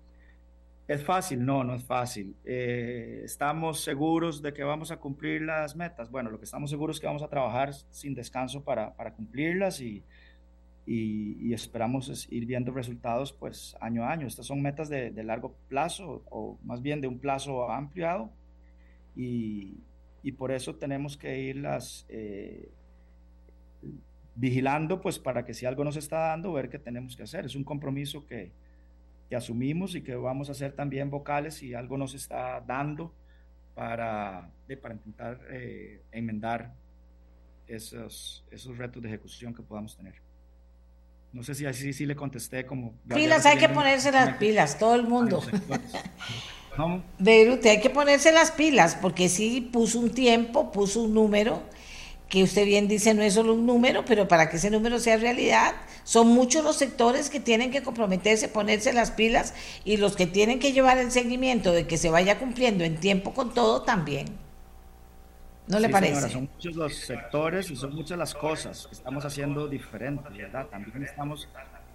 ¿Es 0.88 1.04
fácil? 1.04 1.46
No, 1.46 1.64
no 1.64 1.76
es 1.76 1.84
fácil. 1.86 2.36
Eh, 2.44 3.22
¿Estamos 3.24 3.80
seguros 3.82 4.42
de 4.42 4.54
que 4.54 4.64
vamos 4.64 4.92
a 4.92 4.98
cumplir 4.98 5.42
las 5.42 5.78
metas? 5.78 6.12
Bueno, 6.12 6.30
lo 6.30 6.40
que 6.40 6.46
estamos 6.46 6.70
seguros 6.70 6.98
es 6.98 7.02
que 7.02 7.08
vamos 7.08 7.24
a 7.24 7.30
trabajar 7.30 7.74
sin 7.90 8.14
descanso 8.14 8.64
para, 8.64 8.94
para 8.96 9.14
cumplirlas 9.14 9.80
y, 9.80 10.04
y, 10.86 11.38
y, 11.40 11.54
esperamos 11.54 12.28
ir 12.30 12.46
viendo 12.46 12.74
resultados 12.74 13.32
pues 13.32 13.78
año 13.80 14.04
a 14.04 14.12
año. 14.12 14.28
Estas 14.28 14.46
son 14.46 14.62
metas 14.62 14.90
de, 14.90 15.12
de 15.12 15.24
largo 15.24 15.56
plazo 15.70 16.24
o 16.30 16.60
más 16.64 16.82
bien 16.82 17.00
de 17.00 17.08
un 17.08 17.20
plazo 17.20 17.72
ampliado 17.72 18.34
y, 19.16 19.78
y 20.22 20.34
por 20.34 20.52
eso 20.52 20.76
tenemos 20.76 21.16
que 21.16 21.40
irlas 21.40 22.06
eh, 22.10 22.70
vigilando 24.36 25.00
pues 25.00 25.18
para 25.18 25.46
que 25.46 25.54
si 25.54 25.66
algo 25.66 25.86
nos 25.86 25.96
está 25.96 26.18
dando, 26.30 26.52
ver 26.52 26.70
qué 26.70 26.80
tenemos 26.80 27.16
que 27.16 27.24
hacer. 27.24 27.46
Es 27.46 27.56
un 27.56 27.64
compromiso 27.64 28.26
que, 28.26 28.52
que 29.34 29.38
asumimos 29.38 29.96
y 29.96 30.04
que 30.04 30.14
vamos 30.14 30.50
a 30.50 30.52
hacer 30.52 30.74
también 30.74 31.10
vocales 31.10 31.56
si 31.56 31.74
algo 31.74 31.98
nos 31.98 32.14
está 32.14 32.62
dando 32.62 33.12
para, 33.74 34.48
de, 34.68 34.78
para 34.78 34.94
intentar 34.94 35.40
eh, 35.50 36.04
enmendar 36.12 36.72
esos, 37.66 38.46
esos 38.52 38.78
retos 38.78 39.02
de 39.02 39.10
ejecución 39.10 39.52
que 39.56 39.64
podamos 39.64 39.98
tener. 39.98 40.14
No 41.32 41.42
sé 41.42 41.56
si 41.56 41.66
así 41.66 41.94
sí 41.94 42.06
le 42.06 42.16
contesté 42.16 42.64
como... 42.68 42.94
Pilas, 43.12 43.48
hay 43.48 43.58
que 43.58 43.70
ponerse 43.70 44.12
las 44.12 44.38
pilas, 44.38 44.78
todo 44.78 44.94
el 44.94 45.08
mundo. 45.08 45.42
Beirut, 47.18 47.66
hay 47.66 47.82
que 47.82 47.90
ponerse 47.90 48.32
las 48.32 48.52
pilas, 48.52 48.96
porque 49.02 49.30
sí 49.30 49.68
puso 49.74 50.00
un 50.00 50.12
tiempo, 50.12 50.72
puso 50.72 51.02
un 51.02 51.16
número, 51.16 51.64
que 52.34 52.42
usted 52.42 52.66
bien 52.66 52.88
dice 52.88 53.14
no 53.14 53.22
es 53.22 53.36
solo 53.36 53.54
un 53.54 53.68
número, 53.68 54.06
pero 54.06 54.28
para 54.28 54.50
que 54.50 54.58
ese 54.58 54.72
número 54.72 54.98
sea 54.98 55.18
realidad, 55.18 55.76
son 56.04 56.30
muchos 56.30 56.64
los 56.64 56.78
sectores 56.78 57.30
que 57.30 57.40
tienen 57.40 57.70
que 57.70 57.84
comprometerse, 57.84 58.48
ponerse 58.48 58.92
las 58.92 59.12
pilas, 59.12 59.54
y 59.86 59.98
los 59.98 60.16
que 60.16 60.26
tienen 60.26 60.58
que 60.58 60.72
llevar 60.72 60.98
el 60.98 61.12
seguimiento 61.12 61.72
de 61.72 61.86
que 61.86 61.96
se 61.96 62.10
vaya 62.10 62.40
cumpliendo 62.40 62.84
en 62.84 62.98
tiempo 63.00 63.36
con 63.36 63.54
todo 63.54 63.84
también. 63.84 64.26
¿No 65.68 65.78
le 65.78 65.86
sí, 65.86 65.94
parece? 65.94 66.16
Señora, 66.16 66.34
son 66.34 66.50
muchos 66.56 66.76
los 66.76 66.96
sectores 66.96 67.70
y 67.70 67.76
son 67.76 67.94
muchas 67.94 68.18
las 68.18 68.34
cosas 68.34 68.88
que 68.88 68.96
estamos 68.96 69.24
haciendo 69.26 69.68
diferentes, 69.68 70.36
¿verdad? 70.36 70.66
También 70.72 71.04
estamos 71.04 71.48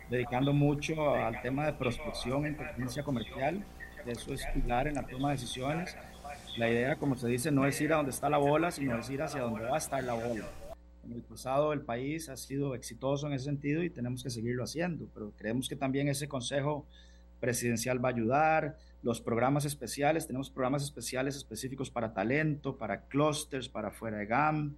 dedicando 0.08 0.52
mucho 0.52 1.16
al 1.16 1.42
tema 1.42 1.66
de 1.66 1.72
prospección 1.72 2.46
e 2.46 2.50
inteligencia 2.50 3.02
comercial. 3.02 3.64
Eso 4.06 4.32
es 4.32 4.46
pilar 4.54 4.86
en 4.86 4.94
la 4.94 5.02
toma 5.02 5.30
de 5.30 5.34
decisiones. 5.34 5.96
La 6.58 6.68
idea, 6.68 6.96
como 6.96 7.14
se 7.14 7.28
dice, 7.28 7.52
no 7.52 7.66
es 7.66 7.80
ir 7.80 7.92
a 7.92 7.98
donde 7.98 8.10
está 8.10 8.28
la 8.28 8.38
bola, 8.38 8.72
sino 8.72 8.98
es 8.98 9.08
ir 9.10 9.22
hacia 9.22 9.42
donde 9.42 9.64
va 9.64 9.76
a 9.76 9.78
estar 9.78 10.02
la 10.02 10.14
bola. 10.14 10.44
En 11.04 11.12
el 11.12 11.22
pasado 11.22 11.72
el 11.72 11.82
país 11.82 12.28
ha 12.30 12.36
sido 12.36 12.74
exitoso 12.74 13.28
en 13.28 13.34
ese 13.34 13.44
sentido 13.44 13.84
y 13.84 13.90
tenemos 13.90 14.24
que 14.24 14.30
seguirlo 14.30 14.64
haciendo, 14.64 15.06
pero 15.14 15.32
creemos 15.38 15.68
que 15.68 15.76
también 15.76 16.08
ese 16.08 16.26
consejo 16.26 16.84
presidencial 17.38 18.04
va 18.04 18.08
a 18.08 18.12
ayudar, 18.12 18.76
los 19.04 19.20
programas 19.20 19.66
especiales, 19.66 20.26
tenemos 20.26 20.50
programas 20.50 20.82
especiales 20.82 21.36
específicos 21.36 21.90
para 21.90 22.12
talento, 22.12 22.76
para 22.76 23.02
clusters, 23.02 23.68
para 23.68 23.92
fuera 23.92 24.18
de 24.18 24.26
GAM, 24.26 24.74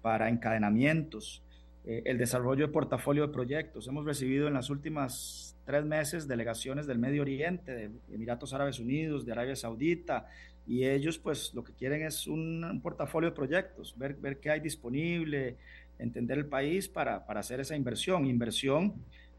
para 0.00 0.28
encadenamientos, 0.28 1.42
eh, 1.84 2.02
el 2.04 2.18
desarrollo 2.18 2.68
de 2.68 2.72
portafolio 2.72 3.26
de 3.26 3.32
proyectos. 3.32 3.88
Hemos 3.88 4.04
recibido 4.04 4.46
en 4.46 4.54
las 4.54 4.70
últimas 4.70 5.56
tres 5.68 5.84
meses 5.84 6.26
delegaciones 6.26 6.86
del 6.86 6.98
Medio 6.98 7.20
Oriente, 7.20 7.72
de 7.74 7.90
Emiratos 8.10 8.54
Árabes 8.54 8.78
Unidos, 8.78 9.26
de 9.26 9.32
Arabia 9.32 9.54
Saudita, 9.54 10.26
y 10.66 10.86
ellos 10.86 11.18
pues 11.18 11.52
lo 11.52 11.62
que 11.62 11.74
quieren 11.74 12.00
es 12.06 12.26
un, 12.26 12.64
un 12.64 12.80
portafolio 12.80 13.28
de 13.28 13.36
proyectos, 13.36 13.94
ver, 13.98 14.14
ver 14.14 14.38
qué 14.38 14.48
hay 14.48 14.60
disponible, 14.60 15.58
entender 15.98 16.38
el 16.38 16.46
país 16.46 16.88
para, 16.88 17.26
para 17.26 17.40
hacer 17.40 17.60
esa 17.60 17.76
inversión, 17.76 18.24
inversión 18.24 18.94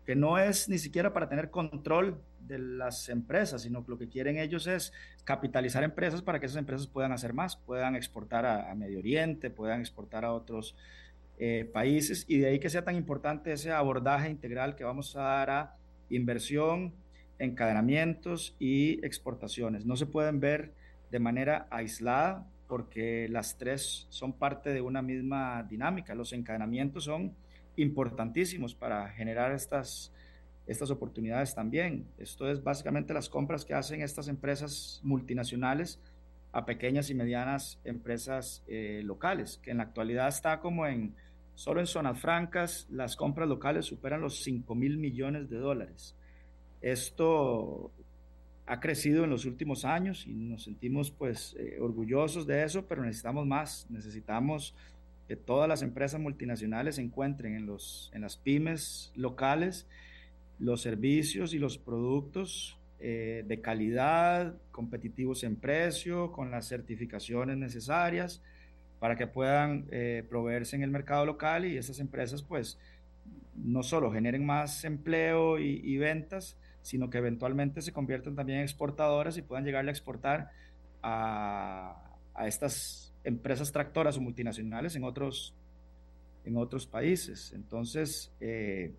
que 0.05 0.15
no 0.15 0.37
es 0.37 0.69
ni 0.69 0.77
siquiera 0.77 1.13
para 1.13 1.27
tener 1.27 1.49
control 1.49 2.21
de 2.41 2.59
las 2.59 3.09
empresas, 3.09 3.63
sino 3.63 3.83
que 3.83 3.89
lo 3.89 3.97
que 3.97 4.07
quieren 4.07 4.37
ellos 4.37 4.67
es 4.67 4.93
capitalizar 5.23 5.83
empresas 5.83 6.21
para 6.21 6.39
que 6.39 6.45
esas 6.45 6.59
empresas 6.59 6.85
puedan 6.85 7.11
hacer 7.11 7.33
más, 7.33 7.55
puedan 7.55 7.95
exportar 7.95 8.45
a, 8.45 8.69
a 8.69 8.75
Medio 8.75 8.99
Oriente, 8.99 9.49
puedan 9.49 9.79
exportar 9.79 10.25
a 10.25 10.33
otros 10.33 10.75
eh, 11.39 11.67
países 11.73 12.25
y 12.27 12.37
de 12.37 12.49
ahí 12.49 12.59
que 12.59 12.69
sea 12.69 12.83
tan 12.83 12.95
importante 12.95 13.51
ese 13.51 13.71
abordaje 13.71 14.29
integral 14.29 14.75
que 14.75 14.83
vamos 14.83 15.15
a 15.15 15.21
dar 15.21 15.49
a 15.49 15.75
inversión, 16.09 16.93
encadenamientos 17.39 18.55
y 18.59 19.03
exportaciones. 19.05 19.85
No 19.85 19.95
se 19.95 20.05
pueden 20.05 20.39
ver 20.39 20.73
de 21.11 21.19
manera 21.19 21.67
aislada 21.71 22.45
porque 22.67 23.27
las 23.29 23.57
tres 23.57 24.05
son 24.09 24.33
parte 24.33 24.73
de 24.73 24.81
una 24.81 25.01
misma 25.01 25.63
dinámica. 25.63 26.13
Los 26.13 26.33
encadenamientos 26.33 27.05
son 27.05 27.33
importantísimos 27.77 28.75
para 28.75 29.09
generar 29.09 29.51
estas, 29.53 30.13
estas 30.67 30.91
oportunidades 30.91 31.55
también. 31.55 32.05
Esto 32.17 32.49
es 32.49 32.63
básicamente 32.63 33.13
las 33.13 33.29
compras 33.29 33.65
que 33.65 33.73
hacen 33.73 34.01
estas 34.01 34.27
empresas 34.27 34.99
multinacionales 35.03 35.99
a 36.51 36.65
pequeñas 36.65 37.09
y 37.09 37.13
medianas 37.13 37.79
empresas 37.83 38.63
eh, 38.67 39.01
locales, 39.03 39.59
que 39.63 39.71
en 39.71 39.77
la 39.77 39.83
actualidad 39.83 40.27
está 40.27 40.59
como 40.59 40.85
en, 40.85 41.15
solo 41.59 41.81
en 41.81 41.87
zonas 41.87 42.17
francas, 42.17 42.87
las 42.89 43.17
compras 43.17 43.49
locales 43.49 43.85
superan 43.85 44.21
los 44.21 44.43
5 44.43 44.75
mil 44.75 44.97
millones 44.97 45.49
de 45.49 45.57
dólares. 45.57 46.15
Esto 46.79 47.91
ha 48.65 48.79
crecido 48.79 49.25
en 49.25 49.29
los 49.29 49.43
últimos 49.43 49.83
años 49.83 50.25
y 50.25 50.31
nos 50.31 50.63
sentimos 50.63 51.11
pues 51.11 51.57
eh, 51.59 51.77
orgullosos 51.81 52.47
de 52.47 52.63
eso, 52.63 52.85
pero 52.87 53.03
necesitamos 53.03 53.45
más, 53.45 53.87
necesitamos 53.89 54.73
que 55.27 55.35
todas 55.35 55.67
las 55.67 55.81
empresas 55.81 56.21
multinacionales 56.21 56.97
encuentren 56.97 57.55
en, 57.55 57.65
los, 57.65 58.09
en 58.13 58.21
las 58.21 58.37
pymes 58.37 59.11
locales. 59.15 59.85
Los 60.59 60.81
servicios 60.81 61.53
y 61.53 61.59
los 61.59 61.77
productos 61.77 62.77
eh, 63.01 63.43
de 63.45 63.59
calidad, 63.59 64.55
competitivos 64.71 65.43
en 65.43 65.57
precio, 65.57 66.31
con 66.31 66.51
las 66.51 66.69
certificaciones 66.69 67.57
necesarias 67.57 68.41
para 68.99 69.15
que 69.15 69.27
puedan 69.27 69.85
eh, 69.91 70.23
proveerse 70.29 70.75
en 70.75 70.83
el 70.83 70.91
mercado 70.91 71.25
local 71.25 71.65
y 71.65 71.77
esas 71.77 71.99
empresas 71.99 72.43
pues 72.43 72.77
no 73.55 73.83
solo 73.83 74.11
generen 74.11 74.45
más 74.45 74.83
empleo 74.85 75.59
y, 75.59 75.81
y 75.83 75.97
ventas, 75.97 76.57
sino 76.81 77.09
que 77.09 77.17
eventualmente 77.17 77.81
se 77.81 77.93
conviertan 77.93 78.35
también 78.35 78.59
en 78.59 78.63
exportadoras 78.63 79.37
y 79.37 79.41
puedan 79.41 79.65
llegar 79.65 79.87
a 79.87 79.91
exportar 79.91 80.49
a, 81.01 82.09
a 82.33 82.47
estas 82.47 83.13
empresas 83.23 83.71
tractoras 83.71 84.17
o 84.17 84.21
multinacionales 84.21 84.95
en 84.95 85.03
otros, 85.03 85.53
en 86.45 86.57
otros 86.57 86.85
países. 86.87 87.51
Entonces, 87.53 88.31
eh, 88.39 88.93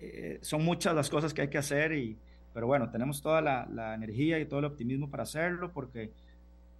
eh, 0.00 0.38
son 0.42 0.64
muchas 0.64 0.94
las 0.94 1.08
cosas 1.08 1.32
que 1.32 1.42
hay 1.42 1.48
que 1.48 1.58
hacer, 1.58 1.92
y, 1.92 2.16
pero 2.52 2.66
bueno, 2.66 2.90
tenemos 2.90 3.22
toda 3.22 3.40
la, 3.40 3.66
la, 3.72 3.94
energía 3.94 4.38
y 4.38 4.46
todo 4.46 4.60
el 4.60 4.66
optimismo 4.66 5.10
para 5.10 5.22
hacerlo 5.22 5.72
porque, 5.72 6.10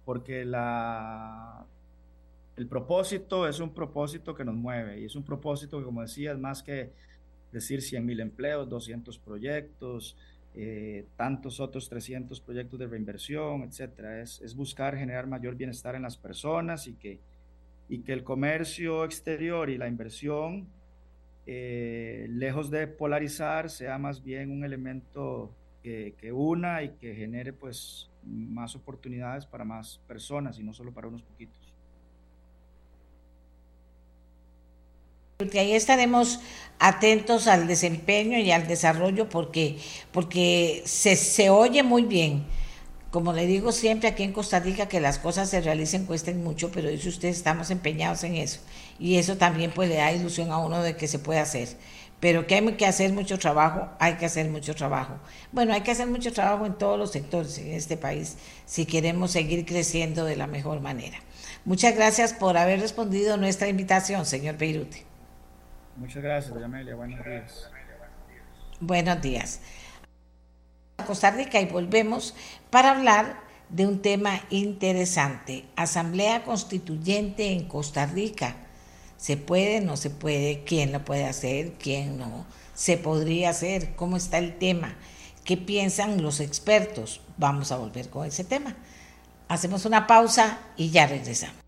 porque 0.05 0.45
la, 0.45 1.65
el 2.57 2.67
propósito 2.67 3.47
es 3.47 3.59
un 3.59 3.71
propósito 3.71 4.33
que 4.33 4.43
nos 4.43 4.55
mueve 4.55 4.99
y 4.99 5.05
es 5.05 5.15
un 5.15 5.23
propósito 5.23 5.77
que, 5.77 5.85
como 5.85 6.01
decía, 6.01 6.31
es 6.31 6.39
más 6.39 6.63
que 6.63 6.91
decir 7.51 7.83
100 7.83 8.03
mil 8.03 8.19
empleos, 8.19 8.67
200 8.67 9.19
proyectos, 9.19 10.17
eh, 10.55 11.05
tantos 11.15 11.59
otros 11.59 11.87
300 11.87 12.41
proyectos 12.41 12.79
de 12.79 12.87
reinversión, 12.87 13.61
etcétera. 13.61 14.21
Es, 14.21 14.55
buscar 14.55 14.97
generar 14.97 15.27
mayor 15.27 15.55
bienestar 15.55 15.93
en 15.93 16.01
las 16.01 16.17
personas 16.17 16.87
y 16.87 16.95
que, 16.95 17.19
y 17.89 17.99
que 17.99 18.13
el 18.13 18.23
comercio 18.23 19.05
exterior 19.05 19.69
y 19.69 19.77
la 19.77 19.87
inversión, 19.87 20.67
eh, 21.45 22.25
lejos 22.27 22.71
de 22.71 22.87
polarizar, 22.87 23.69
sea 23.69 23.99
más 23.99 24.23
bien 24.23 24.49
un 24.49 24.65
elemento 24.65 25.53
que, 25.83 26.15
que, 26.17 26.31
una 26.31 26.81
y 26.81 26.89
que 26.93 27.13
genere 27.13 27.53
pues 27.53 28.09
más 28.23 28.75
oportunidades 28.75 29.45
para 29.45 29.63
más 29.63 29.99
personas 30.07 30.57
y 30.57 30.63
no 30.63 30.73
solo 30.73 30.91
para 30.91 31.07
unos 31.07 31.21
poquitos. 31.21 31.66
Porque 35.37 35.59
ahí 35.59 35.73
estaremos 35.73 36.39
atentos 36.79 37.45
al 37.45 37.67
desempeño 37.67 38.39
y 38.39 38.49
al 38.49 38.67
desarrollo 38.67 39.29
porque, 39.29 39.77
porque 40.11 40.81
se, 40.85 41.15
se 41.15 41.51
oye 41.51 41.83
muy 41.83 42.03
bien. 42.03 42.43
Como 43.11 43.33
le 43.33 43.45
digo 43.45 43.71
siempre 43.71 44.09
aquí 44.09 44.23
en 44.23 44.33
Costa 44.33 44.59
Rica, 44.59 44.87
que 44.87 44.99
las 44.99 45.19
cosas 45.19 45.47
se 45.47 45.61
realicen 45.61 46.07
cuesten 46.07 46.43
mucho, 46.43 46.71
pero 46.71 46.89
dice 46.89 47.09
usted, 47.09 47.29
estamos 47.29 47.69
empeñados 47.69 48.23
en 48.23 48.33
eso. 48.33 48.61
Y 48.97 49.17
eso 49.17 49.37
también 49.37 49.69
pues 49.75 49.89
le 49.89 49.97
da 49.97 50.11
ilusión 50.11 50.51
a 50.51 50.57
uno 50.57 50.81
de 50.81 50.95
que 50.95 51.07
se 51.07 51.19
puede 51.19 51.39
hacer. 51.39 51.69
Pero 52.19 52.47
que 52.47 52.55
hay 52.55 52.73
que 52.73 52.87
hacer 52.87 53.13
mucho 53.13 53.37
trabajo, 53.37 53.89
hay 53.99 54.15
que 54.15 54.25
hacer 54.25 54.49
mucho 54.49 54.73
trabajo. 54.73 55.19
Bueno, 55.51 55.71
hay 55.71 55.81
que 55.81 55.91
hacer 55.91 56.07
mucho 56.07 56.33
trabajo 56.33 56.65
en 56.65 56.79
todos 56.79 56.97
los 56.97 57.11
sectores 57.11 57.59
en 57.59 57.73
este 57.73 57.95
país 57.95 58.37
si 58.65 58.87
queremos 58.87 59.31
seguir 59.31 59.67
creciendo 59.67 60.25
de 60.25 60.35
la 60.35 60.47
mejor 60.47 60.81
manera. 60.81 61.19
Muchas 61.63 61.95
gracias 61.95 62.33
por 62.33 62.57
haber 62.57 62.79
respondido 62.79 63.37
nuestra 63.37 63.67
invitación, 63.67 64.25
señor 64.25 64.57
Beirute. 64.57 65.06
Muchas 65.97 66.21
gracias, 66.21 66.53
doña 66.53 66.67
Amelia. 66.67 66.95
Buenos 66.95 67.25
días. 67.25 67.69
Buenos 68.79 69.21
días. 69.21 69.61
Costa 71.07 71.31
Rica 71.31 71.59
y 71.59 71.65
volvemos 71.65 72.35
para 72.69 72.91
hablar 72.91 73.39
de 73.69 73.87
un 73.87 74.01
tema 74.01 74.41
interesante. 74.51 75.65
Asamblea 75.75 76.43
Constituyente 76.43 77.51
en 77.51 77.67
Costa 77.67 78.05
Rica. 78.05 78.55
¿Se 79.17 79.37
puede? 79.37 79.81
¿No 79.81 79.97
se 79.97 80.11
puede? 80.11 80.63
¿Quién 80.63 80.91
lo 80.91 81.03
puede 81.03 81.25
hacer? 81.25 81.73
¿Quién 81.73 82.19
no? 82.19 82.45
¿Se 82.75 82.97
podría 82.97 83.49
hacer? 83.49 83.95
¿Cómo 83.95 84.17
está 84.17 84.37
el 84.37 84.57
tema? 84.59 84.95
¿Qué 85.43 85.57
piensan 85.57 86.21
los 86.21 86.39
expertos? 86.39 87.21
Vamos 87.37 87.71
a 87.71 87.77
volver 87.77 88.09
con 88.09 88.27
ese 88.27 88.43
tema. 88.43 88.75
Hacemos 89.47 89.85
una 89.85 90.05
pausa 90.05 90.59
y 90.75 90.91
ya 90.91 91.07
regresamos. 91.07 91.67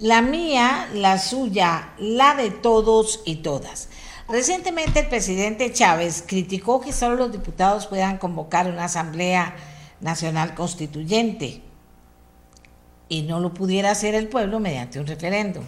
La 0.00 0.22
mía, 0.22 0.88
la 0.92 1.18
suya, 1.18 1.94
la 1.98 2.34
de 2.34 2.50
todos 2.50 3.22
y 3.24 3.36
todas. 3.36 3.88
Recientemente 4.28 5.00
el 5.00 5.08
presidente 5.08 5.72
Chávez 5.72 6.24
criticó 6.26 6.80
que 6.80 6.92
solo 6.92 7.14
los 7.14 7.32
diputados 7.32 7.86
puedan 7.86 8.18
convocar 8.18 8.66
una 8.66 8.86
asamblea 8.86 9.54
nacional 10.00 10.54
constituyente 10.54 11.62
y 13.08 13.22
no 13.22 13.38
lo 13.38 13.54
pudiera 13.54 13.92
hacer 13.92 14.16
el 14.16 14.28
pueblo 14.28 14.58
mediante 14.58 14.98
un 14.98 15.06
referéndum. 15.06 15.64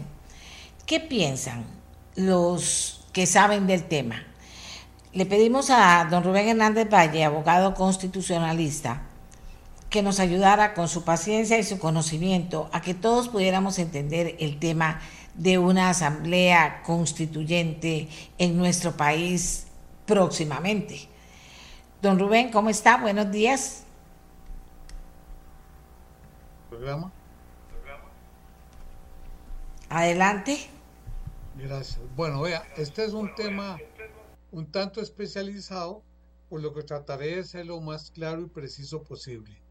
¿Qué 0.87 0.99
piensan 0.99 1.65
los 2.17 3.07
que 3.13 3.27
saben 3.27 3.69
del 3.69 3.85
tema? 3.85 4.25
Le 5.13 5.27
pedimos 5.27 5.71
a 5.71 6.07
don 6.11 6.25
Rubén 6.25 6.49
Hernández 6.49 6.89
Valle, 6.93 7.25
abogado 7.25 7.75
constitucionalista, 7.75 9.03
que 9.91 10.03
nos 10.03 10.21
ayudara 10.21 10.75
con 10.75 10.89
su 10.89 11.05
paciencia 11.05 11.59
y 11.59 11.65
su 11.65 11.79
conocimiento 11.79 12.69
a 12.73 12.81
que 12.81 12.95
todos 12.95 13.29
pudiéramos 13.29 13.79
entender 13.79 14.37
el 14.41 14.59
tema 14.59 15.01
de 15.35 15.59
una 15.59 15.91
asamblea 15.91 16.83
constituyente 16.83 18.09
en 18.39 18.57
nuestro 18.57 18.97
país 18.97 19.67
próximamente. 20.07 21.09
Don 22.03 22.19
Rubén, 22.19 22.51
¿cómo 22.51 22.71
está? 22.71 22.97
Buenos 22.99 23.31
días. 23.31 23.85
Programa. 26.71 27.13
Adelante. 29.89 30.69
Gracias. 31.57 32.01
Bueno, 32.17 32.43
vea, 32.43 32.63
este 32.77 33.05
es 33.05 33.13
un 33.13 33.35
tema 33.35 33.79
un 34.51 34.71
tanto 34.71 35.01
especializado, 35.01 36.03
por 36.49 36.61
lo 36.61 36.73
que 36.73 36.83
trataré 36.83 37.37
de 37.37 37.45
ser 37.45 37.67
lo 37.67 37.81
más 37.81 38.11
claro 38.11 38.43
y 38.43 38.47
preciso 38.47 39.03
posible. 39.03 39.66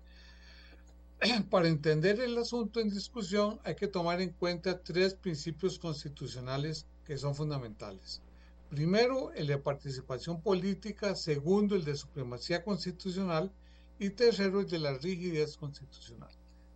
Para 1.50 1.70
entender 1.70 2.20
el 2.20 2.38
asunto 2.38 2.80
en 2.80 2.90
discusión 2.90 3.60
hay 3.64 3.76
que 3.76 3.88
tomar 3.88 4.22
en 4.22 4.32
cuenta 4.32 4.82
tres 4.84 5.14
principios 5.14 5.80
constitucionales 5.80 6.86
que 7.06 7.18
son 7.18 7.36
fundamentales. 7.36 8.22
Primero, 8.70 9.32
el 9.34 9.48
de 9.48 9.58
participación 9.58 10.42
política, 10.42 11.16
segundo, 11.16 11.76
el 11.76 11.86
de 11.86 11.96
supremacía 11.96 12.64
constitucional 12.64 13.52
y 13.98 14.10
tercero, 14.10 14.60
el 14.60 14.68
de 14.68 14.80
la 14.80 14.98
rigidez 14.98 15.56
constitucional. 15.56 16.32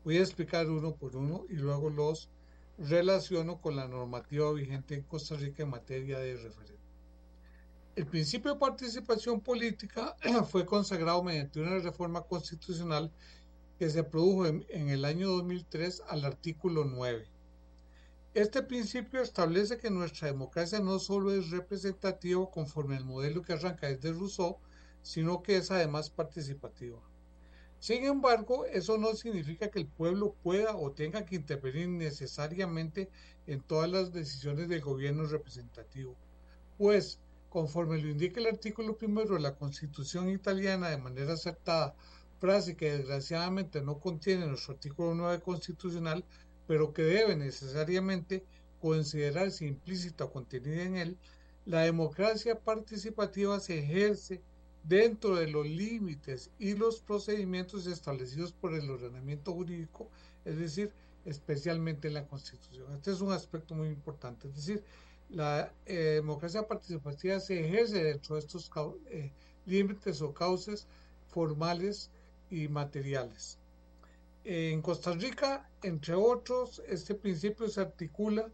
Voy 0.06 0.18
a 0.18 0.22
explicar 0.22 0.70
uno 0.70 0.96
por 0.96 1.18
uno 1.18 1.46
y 1.50 1.56
luego 1.56 1.90
los 1.90 2.30
relaciono 2.78 3.60
con 3.60 3.76
la 3.76 3.88
normativa 3.88 4.54
vigente 4.54 4.96
en 4.96 5.04
Costa 5.04 5.36
Rica 5.36 5.64
en 5.64 5.70
materia 5.70 6.20
de 6.20 6.38
referéndum. 6.38 6.80
El 7.96 8.06
principio 8.06 8.54
de 8.54 8.60
participación 8.60 9.42
política 9.42 10.16
fue 10.50 10.66
consagrado 10.66 11.22
mediante 11.22 11.60
una 11.60 11.80
reforma 11.80 12.22
constitucional 12.22 13.12
que 13.80 13.90
se 13.90 14.04
produjo 14.04 14.46
en, 14.46 14.90
el 14.90 15.06
año 15.06 15.30
2003 15.30 16.04
al 16.10 16.26
artículo 16.26 16.84
9. 16.84 17.26
Este 18.34 18.62
principio 18.62 19.22
establece 19.22 19.78
que 19.78 19.90
nuestra 19.90 20.28
democracia 20.28 20.82
no 20.82 21.00
solo 21.00 21.32
es 21.32 21.50
representativa 21.50 22.52
conforme 22.52 22.98
al 22.98 23.06
modelo 23.06 23.42
que 23.42 23.54
arranca 23.54 23.88
desde 23.88 24.12
Rousseau, 24.12 24.58
sino 25.02 25.42
que 25.42 25.56
es 25.56 25.72
además 25.72 26.10
participativa. 26.10 27.00
Sin 27.80 28.04
embargo, 28.04 28.66
eso 28.66 28.98
no 28.98 29.16
significa 29.16 29.72
que 29.72 29.80
el 29.80 29.88
pueblo 29.88 30.36
pueda 30.44 30.76
o 30.76 30.92
tenga 30.92 31.26
que 31.26 31.38
intervenir 31.38 31.88
necesariamente 31.88 33.10
en 33.48 33.62
todas 33.62 33.90
las 33.90 34.12
decisiones 34.12 34.68
del 34.68 34.82
gobierno 34.82 35.26
representativo, 35.26 36.18
pues, 36.78 37.22
conforme 37.50 37.98
lo 37.98 38.10
indica 38.10 38.42
el 38.42 38.48
artículo 38.48 38.98
primero 38.98 39.36
de 39.36 39.40
la 39.40 39.56
Constitución 39.56 40.30
italiana 40.30 40.90
de 40.90 40.98
manera 40.98 41.34
acertada, 41.34 41.96
frase 42.40 42.76
que 42.76 42.92
desgraciadamente 42.92 43.82
no 43.82 44.00
contiene 44.00 44.48
nuestro 44.48 44.74
artículo 44.74 45.14
9 45.16 45.42
constitucional, 45.42 46.24
pero 46.68 46.94
que 46.94 47.04
debe 47.04 47.36
necesariamente 47.36 48.44
considerarse 48.82 49.66
implícita 49.66 50.26
o 50.26 50.32
contenida 50.32 50.84
en 50.84 50.96
él, 50.96 51.18
la 51.66 51.82
democracia 51.82 52.60
participativa 52.60 53.60
se 53.60 53.80
ejerce 53.80 54.42
dentro 54.84 55.36
de 55.36 55.48
los 55.48 55.68
límites 55.68 56.50
y 56.58 56.74
los 56.74 57.02
procedimientos 57.02 57.86
establecidos 57.86 58.54
por 58.54 58.74
el 58.74 58.90
ordenamiento 58.90 59.54
jurídico, 59.54 60.10
es 60.46 60.58
decir, 60.58 60.92
especialmente 61.26 62.08
en 62.08 62.16
la 62.16 62.26
Constitución. 62.28 62.94
Este 62.96 63.12
es 63.12 63.22
un 63.22 63.34
aspecto 63.34 63.76
muy 63.76 63.90
importante, 63.90 64.48
es 64.48 64.56
decir, 64.56 64.84
la 65.30 65.72
eh, 65.86 66.16
democracia 66.16 66.68
participativa 66.68 67.40
se 67.40 67.64
ejerce 67.64 68.04
dentro 68.04 68.36
de 68.36 68.42
estos 68.42 68.72
eh, 69.12 69.32
límites 69.66 70.22
o 70.22 70.34
cauces 70.34 70.88
formales 71.28 72.10
y 72.50 72.68
materiales. 72.68 73.60
En 74.44 74.82
Costa 74.82 75.14
Rica, 75.14 75.70
entre 75.84 76.16
otros, 76.16 76.82
este 76.88 77.14
principio 77.14 77.68
se 77.68 77.82
articula 77.82 78.50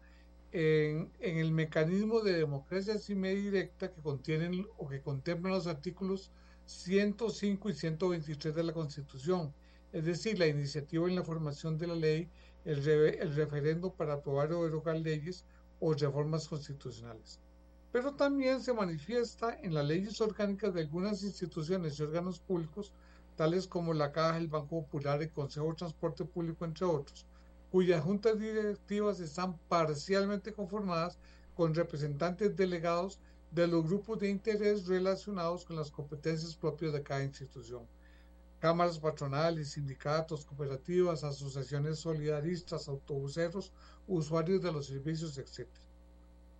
en, 0.52 1.10
el 1.20 1.52
mecanismo 1.52 2.20
de 2.20 2.32
democracia 2.32 2.94
directa 2.94 3.92
que 3.92 4.02
contienen 4.02 4.66
o 4.78 4.88
que 4.88 5.00
contemplan 5.00 5.52
los 5.52 5.66
artículos 5.66 6.30
105 6.66 7.70
y 7.70 7.74
123 7.74 8.54
de 8.54 8.64
la 8.64 8.72
Constitución, 8.72 9.54
es 9.92 10.04
decir, 10.04 10.38
la 10.38 10.46
iniciativa 10.46 11.08
en 11.08 11.14
la 11.14 11.24
formación 11.24 11.78
de 11.78 11.86
la 11.86 11.94
ley, 11.94 12.28
el, 12.64 12.86
el 12.88 13.34
referendo 13.34 13.92
para 13.92 14.14
aprobar 14.14 14.52
o 14.52 14.64
derogar 14.64 14.96
leyes 14.96 15.44
o 15.78 15.94
reformas 15.94 16.48
constitucionales. 16.48 17.38
Pero 17.92 18.14
también 18.14 18.60
se 18.60 18.74
manifiesta 18.74 19.58
en 19.62 19.74
las 19.74 19.86
leyes 19.86 20.20
orgánicas 20.20 20.74
de 20.74 20.82
algunas 20.82 21.22
instituciones 21.22 21.98
y 21.98 22.02
órganos 22.02 22.40
públicos 22.40 22.92
tales 23.36 23.66
como 23.66 23.94
la 23.94 24.12
Caja, 24.12 24.38
el 24.38 24.48
Banco 24.48 24.82
Popular, 24.82 25.22
el 25.22 25.30
Consejo 25.30 25.68
de 25.68 25.76
Transporte 25.76 26.24
Público, 26.24 26.64
entre 26.64 26.86
otros, 26.86 27.26
cuyas 27.70 28.02
juntas 28.02 28.38
directivas 28.38 29.20
están 29.20 29.58
parcialmente 29.68 30.52
conformadas 30.52 31.18
con 31.54 31.74
representantes 31.74 32.56
delegados 32.56 33.20
de 33.50 33.66
los 33.66 33.84
grupos 33.86 34.18
de 34.18 34.30
interés 34.30 34.86
relacionados 34.86 35.64
con 35.64 35.76
las 35.76 35.90
competencias 35.90 36.56
propias 36.56 36.92
de 36.92 37.02
cada 37.02 37.22
institución. 37.22 37.86
Cámaras 38.58 38.98
patronales, 38.98 39.72
sindicatos, 39.72 40.44
cooperativas, 40.44 41.22
asociaciones 41.22 41.98
solidaristas, 41.98 42.88
autobuseros, 42.88 43.72
usuarios 44.06 44.62
de 44.62 44.72
los 44.72 44.86
servicios, 44.86 45.38
etc. 45.38 45.68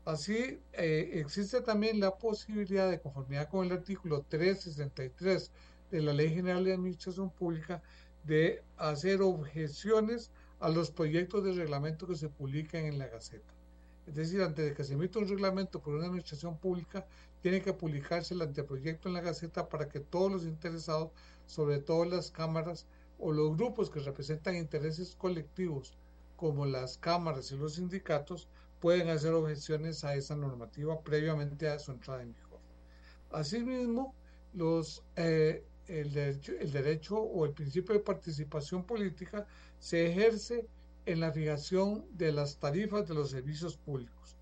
Así, 0.04 0.60
eh, 0.72 1.10
existe 1.14 1.60
también 1.62 1.98
la 1.98 2.16
posibilidad 2.16 2.88
de 2.90 3.00
conformidad 3.00 3.48
con 3.48 3.66
el 3.66 3.72
artículo 3.72 4.24
363 4.28 5.50
de 5.90 6.02
la 6.02 6.12
Ley 6.12 6.34
General 6.34 6.64
de 6.64 6.74
Administración 6.74 7.30
Pública 7.30 7.82
de 8.24 8.62
hacer 8.76 9.22
objeciones 9.22 10.30
a 10.60 10.68
los 10.68 10.90
proyectos 10.90 11.44
de 11.44 11.52
reglamento 11.52 12.06
que 12.06 12.16
se 12.16 12.28
publican 12.28 12.84
en 12.84 12.98
la 12.98 13.08
Gaceta. 13.08 13.52
Es 14.06 14.14
decir, 14.14 14.42
antes 14.42 14.64
de 14.64 14.74
que 14.74 14.84
se 14.84 14.94
emita 14.94 15.18
un 15.18 15.28
reglamento 15.28 15.80
por 15.80 15.94
una 15.94 16.06
administración 16.06 16.56
pública, 16.58 17.06
tiene 17.42 17.60
que 17.60 17.72
publicarse 17.72 18.34
el 18.34 18.42
anteproyecto 18.42 19.08
en 19.08 19.14
la 19.14 19.20
Gaceta 19.20 19.68
para 19.68 19.88
que 19.88 20.00
todos 20.00 20.30
los 20.30 20.44
interesados, 20.44 21.10
sobre 21.46 21.78
todo 21.78 22.04
las 22.04 22.30
cámaras 22.30 22.86
o 23.18 23.32
los 23.32 23.56
grupos 23.56 23.90
que 23.90 24.00
representan 24.00 24.56
intereses 24.56 25.14
colectivos, 25.16 25.94
como 26.36 26.66
las 26.66 26.98
cámaras 26.98 27.50
y 27.50 27.56
los 27.56 27.74
sindicatos, 27.74 28.48
pueden 28.80 29.08
hacer 29.08 29.32
objeciones 29.32 30.04
a 30.04 30.14
esa 30.14 30.36
normativa 30.36 31.00
previamente 31.00 31.68
a 31.68 31.78
su 31.78 31.92
entrada 31.92 32.22
en 32.22 32.34
vigor. 32.34 32.60
Asimismo, 33.30 34.14
los 34.52 35.02
eh, 35.16 35.64
el 35.88 36.12
derecho, 36.12 37.18
o 37.18 37.44
el 37.44 37.52
principio 37.52 37.94
de 37.94 38.00
participación 38.00 38.84
política 38.84 39.46
se 39.78 40.06
ejerce 40.06 40.66
en 41.06 41.20
la 41.20 41.32
fijación 41.32 42.04
de 42.12 42.32
las 42.32 42.58
tarifas 42.58 43.06
de 43.06 43.14
los 43.14 43.30
servicios 43.30 43.76
públicos. 43.76 44.36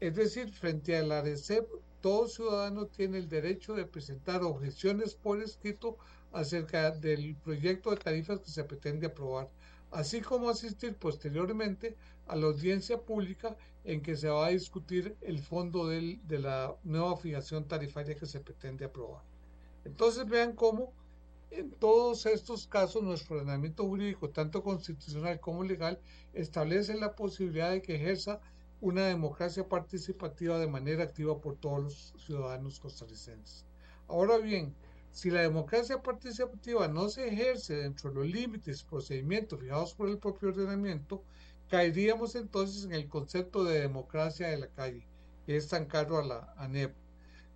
Es 0.00 0.14
decir, 0.14 0.52
frente 0.52 0.96
a 0.96 1.02
la 1.02 1.20
ARECEP, 1.20 1.66
todo 2.02 2.28
ciudadano 2.28 2.86
tiene 2.86 3.18
el 3.18 3.28
derecho 3.28 3.74
de 3.74 3.86
presentar 3.86 4.42
objeciones 4.42 5.14
por 5.14 5.42
escrito 5.42 5.96
acerca 6.32 6.90
del 6.90 7.34
proyecto 7.36 7.90
de 7.90 7.96
tarifas 7.96 8.40
que 8.40 8.50
se 8.50 8.64
pretende 8.64 9.06
aprobar, 9.06 9.48
así 9.90 10.20
como 10.20 10.50
asistir 10.50 10.96
posteriormente 10.96 11.96
a 12.26 12.36
la 12.36 12.46
audiencia 12.46 13.00
pública 13.00 13.56
en 13.84 14.02
que 14.02 14.16
se 14.16 14.28
va 14.28 14.46
a 14.46 14.50
discutir 14.50 15.16
el 15.22 15.38
fondo 15.38 15.86
del, 15.86 16.20
de 16.26 16.40
la 16.40 16.76
nueva 16.84 17.16
fijación 17.16 17.66
tarifaria 17.66 18.16
que 18.16 18.26
se 18.26 18.40
pretende 18.40 18.84
aprobar. 18.84 19.24
Entonces 19.86 20.26
vean 20.26 20.52
cómo 20.52 20.92
en 21.50 21.70
todos 21.70 22.26
estos 22.26 22.66
casos 22.66 23.02
nuestro 23.04 23.36
ordenamiento 23.36 23.84
jurídico, 23.84 24.30
tanto 24.30 24.62
constitucional 24.62 25.38
como 25.38 25.62
legal, 25.62 26.00
establece 26.34 26.96
la 26.96 27.14
posibilidad 27.14 27.70
de 27.70 27.82
que 27.82 27.94
ejerza 27.94 28.40
una 28.80 29.06
democracia 29.06 29.68
participativa 29.68 30.58
de 30.58 30.66
manera 30.66 31.04
activa 31.04 31.40
por 31.40 31.56
todos 31.56 31.82
los 31.84 32.14
ciudadanos 32.26 32.80
costarricenses. 32.80 33.64
Ahora 34.08 34.38
bien, 34.38 34.74
si 35.12 35.30
la 35.30 35.42
democracia 35.42 36.02
participativa 36.02 36.88
no 36.88 37.08
se 37.08 37.28
ejerce 37.28 37.76
dentro 37.76 38.10
de 38.10 38.16
los 38.16 38.26
límites 38.26 38.82
y 38.82 38.90
procedimientos 38.90 39.60
fijados 39.60 39.94
por 39.94 40.08
el 40.08 40.18
propio 40.18 40.48
ordenamiento, 40.48 41.22
caeríamos 41.68 42.34
entonces 42.34 42.84
en 42.84 42.92
el 42.92 43.08
concepto 43.08 43.62
de 43.62 43.80
democracia 43.80 44.48
de 44.48 44.58
la 44.58 44.68
calle, 44.68 45.06
que 45.46 45.56
es 45.56 45.68
tan 45.68 45.86
caro 45.86 46.18
a 46.18 46.24
la 46.24 46.54
ANEP, 46.58 46.92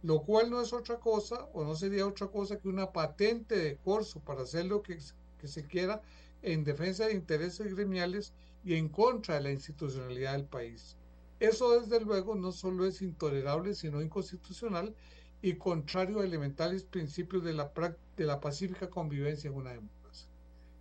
lo 0.02 0.22
cual 0.22 0.50
no 0.50 0.60
es 0.60 0.72
otra 0.72 0.98
cosa 0.98 1.46
o 1.52 1.64
no 1.64 1.74
sería 1.74 2.06
otra 2.06 2.28
cosa 2.28 2.58
que 2.58 2.68
una 2.68 2.92
patente 2.92 3.56
de 3.56 3.76
corso 3.76 4.20
para 4.20 4.42
hacer 4.42 4.66
lo 4.66 4.82
que, 4.82 4.98
se 5.44 5.66
quiera 5.66 6.02
en 6.42 6.64
defensa 6.64 7.06
de 7.06 7.14
intereses 7.14 7.74
gremiales 7.74 8.32
y 8.64 8.74
en 8.74 8.88
contra 8.88 9.36
de 9.36 9.42
la 9.42 9.52
institucionalidad 9.52 10.32
del 10.32 10.44
país. 10.44 10.96
Eso 11.38 11.80
desde 11.80 12.00
luego 12.04 12.34
no 12.34 12.52
solo 12.52 12.86
es 12.86 13.00
intolerable, 13.00 13.74
sino 13.74 14.02
inconstitucional 14.02 14.94
y 15.42 15.54
contrario 15.54 16.20
a 16.20 16.24
elementales 16.24 16.84
principios 16.84 17.42
de 17.44 17.54
la, 17.54 17.72
de 18.16 18.24
la 18.24 18.40
pacífica 18.40 18.90
convivencia 18.90 19.48
en 19.48 19.56
una 19.56 19.72
democracia. 19.72 20.28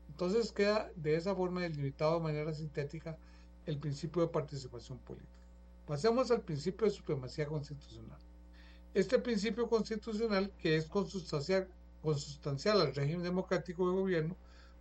Entonces 0.09 0.51
queda 0.51 0.91
de 0.95 1.15
esa 1.15 1.35
forma 1.35 1.61
delimitado 1.61 2.15
de 2.15 2.23
manera 2.23 2.53
sintética 2.53 3.17
el 3.65 3.77
principio 3.77 4.21
de 4.21 4.27
participación 4.27 4.97
política. 4.99 5.29
Pasemos 5.87 6.29
al 6.31 6.41
principio 6.41 6.85
de 6.85 6.91
supremacía 6.91 7.47
constitucional. 7.47 8.19
Este 8.99 9.17
principio 9.17 9.69
constitucional, 9.69 10.51
que 10.57 10.75
es 10.75 10.85
consustancial, 10.87 11.69
consustancial 12.01 12.81
al 12.81 12.93
régimen 12.93 13.23
democrático 13.23 13.87
de 13.87 13.95
gobierno, 13.95 14.35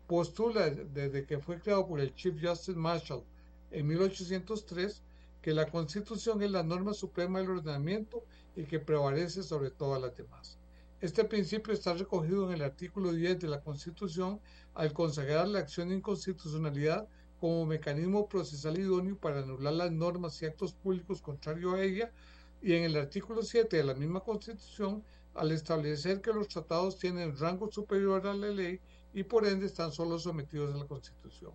postula 0.08 0.70
desde 0.70 1.24
que 1.24 1.38
fue 1.38 1.60
creado 1.60 1.86
por 1.86 2.00
el 2.00 2.12
Chief 2.16 2.34
Justice 2.42 2.76
Marshall 2.76 3.22
en 3.70 3.86
1803 3.86 5.04
que 5.40 5.54
la 5.54 5.70
Constitución 5.70 6.42
es 6.42 6.50
la 6.50 6.64
norma 6.64 6.94
suprema 6.94 7.38
del 7.38 7.50
ordenamiento 7.50 8.24
y 8.56 8.64
que 8.64 8.80
prevalece 8.80 9.44
sobre 9.44 9.70
todas 9.70 10.02
las 10.02 10.16
demás. 10.16 10.58
Este 11.00 11.22
principio 11.22 11.72
está 11.72 11.94
recogido 11.94 12.48
en 12.48 12.54
el 12.54 12.62
artículo 12.62 13.12
10 13.12 13.38
de 13.38 13.46
la 13.46 13.60
Constitución 13.60 14.40
al 14.74 14.92
consagrar 14.94 15.46
la 15.46 15.60
acción 15.60 15.90
de 15.90 15.94
inconstitucionalidad 15.94 17.06
como 17.38 17.66
mecanismo 17.66 18.28
procesal 18.28 18.80
idóneo 18.80 19.16
para 19.16 19.38
anular 19.38 19.74
las 19.74 19.92
normas 19.92 20.42
y 20.42 20.46
actos 20.46 20.72
públicos 20.72 21.22
contrarios 21.22 21.74
a 21.74 21.84
ella 21.84 22.10
y 22.60 22.74
en 22.74 22.84
el 22.84 22.96
artículo 22.96 23.42
7 23.42 23.76
de 23.76 23.84
la 23.84 23.94
misma 23.94 24.20
Constitución 24.20 25.04
al 25.34 25.52
establecer 25.52 26.20
que 26.20 26.32
los 26.32 26.48
tratados 26.48 26.98
tienen 26.98 27.38
rango 27.38 27.70
superior 27.70 28.26
a 28.26 28.34
la 28.34 28.48
ley 28.48 28.80
y 29.14 29.22
por 29.22 29.46
ende 29.46 29.66
están 29.66 29.92
solo 29.92 30.18
sometidos 30.18 30.74
a 30.74 30.78
la 30.78 30.86
Constitución. 30.86 31.52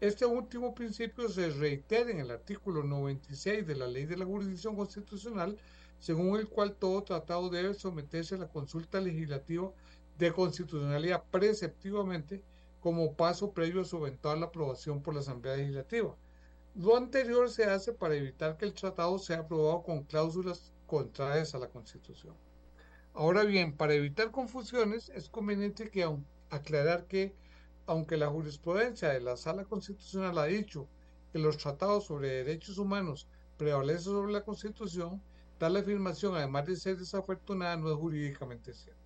Este 0.00 0.24
último 0.24 0.74
principio 0.74 1.28
se 1.28 1.50
reitera 1.50 2.10
en 2.10 2.20
el 2.20 2.30
artículo 2.30 2.82
96 2.82 3.66
de 3.66 3.76
la 3.76 3.86
Ley 3.86 4.06
de 4.06 4.16
la 4.16 4.24
Jurisdicción 4.24 4.74
Constitucional, 4.74 5.58
según 5.98 6.38
el 6.38 6.48
cual 6.48 6.74
todo 6.74 7.02
tratado 7.02 7.50
debe 7.50 7.74
someterse 7.74 8.36
a 8.36 8.38
la 8.38 8.48
consulta 8.48 9.00
legislativa 9.00 9.70
de 10.16 10.32
constitucionalidad 10.32 11.24
preceptivamente 11.30 12.42
como 12.80 13.14
paso 13.14 13.52
previo 13.52 13.82
a 13.82 13.84
su 13.84 13.98
eventual 13.98 14.42
aprobación 14.42 15.02
por 15.02 15.12
la 15.12 15.20
Asamblea 15.20 15.56
Legislativa. 15.56 16.16
Lo 16.76 16.96
anterior 16.96 17.50
se 17.50 17.64
hace 17.64 17.92
para 17.92 18.14
evitar 18.14 18.56
que 18.56 18.64
el 18.64 18.72
tratado 18.72 19.18
sea 19.18 19.40
aprobado 19.40 19.82
con 19.82 20.04
cláusulas 20.04 20.72
contrarias 20.86 21.54
a 21.54 21.58
la 21.58 21.68
Constitución. 21.68 22.34
Ahora 23.12 23.42
bien, 23.44 23.76
para 23.76 23.94
evitar 23.94 24.30
confusiones, 24.30 25.08
es 25.10 25.28
conveniente 25.28 25.90
que 25.90 26.08
aclarar 26.48 27.06
que 27.06 27.34
aunque 27.86 28.16
la 28.16 28.28
jurisprudencia 28.28 29.08
de 29.08 29.20
la 29.20 29.36
Sala 29.36 29.64
Constitucional 29.64 30.38
ha 30.38 30.44
dicho 30.44 30.86
que 31.32 31.40
los 31.40 31.58
tratados 31.58 32.04
sobre 32.04 32.44
derechos 32.44 32.78
humanos 32.78 33.26
prevalecen 33.56 34.12
sobre 34.12 34.32
la 34.32 34.44
Constitución, 34.44 35.20
tal 35.58 35.76
afirmación, 35.76 36.36
además 36.36 36.66
de 36.66 36.76
ser 36.76 36.96
desafortunada, 36.98 37.76
no 37.76 37.90
es 37.90 37.96
jurídicamente 37.96 38.72
cierta. 38.72 39.02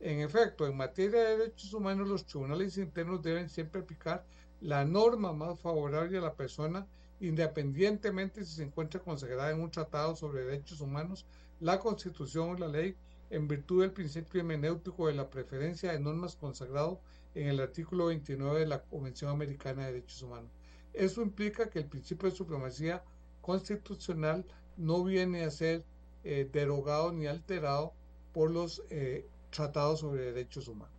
En 0.00 0.20
efecto, 0.20 0.66
en 0.66 0.76
materia 0.76 1.20
de 1.20 1.38
derechos 1.38 1.72
humanos, 1.72 2.06
los 2.06 2.26
tribunales 2.26 2.76
internos 2.76 3.22
deben 3.22 3.48
siempre 3.48 3.80
aplicar 3.80 4.24
la 4.60 4.84
norma 4.84 5.32
más 5.32 5.58
favorable 5.58 6.18
a 6.18 6.20
la 6.20 6.34
persona, 6.34 6.86
independientemente 7.20 8.44
si 8.44 8.56
se 8.56 8.62
encuentra 8.62 9.00
consagrada 9.00 9.50
en 9.50 9.60
un 9.60 9.70
tratado 9.70 10.14
sobre 10.16 10.44
derechos 10.44 10.80
humanos, 10.80 11.26
la 11.60 11.78
Constitución 11.80 12.50
o 12.50 12.58
la 12.58 12.68
ley, 12.68 12.96
en 13.30 13.48
virtud 13.48 13.82
del 13.82 13.92
principio 13.92 14.40
hemenéutico 14.40 15.06
de 15.06 15.14
la 15.14 15.28
preferencia 15.28 15.92
de 15.92 16.00
normas 16.00 16.36
consagrado 16.36 17.00
en 17.34 17.48
el 17.48 17.60
artículo 17.60 18.06
29 18.06 18.60
de 18.60 18.66
la 18.66 18.82
Convención 18.82 19.30
Americana 19.30 19.86
de 19.86 19.92
Derechos 19.92 20.22
Humanos. 20.22 20.50
Eso 20.94 21.22
implica 21.22 21.68
que 21.68 21.80
el 21.80 21.86
principio 21.86 22.30
de 22.30 22.36
supremacía 22.36 23.04
constitucional 23.40 24.46
no 24.76 25.04
viene 25.04 25.44
a 25.44 25.50
ser 25.50 25.84
eh, 26.24 26.48
derogado 26.50 27.12
ni 27.12 27.26
alterado 27.26 27.92
por 28.32 28.50
los 28.50 28.82
eh, 28.90 29.26
tratados 29.50 30.00
sobre 30.00 30.32
derechos 30.32 30.68
humanos. 30.68 30.94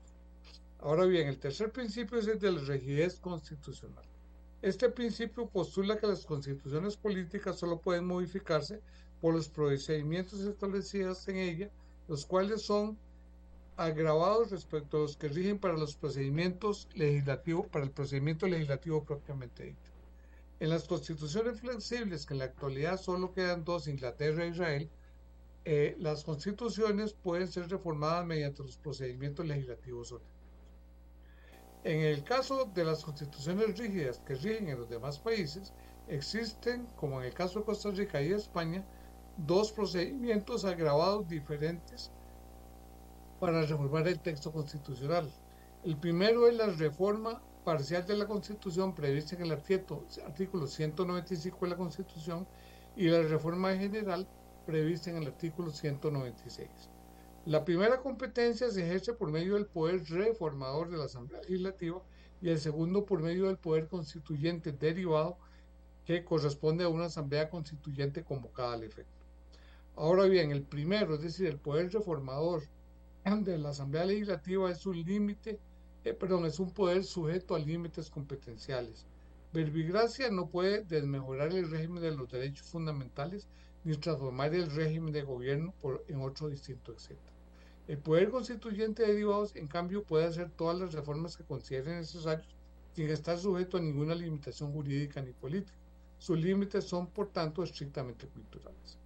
Ahora 0.79 1.05
bien, 1.05 1.27
el 1.27 1.39
tercer 1.39 1.71
principio 1.71 2.19
es 2.19 2.27
el 2.27 2.39
de 2.39 2.51
la 2.51 2.61
rigidez 2.61 3.19
constitucional. 3.19 4.08
Este 4.61 4.89
principio 4.89 5.47
postula 5.47 5.97
que 5.97 6.07
las 6.07 6.25
constituciones 6.25 6.97
políticas 6.97 7.57
solo 7.57 7.79
pueden 7.79 8.05
modificarse 8.05 8.81
por 9.21 9.33
los 9.33 9.47
procedimientos 9.47 10.41
establecidos 10.41 11.25
en 11.29 11.37
ella, 11.37 11.69
los 12.09 12.25
cuales 12.25 12.63
son 12.63 12.97
agravados 13.77 14.51
respecto 14.51 14.97
a 14.97 15.01
los 15.01 15.15
que 15.15 15.29
rigen 15.29 15.59
para 15.59 15.77
los 15.77 15.95
procedimientos 15.95 16.89
legislativos, 16.93 17.67
para 17.67 17.85
el 17.85 17.91
procedimiento 17.91 18.47
legislativo 18.47 19.05
propiamente 19.05 19.63
dicho. 19.63 19.91
En 20.59 20.69
las 20.69 20.85
constituciones 20.89 21.61
flexibles, 21.61 22.25
que 22.25 22.33
en 22.33 22.39
la 22.39 22.45
actualidad 22.45 22.99
solo 22.99 23.33
quedan 23.33 23.63
dos, 23.63 23.87
Inglaterra 23.87 24.43
e 24.43 24.49
Israel, 24.49 24.89
eh, 25.63 25.95
las 25.99 26.25
constituciones 26.25 27.13
pueden 27.13 27.47
ser 27.47 27.69
reformadas 27.69 28.25
mediante 28.25 28.63
los 28.63 28.77
procedimientos 28.77 29.45
legislativos. 29.45 30.13
En 31.83 32.01
el 32.01 32.23
caso 32.25 32.65
de 32.65 32.83
las 32.83 33.05
constituciones 33.05 33.77
rígidas 33.77 34.19
que 34.19 34.35
rigen 34.35 34.67
en 34.67 34.79
los 34.79 34.89
demás 34.89 35.17
países, 35.17 35.71
existen, 36.09 36.85
como 36.97 37.21
en 37.21 37.27
el 37.27 37.33
caso 37.33 37.59
de 37.59 37.65
Costa 37.65 37.89
Rica 37.91 38.21
y 38.21 38.33
España, 38.33 38.83
dos 39.37 39.71
procedimientos 39.71 40.65
agravados 40.65 41.29
diferentes 41.29 42.11
para 43.39 43.61
reformar 43.61 44.09
el 44.09 44.19
texto 44.19 44.51
constitucional. 44.51 45.31
El 45.85 45.95
primero 45.95 46.49
es 46.49 46.55
la 46.55 46.65
reforma 46.65 47.41
parcial 47.63 48.05
de 48.05 48.17
la 48.17 48.27
Constitución 48.27 48.93
prevista 48.93 49.37
en 49.37 49.43
el 49.43 49.51
artículo 49.53 50.67
195 50.67 51.59
de 51.61 51.69
la 51.69 51.77
Constitución 51.77 52.45
y 52.97 53.07
la 53.07 53.21
reforma 53.21 53.73
general 53.77 54.27
prevista 54.65 55.11
en 55.11 55.17
el 55.17 55.27
artículo 55.27 55.71
196. 55.71 56.98
La 57.49 57.65
primera 57.65 57.99
competencia 57.99 58.69
se 58.69 58.85
ejerce 58.85 59.11
por 59.11 59.31
medio 59.31 59.55
del 59.55 59.65
poder 59.65 60.03
reformador 60.03 60.91
de 60.91 60.97
la 60.97 61.05
Asamblea 61.05 61.41
Legislativa 61.41 61.99
y 62.43 62.49
el 62.49 62.59
segundo 62.59 63.05
por 63.05 63.23
medio 63.23 63.47
del 63.47 63.57
poder 63.57 63.87
constituyente 63.87 64.71
derivado 64.71 65.35
que 66.05 66.23
corresponde 66.23 66.83
a 66.83 66.89
una 66.89 67.05
Asamblea 67.05 67.49
Constituyente 67.49 68.23
convocada 68.23 68.73
al 68.73 68.83
efecto. 68.83 69.25
Ahora 69.95 70.25
bien, 70.25 70.51
el 70.51 70.61
primero, 70.61 71.15
es 71.15 71.21
decir, 71.21 71.47
el 71.47 71.57
poder 71.57 71.91
reformador 71.91 72.61
de 73.25 73.57
la 73.57 73.69
Asamblea 73.69 74.05
Legislativa 74.05 74.69
es 74.69 74.85
un 74.85 75.03
límite, 75.03 75.57
eh, 76.03 76.13
perdón, 76.13 76.45
es 76.45 76.59
un 76.59 76.69
poder 76.69 77.03
sujeto 77.03 77.55
a 77.55 77.59
límites 77.59 78.11
competenciales. 78.11 79.07
Verbigracia 79.51 80.29
no 80.29 80.51
puede 80.51 80.83
desmejorar 80.83 81.51
el 81.51 81.71
régimen 81.71 82.03
de 82.03 82.11
los 82.11 82.29
derechos 82.29 82.67
fundamentales 82.67 83.47
ni 83.83 83.97
transformar 83.97 84.53
el 84.53 84.69
régimen 84.69 85.11
de 85.11 85.23
gobierno 85.23 85.73
por, 85.81 86.05
en 86.07 86.21
otro 86.21 86.47
distinto, 86.47 86.91
etc. 86.91 87.17
El 87.89 87.97
poder 87.97 88.29
constituyente 88.29 89.01
de 89.01 89.13
derivados, 89.13 89.55
en 89.55 89.67
cambio, 89.67 90.03
puede 90.03 90.25
hacer 90.25 90.51
todas 90.51 90.79
las 90.79 90.93
reformas 90.93 91.35
que 91.35 91.43
considere 91.43 91.95
necesarias 91.95 92.47
sin 92.93 93.09
estar 93.09 93.39
sujeto 93.39 93.77
a 93.77 93.81
ninguna 93.81 94.13
limitación 94.13 94.71
jurídica 94.71 95.23
ni 95.23 95.31
política. 95.31 95.75
Sus 96.19 96.39
límites 96.39 96.83
son, 96.83 97.07
por 97.07 97.29
tanto, 97.29 97.63
estrictamente 97.63 98.27
culturales. 98.27 98.99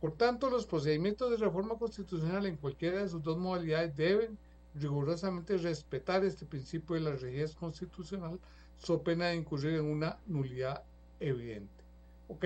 Por 0.00 0.12
tanto, 0.12 0.48
los 0.48 0.64
procedimientos 0.64 1.30
de 1.30 1.36
reforma 1.36 1.74
constitucional 1.74 2.46
en 2.46 2.56
cualquiera 2.56 3.02
de 3.02 3.10
sus 3.10 3.22
dos 3.22 3.36
modalidades 3.36 3.94
deben 3.94 4.38
rigurosamente 4.74 5.58
respetar 5.58 6.24
este 6.24 6.46
principio 6.46 6.94
de 6.94 7.02
la 7.02 7.12
rigidez 7.12 7.54
constitucional, 7.54 8.40
so 8.78 9.02
pena 9.02 9.26
de 9.26 9.36
incurrir 9.36 9.74
en 9.74 9.84
una 9.84 10.18
nulidad 10.26 10.82
evidente. 11.20 11.84
Ok, 12.28 12.44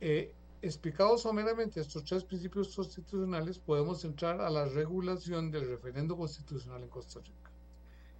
eh, 0.00 0.34
explicados 0.62 1.22
someramente 1.22 1.80
estos 1.80 2.04
tres 2.04 2.24
principios 2.24 2.74
constitucionales, 2.74 3.58
podemos 3.58 4.04
entrar 4.04 4.40
a 4.40 4.50
la 4.50 4.64
regulación 4.64 5.50
del 5.50 5.68
referendo 5.68 6.16
constitucional 6.16 6.82
en 6.82 6.88
Costa 6.88 7.20
Rica. 7.20 7.50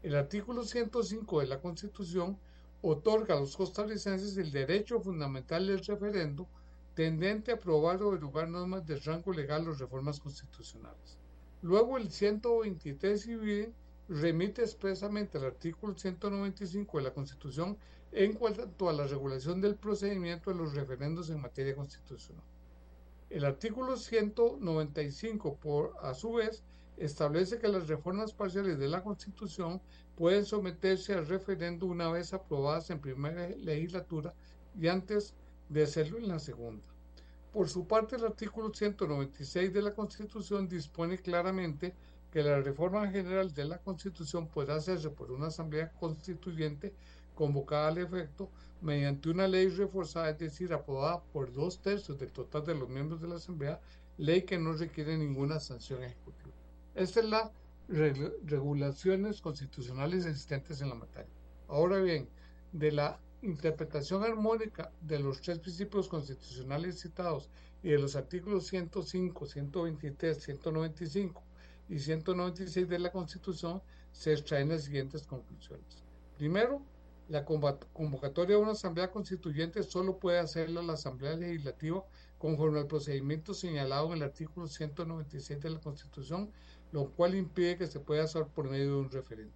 El 0.03 0.15
artículo 0.15 0.65
105 0.65 1.41
de 1.41 1.47
la 1.47 1.61
Constitución 1.61 2.39
otorga 2.83 3.35
a 3.35 3.41
los 3.41 3.57
costarricenses 3.57 4.37
el 4.37 4.53
derecho 4.53 5.01
fundamental 5.01 5.67
del 5.67 5.85
referendo 5.85 6.47
tendente 6.95 7.51
a 7.51 7.55
aprobar 7.57 8.03
o 8.03 8.13
derogar 8.13 8.49
normas 8.49 8.87
de 8.87 8.97
rango 8.97 9.33
legal 9.33 9.69
o 9.69 9.75
reformas 9.75 10.21
constitucionales. 10.21 11.19
Luego 11.63 11.99
el 11.99 12.11
123 12.11 13.21
civil 13.21 13.75
remite 14.09 14.63
expresamente 14.63 15.39
al 15.39 15.45
artículo 15.45 15.97
195 15.97 16.99
de 16.99 17.05
la 17.05 17.13
Constitución 17.13 17.77
en 18.13 18.33
cuanto 18.33 18.89
a 18.89 18.93
la 18.93 19.07
regulación 19.07 19.61
del 19.61 19.77
procedimiento 19.77 20.51
de 20.51 20.57
los 20.57 20.75
referendos 20.75 21.31
en 21.31 21.41
materia 21.41 21.75
constitucional. 21.75 22.45
El 23.29 23.45
artículo 23.45 23.97
195, 23.97 25.57
por 25.57 25.95
a 26.01 26.15
su 26.15 26.35
vez, 26.35 26.63
establece 26.97 27.59
que 27.59 27.69
las 27.69 27.89
reformas 27.89 28.33
parciales 28.33 28.79
de 28.79 28.89
la 28.89 29.03
Constitución 29.03 29.81
pueden 30.17 30.45
someterse 30.45 31.13
al 31.13 31.27
referendo 31.27 31.87
una 31.87 32.11
vez 32.11 32.33
aprobadas 32.33 32.89
en 32.91 33.01
primera 33.01 33.49
legislatura 33.49 34.33
y 34.81 34.89
antes 34.89 35.35
de 35.69 35.83
hacerlo 35.83 36.19
en 36.19 36.29
la 36.29 36.39
segunda. 36.39 36.87
Por 37.53 37.69
su 37.69 37.87
parte, 37.87 38.17
el 38.17 38.25
artículo 38.25 38.73
196 38.73 39.73
de 39.73 39.83
la 39.83 39.95
Constitución 39.95 40.69
dispone 40.69 41.19
claramente 41.19 41.95
que 42.31 42.43
la 42.43 42.61
reforma 42.61 43.09
general 43.09 43.53
de 43.55 43.65
la 43.65 43.79
Constitución 43.79 44.47
puede 44.47 44.73
hacerse 44.73 45.11
por 45.11 45.31
una 45.33 45.47
asamblea 45.47 45.91
constituyente 45.93 46.93
convocada 47.37 47.89
al 47.89 47.99
efecto 47.99 48.51
mediante 48.81 49.31
una 49.31 49.47
ley 49.47 49.69
reforzada, 49.69 50.31
es 50.31 50.39
decir, 50.39 50.73
aprobada 50.73 51.23
por 51.33 51.53
dos 51.53 51.81
tercios 51.81 52.19
del 52.19 52.33
total 52.33 52.65
de 52.65 52.75
los 52.75 52.89
miembros 52.89 53.21
de 53.21 53.29
la 53.29 53.37
asamblea, 53.37 53.81
ley 54.19 54.43
que 54.43 54.59
no 54.59 54.73
requiere 54.73 55.17
ninguna 55.17 55.61
sanción 55.61 56.03
ejecutiva. 56.03 56.53
Esta 56.97 57.21
es 57.21 57.27
la 57.27 57.53
regulaciones 57.89 59.41
constitucionales 59.41 60.27
existentes 60.27 60.81
en 60.81 60.89
la 60.89 60.97
materia. 60.97 61.31
Ahora 61.69 61.99
bien, 61.99 62.29
de 62.73 62.91
la 62.91 63.21
interpretación 63.43 64.25
armónica 64.25 64.91
de 65.01 65.21
los 65.21 65.41
tres 65.41 65.61
principios 65.61 66.09
constitucionales 66.09 67.01
citados 67.01 67.49
y 67.83 67.91
de 67.91 67.99
los 67.99 68.17
artículos 68.17 68.67
105, 68.67 69.47
123, 69.47 70.43
195 70.43 71.43
y 71.89 71.99
196 72.01 72.89
de 72.89 72.99
la 72.99 73.13
Constitución 73.13 73.81
se 74.11 74.33
extraen 74.33 74.71
las 74.71 74.85
siguientes 74.85 75.27
conclusiones. 75.27 76.03
Primero, 76.37 76.83
la 77.29 77.45
convocatoria 77.45 78.57
de 78.57 78.63
una 78.63 78.73
asamblea 78.73 79.11
constituyente 79.11 79.83
solo 79.83 80.19
puede 80.19 80.39
hacerla 80.39 80.83
la 80.83 80.93
Asamblea 80.93 81.37
Legislativa 81.37 82.05
conforme 82.39 82.79
al 82.79 82.87
procedimiento 82.87 83.55
señalado 83.55 84.09
en 84.09 84.19
el 84.19 84.23
artículo 84.23 84.69
196 84.69 85.61
de 85.61 85.71
la 85.71 85.81
Constitución, 85.81 86.51
lo 86.93 87.11
cual 87.11 87.35
impide 87.35 87.79
que 87.79 87.87
se 87.87 88.01
pueda 88.01 88.25
hacer 88.25 88.47
por 88.47 88.71
medio 88.71 88.87
de 88.87 89.01
un 89.01 89.11
referendo. 89.11 89.55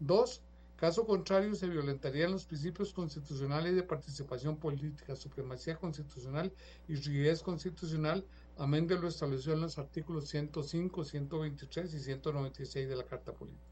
Dos, 0.00 0.42
Caso 0.78 1.04
contrario, 1.04 1.56
se 1.56 1.66
violentarían 1.66 2.30
los 2.30 2.44
principios 2.44 2.92
constitucionales 2.92 3.74
de 3.74 3.82
participación 3.82 4.56
política, 4.56 5.16
supremacía 5.16 5.76
constitucional 5.76 6.52
y 6.86 6.94
rigidez 6.94 7.42
constitucional, 7.42 8.24
amén 8.56 8.86
de 8.86 8.96
lo 8.96 9.08
establecido 9.08 9.54
en 9.54 9.62
los 9.62 9.76
artículos 9.76 10.28
105, 10.28 11.04
123 11.04 11.94
y 11.94 11.98
196 11.98 12.88
de 12.88 12.94
la 12.94 13.02
Carta 13.02 13.32
Política. 13.32 13.66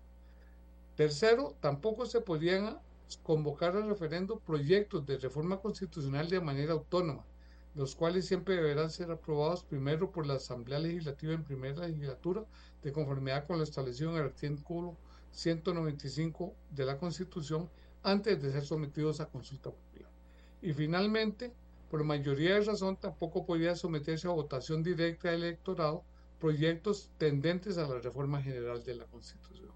Tercero, 0.96 1.54
tampoco 1.60 2.06
se 2.06 2.22
podían 2.22 2.76
convocar 3.22 3.76
al 3.76 3.88
referendo 3.88 4.38
proyectos 4.38 5.06
de 5.06 5.18
reforma 5.18 5.58
constitucional 5.60 6.28
de 6.28 6.40
manera 6.40 6.72
autónoma, 6.72 7.24
los 7.74 7.94
cuales 7.94 8.26
siempre 8.26 8.56
deberán 8.56 8.90
ser 8.90 9.10
aprobados 9.10 9.62
primero 9.62 10.10
por 10.10 10.26
la 10.26 10.34
Asamblea 10.34 10.78
Legislativa 10.78 11.34
en 11.34 11.44
primera 11.44 11.86
legislatura, 11.86 12.44
de 12.82 12.92
conformidad 12.92 13.46
con 13.46 13.58
lo 13.58 13.64
establecido 13.64 14.10
en 14.10 14.16
el 14.16 14.24
artículo 14.24 14.96
195 15.32 16.54
de 16.70 16.84
la 16.84 16.98
Constitución 16.98 17.68
antes 18.02 18.40
de 18.40 18.52
ser 18.52 18.64
sometidos 18.64 19.20
a 19.20 19.26
consulta 19.26 19.70
popular. 19.70 20.10
Y 20.62 20.72
finalmente, 20.72 21.52
por 21.90 22.02
mayoría 22.04 22.54
de 22.54 22.62
razón, 22.62 22.96
tampoco 22.96 23.44
podía 23.44 23.76
someterse 23.76 24.26
a 24.26 24.32
votación 24.32 24.82
directa 24.82 25.30
del 25.30 25.44
electorado 25.44 26.02
proyectos 26.40 27.10
tendentes 27.18 27.78
a 27.78 27.88
la 27.88 27.98
reforma 27.98 28.42
general 28.42 28.82
de 28.84 28.94
la 28.94 29.04
Constitución. 29.04 29.75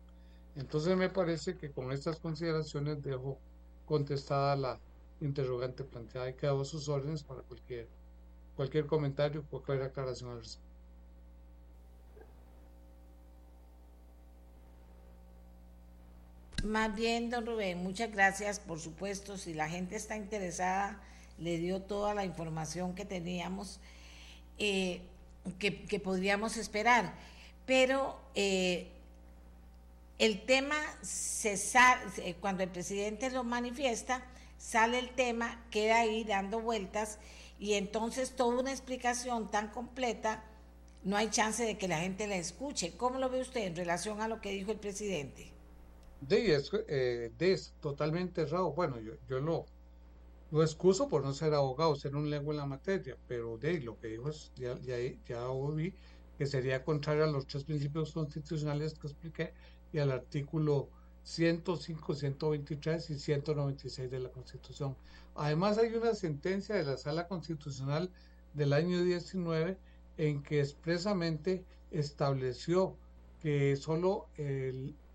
Entonces 0.56 0.97
me 0.97 1.09
parece 1.09 1.56
que 1.56 1.70
con 1.70 1.93
estas 1.93 2.18
consideraciones 2.18 3.02
dejo 3.02 3.39
contestada 3.86 4.56
la 4.56 4.81
interrogante 5.20 5.85
planteada 5.85 6.31
y 6.31 6.35
quedo 6.35 6.60
a 6.60 6.64
sus 6.64 6.89
órdenes 6.89 7.22
para 7.22 7.43
cualquier, 7.43 7.89
cualquier 8.56 8.86
comentario, 8.86 9.44
cualquier 9.48 9.82
aclaración 9.82 10.31
al 10.32 10.39
respecto. 10.39 10.70
Más 16.64 16.94
bien, 16.94 17.31
don 17.31 17.47
Rubén, 17.47 17.82
muchas 17.82 18.12
gracias. 18.12 18.60
Por 18.60 18.81
supuesto, 18.81 19.39
si 19.39 19.55
la 19.55 19.68
gente 19.68 19.97
está 19.97 20.16
interesada, 20.16 21.01
le 21.39 21.56
dio 21.56 21.81
toda 21.81 22.12
la 22.12 22.24
información 22.24 22.94
que 22.94 23.06
teníamos, 23.06 23.81
eh, 24.59 25.01
que, 25.59 26.01
podríamos 26.01 26.59
esperar. 26.59 27.14
Pero 27.64 28.20
eh, 28.35 28.90
el 30.20 30.44
tema 30.44 30.76
se 31.02 31.56
sale, 31.56 32.36
cuando 32.40 32.62
el 32.62 32.70
presidente 32.70 33.30
lo 33.30 33.42
manifiesta, 33.42 34.24
sale 34.59 34.98
el 34.98 35.10
tema, 35.10 35.66
queda 35.70 36.01
ahí 36.01 36.24
dando 36.24 36.60
vueltas 36.60 37.18
y 37.59 37.74
entonces 37.74 38.36
toda 38.36 38.60
una 38.60 38.70
explicación 38.70 39.51
tan 39.51 39.70
completa, 39.70 40.44
no 41.02 41.16
hay 41.16 41.30
chance 41.30 41.64
de 41.64 41.76
que 41.78 41.88
la 41.88 41.98
gente 41.98 42.26
la 42.26 42.36
escuche. 42.36 42.97
¿Cómo 42.97 43.18
lo 43.18 43.30
ve 43.30 43.40
usted 43.40 43.62
en 43.62 43.74
relación 43.74 44.20
a 44.20 44.28
lo 44.28 44.40
que 44.40 44.51
dijo 44.51 44.70
el 44.70 44.78
presidente? 44.78 45.51
de, 46.20 46.55
es, 46.55 46.70
eh, 46.88 47.32
totalmente 47.80 48.42
errado. 48.42 48.72
Bueno, 48.72 49.01
yo, 49.01 49.14
yo 49.28 49.40
lo, 49.40 49.66
lo 50.51 50.62
excuso 50.62 51.09
por 51.09 51.24
no 51.24 51.32
ser 51.32 51.55
abogado, 51.55 51.97
ser 51.97 52.14
un 52.14 52.30
lengua 52.30 52.55
en 52.55 52.59
la 52.59 52.66
materia, 52.66 53.16
pero 53.26 53.59
de 53.59 53.80
lo 53.80 53.98
que 53.98 54.09
dijo 54.09 54.28
es, 54.28 54.52
ya, 54.56 54.78
ya, 54.80 54.97
ya 55.26 55.48
oí 55.48 55.94
que 56.38 56.47
sería 56.47 56.84
contrario 56.84 57.24
a 57.24 57.26
los 57.26 57.47
tres 57.47 57.64
principios 57.64 58.12
constitucionales 58.12 58.94
que 58.94 59.06
expliqué 59.06 59.52
y 59.92 59.98
al 59.98 60.12
artículo 60.12 60.88
105, 61.22 62.14
123 62.14 63.10
y 63.10 63.18
196 63.18 64.10
de 64.10 64.20
la 64.20 64.30
Constitución. 64.30 64.96
Además 65.34 65.78
hay 65.78 65.94
una 65.94 66.14
sentencia 66.14 66.74
de 66.74 66.84
la 66.84 66.96
Sala 66.96 67.28
Constitucional 67.28 68.10
del 68.54 68.72
año 68.72 69.02
19 69.02 69.78
en 70.16 70.42
que 70.42 70.60
expresamente 70.60 71.64
estableció 71.90 72.96
que 73.40 73.76
solo 73.76 74.28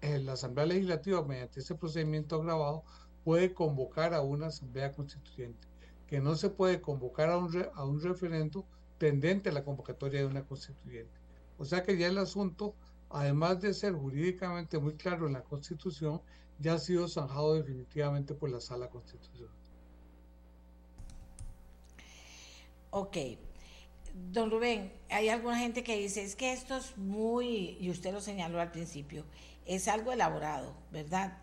la 0.02 0.34
Asamblea 0.34 0.66
Legislativa, 0.66 1.24
mediante 1.24 1.60
ese 1.60 1.76
procedimiento 1.76 2.38
agravado, 2.38 2.84
puede 3.24 3.54
convocar 3.54 4.14
a 4.14 4.22
una 4.22 4.48
Asamblea 4.48 4.92
Constituyente, 4.92 5.68
que 6.08 6.20
no 6.20 6.36
se 6.36 6.50
puede 6.50 6.82
convocar 6.82 7.30
a 7.30 7.38
un, 7.38 7.66
a 7.74 7.84
un 7.84 8.02
referendo 8.02 8.66
tendente 8.98 9.50
a 9.50 9.54
la 9.54 9.64
convocatoria 9.64 10.22
de 10.22 10.28
una 10.28 10.46
constituyente. 10.46 11.20
O 11.58 11.66
sea 11.66 11.84
que 11.84 11.98
ya 11.98 12.08
el 12.08 12.18
asunto, 12.18 12.76
además 13.10 13.62
de 13.62 13.74
ser 13.74 13.94
jurídicamente 13.94 14.80
muy 14.80 14.96
claro 14.96 15.28
en 15.28 15.34
la 15.34 15.44
Constitución, 15.44 16.22
ya 16.60 16.74
ha 16.74 16.80
sido 16.80 17.08
zanjado 17.08 17.56
definitivamente 17.56 18.34
por 18.34 18.50
la 18.50 18.62
Sala 18.62 18.90
Constitucional. 18.90 19.54
Ok. 22.92 23.18
Don 24.32 24.50
Rubén, 24.50 24.94
hay 25.10 25.28
alguna 25.28 25.60
gente 25.60 25.84
que 25.84 25.98
dice, 25.98 26.24
es 26.24 26.38
que 26.38 26.54
esto 26.54 26.78
es 26.78 26.98
muy, 26.98 27.78
y 27.82 27.90
usted 27.90 28.14
lo 28.14 28.22
señaló 28.22 28.62
al 28.62 28.72
principio, 28.72 29.26
es 29.66 29.90
algo 29.90 30.14
elaborado, 30.14 30.74
¿verdad? 30.92 31.38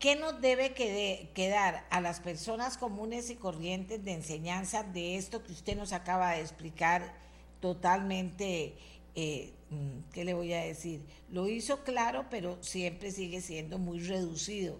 ¿Qué 0.00 0.16
nos 0.16 0.40
debe 0.40 0.72
quedar 0.72 1.86
a 1.90 2.00
las 2.00 2.18
personas 2.18 2.78
comunes 2.78 3.30
y 3.30 3.36
corrientes 3.36 4.02
de 4.02 4.14
enseñanza 4.14 4.82
de 4.82 5.16
esto 5.16 5.44
que 5.44 5.52
usted 5.52 5.76
nos 5.76 5.92
acaba 5.92 6.32
de 6.32 6.40
explicar 6.40 7.14
totalmente, 7.60 8.74
eh, 9.14 9.52
mm, 9.70 10.10
¿qué 10.12 10.24
le 10.24 10.34
voy 10.34 10.52
a 10.52 10.62
decir? 10.62 11.02
Lo 11.30 11.48
hizo 11.48 11.82
claro, 11.84 12.26
pero 12.30 12.62
siempre 12.62 13.10
sigue 13.10 13.40
siendo 13.40 13.78
muy 13.78 14.00
reducido 14.00 14.78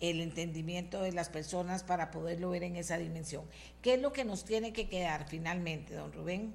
el 0.00 0.20
entendimiento 0.20 1.02
de 1.02 1.12
las 1.12 1.28
personas 1.28 1.84
para 1.84 2.10
poderlo 2.10 2.50
ver 2.50 2.64
en 2.64 2.76
esa 2.76 2.98
dimensión. 2.98 3.44
¿Qué 3.82 3.94
es 3.94 4.00
lo 4.00 4.12
que 4.12 4.24
nos 4.24 4.44
tiene 4.44 4.72
que 4.72 4.88
quedar 4.88 5.28
finalmente, 5.28 5.94
don 5.94 6.12
Rubén? 6.12 6.54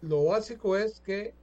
Lo 0.00 0.24
básico 0.24 0.76
es 0.76 1.00
que 1.00 1.34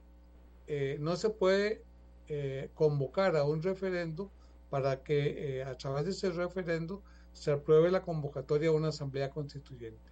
eh, 0.66 0.98
no 1.00 1.16
se 1.16 1.30
puede 1.30 1.82
eh, 2.28 2.70
convocar 2.74 3.36
a 3.36 3.44
un 3.44 3.62
referendo 3.62 4.30
para 4.68 5.02
que 5.02 5.64
a 5.66 5.74
través 5.76 6.04
de 6.04 6.10
ese 6.10 6.30
referendo 6.30 7.02
se 7.32 7.52
apruebe 7.52 7.90
la 7.90 8.02
convocatoria 8.02 8.68
a 8.68 8.72
una 8.72 8.88
asamblea 8.88 9.30
constituyente. 9.30 10.07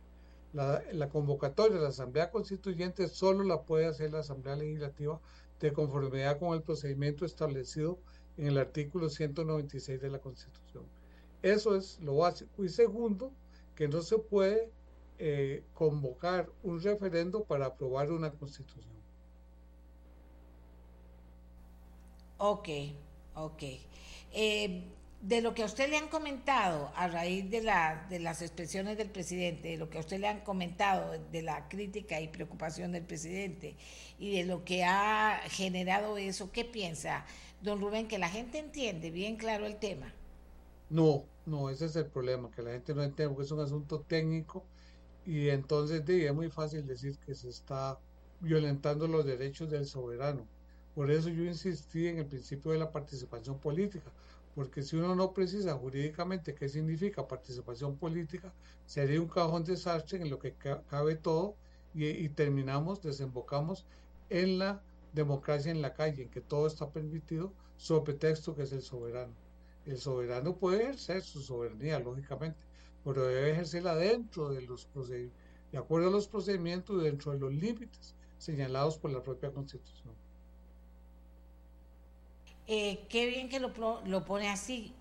La, 0.52 1.09
convocatoria 1.10 1.77
de 1.77 1.82
la 1.82 1.89
asamblea 1.89 2.31
constituyente 2.31 3.09
solo 3.09 3.44
la 3.44 3.62
puede 3.62 3.86
hacer 3.86 4.12
la 4.12 4.20
asamblea 4.20 4.56
legislativa 4.56 5.20
de 5.60 5.73
conformidad 5.73 6.39
con 6.39 6.55
el 6.55 6.62
procedimiento 6.62 7.24
establecido 7.27 7.98
en 8.39 8.47
el 8.47 8.59
artículo 8.59 9.10
196 9.10 10.01
de 10.01 10.10
la 10.10 10.18
constitución. 10.18 10.85
Eso 11.43 11.77
es 11.77 12.01
lo 12.01 12.16
básico. 12.16 12.64
Y 12.64 12.68
segundo, 12.68 13.32
que 13.74 13.89
no 13.89 14.01
se 14.02 14.18
puede 14.18 14.70
eh, 15.18 15.62
convocar 15.74 16.51
un 16.62 16.81
referendo 16.81 17.44
para 17.44 17.66
aprobar 17.66 18.10
una 18.10 18.31
constitución. 18.31 18.97
Ok, 22.39 22.68
ok. 23.35 23.62
Eh, 24.32 24.85
de 25.27 25.40
lo 25.40 25.55
que 25.55 25.65
a 25.65 25.66
usted 25.66 25.90
le 25.90 25.97
han 25.97 26.07
comentado 26.07 26.93
a 26.94 27.09
raíz 27.09 27.51
de, 27.51 27.61
la, 27.61 28.07
de 28.09 28.20
las 28.20 28.43
expresiones 28.43 28.97
del 28.97 29.11
presidente, 29.11 29.70
de 29.70 29.77
lo 29.77 29.90
que 29.90 29.98
a 29.98 30.01
usted 30.01 30.20
le 30.20 30.28
han 30.28 30.43
comentado 30.43 31.19
de 31.32 31.43
la 31.43 31.69
crítica 31.69 32.20
y 32.20 32.28
preocupación 32.28 32.93
del 32.93 33.03
presidente 33.03 33.74
y 34.20 34.36
de 34.36 34.44
lo 34.44 34.65
que 34.65 34.85
ha 34.85 35.40
generado 35.48 36.16
eso, 36.16 36.53
¿qué 36.53 36.65
piensa, 36.65 37.27
don 37.61 37.81
Rubén? 37.81 38.07
Que 38.07 38.19
la 38.19 38.28
gente 38.28 38.59
entiende 38.59 39.11
bien 39.11 39.35
claro 39.36 39.66
el 39.66 39.78
tema. 39.78 40.15
No, 40.90 41.24
no, 41.44 41.70
ese 41.70 41.86
es 41.86 41.97
el 41.97 42.07
problema, 42.07 42.48
que 42.53 42.62
la 42.62 42.70
gente 42.70 42.94
no 42.94 43.03
entiende, 43.03 43.35
porque 43.35 43.47
es 43.47 43.51
un 43.51 43.61
asunto 43.61 44.03
técnico 44.03 44.62
y 45.27 45.48
entonces 45.48 46.09
es 46.09 46.35
muy 46.35 46.51
fácil 46.51 46.86
decir 46.86 47.19
que 47.19 47.35
se 47.35 47.48
está 47.48 47.98
violentando 48.39 49.09
los 49.09 49.27
derechos 49.27 49.69
del 49.69 49.86
soberano. 49.86 50.47
Por 50.94 51.11
eso 51.11 51.31
yo 51.31 51.43
insistí 51.43 52.07
en 52.07 52.19
el 52.19 52.27
principio 52.27 52.70
de 52.70 52.78
la 52.78 52.93
participación 52.93 53.59
política, 53.59 54.12
porque 54.57 54.83
si 54.83 54.97
uno 54.97 55.15
no 55.15 55.35
precisa 55.35 55.74
jurídicamente 55.74 56.55
qué 56.55 56.66
significa 56.70 57.28
participación 57.28 57.99
política, 57.99 58.55
sería 58.87 59.20
un 59.20 59.28
cajón 59.28 59.65
desastre 59.65 60.19
en 60.23 60.31
lo 60.31 60.39
que 60.39 60.55
cabe 60.89 61.15
todo 61.16 61.57
y, 61.93 62.07
y 62.07 62.31
terminamos, 62.31 63.03
desembocamos 63.03 63.85
en 64.31 64.59
la 64.59 64.83
democracia 65.12 65.70
en 65.70 65.83
la 65.83 65.93
calle, 65.93 66.23
en 66.23 66.31
que 66.31 66.41
todo 66.41 66.66
está 66.66 66.89
permitido 66.89 67.53
sobre 67.77 68.05
pretexto 68.05 68.55
que 68.55 68.62
es 68.62 68.73
el 68.73 68.81
soberano. 68.81 69.35
El 69.85 69.99
soberano 69.99 70.57
puede 70.57 70.85
ejercer 70.85 71.20
su 71.20 71.43
soberanía, 71.43 72.01
lógicamente, 72.01 72.65
pero 73.05 73.27
debe 73.27 73.51
ejercerla 73.51 73.95
dentro 73.95 74.49
de 74.49 74.62
los 74.62 74.87
procedimientos, 74.87 75.39
de 75.70 75.78
acuerdo 75.78 76.09
a 76.09 76.12
los 76.12 76.28
procedimientos, 76.28 77.03
dentro 77.03 77.33
de 77.33 77.39
los 77.41 77.53
límites 77.53 78.15
señalados 78.39 78.97
por 78.97 79.11
la 79.11 79.23
propia 79.23 79.53
Constitución. 79.53 80.16
Eh, 82.67 83.07
qué 83.09 83.27
bien 83.27 83.49
que 83.49 83.61
lo, 83.61 83.73
lo 84.05 84.25
pone 84.25 84.49
así, 84.49 84.95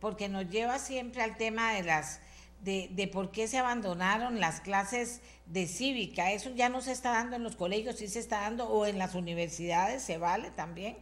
porque 0.00 0.28
nos 0.28 0.48
lleva 0.48 0.78
siempre 0.78 1.22
al 1.22 1.36
tema 1.36 1.72
de 1.74 1.82
las 1.82 2.20
de, 2.62 2.88
de, 2.92 3.08
por 3.08 3.32
qué 3.32 3.48
se 3.48 3.58
abandonaron 3.58 4.38
las 4.38 4.60
clases 4.60 5.20
de 5.46 5.66
cívica. 5.66 6.32
Eso 6.32 6.50
ya 6.50 6.68
no 6.68 6.80
se 6.80 6.92
está 6.92 7.10
dando 7.10 7.36
en 7.36 7.42
los 7.42 7.56
colegios, 7.56 7.96
sí 7.96 8.06
se 8.08 8.20
está 8.20 8.42
dando, 8.42 8.68
o 8.68 8.86
en 8.86 8.98
las 8.98 9.14
universidades, 9.16 10.02
¿se 10.02 10.18
vale 10.18 10.50
también? 10.52 10.96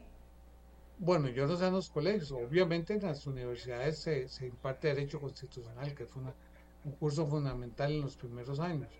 Bueno, 0.99 1.29
yo 1.29 1.47
no 1.47 1.57
sé 1.57 1.67
en 1.67 1.73
los 1.73 1.91
colegios, 1.91 2.31
obviamente 2.33 2.95
en 2.95 3.03
las 3.03 3.27
universidades 3.27 3.99
se, 3.99 4.29
se 4.29 4.47
imparte 4.47 4.89
Derecho 4.89 5.21
Constitucional, 5.21 5.95
que 5.95 6.07
fue 6.07 6.23
un 6.85 6.93
curso 6.93 7.27
fundamental 7.27 7.93
en 7.93 8.03
los 8.03 8.17
primeros 8.17 8.61
años, 8.61 8.91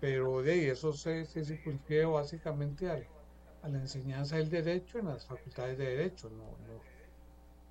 pero 0.00 0.42
de 0.42 0.52
ahí 0.52 0.64
eso 0.66 0.92
se, 0.92 1.24
se 1.26 1.44
circunscribe 1.44 2.04
básicamente 2.06 2.90
a, 2.90 2.98
a, 3.66 3.68
la 3.68 3.78
enseñanza 3.78 4.36
del 4.36 4.48
derecho 4.48 4.98
en 4.98 5.06
las 5.06 5.26
facultades 5.26 5.78
de 5.78 5.84
derecho. 5.84 6.30
No, 6.30 6.44
no, 6.44 6.80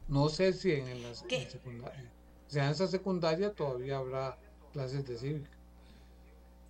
no 0.07 0.29
sé 0.29 0.53
si 0.53 0.71
en, 0.71 1.01
las 1.01 1.25
en 1.29 1.49
secundaria, 1.49 2.11
enseñanza 2.45 2.87
secundaria 2.87 3.53
todavía 3.53 3.97
habrá 3.97 4.37
clases 4.73 5.05
de 5.05 5.17
cívica. 5.17 5.57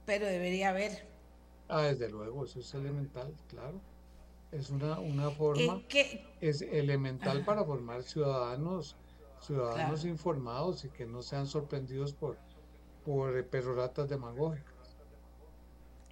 Pero 0.06 0.26
debería 0.28 0.70
haber. 0.70 1.08
Ah, 1.68 1.82
desde 1.82 2.10
luego, 2.10 2.46
eso 2.46 2.60
es 2.60 2.74
elemental, 2.74 3.34
claro 3.48 3.82
es 4.56 4.70
una, 4.70 5.00
una 5.00 5.30
forma, 5.32 5.82
es 6.40 6.62
elemental 6.62 7.44
para 7.44 7.64
formar 7.64 8.04
ciudadanos, 8.04 8.96
ciudadanos 9.42 10.06
informados 10.06 10.86
y 10.86 10.90
que 10.90 11.06
no 11.06 11.22
sean 11.22 11.46
sorprendidos 11.46 12.14
por, 12.14 12.38
por 13.04 13.46
peroratas 13.48 14.10
demagógicas. 14.10 14.98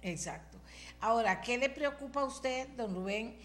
Exacto. 0.02 0.53
Ahora, 1.00 1.40
¿qué 1.40 1.58
le 1.58 1.70
preocupa 1.70 2.22
a 2.22 2.24
usted, 2.24 2.68
don 2.76 2.94
Rubén, 2.94 3.36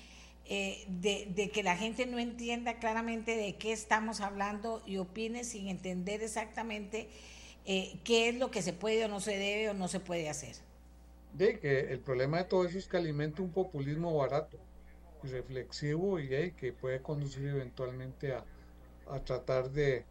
eh, 0.52 0.84
de, 0.88 1.52
que 1.54 1.62
la 1.62 1.78
gente 1.78 2.08
no 2.08 2.18
entienda 2.18 2.80
claramente 2.80 3.36
de 3.36 3.56
qué 3.56 3.72
estamos 3.72 4.20
hablando 4.20 4.82
y 4.88 4.98
opine 4.98 5.44
sin 5.44 5.68
entender 5.68 6.24
exactamente 6.24 7.08
eh, 7.66 8.00
qué 8.04 8.30
es 8.30 8.36
lo 8.36 8.50
que 8.50 8.64
se 8.64 8.74
puede 8.74 9.06
o 9.06 9.08
no 9.08 9.20
se 9.20 9.38
debe 9.38 9.70
o 9.70 9.76
no 9.76 9.88
se 9.88 10.00
puede 10.00 10.28
hacer? 10.28 10.56
De 11.34 11.60
que 11.60 11.92
el 11.92 12.00
problema 12.00 12.40
de 12.40 12.46
todo 12.46 12.66
eso 12.66 12.80
es 12.80 12.88
que 12.88 12.98
alimenta 12.98 13.44
un 13.44 13.52
populismo 13.52 14.16
barato 14.18 14.58
reflexivo 15.24 16.20
y 16.20 16.52
que 16.52 16.74
puede 16.74 17.02
conducir 17.02 17.46
eventualmente 17.48 18.34
a, 18.34 18.44
tratar 19.26 19.70
de, 19.70 20.06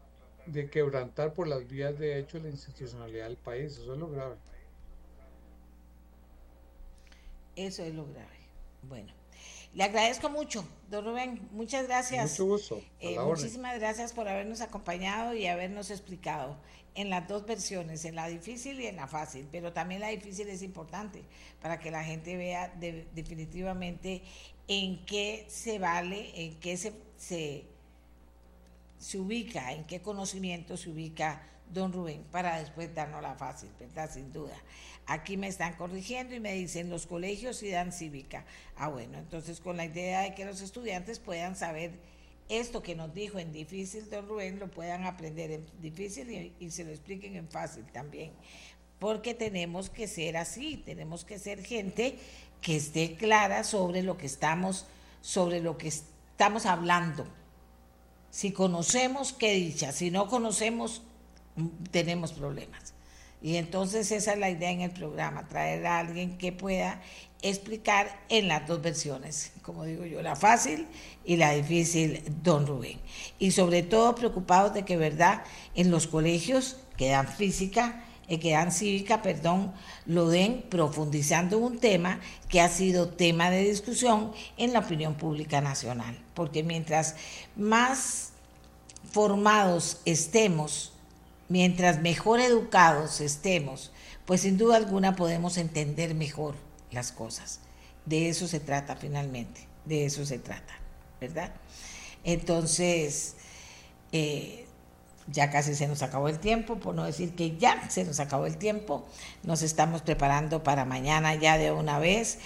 quebrantar 0.71 1.35
por 1.35 1.49
las 1.49 1.67
vías 1.67 1.99
de 1.99 2.19
hecho 2.19 2.39
la 2.39 2.49
institucionalidad 2.49 3.27
del 3.27 3.37
país. 3.37 3.73
Eso 3.73 3.95
es 3.95 3.99
lo 3.99 4.09
grave. 4.09 4.37
Eso 7.59 7.83
es 7.85 7.93
lo 7.93 8.07
grave. 8.07 8.39
Bueno, 8.83 9.13
le 9.75 9.83
agradezco 9.83 10.31
mucho, 10.31 10.65
don 10.89 11.05
Rubén. 11.05 11.49
Muchas 11.51 11.89
gracias. 11.89 12.31
Mucho 12.31 12.47
gusto. 12.47 12.83
Eh, 13.01 13.19
muchísimas 13.19 13.79
gracias 13.81 14.13
por 14.13 14.29
habernos 14.29 14.61
acompañado 14.61 15.35
y 15.35 15.47
habernos 15.47 15.91
explicado 15.91 16.57
en 16.95 17.11
las 17.11 17.27
dos 17.27 17.45
versiones, 17.47 18.05
en 18.05 18.15
la 18.15 18.29
difícil 18.29 18.81
y 18.81 18.87
en 18.87 18.95
la 18.95 19.09
fácil, 19.09 19.49
pero 19.51 19.73
también 19.73 20.01
la 20.01 20.09
difícil 20.09 20.49
es 20.49 20.63
importante 20.63 21.25
para 21.61 21.81
que 21.81 21.91
la 21.91 22.05
gente 22.05 22.37
vea 22.37 22.73
definitivamente 22.79 24.23
en 24.69 25.05
qué 25.05 25.47
se 25.49 25.81
vale, 25.81 26.31
en 26.35 26.61
qué 26.61 26.77
se, 26.77 26.93
se, 27.17 27.65
se, 28.99 29.19
ubica, 29.19 29.73
en 29.73 29.85
qué 29.85 30.01
conocimiento 30.01 30.77
se 30.77 30.91
ubica 30.91 31.43
don 31.73 31.93
Rubén, 31.93 32.25
para 32.31 32.59
después 32.59 32.95
darnos 32.95 33.23
la 33.23 33.35
fácil, 33.35 33.71
¿verdad? 33.79 34.11
Sin 34.13 34.33
duda. 34.33 34.57
Aquí 35.09 35.39
me 35.39 35.49
están 35.49 35.73
corrigiendo 35.73 36.35
y 36.35 36.41
me 36.41 36.53
dicen 36.53 36.91
los 36.91 37.07
colegios 37.07 37.57
sí 37.57 37.71
dan 37.71 37.93
cívica. 37.93 38.45
Ah, 38.77 38.89
bueno, 38.89 39.17
entonces 39.17 39.59
con 39.59 39.79
la 39.79 39.87
idea 39.87 40.21
de 40.21 40.35
que 40.35 40.45
los 40.45 40.61
estudiantes 40.61 41.19
puedan 41.19 41.57
saber 41.57 41.93
esto 42.51 42.83
que 42.83 42.95
nos 42.95 43.15
dijo 43.15 43.39
en 43.39 43.51
difícil 43.51 44.11
don 44.11 44.29
Rubén, 44.29 44.59
lo 44.59 44.69
puedan 44.69 45.07
aprender 45.07 45.51
en 45.51 45.67
difícil 45.81 46.31
y, 46.31 46.53
y 46.61 46.71
se 46.71 46.85
lo 46.85 46.91
expliquen 46.91 47.37
en 47.37 47.49
fácil 47.49 47.85
también. 47.87 48.33
Porque 48.99 49.33
tenemos 49.33 49.89
que 49.89 50.07
ser 50.09 50.37
así, 50.37 50.77
tenemos 50.77 51.25
que 51.25 51.39
ser 51.39 51.65
gente 51.65 52.19
que 52.61 52.77
esté 52.77 53.15
clara 53.15 53.65
sobre 53.65 54.03
lo 54.03 54.19
que 54.19 54.27
estamos, 54.27 54.85
sobre 55.23 55.61
lo 55.61 55.79
que 55.79 55.89
estamos 55.89 56.67
hablando. 56.67 57.27
Si 58.31 58.53
conocemos, 58.53 59.33
qué 59.33 59.55
dicha. 59.55 59.93
Si 59.93 60.11
no 60.11 60.29
conocemos, 60.29 61.01
tenemos 61.93 62.33
problemas. 62.33 62.93
Y 63.41 63.57
entonces 63.57 64.11
esa 64.11 64.33
es 64.33 64.39
la 64.39 64.51
idea 64.51 64.71
en 64.71 64.81
el 64.81 64.91
programa, 64.91 65.47
traer 65.49 65.87
a 65.87 65.99
alguien 66.01 66.39
que 66.39 66.53
pueda 66.53 67.01
explicar 67.41 68.25
en 68.29 68.49
las 68.49 68.67
dos 68.67 68.83
versiones, 68.83 69.53
como 69.63 69.85
digo 69.85 70.05
yo, 70.05 70.23
la 70.23 70.35
fácil 70.35 70.89
y 71.25 71.37
la 71.37 71.53
difícil, 71.53 72.23
don 72.43 72.67
Rubén. 72.67 72.99
Y 73.39 73.53
sobre 73.53 73.83
todo 73.83 74.15
preocupados 74.15 74.75
de 74.75 74.85
que, 74.85 74.97
¿verdad?, 74.97 75.45
en 75.75 75.91
los 75.91 76.09
colegios 76.09 76.79
que 76.97 77.11
dan 77.11 77.29
física, 77.29 78.05
eh, 78.27 78.41
que 78.41 78.53
dan 78.53 78.73
cívica, 78.73 79.23
perdón, 79.23 79.73
lo 80.05 80.29
den 80.29 80.63
profundizando 80.69 81.59
un 81.59 81.79
tema 81.79 82.21
que 82.49 82.61
ha 82.61 82.69
sido 82.69 83.09
tema 83.09 83.51
de 83.51 83.63
discusión 83.63 84.33
en 84.57 84.73
la 84.73 84.81
opinión 84.81 85.15
pública 85.15 85.61
nacional. 85.61 86.19
Porque 86.35 86.65
mientras 86.65 87.15
más 87.57 88.33
formados 89.13 90.01
estemos, 90.05 90.93
mientras 91.49 92.01
mejor 92.01 92.41
educados 92.41 93.21
estemos, 93.21 93.93
pues 94.27 94.43
sin 94.43 94.59
duda 94.59 94.77
alguna 94.77 95.17
podemos 95.17 95.57
entender 95.57 96.15
mejor 96.15 96.55
las 96.91 97.13
cosas. 97.13 97.61
De 98.05 98.29
eso 98.29 98.47
se 98.49 98.61
trata 98.61 98.97
finalmente, 98.97 99.67
de 99.85 100.05
eso 100.05 100.25
se 100.25 100.39
trata, 100.39 100.75
¿verdad? 101.21 101.53
Entonces, 102.25 103.37
eh, 104.13 104.68
ya 105.31 105.51
casi 105.51 105.75
se 105.75 105.87
nos 105.87 106.03
acabó 106.03 106.29
el 106.29 106.39
tiempo, 106.39 106.77
por 106.77 106.95
no 106.95 107.05
decir 107.05 107.35
que 107.35 107.57
ya 107.57 107.89
se 107.91 108.05
nos 108.05 108.19
acabó 108.19 108.47
el 108.47 108.57
tiempo. 108.57 109.07
Nos 109.43 109.63
estamos 109.63 110.03
preparando 110.03 110.63
para 110.63 110.85
mañana 110.85 111.35
ya 111.35 111.59
de 111.59 111.71
una 111.71 111.99
vez. 111.99 112.39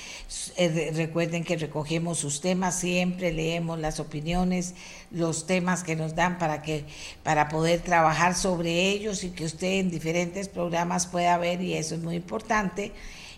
Eh, 0.56 0.90
recuerden 0.94 1.44
que 1.44 1.56
recogemos 1.56 2.18
sus 2.18 2.40
temas, 2.40 2.78
siempre 2.78 3.32
leemos 3.32 3.78
las 3.78 4.00
opiniones, 4.00 4.74
los 5.10 5.46
temas 5.46 5.84
que 5.84 5.94
nos 5.94 6.14
dan 6.14 6.38
para 6.38 6.62
que 6.62 6.84
para 7.22 7.48
poder 7.48 7.80
trabajar 7.80 8.34
sobre 8.34 8.90
ellos 8.90 9.22
y 9.24 9.30
que 9.30 9.44
usted 9.44 9.80
en 9.80 9.90
diferentes 9.90 10.48
programas 10.48 11.06
pueda 11.06 11.38
ver 11.38 11.62
y 11.62 11.74
eso 11.74 11.94
es 11.94 12.02
muy 12.02 12.16
importante. 12.16 12.92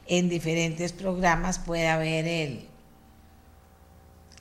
En 0.06 0.28
diferentes 0.28 0.92
programas 0.92 1.58
pueda 1.58 1.96
ver 1.96 2.26
el 2.26 2.73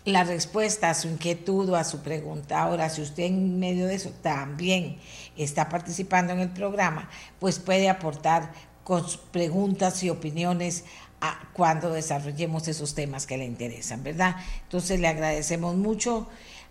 la 0.05 0.23
respuesta 0.23 0.89
a 0.89 0.93
su 0.93 1.07
inquietud 1.07 1.69
o 1.69 1.75
a 1.75 1.84
su 1.84 2.01
pregunta. 2.01 2.61
Ahora, 2.61 2.89
si 2.89 3.01
usted 3.01 3.23
en 3.23 3.59
medio 3.59 3.88
de 3.88 3.95
eso 3.95 4.11
también 4.21 4.97
está 5.38 5.69
participando 5.69 6.34
en 6.34 6.39
el 6.39 6.49
programa, 6.49 7.09
pues 7.39 7.59
puede 7.59 7.89
aportar 7.89 8.51
con 8.84 9.05
preguntas 9.31 10.03
y 10.03 10.09
opiniones 10.09 10.84
a 11.21 11.39
cuando 11.53 11.89
desarrollemos 11.91 12.67
esos 12.67 12.95
temas 12.95 13.25
que 13.25 13.38
le 13.38 13.45
interesan, 13.45 14.03
¿verdad? 14.03 14.35
Entonces 14.63 14.99
le 14.99 15.07
agradecemos 15.07 15.75
mucho 15.75 16.27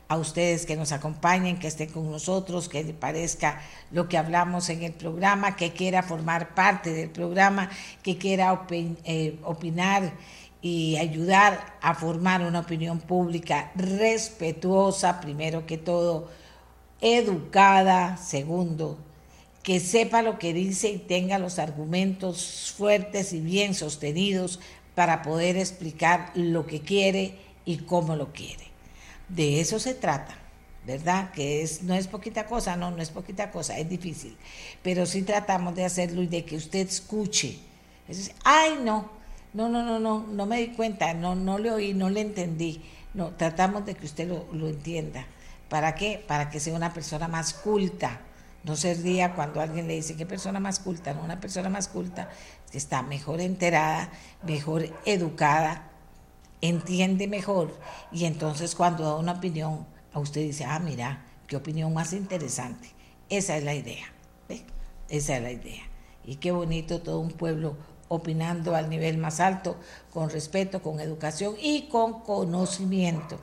a 0.09 0.19
ustedes 0.19 0.67
que 0.67 0.77
nos 0.77 0.93
acompañen, 0.93 1.59
que 1.59 1.69
estén 1.69 1.89
con 1.89 2.11
nosotros, 2.11 2.69
que 2.69 2.85
les 2.85 2.95
parezca 2.95 3.63
lo 3.93 4.11
que 4.11 4.19
hablamos 4.19 4.69
en 4.69 4.83
el 4.83 4.93
programa, 4.93 5.57
que 5.57 5.73
quiera 5.73 6.03
formar 6.03 6.55
parte 6.55 6.93
del 6.93 7.09
programa, 7.09 7.71
que 8.03 8.19
quiera 8.19 8.67
eh, 8.71 9.39
opinar 9.43 10.13
y 10.63 10.97
ayudar 10.97 11.77
a 11.81 11.95
formar 11.95 12.43
una 12.43 12.61
opinión 12.61 13.01
pública 13.01 13.73
respetuosa, 13.75 15.21
primero 15.21 15.67
que 15.67 15.77
todo, 15.77 16.31
educada, 17.01 18.17
segundo, 18.17 18.97
que 19.65 19.81
sepa 19.81 20.23
lo 20.23 20.39
que 20.39 20.55
dice 20.55 20.89
y 20.91 20.99
tenga 20.99 21.39
los 21.39 21.59
argumentos 21.59 22.73
fuertes 22.77 23.33
y 23.33 23.41
bien 23.41 23.75
sostenidos 23.75 24.61
para 24.95 25.23
poder 25.23 25.57
explicar 25.57 26.31
lo 26.35 26.67
que 26.67 26.81
quiere 26.81 27.39
y 27.65 27.79
cómo 27.79 28.15
lo 28.15 28.33
quiere. 28.33 28.65
De 29.29 29.61
eso 29.61 29.81
se 29.81 29.95
trata, 29.95 30.37
¿verdad? 30.87 31.33
Que 31.33 31.63
es, 31.63 31.83
no 31.83 31.95
es 31.95 32.07
poquita 32.07 32.47
cosa, 32.47 32.77
no, 32.77 32.93
no 32.93 33.03
es 33.03 33.11
poquita 33.11 33.51
cosa, 33.51 33.79
es 33.79 33.89
difícil, 33.89 34.37
pero 34.83 35.07
sí 35.07 35.23
tratamos 35.23 35.75
de 35.75 35.85
hacerlo 35.85 36.23
y 36.23 36.29
de 36.29 36.45
que 36.45 36.57
usted 36.57 36.87
escuche. 36.87 37.59
Es 38.09 38.33
ay, 38.45 38.79
no, 38.83 39.22
no, 39.55 39.69
no, 39.69 39.83
no, 39.83 39.99
no, 39.99 40.27
no 40.27 40.47
me 40.47 40.59
di 40.59 40.69
cuenta, 40.69 41.13
no, 41.15 41.35
no 41.35 41.59
le 41.59 41.71
oí, 41.71 41.95
no 41.95 42.11
le 42.11 42.21
entendí. 42.21 42.83
No, 43.15 43.31
tratamos 43.31 43.85
de 43.85 43.95
que 43.95 44.07
usted 44.07 44.29
lo, 44.29 44.47
lo 44.53 44.69
entienda. 44.69 45.27
¿Para 45.69 45.95
qué? 45.95 46.23
Para 46.27 46.51
que 46.51 46.61
sea 46.61 46.75
una 46.75 46.93
persona 46.93 47.29
más 47.29 47.53
culta, 47.55 48.21
no 48.65 48.77
se 48.77 48.95
ría 48.95 49.35
cuando 49.35 49.61
alguien 49.61 49.89
le 49.89 49.95
dice 49.95 50.17
qué 50.17 50.27
persona 50.27 50.61
más 50.61 50.79
culta, 50.79 51.13
no 51.15 51.23
una 51.23 51.41
persona 51.41 51.69
más 51.69 51.89
culta 51.89 52.31
que 52.71 52.79
está 52.79 53.03
mejor 53.03 53.41
enterada, 53.41 54.11
mejor 54.43 54.89
educada, 55.05 55.91
entiende 56.61 57.27
mejor 57.27 57.77
y 58.13 58.25
entonces 58.25 58.75
cuando 58.75 59.05
da 59.05 59.17
una 59.17 59.33
opinión 59.33 59.87
a 60.13 60.21
usted 60.21 60.43
dice, 60.43 60.65
ah, 60.65 60.79
mira, 60.79 61.25
qué 61.47 61.57
opinión 61.57 61.93
más 61.93 62.13
interesante. 62.13 62.89
Esa 63.29 63.57
es 63.57 63.65
la 63.65 63.75
idea. 63.75 64.07
Esa 65.09 65.37
es 65.37 65.43
la 65.43 65.51
idea. 65.51 65.83
Y 66.25 66.37
qué 66.37 66.53
bonito 66.53 67.03
todo 67.03 67.19
un 67.19 67.33
pueblo 67.33 67.77
opinando 68.13 68.77
al 68.77 68.91
nivel 68.91 69.17
más 69.17 69.41
alto, 69.41 69.77
con 70.13 70.29
respeto, 70.29 70.83
con 70.83 71.01
educación 71.01 71.55
y 71.59 71.89
con 71.89 72.21
conocimiento 72.21 73.39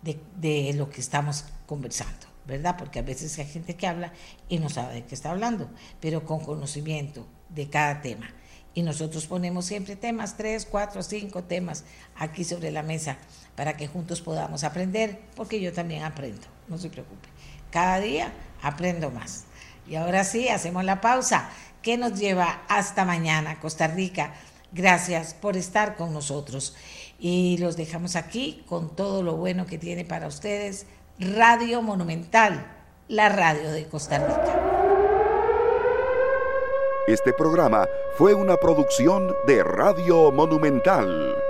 de, 0.00 0.18
de 0.36 0.72
lo 0.72 0.88
que 0.88 1.02
estamos 1.02 1.44
conversando. 1.66 2.30
¿verdad? 2.46 2.76
Porque 2.78 2.98
a 2.98 3.02
veces 3.02 3.38
hay 3.38 3.46
gente 3.46 3.76
que 3.76 3.86
habla 3.86 4.12
y 4.48 4.58
no 4.58 4.70
sabe 4.70 4.94
de 4.94 5.04
qué 5.04 5.14
está 5.14 5.30
hablando, 5.30 5.68
pero 6.00 6.24
con 6.24 6.40
conocimiento 6.40 7.26
de 7.50 7.68
cada 7.68 8.00
tema. 8.00 8.32
Y 8.72 8.82
nosotros 8.82 9.26
ponemos 9.26 9.66
siempre 9.66 9.94
temas, 9.94 10.36
tres, 10.36 10.66
cuatro, 10.68 11.02
cinco 11.02 11.44
temas 11.44 11.84
aquí 12.16 12.42
sobre 12.42 12.70
la 12.70 12.82
mesa 12.82 13.18
para 13.54 13.76
que 13.76 13.86
juntos 13.86 14.22
podamos 14.22 14.64
aprender, 14.64 15.20
porque 15.36 15.60
yo 15.60 15.72
también 15.72 16.02
aprendo, 16.02 16.46
no 16.68 16.78
se 16.78 16.88
preocupe. 16.88 17.28
Cada 17.70 18.00
día 18.00 18.32
aprendo 18.62 19.10
más. 19.10 19.44
Y 19.86 19.96
ahora 19.96 20.24
sí, 20.24 20.48
hacemos 20.48 20.84
la 20.84 21.00
pausa 21.00 21.50
que 21.82 21.96
nos 21.96 22.18
lleva 22.18 22.62
hasta 22.68 23.04
mañana, 23.04 23.60
Costa 23.60 23.86
Rica. 23.86 24.34
Gracias 24.72 25.34
por 25.34 25.56
estar 25.56 25.96
con 25.96 26.12
nosotros. 26.12 26.76
Y 27.18 27.58
los 27.58 27.76
dejamos 27.76 28.16
aquí 28.16 28.64
con 28.66 28.94
todo 28.96 29.22
lo 29.22 29.36
bueno 29.36 29.66
que 29.66 29.78
tiene 29.78 30.04
para 30.04 30.26
ustedes 30.26 30.86
Radio 31.18 31.82
Monumental, 31.82 32.66
la 33.08 33.28
radio 33.28 33.70
de 33.72 33.86
Costa 33.86 34.18
Rica. 34.18 34.70
Este 37.06 37.32
programa 37.32 37.86
fue 38.16 38.34
una 38.34 38.56
producción 38.56 39.34
de 39.46 39.64
Radio 39.64 40.30
Monumental. 40.30 41.49